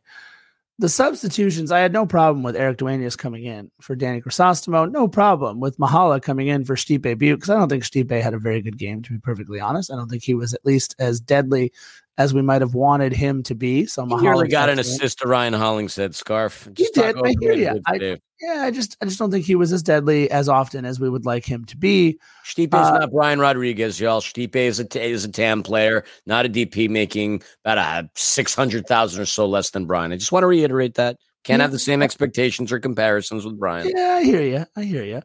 the 0.80 0.90
substitutions, 0.90 1.72
I 1.72 1.80
had 1.80 1.94
no 1.94 2.06
problem 2.06 2.44
with 2.44 2.56
Erik 2.56 2.78
Duenas 2.78 3.16
coming 3.16 3.46
in 3.46 3.70
for 3.80 3.96
Danny 3.96 4.22
Crisostomo. 4.22 4.92
No 4.92 5.08
problem 5.08 5.60
with 5.60 5.78
Mahala 5.78 6.22
coming 6.22 6.48
in 6.48 6.66
for 6.66 6.76
Stipe 6.76 7.02
Biuk 7.04 7.36
because 7.36 7.50
I 7.50 7.56
don't 7.56 7.70
think 7.70 7.84
Stipe 7.84 8.22
had 8.22 8.34
a 8.34 8.40
very 8.40 8.62
good 8.62 8.78
game, 8.78 9.02
to 9.04 9.14
be 9.14 9.20
perfectly 9.20 9.60
honest. 9.60 9.92
I 9.92 9.96
don't 9.96 10.10
think 10.10 10.24
he 10.24 10.34
was 10.34 10.54
at 10.54 10.66
least 10.66 10.96
as 10.98 11.20
deadly 11.20 11.72
as 12.18 12.34
we 12.34 12.42
might 12.42 12.62
have 12.62 12.76
wanted 12.76 13.14
him 13.14 13.44
to 13.44 13.56
be. 13.56 13.86
So 13.86 14.06
Mahala 14.06 14.22
nearly 14.22 14.48
got 14.48 14.70
an 14.70 14.80
assist 14.80 15.20
to 15.20 15.28
Ryan 15.28 15.54
Hollingshead 15.54 16.16
scarf. 16.16 16.68
Just 16.74 16.96
he 16.96 17.02
did. 17.02 17.18
I 17.18 17.34
hear 17.40 17.54
you. 17.54 17.82
I, 17.88 18.20
yeah, 18.42 18.64
I 18.64 18.72
just 18.72 18.98
I 19.02 19.06
just 19.06 19.18
don't 19.20 19.32
think 19.32 19.46
he 19.46 19.56
was 19.56 19.72
as 19.72 19.82
deadly 19.82 20.30
as 20.30 20.50
often 20.50 20.86
as 20.86 21.00
we 21.00 21.10
would 21.10 21.26
like 21.26 21.46
him 21.46 21.66
to 21.66 21.78
be. 21.78 22.20
Stipe 22.46 22.74
is 22.74 22.88
uh, 22.88 23.00
not 23.00 23.12
Brian 23.12 23.40
Rodriguez, 23.40 24.00
y'all. 24.00 24.22
Stipe 24.22 24.56
is 24.56 24.80
a 24.80 25.02
is 25.02 25.26
a 25.26 25.32
TAM 25.32 25.64
player, 25.64 26.04
not 26.26 26.46
a 26.46 26.50
DP, 26.50 26.90
making 26.90 27.42
about 27.64 27.78
a 27.78 28.10
six 28.16 28.54
hundred 28.54 28.86
thousand 28.86 29.22
or 29.22 29.26
so 29.26 29.48
less 29.48 29.72
than 29.72 29.86
Brian. 29.86 30.12
I 30.12 30.18
just 30.18 30.32
want 30.32 30.44
to 30.44 30.48
reiterate 30.48 30.96
that. 30.96 31.18
Can't 31.44 31.60
yeah. 31.60 31.64
have 31.64 31.72
the 31.72 31.80
same 31.80 32.02
expectations 32.02 32.72
or 32.72 32.80
comparisons 32.80 33.46
with 33.46 33.60
Brian. 33.60 33.90
Yeah, 33.94 34.16
I 34.20 34.24
hear 34.24 34.42
you. 34.42 34.66
I 34.76 34.84
hear 34.84 35.04
you. 35.04 35.22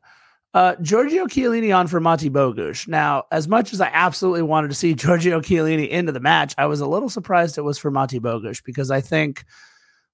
Uh, 0.54 0.74
Giorgio 0.76 1.26
Chiellini 1.26 1.76
on 1.76 1.86
for 1.86 2.00
Mati 2.00 2.30
Bogusz. 2.30 2.88
Now, 2.88 3.24
as 3.30 3.46
much 3.46 3.72
as 3.72 3.80
I 3.80 3.90
absolutely 3.92 4.42
wanted 4.42 4.68
to 4.68 4.74
see 4.74 4.94
Giorgio 4.94 5.40
Chiellini 5.40 5.88
into 5.88 6.12
the 6.12 6.20
match, 6.20 6.54
I 6.56 6.66
was 6.66 6.80
a 6.80 6.86
little 6.86 7.10
surprised 7.10 7.58
it 7.58 7.62
was 7.62 7.78
for 7.78 7.90
Mati 7.90 8.18
Bogusz 8.18 8.62
because 8.64 8.90
I 8.90 9.00
think 9.00 9.44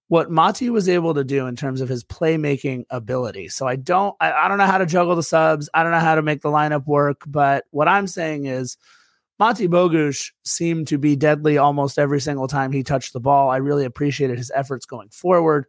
what 0.09 0.31
Mati 0.31 0.71
was 0.71 0.89
able 0.89 1.15
to 1.15 1.25
do 1.25 1.47
in 1.47 1.57
terms 1.57 1.81
of 1.81 1.89
his 1.89 2.05
playmaking 2.05 2.85
ability. 2.91 3.49
So 3.49 3.67
I 3.67 3.77
don't, 3.77 4.15
I, 4.21 4.33
I, 4.33 4.49
don't 4.49 4.59
know 4.59 4.67
how 4.67 4.79
to 4.79 4.87
juggle 4.87 5.17
the 5.17 5.23
subs. 5.23 5.71
I 5.73 5.83
don't 5.83 5.93
know 5.93 5.99
how 5.99 6.15
to 6.15 6.23
make 6.23 6.43
the 6.43 6.51
lineup 6.51 6.87
work. 6.87 7.23
But 7.27 7.65
what 7.71 7.89
I'm 7.89 8.07
saying 8.07 8.45
is, 8.45 8.77
Mati 9.39 9.67
Bogusz 9.67 10.31
seemed 10.45 10.87
to 10.89 10.99
be 10.99 11.17
deadly 11.17 11.59
almost 11.59 11.99
every 11.99 12.21
single 12.21 12.47
time 12.47 12.71
he 12.71 12.83
touched 12.83 13.13
the 13.13 13.21
ball. 13.21 13.51
I 13.51 13.57
really 13.57 13.85
appreciated 13.85 14.39
his 14.39 14.53
efforts 14.55 14.87
going 14.87 15.09
forward. 15.09 15.67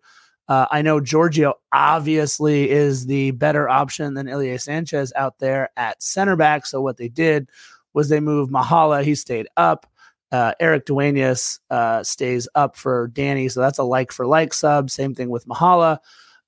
Uh, 0.47 0.67
I 0.71 0.81
know 0.81 0.99
Giorgio 0.99 1.55
obviously 1.71 2.69
is 2.69 3.07
the 3.07 3.31
better 3.31 3.67
option 3.67 4.13
than 4.13 4.29
Ilie 4.29 4.57
Sanchez 4.57 5.11
out 5.15 5.39
there 5.39 5.69
at 5.75 6.01
center 6.01 6.35
back. 6.35 6.65
So 6.65 6.81
what 6.81 6.97
they 6.97 7.07
did 7.07 7.49
was 7.93 8.09
they 8.09 8.19
moved 8.19 8.51
Mahala. 8.51 9.03
He 9.03 9.15
stayed 9.15 9.47
up. 9.57 9.87
Uh, 10.31 10.53
Erik 10.59 10.85
Duenas 10.85 11.59
uh, 11.69 12.03
stays 12.03 12.47
up 12.55 12.75
for 12.75 13.07
Danny. 13.07 13.47
So 13.49 13.61
that's 13.61 13.79
a 13.79 13.83
like 13.83 14.11
for 14.11 14.27
like 14.27 14.53
sub. 14.53 14.89
Same 14.89 15.15
thing 15.15 15.29
with 15.29 15.47
Mahala. 15.47 15.99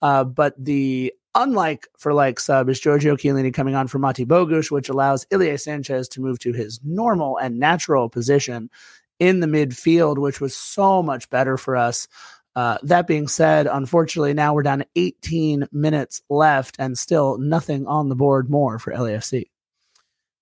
Uh, 0.01 0.23
but 0.23 0.53
the 0.63 1.13
unlike 1.33 1.87
for 1.97 2.13
like 2.13 2.39
sub 2.39 2.69
is 2.69 2.79
Giorgio 2.79 3.15
Chiellini 3.15 3.53
coming 3.53 3.75
on 3.75 3.87
for 3.87 3.99
Mati 3.99 4.25
Bogusz, 4.25 4.69
which 4.71 4.89
allows 4.89 5.25
Ilie 5.31 5.57
Sanchez 5.57 6.07
to 6.09 6.21
move 6.21 6.39
to 6.39 6.51
his 6.51 6.79
normal 6.83 7.37
and 7.37 7.59
natural 7.59 8.09
position 8.09 8.69
in 9.19 9.39
the 9.39 9.47
midfield, 9.47 10.17
which 10.17 10.41
was 10.41 10.55
so 10.55 11.01
much 11.01 11.29
better 11.29 11.57
for 11.57 11.75
us. 11.75 12.07
Uh, 12.57 12.79
that 12.81 13.05
being 13.05 13.27
said, 13.27 13.67
unfortunately, 13.67 14.33
now 14.33 14.51
we're 14.51 14.63
down 14.63 14.79
to 14.79 14.87
18 14.95 15.67
minutes 15.71 16.23
left 16.27 16.75
and 16.79 16.97
still 16.97 17.37
nothing 17.37 17.85
on 17.85 18.09
the 18.09 18.15
board 18.15 18.49
more 18.49 18.79
for 18.79 18.91
LAFC. 18.91 19.51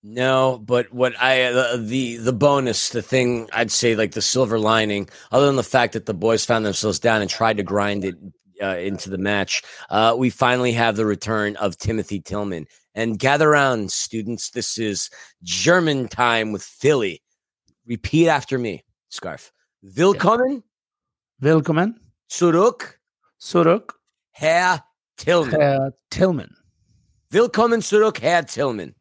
No, 0.02 0.58
but 0.64 0.94
what 0.94 1.14
I 1.22 1.44
uh, 1.44 1.76
the 1.76 2.16
the 2.16 2.32
bonus, 2.32 2.90
the 2.90 3.02
thing 3.02 3.50
I'd 3.52 3.70
say, 3.70 3.98
like 3.98 4.14
the 4.14 4.22
silver 4.22 4.58
lining, 4.58 5.10
other 5.34 5.48
than 5.48 5.58
the 5.58 5.64
fact 5.64 5.92
that 5.92 6.06
the 6.06 6.14
boys 6.14 6.46
found 6.46 6.66
themselves 6.66 7.00
down 7.00 7.20
and 7.20 7.30
tried 7.30 7.58
to 7.58 7.64
grind 7.64 8.06
it 8.06 8.16
uh, 8.64 8.78
into 8.78 9.10
the 9.10 9.18
match, 9.18 9.62
uh, 9.90 10.16
we 10.18 10.30
finally 10.30 10.72
have 10.72 10.96
the 10.96 11.06
return 11.06 11.58
of 11.58 11.78
Timothy 11.78 12.22
Tillman. 12.22 12.66
And 12.94 13.20
gather 13.20 13.50
around, 13.50 13.92
students. 13.92 14.52
This 14.52 14.78
is 14.78 15.10
German 15.44 16.08
time 16.08 16.54
with 16.54 16.64
Philly. 16.64 17.22
Repeat 17.86 18.30
after 18.30 18.58
me, 18.58 18.86
Scarf. 19.10 19.52
Willkommen. 19.84 20.64
Willkommen. 21.42 22.00
Zurück. 22.30 23.00
Zurück. 23.40 23.94
Herr 24.32 24.84
Tillman. 25.18 25.60
Herr 25.60 25.94
Tillman. 26.10 26.56
Willkommen 27.32 27.82
zurück, 27.82 28.20
Herr 28.20 28.44
Tillman. 28.44 28.96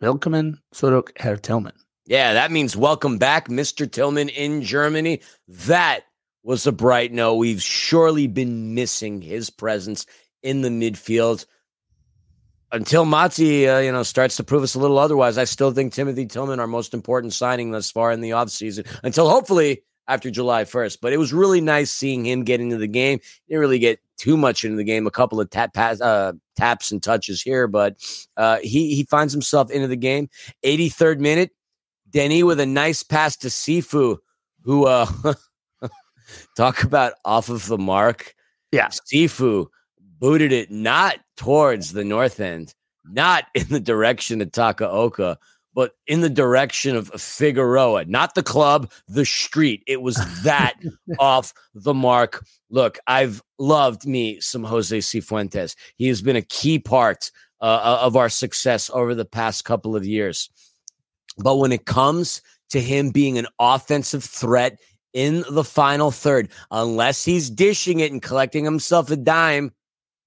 Willkommen 0.00 0.60
zurück, 0.72 1.10
Herr 1.16 1.36
Tillman. 1.36 1.72
Yeah, 2.06 2.32
that 2.34 2.50
means 2.50 2.76
welcome 2.76 3.18
back, 3.18 3.48
Mr. 3.48 3.90
Tillman 3.90 4.28
in 4.28 4.62
Germany. 4.62 5.20
That 5.48 6.04
was 6.42 6.66
a 6.66 6.72
bright 6.72 7.12
note. 7.12 7.34
We've 7.34 7.62
surely 7.62 8.26
been 8.26 8.74
missing 8.74 9.20
his 9.20 9.50
presence 9.50 10.06
in 10.42 10.62
the 10.62 10.68
midfield 10.68 11.44
until 12.70 13.04
Mati, 13.04 13.68
uh, 13.68 13.80
you 13.80 13.92
know, 13.92 14.02
starts 14.02 14.36
to 14.36 14.44
prove 14.44 14.62
us 14.62 14.74
a 14.74 14.78
little 14.78 14.98
otherwise. 14.98 15.38
I 15.38 15.44
still 15.44 15.72
think 15.72 15.92
Timothy 15.92 16.26
Tillman 16.26 16.60
our 16.60 16.66
most 16.66 16.94
important 16.94 17.32
signing 17.32 17.70
thus 17.70 17.90
far 17.90 18.12
in 18.12 18.20
the 18.20 18.30
offseason 18.30 18.86
until 19.02 19.28
hopefully 19.28 19.82
after 20.08 20.30
July 20.30 20.64
1st. 20.64 20.98
But 21.00 21.12
it 21.12 21.18
was 21.18 21.32
really 21.32 21.60
nice 21.60 21.90
seeing 21.90 22.24
him 22.26 22.42
get 22.42 22.60
into 22.60 22.78
the 22.78 22.88
game. 22.88 23.20
He 23.22 23.54
didn't 23.54 23.60
really 23.60 23.78
get 23.78 24.00
too 24.16 24.36
much 24.36 24.64
into 24.64 24.76
the 24.76 24.84
game, 24.84 25.06
a 25.06 25.12
couple 25.12 25.40
of 25.40 25.48
tap, 25.50 25.74
pass, 25.74 26.00
uh, 26.00 26.32
taps 26.56 26.90
and 26.90 27.02
touches 27.02 27.40
here, 27.40 27.68
but 27.68 27.96
uh, 28.36 28.58
he, 28.62 28.94
he 28.94 29.04
finds 29.04 29.32
himself 29.32 29.70
into 29.70 29.86
the 29.86 29.96
game. 29.96 30.28
83rd 30.64 31.20
minute, 31.20 31.52
Denny 32.10 32.42
with 32.42 32.58
a 32.58 32.66
nice 32.66 33.02
pass 33.02 33.36
to 33.36 33.48
Sifu, 33.48 34.18
who 34.62 34.86
uh, 34.86 35.06
talk 36.56 36.82
about 36.82 37.14
off 37.24 37.48
of 37.48 37.66
the 37.66 37.78
mark. 37.78 38.34
Yeah. 38.72 38.88
Sifu 38.88 39.66
booted 40.18 40.52
it 40.52 40.70
not 40.70 41.18
towards 41.36 41.92
the 41.92 42.04
north 42.04 42.40
end, 42.40 42.74
not 43.04 43.44
in 43.54 43.66
the 43.68 43.80
direction 43.80 44.40
of 44.40 44.48
Takaoka, 44.50 45.36
but 45.78 45.92
in 46.08 46.22
the 46.22 46.28
direction 46.28 46.96
of 46.96 47.06
Figueroa, 47.10 48.04
not 48.06 48.34
the 48.34 48.42
club, 48.42 48.90
the 49.06 49.24
street. 49.24 49.84
It 49.86 50.02
was 50.02 50.16
that 50.42 50.74
off 51.20 51.54
the 51.72 51.94
mark. 51.94 52.44
Look, 52.68 52.98
I've 53.06 53.44
loved 53.60 54.04
me 54.04 54.40
some 54.40 54.64
Jose 54.64 54.98
Cifuentes. 54.98 55.76
He 55.94 56.08
has 56.08 56.20
been 56.20 56.34
a 56.34 56.42
key 56.42 56.80
part 56.80 57.30
uh, 57.60 58.00
of 58.02 58.16
our 58.16 58.28
success 58.28 58.90
over 58.92 59.14
the 59.14 59.24
past 59.24 59.64
couple 59.64 59.94
of 59.94 60.04
years. 60.04 60.50
But 61.36 61.58
when 61.58 61.70
it 61.70 61.86
comes 61.86 62.42
to 62.70 62.80
him 62.80 63.10
being 63.10 63.38
an 63.38 63.46
offensive 63.60 64.24
threat 64.24 64.80
in 65.12 65.44
the 65.48 65.62
final 65.62 66.10
third, 66.10 66.48
unless 66.72 67.24
he's 67.24 67.50
dishing 67.50 68.00
it 68.00 68.10
and 68.10 68.20
collecting 68.20 68.64
himself 68.64 69.12
a 69.12 69.16
dime, 69.16 69.70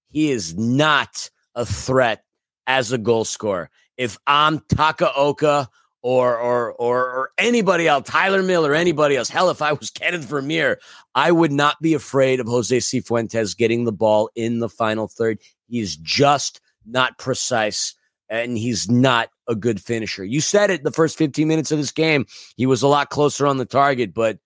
he 0.07 0.31
is 0.31 0.55
not 0.55 1.29
a 1.55 1.65
threat 1.65 2.23
as 2.67 2.93
a 2.93 2.97
goal 2.97 3.25
scorer 3.25 3.69
if 3.97 4.17
I'm 4.27 4.59
Takaoka 4.59 5.67
or 6.01 6.37
or 6.37 6.71
or 6.73 7.11
or 7.11 7.29
anybody 7.37 7.87
else, 7.87 8.07
Tyler 8.07 8.41
Miller, 8.41 8.73
anybody 8.73 9.15
else. 9.15 9.29
Hell, 9.29 9.49
if 9.49 9.61
I 9.61 9.73
was 9.73 9.89
Kenneth 9.91 10.25
Vermeer, 10.25 10.79
I 11.15 11.31
would 11.31 11.51
not 11.51 11.81
be 11.81 11.93
afraid 11.93 12.39
of 12.39 12.47
Jose 12.47 12.75
Cifuentes 12.77 13.55
getting 13.55 13.85
the 13.85 13.91
ball 13.91 14.29
in 14.35 14.59
the 14.59 14.69
final 14.69 15.07
third. 15.07 15.39
He's 15.67 15.95
just 15.97 16.59
not 16.85 17.17
precise 17.17 17.95
and 18.29 18.57
he's 18.57 18.89
not 18.89 19.29
a 19.47 19.55
good 19.55 19.81
finisher. 19.81 20.23
You 20.23 20.41
said 20.41 20.71
it 20.71 20.83
the 20.83 20.91
first 20.91 21.17
15 21.17 21.47
minutes 21.47 21.71
of 21.71 21.77
this 21.77 21.91
game. 21.91 22.25
He 22.55 22.65
was 22.65 22.81
a 22.81 22.87
lot 22.87 23.09
closer 23.09 23.45
on 23.45 23.57
the 23.57 23.65
target, 23.65 24.13
but 24.13 24.39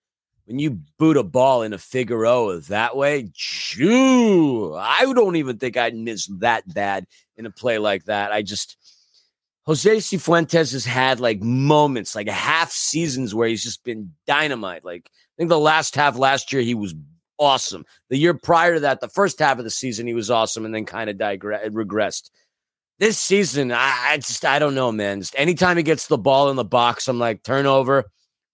when 0.46 0.58
you 0.58 0.80
boot 0.98 1.16
a 1.16 1.22
ball 1.22 1.62
in 1.62 1.72
a 1.72 1.78
Figueroa 1.78 2.60
that 2.62 2.96
way, 2.96 3.30
shoo, 3.34 4.74
I 4.74 5.12
don't 5.12 5.36
even 5.36 5.58
think 5.58 5.76
I'd 5.76 5.94
miss 5.94 6.26
that 6.38 6.72
bad 6.72 7.06
in 7.36 7.46
a 7.46 7.50
play 7.50 7.78
like 7.78 8.04
that. 8.04 8.32
I 8.32 8.42
just 8.42 8.76
Jose 9.66 9.96
Cifuentes 9.96 10.72
has 10.72 10.84
had 10.84 11.18
like 11.18 11.42
moments, 11.42 12.14
like 12.14 12.28
half 12.28 12.70
seasons 12.70 13.34
where 13.34 13.48
he's 13.48 13.64
just 13.64 13.82
been 13.82 14.12
dynamite. 14.26 14.84
Like 14.84 15.10
I 15.12 15.34
think 15.36 15.48
the 15.48 15.58
last 15.58 15.96
half 15.96 16.16
last 16.16 16.52
year 16.52 16.62
he 16.62 16.74
was 16.74 16.94
awesome. 17.38 17.84
The 18.08 18.16
year 18.16 18.34
prior 18.34 18.74
to 18.74 18.80
that, 18.80 19.00
the 19.00 19.08
first 19.08 19.38
half 19.40 19.58
of 19.58 19.64
the 19.64 19.70
season 19.70 20.06
he 20.06 20.14
was 20.14 20.30
awesome, 20.30 20.64
and 20.64 20.74
then 20.74 20.84
kind 20.84 21.10
of 21.10 21.16
digre- 21.16 21.68
regressed. 21.70 22.30
This 22.98 23.18
season, 23.18 23.72
I, 23.72 24.12
I, 24.12 24.16
just 24.16 24.44
I 24.44 24.58
don't 24.58 24.74
know, 24.74 24.90
man. 24.90 25.20
Just 25.20 25.34
anytime 25.36 25.76
he 25.76 25.82
gets 25.82 26.06
the 26.06 26.16
ball 26.16 26.48
in 26.48 26.56
the 26.56 26.64
box, 26.64 27.08
I'm 27.08 27.18
like 27.18 27.42
turnover, 27.42 28.04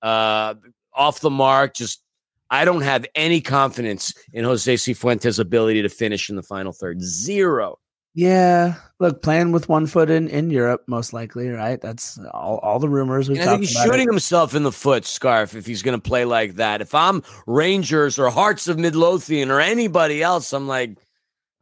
uh, 0.00 0.54
off 0.94 1.20
the 1.20 1.30
mark. 1.30 1.74
Just 1.74 2.02
I 2.50 2.64
don't 2.64 2.82
have 2.82 3.06
any 3.14 3.40
confidence 3.40 4.12
in 4.32 4.44
Jose 4.44 4.74
Cifuentes' 4.74 5.38
ability 5.38 5.82
to 5.82 5.88
finish 5.88 6.28
in 6.28 6.36
the 6.36 6.42
final 6.42 6.72
third. 6.72 7.02
Zero. 7.02 7.78
Yeah, 8.14 8.74
look, 8.98 9.22
playing 9.22 9.52
with 9.52 9.70
one 9.70 9.86
foot 9.86 10.10
in 10.10 10.28
in 10.28 10.50
Europe, 10.50 10.82
most 10.86 11.14
likely, 11.14 11.48
right? 11.48 11.80
That's 11.80 12.18
all, 12.32 12.58
all 12.58 12.78
the 12.78 12.88
rumors 12.88 13.30
we. 13.30 13.40
I 13.40 13.44
think 13.44 13.60
he's 13.60 13.70
shooting 13.70 14.02
it. 14.02 14.10
himself 14.10 14.54
in 14.54 14.64
the 14.64 14.72
foot, 14.72 15.06
Scarf. 15.06 15.54
If 15.54 15.64
he's 15.64 15.82
going 15.82 15.98
to 15.98 16.08
play 16.08 16.26
like 16.26 16.56
that, 16.56 16.82
if 16.82 16.94
I'm 16.94 17.22
Rangers 17.46 18.18
or 18.18 18.28
Hearts 18.28 18.68
of 18.68 18.78
Midlothian 18.78 19.50
or 19.50 19.60
anybody 19.60 20.22
else, 20.22 20.52
I'm 20.52 20.68
like, 20.68 20.98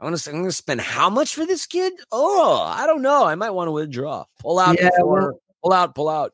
I 0.01 0.05
want 0.05 0.17
to. 0.17 0.31
I'm 0.31 0.39
going 0.39 0.47
to 0.47 0.53
spend 0.53 0.81
how 0.81 1.09
much 1.09 1.37
for 1.37 1.47
this 1.47 1.67
kid? 1.67 1.93
Oh, 2.11 2.61
I 2.61 2.87
don't 2.87 3.03
know. 3.03 3.25
I 3.25 3.37
might 3.37 3.51
want 3.51 3.69
to 3.69 3.73
withdraw, 3.73 4.25
pull 4.41 4.59
out, 4.59 4.77
yeah, 4.77 4.91
before, 4.91 5.21
well, 5.21 5.41
pull 5.63 5.73
out, 5.73 5.95
pull 5.95 6.09
out. 6.09 6.33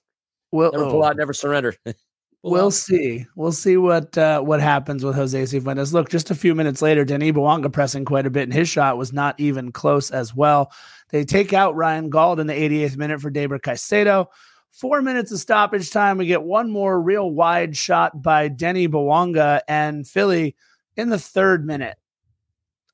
Well, 0.51 0.73
never 0.73 0.85
pull 0.85 1.03
oh. 1.03 1.09
out, 1.09 1.17
never 1.19 1.35
surrender. 1.35 1.75
We'll 2.51 2.71
see. 2.71 3.27
We'll 3.35 3.51
see 3.51 3.77
what 3.77 4.17
uh, 4.17 4.41
what 4.41 4.61
happens 4.61 5.05
with 5.05 5.17
Jose 5.17 5.43
Cifuentes. 5.43 5.93
Look, 5.93 6.09
just 6.09 6.31
a 6.31 6.35
few 6.35 6.55
minutes 6.55 6.81
later, 6.81 7.05
Denis 7.05 7.33
Bouanga 7.33 7.73
pressing 7.73 8.05
quite 8.05 8.25
a 8.25 8.31
bit, 8.31 8.45
and 8.45 8.55
his 8.55 8.69
shot 8.69 8.97
was 8.97 9.13
not 9.13 9.39
even 9.41 9.73
close 9.73 10.13
as 10.13 10.35
well. 10.35 10.71
They 11.11 11.25
take 11.25 11.53
out 11.53 11.75
Ryan 11.75 12.09
Gauld 12.09 12.39
in 12.39 12.47
the 12.47 12.55
88th 12.55 12.97
minute 12.97 13.21
for 13.21 13.33
Deiber 13.33 13.61
Caicedo. 13.61 14.29
Four 14.71 15.03
minutes 15.03 15.33
of 15.33 15.41
stoppage 15.41 15.91
time. 15.91 16.19
We 16.19 16.27
get 16.27 16.43
one 16.43 16.71
more 16.71 17.01
real 17.01 17.29
wide 17.29 17.77
shot 17.77 18.23
by 18.23 18.47
Denny 18.47 18.87
Bouanga 18.87 19.61
and 19.67 20.07
Philly 20.07 20.55
in 20.97 21.09
the 21.09 21.19
third 21.19 21.67
minute 21.67 21.97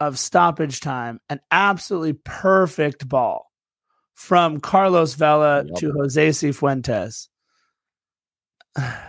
of 0.00 0.18
stoppage 0.18 0.80
time. 0.80 1.20
An 1.28 1.40
absolutely 1.50 2.14
perfect 2.14 3.06
ball 3.06 3.52
from 4.14 4.60
Carlos 4.60 5.14
Vela 5.14 5.64
yep. 5.66 5.74
to 5.76 5.92
Jose 5.92 6.28
Cifuentes. 6.30 7.28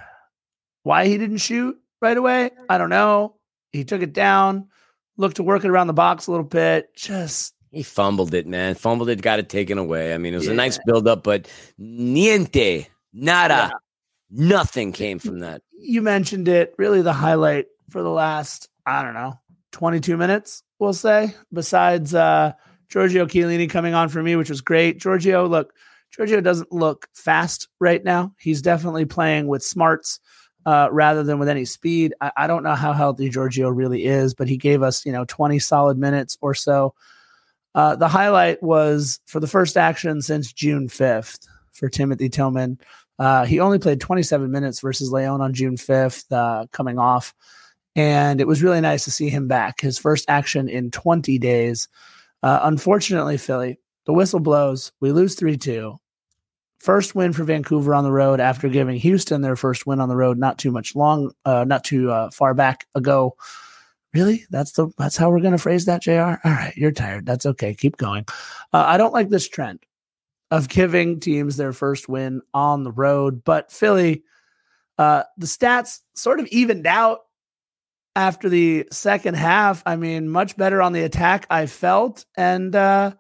Why 0.84 1.08
he 1.08 1.18
didn't 1.18 1.38
shoot 1.38 1.78
right 2.02 2.18
away, 2.18 2.52
I 2.70 2.78
don't 2.78 2.90
know. 2.90 3.36
He 3.72 3.84
took 3.84 4.02
it 4.02 4.14
down, 4.14 4.68
looked 5.18 5.38
to 5.38 5.44
work 5.44 5.64
it 5.64 5.70
around 5.70 5.88
the 5.88 5.94
box 5.94 6.28
a 6.28 6.32
little 6.32 6.46
bit. 6.46 6.96
Just 6.96 7.56
he 7.72 7.82
fumbled 7.82 8.34
it, 8.34 8.46
man. 8.46 8.76
Fumbled 8.76 9.10
it, 9.10 9.22
got 9.22 9.40
it 9.40 9.50
taken 9.50 9.80
away. 9.80 10.14
I 10.14 10.18
mean, 10.20 10.34
it 10.34 10.38
was 10.38 10.46
yeah. 10.46 10.54
a 10.54 10.56
nice 10.56 10.78
build 10.86 11.08
up, 11.08 11.24
but 11.24 11.50
niente, 11.80 12.88
nada, 13.14 13.54
yeah. 13.54 13.70
nothing 14.30 14.92
came 14.92 15.18
from 15.18 15.40
that. 15.40 15.62
You 15.72 16.04
mentioned 16.04 16.48
it. 16.48 16.76
Really, 16.78 17.02
the 17.02 17.14
highlight 17.14 17.66
for 17.90 18.04
the 18.04 18.12
last, 18.12 18.70
I 18.86 19.02
don't 19.02 19.16
know, 19.16 19.40
22 19.72 20.18
minutes, 20.18 20.64
we'll 20.78 20.94
say, 20.94 21.34
besides 21.52 22.14
uh, 22.14 22.54
Giorgio 22.90 23.26
Chiellini 23.26 23.70
coming 23.70 23.96
on 23.96 24.08
for 24.08 24.22
me, 24.22 24.36
which 24.36 24.50
was 24.50 24.62
great. 24.62 25.00
Giorgio, 25.00 25.48
look, 25.48 25.74
Giorgio 26.12 26.42
doesn't 26.42 26.72
look 26.72 27.08
fast 27.16 27.70
right 27.80 28.04
now. 28.04 28.34
He's 28.40 28.62
definitely 28.62 29.06
playing 29.06 29.48
with 29.48 29.64
smarts 29.64 30.20
uh, 30.66 30.88
rather 30.92 31.24
than 31.24 31.40
with 31.40 31.50
any 31.50 31.66
speed. 31.66 32.14
I, 32.22 32.32
I, 32.38 32.48
don't 32.48 32.64
know 32.64 32.76
how 32.76 32.94
healthy 32.94 33.30
Giorgio 33.30 33.70
really 33.70 34.06
is, 34.06 34.34
but 34.34 34.48
he 34.48 34.58
gave 34.58 34.82
us, 34.82 35.06
you 35.06 35.12
know, 35.12 35.26
20 35.26 35.60
solid 35.60 35.98
minutes 35.98 36.38
or 36.42 36.54
so. 36.54 36.94
Uh, 37.76 37.96
the 37.96 38.08
highlight 38.08 38.62
was 38.62 39.20
for 39.26 39.40
the 39.40 39.48
first 39.48 39.78
action 39.78 40.22
since 40.22 40.54
June 40.54 40.88
5th 40.88 41.48
for 41.72 41.90
Timothy 41.90 42.30
Tillman. 42.30 42.80
Uh, 43.20 43.46
he 43.46 43.60
only 43.60 43.80
played 43.80 44.00
27 44.00 44.50
minutes 44.52 44.80
versus 44.80 45.12
Leon 45.12 45.42
on 45.42 45.54
June 45.54 45.76
5th, 45.76 46.32
uh, 46.32 46.66
coming 46.72 46.98
off 46.98 47.34
And 47.96 48.42
it 48.42 48.48
was 48.48 48.64
really 48.64 48.82
nice 48.82 49.04
to 49.06 49.12
see 49.12 49.30
him 49.30 49.48
back. 49.48 49.82
His 49.82 49.98
first 49.98 50.26
action 50.28 50.70
in 50.70 50.92
20 50.92 51.38
days. 51.40 51.88
Uh, 52.42 52.60
unfortunately, 52.64 53.38
Philly, 53.38 53.80
the 54.06 54.14
whistle 54.14 54.40
blows. 54.40 54.92
We 55.00 55.12
lose 55.12 55.36
3 55.36 55.58
2. 55.58 56.00
First 56.84 57.16
win 57.16 57.32
for 57.32 57.46
Vancouver 57.46 57.96
on 57.96 58.04
the 58.04 58.12
road 58.12 58.42
after 58.42 58.68
giving 58.68 58.98
Houston 58.98 59.40
their 59.40 59.56
first 59.56 59.88
win 59.88 60.02
on 60.02 60.10
the 60.10 60.18
road 60.18 60.38
not 60.38 60.58
too 60.58 60.70
much 60.70 60.98
long, 60.98 61.32
uh, 61.46 61.64
not 61.64 61.86
too 61.86 62.12
uh, 62.12 62.30
far 62.30 62.54
back 62.54 62.88
ago. 62.94 63.38
Really? 64.14 64.44
That's 64.50 64.74
the 64.74 64.90
that's 64.98 65.16
how 65.16 65.30
we're 65.30 65.40
going 65.40 65.54
to 65.54 65.58
phrase 65.58 65.86
that, 65.86 66.02
Jr. 66.02 66.12
All 66.12 66.38
right, 66.44 66.74
you're 66.76 66.92
tired. 66.92 67.26
That's 67.26 67.46
okay. 67.46 67.74
Keep 67.74 67.96
going. 67.96 68.26
Uh, 68.74 68.84
I 68.86 68.98
don't 68.98 69.14
like 69.14 69.30
this 69.30 69.48
trend 69.48 69.80
of 70.52 70.68
giving 70.68 71.22
teams 71.22 71.56
their 71.56 71.72
first 71.72 72.10
win 72.10 72.42
on 72.54 72.84
the 72.84 72.92
road, 72.92 73.46
but 73.46 73.72
Philly, 73.72 74.24
uh, 74.98 75.24
the 75.38 75.48
stats 75.48 76.02
sort 76.16 76.42
of 76.42 76.48
evened 76.48 76.86
out 76.86 77.20
after 78.14 78.50
the 78.50 78.90
second 78.92 79.36
half. 79.36 79.84
I 79.86 79.96
mean, 79.96 80.28
much 80.28 80.58
better 80.58 80.82
on 80.82 80.92
the 80.92 81.04
attack. 81.04 81.48
I 81.50 81.66
felt 81.66 82.26
and. 82.36 82.76
uh 82.76 83.14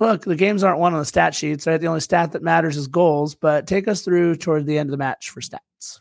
look, 0.00 0.24
the 0.24 0.36
games 0.36 0.62
aren't 0.62 0.78
won 0.78 0.92
on 0.92 0.98
the 0.98 1.04
stat 1.04 1.34
sheets, 1.34 1.66
right? 1.66 1.80
The 1.80 1.86
only 1.86 2.00
stat 2.00 2.32
that 2.32 2.42
matters 2.42 2.76
is 2.76 2.86
goals, 2.86 3.34
but 3.34 3.66
take 3.66 3.88
us 3.88 4.02
through 4.02 4.36
toward 4.36 4.66
the 4.66 4.78
end 4.78 4.88
of 4.88 4.92
the 4.92 4.96
match 4.96 5.30
for 5.30 5.40
stats. 5.40 6.00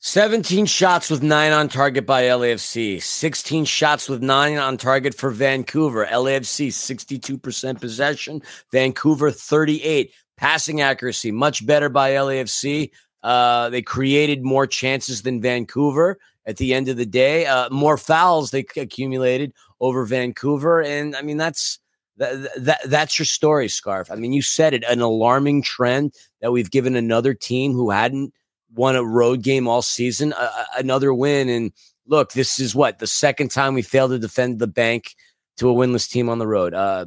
17 0.00 0.66
shots 0.66 1.10
with 1.10 1.24
nine 1.24 1.50
on 1.50 1.68
target 1.68 2.06
by 2.06 2.22
LAFC, 2.22 3.02
16 3.02 3.64
shots 3.64 4.08
with 4.08 4.22
nine 4.22 4.56
on 4.56 4.76
target 4.76 5.12
for 5.12 5.30
Vancouver. 5.30 6.06
LAFC, 6.06 6.68
62% 6.68 7.80
possession, 7.80 8.40
Vancouver, 8.70 9.30
38. 9.30 10.12
Passing 10.36 10.80
accuracy, 10.80 11.32
much 11.32 11.66
better 11.66 11.88
by 11.88 12.12
LAFC. 12.12 12.92
Uh, 13.24 13.70
they 13.70 13.82
created 13.82 14.44
more 14.44 14.68
chances 14.68 15.22
than 15.22 15.40
Vancouver 15.40 16.20
at 16.46 16.58
the 16.58 16.74
end 16.74 16.88
of 16.88 16.96
the 16.96 17.04
day. 17.04 17.44
Uh, 17.46 17.68
more 17.70 17.96
fouls 17.96 18.52
they 18.52 18.64
accumulated 18.76 19.52
over 19.80 20.04
Vancouver. 20.04 20.80
And 20.80 21.16
I 21.16 21.22
mean, 21.22 21.38
that's 21.38 21.80
that, 22.18 22.50
that 22.64 22.80
that's 22.86 23.18
your 23.18 23.26
story, 23.26 23.68
Scarf. 23.68 24.10
I 24.10 24.16
mean, 24.16 24.32
you 24.32 24.42
said 24.42 24.74
it, 24.74 24.84
an 24.84 25.00
alarming 25.00 25.62
trend 25.62 26.14
that 26.40 26.52
we've 26.52 26.70
given 26.70 26.96
another 26.96 27.32
team 27.32 27.72
who 27.72 27.90
hadn't 27.90 28.34
won 28.74 28.96
a 28.96 29.04
road 29.04 29.42
game 29.42 29.66
all 29.66 29.82
season 29.82 30.34
another 30.76 31.14
win. 31.14 31.48
And 31.48 31.72
look, 32.06 32.32
this 32.32 32.58
is 32.58 32.74
what 32.74 32.98
the 32.98 33.06
second 33.06 33.50
time 33.50 33.74
we 33.74 33.82
failed 33.82 34.10
to 34.10 34.18
defend 34.18 34.58
the 34.58 34.66
bank 34.66 35.14
to 35.58 35.70
a 35.70 35.74
winless 35.74 36.10
team 36.10 36.28
on 36.28 36.38
the 36.38 36.46
road. 36.46 36.74
Uh, 36.74 37.06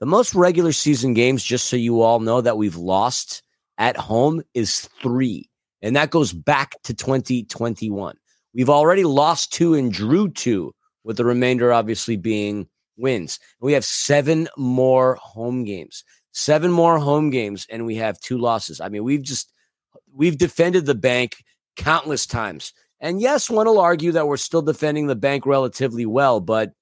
the 0.00 0.06
most 0.06 0.34
regular 0.34 0.72
season 0.72 1.14
games, 1.14 1.42
just 1.42 1.66
so 1.66 1.76
you 1.76 2.02
all 2.02 2.20
know, 2.20 2.40
that 2.40 2.56
we've 2.56 2.76
lost 2.76 3.42
at 3.78 3.96
home 3.96 4.42
is 4.54 4.88
three, 5.02 5.48
and 5.82 5.96
that 5.96 6.10
goes 6.10 6.32
back 6.32 6.76
to 6.84 6.94
2021. 6.94 8.16
We've 8.54 8.70
already 8.70 9.04
lost 9.04 9.52
two 9.52 9.74
and 9.74 9.92
drew 9.92 10.30
two, 10.30 10.74
with 11.04 11.16
the 11.16 11.24
remainder 11.24 11.72
obviously 11.72 12.16
being 12.16 12.68
wins. 12.98 13.38
We 13.60 13.72
have 13.72 13.84
seven 13.84 14.48
more 14.56 15.16
home 15.16 15.64
games, 15.64 16.04
seven 16.32 16.70
more 16.70 16.98
home 16.98 17.30
games, 17.30 17.66
and 17.70 17.86
we 17.86 17.96
have 17.96 18.20
two 18.20 18.38
losses. 18.38 18.80
I 18.80 18.88
mean, 18.88 19.04
we've 19.04 19.22
just 19.22 19.52
we've 20.12 20.38
defended 20.38 20.86
the 20.86 20.94
bank 20.94 21.42
countless 21.76 22.26
times. 22.26 22.72
And 23.00 23.20
yes, 23.20 23.48
one 23.48 23.66
will 23.66 23.78
argue 23.78 24.12
that 24.12 24.26
we're 24.26 24.36
still 24.36 24.62
defending 24.62 25.06
the 25.06 25.16
bank 25.16 25.46
relatively 25.46 26.04
well, 26.04 26.40
but 26.40 26.72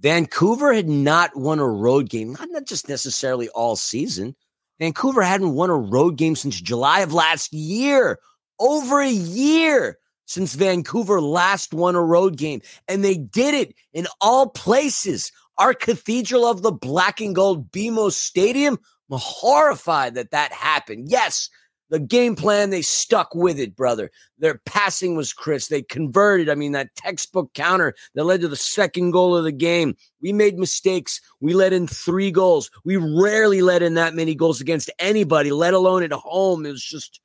Vancouver 0.00 0.72
had 0.72 0.88
not 0.88 1.36
won 1.36 1.58
a 1.58 1.68
road 1.68 2.08
game, 2.08 2.32
not, 2.32 2.48
not 2.50 2.66
just 2.66 2.88
necessarily 2.88 3.48
all 3.50 3.76
season. 3.76 4.34
Vancouver 4.78 5.22
hadn't 5.22 5.54
won 5.54 5.70
a 5.70 5.76
road 5.76 6.16
game 6.16 6.36
since 6.36 6.60
July 6.60 7.00
of 7.00 7.12
last 7.12 7.52
year, 7.52 8.18
over 8.58 9.00
a 9.00 9.10
year 9.10 9.98
since 10.26 10.54
Vancouver 10.54 11.20
last 11.20 11.74
won 11.74 11.94
a 11.94 12.02
road 12.02 12.36
game. 12.36 12.60
And 12.88 13.04
they 13.04 13.16
did 13.16 13.54
it 13.54 13.74
in 13.92 14.06
all 14.20 14.48
places. 14.48 15.32
Our 15.58 15.74
Cathedral 15.74 16.46
of 16.46 16.62
the 16.62 16.72
Black 16.72 17.20
and 17.20 17.34
Gold 17.34 17.70
BMO 17.70 18.10
Stadium, 18.10 18.78
I'm 19.10 19.18
horrified 19.20 20.14
that 20.14 20.32
that 20.32 20.52
happened. 20.52 21.08
Yes, 21.08 21.48
the 21.90 22.00
game 22.00 22.34
plan, 22.34 22.70
they 22.70 22.82
stuck 22.82 23.34
with 23.34 23.58
it, 23.60 23.76
brother. 23.76 24.10
Their 24.38 24.60
passing 24.66 25.16
was 25.16 25.32
crisp. 25.32 25.70
They 25.70 25.82
converted. 25.82 26.48
I 26.48 26.54
mean, 26.54 26.72
that 26.72 26.94
textbook 26.96 27.52
counter 27.54 27.94
that 28.14 28.24
led 28.24 28.40
to 28.40 28.48
the 28.48 28.56
second 28.56 29.12
goal 29.12 29.36
of 29.36 29.44
the 29.44 29.52
game. 29.52 29.94
We 30.20 30.32
made 30.32 30.58
mistakes. 30.58 31.20
We 31.40 31.54
let 31.54 31.72
in 31.72 31.86
three 31.86 32.30
goals. 32.30 32.70
We 32.84 32.96
rarely 32.96 33.62
let 33.62 33.82
in 33.82 33.94
that 33.94 34.14
many 34.14 34.34
goals 34.34 34.60
against 34.60 34.90
anybody, 34.98 35.52
let 35.52 35.74
alone 35.74 36.02
at 36.02 36.12
home. 36.12 36.66
It 36.66 36.72
was 36.72 36.84
just, 36.84 37.20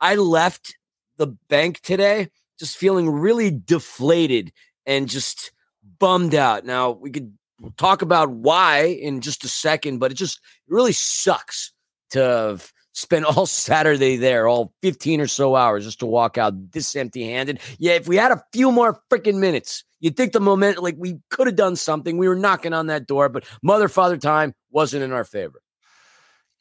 I 0.00 0.16
left 0.16 0.76
the 1.20 1.28
bank 1.48 1.80
today 1.80 2.28
just 2.58 2.76
feeling 2.78 3.08
really 3.08 3.50
deflated 3.50 4.52
and 4.86 5.08
just 5.08 5.52
bummed 5.98 6.34
out. 6.34 6.64
Now, 6.64 6.90
we 6.90 7.10
could 7.10 7.32
talk 7.76 8.00
about 8.02 8.30
why 8.30 8.84
in 8.84 9.20
just 9.20 9.44
a 9.44 9.48
second, 9.48 9.98
but 9.98 10.10
it 10.10 10.14
just 10.14 10.40
really 10.66 10.92
sucks 10.92 11.72
to 12.10 12.58
spent 12.92 13.24
all 13.36 13.46
Saturday 13.46 14.16
there, 14.16 14.48
all 14.48 14.72
15 14.82 15.20
or 15.20 15.26
so 15.26 15.56
hours 15.56 15.84
just 15.84 16.00
to 16.00 16.06
walk 16.06 16.38
out 16.38 16.72
this 16.72 16.96
empty 16.96 17.30
handed. 17.30 17.60
Yeah, 17.78 17.92
if 17.92 18.08
we 18.08 18.16
had 18.16 18.32
a 18.32 18.42
few 18.52 18.72
more 18.72 19.00
freaking 19.10 19.38
minutes, 19.38 19.84
you'd 20.00 20.16
think 20.16 20.32
the 20.32 20.40
moment, 20.40 20.82
like 20.82 20.96
we 20.98 21.18
could 21.28 21.46
have 21.46 21.56
done 21.56 21.76
something. 21.76 22.16
We 22.16 22.28
were 22.28 22.34
knocking 22.34 22.72
on 22.72 22.86
that 22.86 23.06
door, 23.06 23.28
but 23.28 23.44
mother, 23.62 23.88
father 23.88 24.16
time 24.16 24.54
wasn't 24.70 25.04
in 25.04 25.12
our 25.12 25.24
favor. 25.24 25.60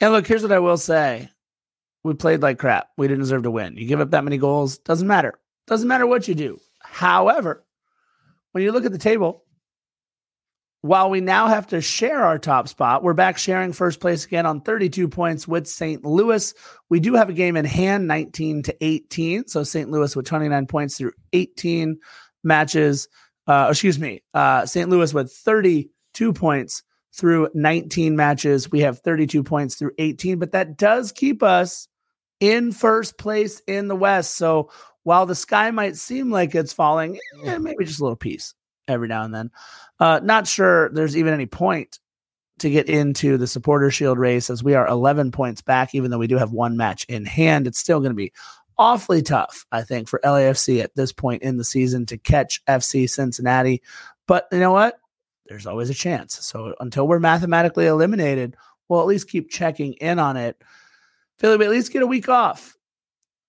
And 0.02 0.12
look, 0.14 0.28
here's 0.28 0.44
what 0.44 0.52
I 0.52 0.60
will 0.60 0.78
say. 0.78 1.30
We 2.04 2.14
played 2.14 2.42
like 2.42 2.60
crap. 2.60 2.90
We 2.98 3.08
didn't 3.08 3.24
deserve 3.24 3.44
to 3.44 3.52
win. 3.52 3.76
You 3.76 3.86
give 3.86 4.00
up 4.00 4.12
that 4.12 4.24
many 4.24 4.38
goals, 4.38 4.78
doesn't 4.80 5.08
matter. 5.08 5.40
Doesn't 5.68 5.88
matter 5.88 6.08
what 6.08 6.28
you 6.28 6.36
do. 6.36 6.60
However, 6.82 7.66
when 8.52 8.64
you 8.64 8.72
look 8.72 8.86
at 8.86 8.92
the 8.92 8.98
table, 8.98 9.44
while 10.82 11.10
we 11.10 11.20
now 11.20 11.48
have 11.48 11.68
to 11.68 11.82
share 11.82 12.24
our 12.24 12.40
top 12.40 12.70
spot, 12.70 13.04
we're 13.04 13.14
back 13.14 13.38
sharing 13.38 13.74
first 13.74 14.00
place 14.00 14.26
again 14.26 14.46
on 14.46 14.62
32 14.62 15.10
points 15.10 15.48
with 15.48 15.68
St. 15.68 16.06
Louis. 16.06 16.54
We 16.90 17.02
do 17.02 17.16
have 17.16 17.30
a 17.30 17.34
game 17.34 17.58
in 17.58 17.66
hand, 17.66 18.08
19 18.08 18.64
to 18.64 18.78
18. 18.80 19.48
So 19.48 19.64
St. 19.64 19.90
Louis 19.90 20.16
with 20.16 20.26
29 20.26 20.68
points 20.68 20.98
through 20.98 21.12
18 21.34 22.00
matches. 22.44 23.10
Uh, 23.46 23.68
excuse 23.70 24.00
me, 24.00 24.24
uh, 24.34 24.66
St. 24.66 24.90
Louis 24.90 25.14
with 25.14 25.34
32 25.34 26.34
points 26.34 26.84
through 27.14 27.50
19 27.54 28.16
matches. 28.16 28.72
We 28.72 28.82
have 28.82 29.00
32 29.00 29.44
points 29.44 29.76
through 29.76 29.92
18, 29.98 30.40
but 30.40 30.52
that 30.52 30.78
does 30.78 31.12
keep 31.12 31.44
us 31.44 31.88
in 32.40 32.72
first 32.72 33.18
place 33.18 33.62
in 33.68 33.88
the 33.88 33.96
West. 33.96 34.36
So 34.36 34.72
while 35.04 35.26
the 35.26 35.36
sky 35.36 35.72
might 35.72 35.96
seem 35.96 36.32
like 36.32 36.56
it's 36.56 36.74
falling, 36.74 37.20
eh, 37.44 37.58
maybe 37.58 37.86
just 37.86 38.00
a 38.00 38.04
little 38.04 38.16
piece 38.16 38.54
every 38.88 39.08
now 39.08 39.24
and 39.24 39.34
then. 39.34 39.52
Uh, 40.00 40.20
not 40.24 40.48
sure 40.48 40.90
there's 40.90 41.18
even 41.18 41.34
any 41.34 41.46
point 41.46 42.00
to 42.60 42.70
get 42.70 42.90
into 42.90 43.38
the 43.38 43.48
supporter 43.48 43.90
shield 43.90 44.18
race 44.18 44.50
as 44.50 44.64
we 44.64 44.76
are 44.76 44.88
11 44.88 45.32
points 45.32 45.62
back, 45.62 45.96
even 45.96 46.12
though 46.12 46.18
we 46.18 46.28
do 46.28 46.38
have 46.38 46.52
one 46.52 46.78
match 46.78 47.06
in 47.06 47.26
hand. 47.26 47.68
It's 47.68 47.80
still 47.80 48.00
going 48.00 48.12
to 48.12 48.16
be 48.16 48.34
awfully 48.78 49.22
tough, 49.22 49.66
I 49.72 49.84
think, 49.84 50.08
for 50.08 50.20
LAFC 50.24 50.82
at 50.84 50.96
this 50.96 51.12
point 51.12 51.44
in 51.44 51.58
the 51.58 51.64
season 51.64 52.06
to 52.08 52.18
catch 52.18 52.64
FC 52.66 53.10
Cincinnati. 53.10 53.82
But 54.28 54.48
you 54.52 54.60
know 54.60 54.72
what? 54.72 55.00
There's 55.50 55.66
always 55.66 55.90
a 55.90 55.96
chance. 55.96 56.46
So 56.46 56.76
until 56.80 57.08
we're 57.08 57.20
mathematically 57.20 57.88
eliminated, 57.88 58.56
we'll 58.88 59.02
at 59.02 59.08
least 59.08 59.30
keep 59.30 59.50
checking 59.50 59.94
in 59.94 60.20
on 60.20 60.38
it. 60.38 60.62
Philly, 61.40 61.58
we 61.58 61.66
at 61.66 61.72
least 61.72 61.92
get 61.92 62.04
a 62.04 62.08
week 62.08 62.30
off. 62.30 62.78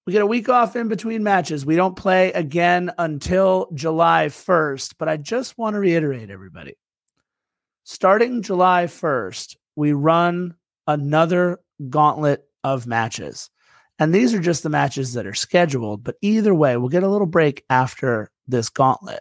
We 0.06 0.14
get 0.14 0.22
a 0.22 0.27
week 0.27 0.48
off 0.48 0.77
in 0.77 0.89
between 0.89 1.22
matches. 1.22 1.66
We 1.66 1.77
don't 1.77 1.94
play 1.94 2.32
again 2.32 2.90
until 2.97 3.70
July 3.74 4.27
1st. 4.28 4.94
But 4.98 5.09
I 5.09 5.18
just 5.18 5.59
want 5.59 5.74
to 5.74 5.81
reiterate, 5.81 6.31
everybody 6.31 6.74
starting 7.85 8.40
July 8.40 8.85
1st, 8.85 9.56
we 9.77 9.93
run 9.93 10.55
another 10.86 11.59
gauntlet 11.89 12.44
of 12.64 12.86
matches. 12.86 13.51
And 13.98 14.14
these 14.14 14.32
are 14.32 14.40
just 14.40 14.62
the 14.62 14.70
matches 14.70 15.12
that 15.14 15.27
are 15.27 15.35
scheduled. 15.35 16.02
But 16.02 16.16
either 16.22 16.55
way, 16.55 16.77
we'll 16.77 16.89
get 16.89 17.02
a 17.02 17.09
little 17.09 17.27
break 17.27 17.64
after 17.68 18.31
this 18.48 18.70
gauntlet. 18.70 19.20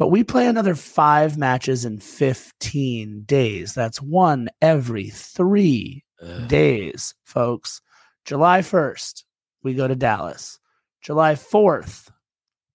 But 0.00 0.08
we 0.08 0.24
play 0.24 0.46
another 0.46 0.74
five 0.74 1.36
matches 1.36 1.84
in 1.84 1.98
15 1.98 3.24
days. 3.26 3.74
That's 3.74 4.00
one 4.00 4.48
every 4.62 5.10
three 5.10 6.04
Ugh. 6.22 6.48
days, 6.48 7.14
folks. 7.24 7.82
July 8.24 8.60
1st, 8.60 9.24
we 9.62 9.74
go 9.74 9.86
to 9.86 9.94
Dallas. 9.94 10.58
July 11.02 11.34
4th, 11.34 12.08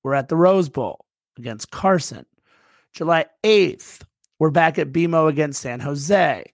we're 0.03 0.13
at 0.13 0.29
the 0.29 0.35
Rose 0.35 0.69
Bowl 0.69 1.03
against 1.35 1.71
Carson. 1.71 2.27
July 2.93 3.25
8th, 3.43 4.03
we're 4.37 4.51
back 4.51 4.77
at 4.77 4.91
BMO 4.91 5.27
against 5.27 5.61
San 5.61 5.79
Jose. 5.79 6.45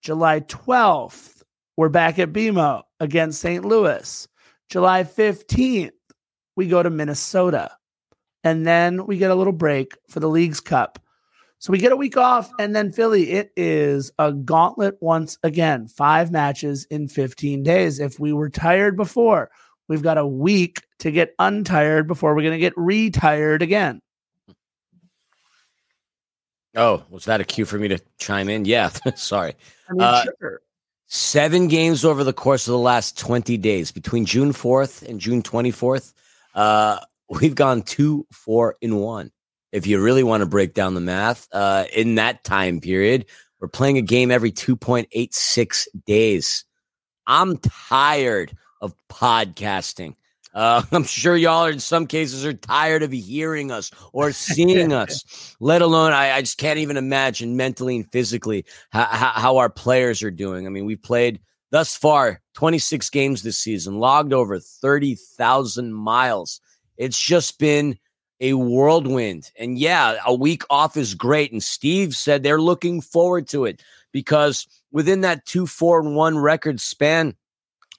July 0.00 0.40
12th, 0.40 1.42
we're 1.76 1.90
back 1.90 2.18
at 2.18 2.32
BMO 2.32 2.84
against 3.00 3.42
St. 3.42 3.66
Louis. 3.66 4.26
July 4.70 5.04
15th, 5.04 5.90
we 6.56 6.68
go 6.68 6.82
to 6.82 6.88
Minnesota. 6.88 7.70
And 8.46 8.66
then 8.66 9.06
we 9.06 9.18
get 9.18 9.30
a 9.30 9.34
little 9.34 9.52
break 9.52 9.96
for 10.08 10.20
the 10.20 10.28
Leagues 10.28 10.60
Cup. 10.60 10.98
So 11.58 11.72
we 11.72 11.78
get 11.78 11.92
a 11.92 11.96
week 11.96 12.16
off, 12.16 12.50
and 12.58 12.76
then 12.76 12.92
Philly, 12.92 13.30
it 13.30 13.50
is 13.56 14.12
a 14.18 14.32
gauntlet 14.32 14.98
once 15.00 15.38
again. 15.42 15.88
Five 15.88 16.30
matches 16.30 16.86
in 16.90 17.08
15 17.08 17.62
days. 17.62 17.98
If 17.98 18.20
we 18.20 18.32
were 18.32 18.50
tired 18.50 18.96
before, 18.96 19.50
We've 19.88 20.02
got 20.02 20.18
a 20.18 20.26
week 20.26 20.82
to 21.00 21.10
get 21.10 21.34
untired 21.38 22.08
before 22.08 22.34
we're 22.34 22.42
going 22.42 22.54
to 22.54 22.58
get 22.58 22.76
retired 22.76 23.62
again. 23.62 24.02
Oh, 26.74 27.04
was 27.08 27.24
that 27.26 27.40
a 27.40 27.44
cue 27.44 27.64
for 27.64 27.78
me 27.78 27.88
to 27.88 27.98
chime 28.18 28.48
in? 28.48 28.64
Yeah, 28.64 28.90
sorry. 29.16 29.54
I 29.88 29.92
mean, 29.92 30.02
uh, 30.02 30.24
sure. 30.40 30.60
Seven 31.06 31.68
games 31.68 32.04
over 32.04 32.24
the 32.24 32.32
course 32.32 32.66
of 32.66 32.72
the 32.72 32.78
last 32.78 33.16
20 33.18 33.56
days 33.58 33.92
between 33.92 34.26
June 34.26 34.52
4th 34.52 35.08
and 35.08 35.20
June 35.20 35.42
24th. 35.42 36.12
Uh, 36.54 36.98
we've 37.28 37.54
gone 37.54 37.82
two, 37.82 38.26
four, 38.32 38.76
in 38.80 38.96
one. 38.96 39.30
If 39.72 39.86
you 39.86 40.00
really 40.00 40.22
want 40.22 40.42
to 40.42 40.46
break 40.46 40.74
down 40.74 40.94
the 40.94 41.00
math, 41.00 41.48
uh, 41.52 41.84
in 41.94 42.14
that 42.14 42.44
time 42.44 42.80
period, 42.80 43.26
we're 43.60 43.68
playing 43.68 43.98
a 43.98 44.02
game 44.02 44.30
every 44.30 44.52
2.86 44.52 45.86
days. 46.06 46.64
I'm 47.26 47.58
tired 47.58 48.56
of 48.80 48.94
podcasting. 49.10 50.14
Uh, 50.54 50.82
I'm 50.92 51.04
sure 51.04 51.36
y'all 51.36 51.66
are 51.66 51.70
in 51.70 51.80
some 51.80 52.06
cases 52.06 52.44
are 52.44 52.54
tired 52.54 53.02
of 53.02 53.12
hearing 53.12 53.70
us 53.70 53.90
or 54.12 54.32
seeing 54.32 54.92
us, 54.92 55.54
let 55.60 55.82
alone 55.82 56.12
I, 56.12 56.32
I, 56.32 56.40
just 56.40 56.58
can't 56.58 56.78
even 56.78 56.96
imagine 56.96 57.56
mentally 57.56 57.96
and 57.96 58.10
physically 58.10 58.64
how, 58.90 59.04
how, 59.04 59.30
how 59.32 59.56
our 59.58 59.68
players 59.68 60.22
are 60.22 60.30
doing. 60.30 60.66
I 60.66 60.70
mean, 60.70 60.86
we've 60.86 61.02
played 61.02 61.40
thus 61.70 61.94
far 61.94 62.40
26 62.54 63.10
games 63.10 63.42
this 63.42 63.58
season, 63.58 63.98
logged 63.98 64.32
over 64.32 64.58
30,000 64.58 65.92
miles. 65.92 66.60
It's 66.96 67.20
just 67.20 67.58
been 67.58 67.98
a 68.40 68.54
whirlwind. 68.54 69.50
And 69.58 69.78
yeah, 69.78 70.18
a 70.26 70.34
week 70.34 70.62
off 70.70 70.96
is 70.96 71.14
great. 71.14 71.52
And 71.52 71.62
Steve 71.62 72.14
said 72.14 72.42
they're 72.42 72.60
looking 72.60 73.00
forward 73.00 73.48
to 73.48 73.64
it 73.64 73.82
because 74.12 74.66
within 74.92 75.22
that 75.22 75.46
two, 75.46 75.66
four, 75.66 76.00
and 76.00 76.14
one 76.14 76.38
record 76.38 76.80
span, 76.80 77.34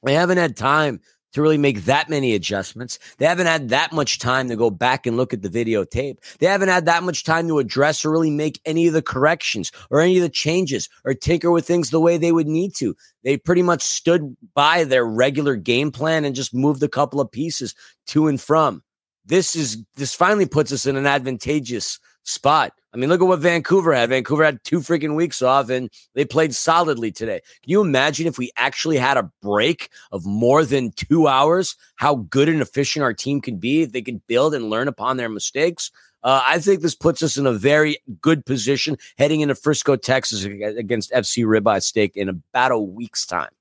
they 0.03 0.13
haven't 0.13 0.37
had 0.37 0.55
time 0.55 1.01
to 1.33 1.41
really 1.41 1.57
make 1.57 1.85
that 1.85 2.09
many 2.09 2.33
adjustments. 2.33 2.97
They 3.17 3.25
haven't 3.25 3.47
had 3.47 3.69
that 3.69 3.91
much 3.91 4.17
time 4.17 4.49
to 4.49 4.55
go 4.55 4.69
back 4.69 5.05
and 5.05 5.17
look 5.17 5.33
at 5.33 5.41
the 5.41 5.49
videotape. 5.49 6.17
They 6.39 6.47
haven't 6.47 6.69
had 6.69 6.85
that 6.85 7.03
much 7.03 7.23
time 7.23 7.47
to 7.47 7.59
address 7.59 8.03
or 8.05 8.11
really 8.11 8.31
make 8.31 8.59
any 8.65 8.87
of 8.87 8.93
the 8.93 9.01
corrections 9.01 9.71
or 9.91 10.01
any 10.01 10.17
of 10.17 10.23
the 10.23 10.29
changes 10.29 10.89
or 11.03 11.13
tinker 11.13 11.51
with 11.51 11.67
things 11.67 11.89
the 11.89 11.99
way 11.99 12.17
they 12.17 12.31
would 12.31 12.47
need 12.47 12.73
to. 12.75 12.95
They 13.23 13.37
pretty 13.37 13.61
much 13.61 13.83
stood 13.83 14.35
by 14.55 14.83
their 14.83 15.05
regular 15.05 15.55
game 15.55 15.91
plan 15.91 16.25
and 16.25 16.35
just 16.35 16.53
moved 16.53 16.81
a 16.81 16.87
couple 16.87 17.19
of 17.19 17.31
pieces 17.31 17.75
to 18.07 18.27
and 18.27 18.39
from. 18.39 18.81
This 19.27 19.55
is 19.55 19.83
this 19.95 20.15
finally 20.15 20.45
puts 20.45 20.71
us 20.71 20.85
in 20.85 20.95
an 20.95 21.05
advantageous 21.05 21.99
spot. 22.23 22.73
I 22.93 22.97
mean, 22.97 23.09
look 23.09 23.21
at 23.21 23.27
what 23.27 23.39
Vancouver 23.39 23.93
had. 23.93 24.09
Vancouver 24.09 24.43
had 24.43 24.63
two 24.63 24.79
freaking 24.79 25.15
weeks 25.15 25.41
off 25.41 25.69
and 25.69 25.89
they 26.15 26.25
played 26.25 26.55
solidly 26.55 27.11
today. 27.11 27.41
Can 27.61 27.69
you 27.69 27.81
imagine 27.81 28.25
if 28.25 28.37
we 28.37 28.51
actually 28.57 28.97
had 28.97 29.17
a 29.17 29.29
break 29.41 29.89
of 30.11 30.25
more 30.25 30.63
than 30.65 30.91
two 30.91 31.27
hours, 31.27 31.75
how 31.97 32.15
good 32.15 32.49
and 32.49 32.61
efficient 32.61 33.03
our 33.03 33.13
team 33.13 33.41
can 33.41 33.57
be 33.57 33.83
if 33.83 33.91
they 33.91 34.01
can 34.01 34.21
build 34.27 34.53
and 34.55 34.69
learn 34.69 34.87
upon 34.87 35.17
their 35.17 35.29
mistakes? 35.29 35.91
Uh, 36.23 36.41
I 36.45 36.59
think 36.59 36.81
this 36.81 36.95
puts 36.95 37.21
us 37.21 37.37
in 37.37 37.45
a 37.45 37.53
very 37.53 37.97
good 38.21 38.45
position 38.45 38.97
heading 39.17 39.41
into 39.41 39.55
Frisco, 39.55 39.95
Texas 39.95 40.43
against 40.43 41.11
FC 41.11 41.45
Ribeye 41.45 41.83
Steak 41.83 42.15
in 42.15 42.29
about 42.29 42.71
a 42.71 42.79
week's 42.79 43.25
time. 43.25 43.51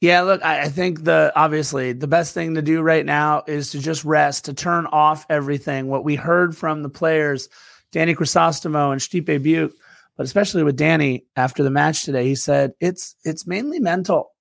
Yeah, 0.00 0.22
look, 0.22 0.44
I, 0.44 0.68
think 0.68 1.04
the 1.04 1.32
obviously 1.34 1.92
the 1.94 2.06
best 2.06 2.34
thing 2.34 2.54
to 2.54 2.62
do 2.62 2.82
right 2.82 3.04
now 3.04 3.44
is 3.46 3.70
to 3.70 3.78
just 3.78 4.04
rest, 4.04 4.44
to 4.44 4.52
turn 4.54 4.86
off 4.86 5.24
everything. 5.30 5.88
What 5.88 6.04
we 6.04 6.16
heard 6.16 6.54
from 6.56 6.82
the 6.82 6.90
players, 6.90 7.48
Danny 7.92 8.14
Crisostomo 8.14 8.92
and 8.92 9.00
Stipe 9.00 9.24
Biuk, 9.24 9.72
but 10.16 10.26
especially 10.26 10.62
with 10.64 10.76
Danny 10.76 11.24
after 11.34 11.62
the 11.62 11.70
match 11.70 12.04
today, 12.04 12.24
he 12.24 12.34
said 12.34 12.72
it's 12.78 13.16
it's 13.24 13.46
mainly 13.46 13.80
mental 13.80 14.32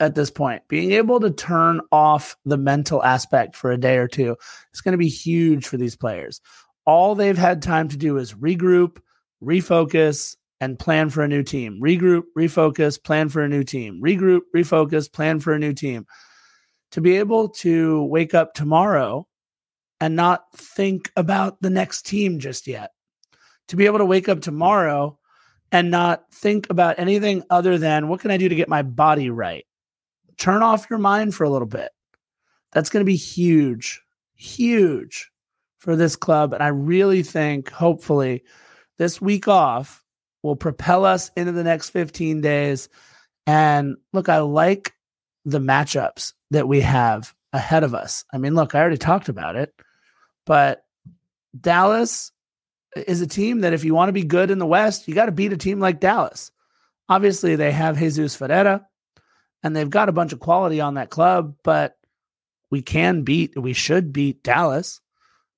at 0.00 0.14
this 0.14 0.30
point. 0.30 0.62
Being 0.68 0.92
able 0.92 1.20
to 1.20 1.30
turn 1.30 1.80
off 1.92 2.36
the 2.46 2.56
mental 2.56 3.02
aspect 3.02 3.54
for 3.54 3.70
a 3.70 3.78
day 3.78 3.98
or 3.98 4.08
two 4.08 4.36
is 4.72 4.80
going 4.80 4.92
to 4.92 4.98
be 4.98 5.08
huge 5.08 5.66
for 5.66 5.76
these 5.76 5.96
players. 5.96 6.40
All 6.86 7.14
they've 7.14 7.36
had 7.36 7.62
time 7.62 7.88
to 7.88 7.96
do 7.98 8.16
is 8.16 8.32
regroup, 8.32 8.98
refocus, 9.42 10.36
and 10.62 10.78
plan 10.78 11.10
for 11.10 11.24
a 11.24 11.28
new 11.28 11.42
team. 11.42 11.80
Regroup, 11.82 12.22
refocus, 12.38 13.02
plan 13.02 13.28
for 13.28 13.42
a 13.42 13.48
new 13.48 13.64
team. 13.64 14.00
Regroup, 14.00 14.42
refocus, 14.54 15.12
plan 15.12 15.40
for 15.40 15.52
a 15.52 15.58
new 15.58 15.72
team. 15.72 16.06
To 16.92 17.00
be 17.00 17.16
able 17.16 17.48
to 17.48 18.04
wake 18.04 18.32
up 18.32 18.54
tomorrow 18.54 19.26
and 20.00 20.14
not 20.14 20.44
think 20.54 21.10
about 21.16 21.60
the 21.62 21.70
next 21.70 22.06
team 22.06 22.38
just 22.38 22.68
yet. 22.68 22.92
To 23.68 23.76
be 23.76 23.86
able 23.86 23.98
to 23.98 24.04
wake 24.04 24.28
up 24.28 24.40
tomorrow 24.40 25.18
and 25.72 25.90
not 25.90 26.32
think 26.32 26.70
about 26.70 26.96
anything 26.96 27.42
other 27.50 27.76
than 27.76 28.06
what 28.06 28.20
can 28.20 28.30
I 28.30 28.36
do 28.36 28.48
to 28.48 28.54
get 28.54 28.68
my 28.68 28.82
body 28.82 29.30
right? 29.30 29.66
Turn 30.38 30.62
off 30.62 30.86
your 30.88 31.00
mind 31.00 31.34
for 31.34 31.42
a 31.42 31.50
little 31.50 31.66
bit. 31.66 31.90
That's 32.70 32.88
going 32.88 33.04
to 33.04 33.10
be 33.10 33.16
huge, 33.16 34.00
huge 34.36 35.28
for 35.78 35.96
this 35.96 36.14
club. 36.14 36.52
And 36.52 36.62
I 36.62 36.68
really 36.68 37.24
think, 37.24 37.68
hopefully, 37.68 38.44
this 38.98 39.20
week 39.20 39.48
off 39.48 40.01
will 40.42 40.56
propel 40.56 41.04
us 41.04 41.30
into 41.36 41.52
the 41.52 41.64
next 41.64 41.90
15 41.90 42.40
days. 42.40 42.88
And 43.46 43.96
look, 44.12 44.28
I 44.28 44.38
like 44.38 44.94
the 45.44 45.60
matchups 45.60 46.32
that 46.50 46.68
we 46.68 46.80
have 46.80 47.34
ahead 47.52 47.84
of 47.84 47.94
us. 47.94 48.24
I 48.32 48.38
mean, 48.38 48.54
look, 48.54 48.74
I 48.74 48.80
already 48.80 48.98
talked 48.98 49.28
about 49.28 49.56
it, 49.56 49.74
but 50.46 50.84
Dallas 51.58 52.32
is 52.96 53.20
a 53.20 53.26
team 53.26 53.60
that 53.60 53.72
if 53.72 53.84
you 53.84 53.94
want 53.94 54.08
to 54.08 54.12
be 54.12 54.24
good 54.24 54.50
in 54.50 54.58
the 54.58 54.66
West, 54.66 55.08
you 55.08 55.14
got 55.14 55.26
to 55.26 55.32
beat 55.32 55.52
a 55.52 55.56
team 55.56 55.80
like 55.80 56.00
Dallas. 56.00 56.50
Obviously, 57.08 57.56
they 57.56 57.72
have 57.72 57.98
Jesus 57.98 58.36
Ferreira 58.36 58.86
and 59.62 59.74
they've 59.76 59.90
got 59.90 60.08
a 60.08 60.12
bunch 60.12 60.32
of 60.32 60.40
quality 60.40 60.80
on 60.80 60.94
that 60.94 61.10
club, 61.10 61.56
but 61.62 61.96
we 62.70 62.82
can 62.82 63.22
beat, 63.22 63.56
we 63.56 63.72
should 63.72 64.12
beat 64.12 64.42
Dallas. 64.42 65.00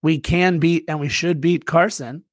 We 0.02 0.18
can 0.18 0.58
beat 0.58 0.84
and 0.88 1.00
we 1.00 1.08
should 1.08 1.40
beat 1.40 1.64
Carson. 1.64 2.24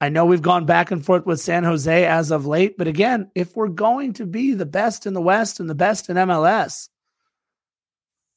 I 0.00 0.08
know 0.08 0.24
we've 0.24 0.40
gone 0.40 0.64
back 0.64 0.90
and 0.90 1.04
forth 1.04 1.26
with 1.26 1.40
San 1.40 1.62
Jose 1.64 2.06
as 2.06 2.30
of 2.30 2.46
late, 2.46 2.78
but 2.78 2.88
again, 2.88 3.30
if 3.34 3.54
we're 3.54 3.68
going 3.68 4.14
to 4.14 4.24
be 4.24 4.54
the 4.54 4.64
best 4.64 5.04
in 5.06 5.12
the 5.12 5.20
West 5.20 5.60
and 5.60 5.68
the 5.68 5.74
best 5.74 6.08
in 6.08 6.16
MLS, 6.16 6.88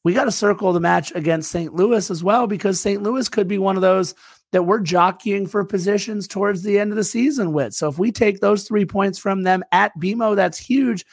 we 0.04 0.14
got 0.14 0.26
to 0.26 0.32
circle 0.32 0.74
the 0.74 0.82
match 0.82 1.14
against 1.16 1.50
St. 1.50 1.74
Louis 1.74 2.12
as 2.12 2.22
well, 2.22 2.48
because 2.48 2.82
St. 2.82 3.02
Louis 3.02 3.30
could 3.30 3.48
be 3.48 3.58
one 3.58 3.78
of 3.78 3.82
those 3.82 4.14
that 4.52 4.64
we're 4.64 4.82
jockeying 4.82 5.48
for 5.48 5.64
positions 5.64 6.28
towards 6.28 6.64
the 6.64 6.78
end 6.78 6.92
of 6.92 6.98
the 6.98 7.04
season 7.04 7.54
with. 7.54 7.74
So 7.74 7.88
if 7.88 7.98
we 7.98 8.12
take 8.12 8.40
those 8.42 8.68
three 8.68 8.86
points 8.86 9.18
from 9.18 9.44
them 9.44 9.64
at 9.72 9.98
BMO, 9.98 10.36
that's 10.36 10.58
huge. 10.58 11.06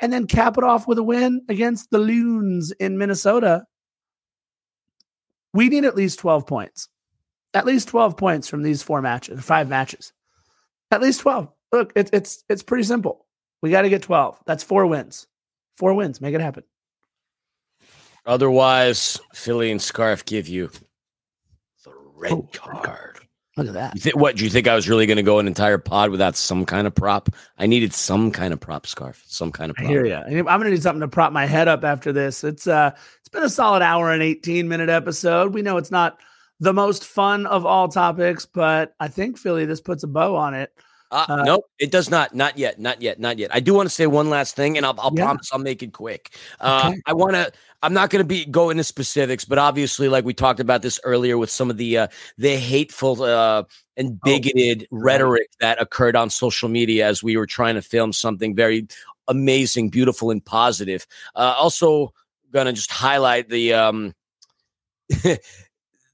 And 0.00 0.10
then 0.10 0.26
cap 0.26 0.56
it 0.56 0.64
off 0.64 0.88
with 0.88 0.98
a 0.98 1.02
win 1.02 1.42
against 1.50 1.90
the 1.90 1.98
Loons 1.98 2.72
in 2.72 2.96
Minnesota. 2.96 3.66
We 5.52 5.68
need 5.68 5.84
at 5.84 5.96
least 5.96 6.18
12 6.20 6.46
points 6.46 6.88
at 7.54 7.66
least 7.66 7.88
12 7.88 8.16
points 8.16 8.48
from 8.48 8.62
these 8.62 8.82
four 8.82 9.02
matches, 9.02 9.44
five 9.44 9.68
matches. 9.68 10.12
At 10.90 11.00
least 11.00 11.20
12. 11.20 11.48
Look, 11.72 11.92
it's 11.94 12.10
it's 12.12 12.44
it's 12.48 12.62
pretty 12.62 12.84
simple. 12.84 13.26
We 13.62 13.70
got 13.70 13.82
to 13.82 13.88
get 13.88 14.02
12. 14.02 14.40
That's 14.46 14.62
four 14.62 14.86
wins. 14.86 15.26
Four 15.76 15.94
wins. 15.94 16.20
Make 16.20 16.34
it 16.34 16.40
happen. 16.40 16.64
Otherwise, 18.24 19.20
Philly 19.32 19.70
and 19.70 19.80
Scarf 19.80 20.24
give 20.24 20.48
you 20.48 20.70
the 21.84 21.92
red 22.16 22.32
oh, 22.32 22.48
card. 22.52 23.18
Look 23.56 23.66
at 23.66 23.72
that. 23.74 23.94
You 23.96 24.00
th- 24.00 24.14
what 24.14 24.36
do 24.36 24.44
you 24.44 24.50
think 24.50 24.68
I 24.68 24.74
was 24.74 24.88
really 24.88 25.06
going 25.06 25.16
to 25.16 25.22
go 25.22 25.40
an 25.40 25.46
entire 25.46 25.78
pod 25.78 26.10
without 26.10 26.36
some 26.36 26.64
kind 26.64 26.86
of 26.86 26.94
prop? 26.94 27.28
I 27.58 27.66
needed 27.66 27.92
some 27.92 28.30
kind 28.30 28.52
of 28.52 28.60
prop 28.60 28.86
scarf, 28.86 29.24
some 29.26 29.50
kind 29.50 29.70
of 29.70 29.76
prop. 29.76 29.88
I 29.88 29.90
hear 29.90 30.06
you. 30.06 30.14
I'm 30.14 30.44
going 30.44 30.64
to 30.64 30.70
need 30.70 30.82
something 30.82 31.00
to 31.00 31.08
prop 31.08 31.32
my 31.32 31.44
head 31.44 31.66
up 31.68 31.84
after 31.84 32.12
this. 32.12 32.44
It's 32.44 32.66
uh 32.66 32.92
it's 33.18 33.28
been 33.28 33.42
a 33.42 33.48
solid 33.48 33.82
hour 33.82 34.12
and 34.12 34.22
18 34.22 34.68
minute 34.68 34.88
episode. 34.88 35.54
We 35.54 35.62
know 35.62 35.76
it's 35.76 35.90
not 35.90 36.20
the 36.60 36.72
most 36.72 37.04
fun 37.04 37.46
of 37.46 37.64
all 37.64 37.88
topics, 37.88 38.46
but 38.46 38.94
I 38.98 39.08
think 39.08 39.38
Philly, 39.38 39.64
this 39.64 39.80
puts 39.80 40.02
a 40.02 40.08
bow 40.08 40.36
on 40.36 40.54
it. 40.54 40.72
Uh, 41.10 41.24
uh, 41.28 41.42
nope, 41.44 41.64
it 41.78 41.90
does 41.90 42.10
not. 42.10 42.34
Not 42.34 42.58
yet. 42.58 42.78
Not 42.78 43.00
yet. 43.00 43.18
Not 43.18 43.38
yet. 43.38 43.54
I 43.54 43.60
do 43.60 43.72
want 43.72 43.88
to 43.88 43.94
say 43.94 44.06
one 44.06 44.28
last 44.28 44.56
thing, 44.56 44.76
and 44.76 44.84
I'll, 44.84 44.98
I'll 44.98 45.12
yeah. 45.14 45.24
promise 45.24 45.50
I'll 45.52 45.58
make 45.58 45.82
it 45.82 45.92
quick. 45.92 46.34
Uh, 46.60 46.90
okay. 46.90 47.00
I 47.06 47.14
want 47.14 47.34
to. 47.34 47.50
I'm 47.82 47.94
not 47.94 48.10
going 48.10 48.22
to 48.22 48.26
be 48.26 48.44
go 48.44 48.70
into 48.70 48.84
specifics, 48.84 49.44
but 49.44 49.58
obviously, 49.58 50.08
like 50.08 50.24
we 50.24 50.34
talked 50.34 50.60
about 50.60 50.82
this 50.82 51.00
earlier 51.04 51.38
with 51.38 51.50
some 51.50 51.70
of 51.70 51.78
the 51.78 51.98
uh, 51.98 52.08
the 52.36 52.56
hateful 52.56 53.22
uh, 53.22 53.64
and 53.96 54.18
oh, 54.22 54.24
bigoted 54.24 54.86
oh, 54.92 54.98
rhetoric 54.98 55.48
that 55.60 55.80
occurred 55.80 56.16
on 56.16 56.28
social 56.28 56.68
media 56.68 57.06
as 57.06 57.22
we 57.22 57.36
were 57.36 57.46
trying 57.46 57.76
to 57.76 57.82
film 57.82 58.12
something 58.12 58.54
very 58.54 58.86
amazing, 59.28 59.88
beautiful, 59.88 60.30
and 60.30 60.44
positive. 60.44 61.06
Uh, 61.34 61.54
also, 61.56 62.12
going 62.52 62.66
to 62.66 62.72
just 62.72 62.90
highlight 62.90 63.48
the. 63.48 63.72
Um, 63.72 64.14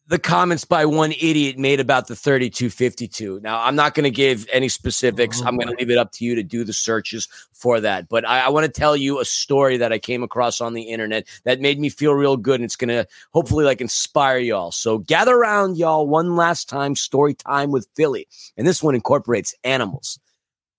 the 0.06 0.18
comments 0.18 0.66
by 0.66 0.85
one 0.85 1.12
idiot 1.12 1.59
made 1.59 1.81
about 1.81 2.09
the 2.09 2.16
3252. 2.16 3.40
Now, 3.43 3.62
I'm 3.62 3.74
not 3.74 3.94
going 3.94 4.05
to 4.05 4.10
give 4.10 4.47
any 4.52 4.68
specifics. 4.68 5.40
Oh, 5.40 5.47
I'm 5.47 5.56
going 5.56 5.68
to 5.68 5.76
leave 5.78 5.90
it 5.90 5.97
up 5.97 6.12
to 6.12 6.24
you 6.24 6.35
to 6.35 6.43
do 6.43 6.62
the 6.62 6.74
searches 6.74 7.26
for 7.52 7.81
that. 7.81 8.09
But 8.09 8.28
I, 8.28 8.40
I 8.40 8.48
want 8.51 8.66
to 8.66 8.72
tell 8.72 8.97
you 8.97 9.20
a 9.20 9.24
story 9.24 9.78
that 9.78 9.93
I 9.93 9.98
came 9.98 10.22
across 10.22 10.60
on 10.60 10.74
the 10.74 10.82
internet 10.82 11.26
that 11.44 11.60
made 11.60 11.81
me 11.81 11.89
feel 11.89 12.12
real 12.12 12.36
good. 12.36 12.56
And 12.56 12.64
it's 12.64 12.76
going 12.76 12.89
to 12.89 13.06
hopefully 13.32 13.64
like 13.64 13.81
inspire 13.81 14.39
y'all. 14.39 14.72
So 14.72 14.98
gather 14.98 15.35
around, 15.35 15.78
y'all, 15.78 16.06
one 16.06 16.36
last 16.36 16.68
time, 16.68 16.97
story 16.97 17.32
time 17.32 17.70
with 17.70 17.89
Philly. 17.97 18.28
And 18.59 18.66
this 18.66 18.82
one 18.82 18.94
incorporates 18.94 19.55
animals. 19.64 20.18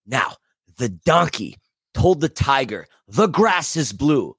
Now, 0.06 0.36
the 0.78 0.90
donkey 0.90 1.58
told 1.96 2.22
the 2.22 2.30
tiger, 2.30 2.88
the 3.08 3.28
grass 3.28 3.76
is 3.76 3.92
blue. 3.92 4.36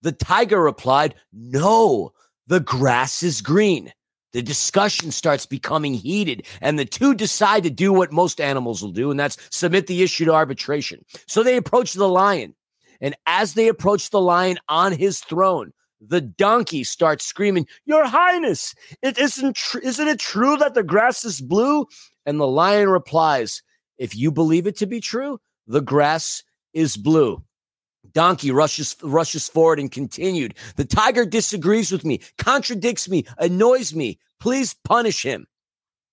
The 0.00 0.12
tiger 0.12 0.62
replied, 0.62 1.14
No, 1.30 2.12
the 2.46 2.60
grass 2.60 3.22
is 3.22 3.42
green. 3.42 3.92
The 4.32 4.42
discussion 4.42 5.10
starts 5.10 5.46
becoming 5.46 5.94
heated, 5.94 6.46
and 6.60 6.78
the 6.78 6.84
two 6.84 7.14
decide 7.14 7.64
to 7.64 7.70
do 7.70 7.92
what 7.92 8.12
most 8.12 8.40
animals 8.40 8.82
will 8.82 8.92
do, 8.92 9.10
and 9.10 9.18
that's 9.18 9.36
submit 9.50 9.86
the 9.86 10.02
issue 10.02 10.24
to 10.26 10.32
arbitration. 10.32 11.04
So 11.26 11.42
they 11.42 11.56
approach 11.56 11.94
the 11.94 12.08
lion. 12.08 12.54
And 13.00 13.16
as 13.26 13.54
they 13.54 13.68
approach 13.68 14.10
the 14.10 14.20
lion 14.20 14.58
on 14.68 14.92
his 14.92 15.20
throne, 15.20 15.72
the 16.00 16.20
donkey 16.20 16.84
starts 16.84 17.24
screaming, 17.24 17.66
Your 17.84 18.06
Highness, 18.06 18.74
it 19.02 19.18
isn't, 19.18 19.56
tr- 19.56 19.78
isn't 19.78 20.08
it 20.08 20.20
true 20.20 20.56
that 20.56 20.74
the 20.74 20.82
grass 20.82 21.24
is 21.24 21.40
blue? 21.40 21.86
And 22.24 22.38
the 22.38 22.46
lion 22.46 22.88
replies, 22.88 23.62
If 23.98 24.16
you 24.16 24.30
believe 24.30 24.66
it 24.66 24.76
to 24.76 24.86
be 24.86 25.00
true, 25.00 25.40
the 25.66 25.80
grass 25.80 26.42
is 26.72 26.96
blue. 26.96 27.42
Donkey 28.12 28.50
rushes 28.50 28.96
rushes 29.02 29.48
forward 29.48 29.78
and 29.78 29.90
continued. 29.90 30.54
The 30.76 30.84
tiger 30.84 31.24
disagrees 31.24 31.92
with 31.92 32.04
me, 32.04 32.20
contradicts 32.38 33.08
me, 33.08 33.24
annoys 33.38 33.94
me. 33.94 34.18
Please 34.40 34.74
punish 34.84 35.22
him. 35.22 35.46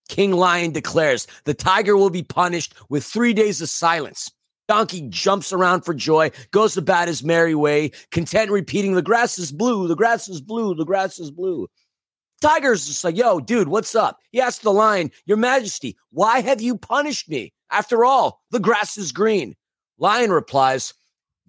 King 0.09 0.31
Lion 0.31 0.71
declares 0.71 1.27
the 1.45 1.53
tiger 1.53 1.97
will 1.97 2.09
be 2.09 2.23
punished 2.23 2.73
with 2.89 3.03
three 3.03 3.33
days 3.33 3.61
of 3.61 3.69
silence. 3.69 4.31
Donkey 4.67 5.07
jumps 5.09 5.53
around 5.53 5.81
for 5.81 5.93
joy, 5.93 6.31
goes 6.51 6.75
about 6.75 7.07
his 7.07 7.23
merry 7.23 7.55
way, 7.55 7.91
content 8.11 8.51
repeating, 8.51 8.93
The 8.93 9.01
grass 9.01 9.39
is 9.39 9.51
blue, 9.51 9.87
the 9.87 9.95
grass 9.95 10.27
is 10.27 10.41
blue, 10.41 10.75
the 10.75 10.85
grass 10.85 11.19
is 11.19 11.31
blue. 11.31 11.67
Tiger's 12.41 12.85
just 12.85 13.03
like, 13.03 13.15
Yo, 13.15 13.39
dude, 13.39 13.69
what's 13.69 13.95
up? 13.95 14.19
He 14.31 14.41
asks 14.41 14.63
the 14.63 14.73
lion, 14.73 15.11
Your 15.25 15.37
Majesty, 15.37 15.97
why 16.11 16.41
have 16.41 16.61
you 16.61 16.77
punished 16.77 17.29
me? 17.29 17.53
After 17.71 18.03
all, 18.03 18.41
the 18.51 18.59
grass 18.59 18.97
is 18.97 19.11
green. 19.11 19.55
Lion 19.97 20.31
replies, 20.31 20.93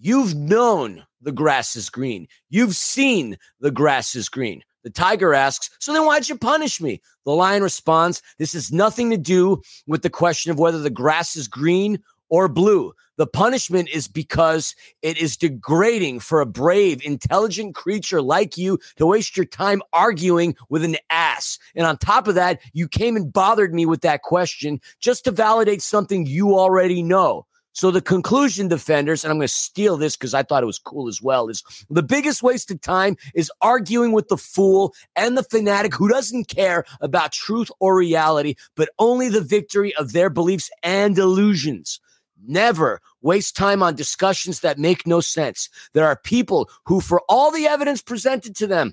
You've 0.01 0.35
known 0.35 1.05
the 1.21 1.33
grass 1.33 1.75
is 1.75 1.91
green. 1.91 2.29
You've 2.51 2.77
seen 2.77 3.37
the 3.61 3.73
grass 3.73 4.15
is 4.15 4.29
green. 4.29 4.63
The 4.85 4.91
tiger 4.91 5.35
asks, 5.35 5.71
So 5.81 5.93
then 5.93 6.05
why'd 6.05 6.29
you 6.29 6.39
punish 6.39 6.81
me? 6.81 7.03
The 7.25 7.33
lion 7.33 7.65
responds, 7.65 8.23
This 8.39 8.53
has 8.53 8.71
nothing 8.71 9.11
to 9.11 9.17
do 9.17 9.61
with 9.87 10.03
the 10.03 10.11
question 10.11 10.53
of 10.53 10.59
whether 10.59 10.79
the 10.79 10.89
grass 10.89 11.35
is 11.35 11.49
green 11.49 11.99
or 12.29 12.49
blue. 12.49 12.93
The 13.17 13.27
punishment 13.27 13.89
is 13.93 14.07
because 14.07 14.77
it 15.03 15.19
is 15.19 15.37
degrading 15.37 16.21
for 16.21 16.41
a 16.41 16.47
brave, 16.47 17.05
intelligent 17.05 17.75
creature 17.75 18.23
like 18.23 18.57
you 18.57 18.79
to 18.97 19.07
waste 19.07 19.37
your 19.37 19.47
time 19.47 19.83
arguing 19.93 20.55
with 20.69 20.85
an 20.85 20.97
ass. 21.11 21.59
And 21.75 21.85
on 21.85 21.99
top 21.99 22.29
of 22.29 22.37
that, 22.37 22.61
you 22.73 22.87
came 22.87 23.17
and 23.17 23.33
bothered 23.33 23.75
me 23.75 23.87
with 23.87 24.03
that 24.03 24.23
question 24.23 24.81
just 25.01 25.25
to 25.25 25.33
validate 25.33 25.83
something 25.83 26.27
you 26.27 26.57
already 26.57 27.03
know. 27.03 27.48
So 27.79 27.93
the 27.93 28.03
conclusion, 28.03 28.67
defenders, 28.67 29.23
and 29.23 29.31
I'm 29.31 29.39
going 29.39 29.47
to 29.47 29.55
steal 29.55 29.97
this 29.97 30.17
because 30.17 30.35
I 30.35 30.43
thought 30.43 30.65
it 30.65 30.67
was 30.67 30.81
cool 30.81 31.07
as 31.07 31.23
well, 31.23 31.49
is 31.49 31.63
the 31.89 32.03
biggest 32.03 32.43
waste 32.43 32.73
of 32.73 32.81
time 32.81 33.17
is 33.37 33.53
arguing 33.61 34.11
with 34.11 34.27
the 34.27 34.37
fool 34.37 34.97
and 35.15 35.39
the 35.39 35.45
fanatic 35.45 35.95
who 35.95 36.09
doesn't 36.09 36.49
care 36.49 36.85
about 37.01 37.31
truth 37.31 37.71
or 37.79 37.97
reality, 37.97 38.57
but 38.75 38.89
only 38.99 39.29
the 39.29 39.41
victory 39.41 39.95
of 39.95 40.13
their 40.13 40.29
beliefs 40.29 40.73
and 40.83 41.17
illusions. 41.17 42.01
Never 42.45 43.01
waste 43.23 43.55
time 43.55 43.81
on 43.81 43.95
discussions 43.95 44.59
that 44.59 44.81
make 44.81 45.07
no 45.07 45.21
sense. 45.21 45.69
There 45.93 46.07
are 46.07 46.17
people 46.17 46.69
who, 46.85 47.01
for 47.01 47.23
all 47.29 47.53
the 47.53 47.69
evidence 47.69 48.03
presented 48.03 48.57
to 48.57 48.67
them, 48.67 48.93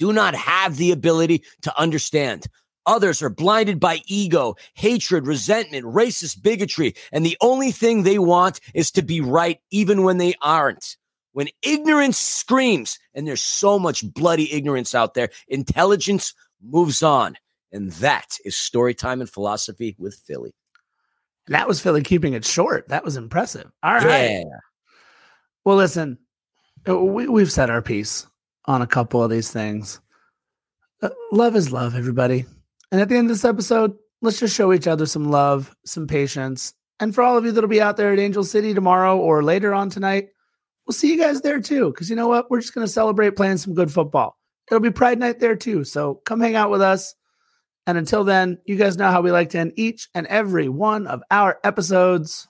do 0.00 0.12
not 0.12 0.34
have 0.34 0.78
the 0.78 0.90
ability 0.90 1.44
to 1.62 1.78
understand. 1.78 2.48
Others 2.86 3.22
are 3.22 3.30
blinded 3.30 3.78
by 3.78 4.00
ego, 4.06 4.56
hatred, 4.74 5.26
resentment, 5.26 5.84
racist 5.84 6.42
bigotry, 6.42 6.94
and 7.12 7.24
the 7.24 7.36
only 7.40 7.70
thing 7.70 8.02
they 8.02 8.18
want 8.18 8.60
is 8.74 8.90
to 8.92 9.02
be 9.02 9.20
right, 9.20 9.60
even 9.70 10.02
when 10.02 10.18
they 10.18 10.34
aren't. 10.42 10.96
When 11.32 11.48
ignorance 11.62 12.18
screams, 12.18 12.98
and 13.14 13.26
there's 13.26 13.42
so 13.42 13.78
much 13.78 14.04
bloody 14.12 14.52
ignorance 14.52 14.94
out 14.94 15.14
there, 15.14 15.30
intelligence 15.48 16.34
moves 16.62 17.02
on. 17.02 17.36
And 17.72 17.92
that 17.92 18.36
is 18.44 18.56
story 18.56 18.94
time 18.94 19.20
and 19.20 19.30
philosophy 19.30 19.94
with 19.98 20.16
Philly. 20.26 20.52
That 21.46 21.68
was 21.68 21.80
Philly 21.80 22.02
keeping 22.02 22.32
it 22.32 22.44
short. 22.44 22.88
That 22.88 23.04
was 23.04 23.16
impressive. 23.16 23.70
All 23.82 23.94
right. 23.94 24.30
Yeah. 24.30 24.42
Well, 25.64 25.76
listen, 25.76 26.18
uh, 26.88 26.98
we, 26.98 27.28
we've 27.28 27.52
said 27.52 27.70
our 27.70 27.82
piece 27.82 28.26
on 28.64 28.82
a 28.82 28.86
couple 28.86 29.22
of 29.22 29.30
these 29.30 29.50
things. 29.52 30.00
Uh, 31.02 31.10
love 31.32 31.54
is 31.56 31.72
love, 31.72 31.94
everybody. 31.94 32.44
And 32.92 33.00
at 33.00 33.08
the 33.08 33.16
end 33.16 33.30
of 33.30 33.36
this 33.36 33.44
episode, 33.44 33.94
let's 34.22 34.40
just 34.40 34.54
show 34.54 34.72
each 34.72 34.86
other 34.86 35.06
some 35.06 35.30
love, 35.30 35.74
some 35.84 36.06
patience. 36.06 36.74
And 36.98 37.14
for 37.14 37.22
all 37.22 37.36
of 37.36 37.44
you 37.44 37.52
that'll 37.52 37.68
be 37.68 37.80
out 37.80 37.96
there 37.96 38.12
at 38.12 38.18
Angel 38.18 38.44
City 38.44 38.74
tomorrow 38.74 39.16
or 39.16 39.42
later 39.42 39.72
on 39.72 39.90
tonight, 39.90 40.28
we'll 40.86 40.92
see 40.92 41.12
you 41.12 41.18
guys 41.18 41.40
there 41.40 41.60
too. 41.60 41.90
Because 41.90 42.10
you 42.10 42.16
know 42.16 42.28
what? 42.28 42.50
We're 42.50 42.60
just 42.60 42.74
going 42.74 42.86
to 42.86 42.92
celebrate 42.92 43.36
playing 43.36 43.58
some 43.58 43.74
good 43.74 43.92
football. 43.92 44.36
It'll 44.70 44.80
be 44.80 44.90
Pride 44.90 45.18
Night 45.18 45.40
there 45.40 45.56
too. 45.56 45.84
So 45.84 46.20
come 46.26 46.40
hang 46.40 46.56
out 46.56 46.70
with 46.70 46.82
us. 46.82 47.14
And 47.86 47.96
until 47.96 48.24
then, 48.24 48.58
you 48.66 48.76
guys 48.76 48.96
know 48.96 49.10
how 49.10 49.22
we 49.22 49.32
like 49.32 49.50
to 49.50 49.58
end 49.58 49.72
each 49.76 50.08
and 50.14 50.26
every 50.26 50.68
one 50.68 51.06
of 51.06 51.22
our 51.30 51.58
episodes. 51.64 52.46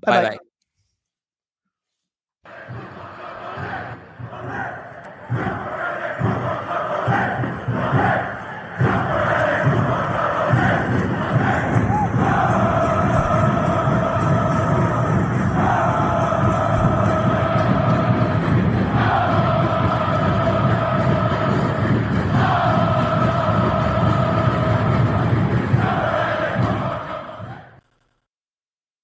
Bye 0.00 0.30
bye. 0.30 0.38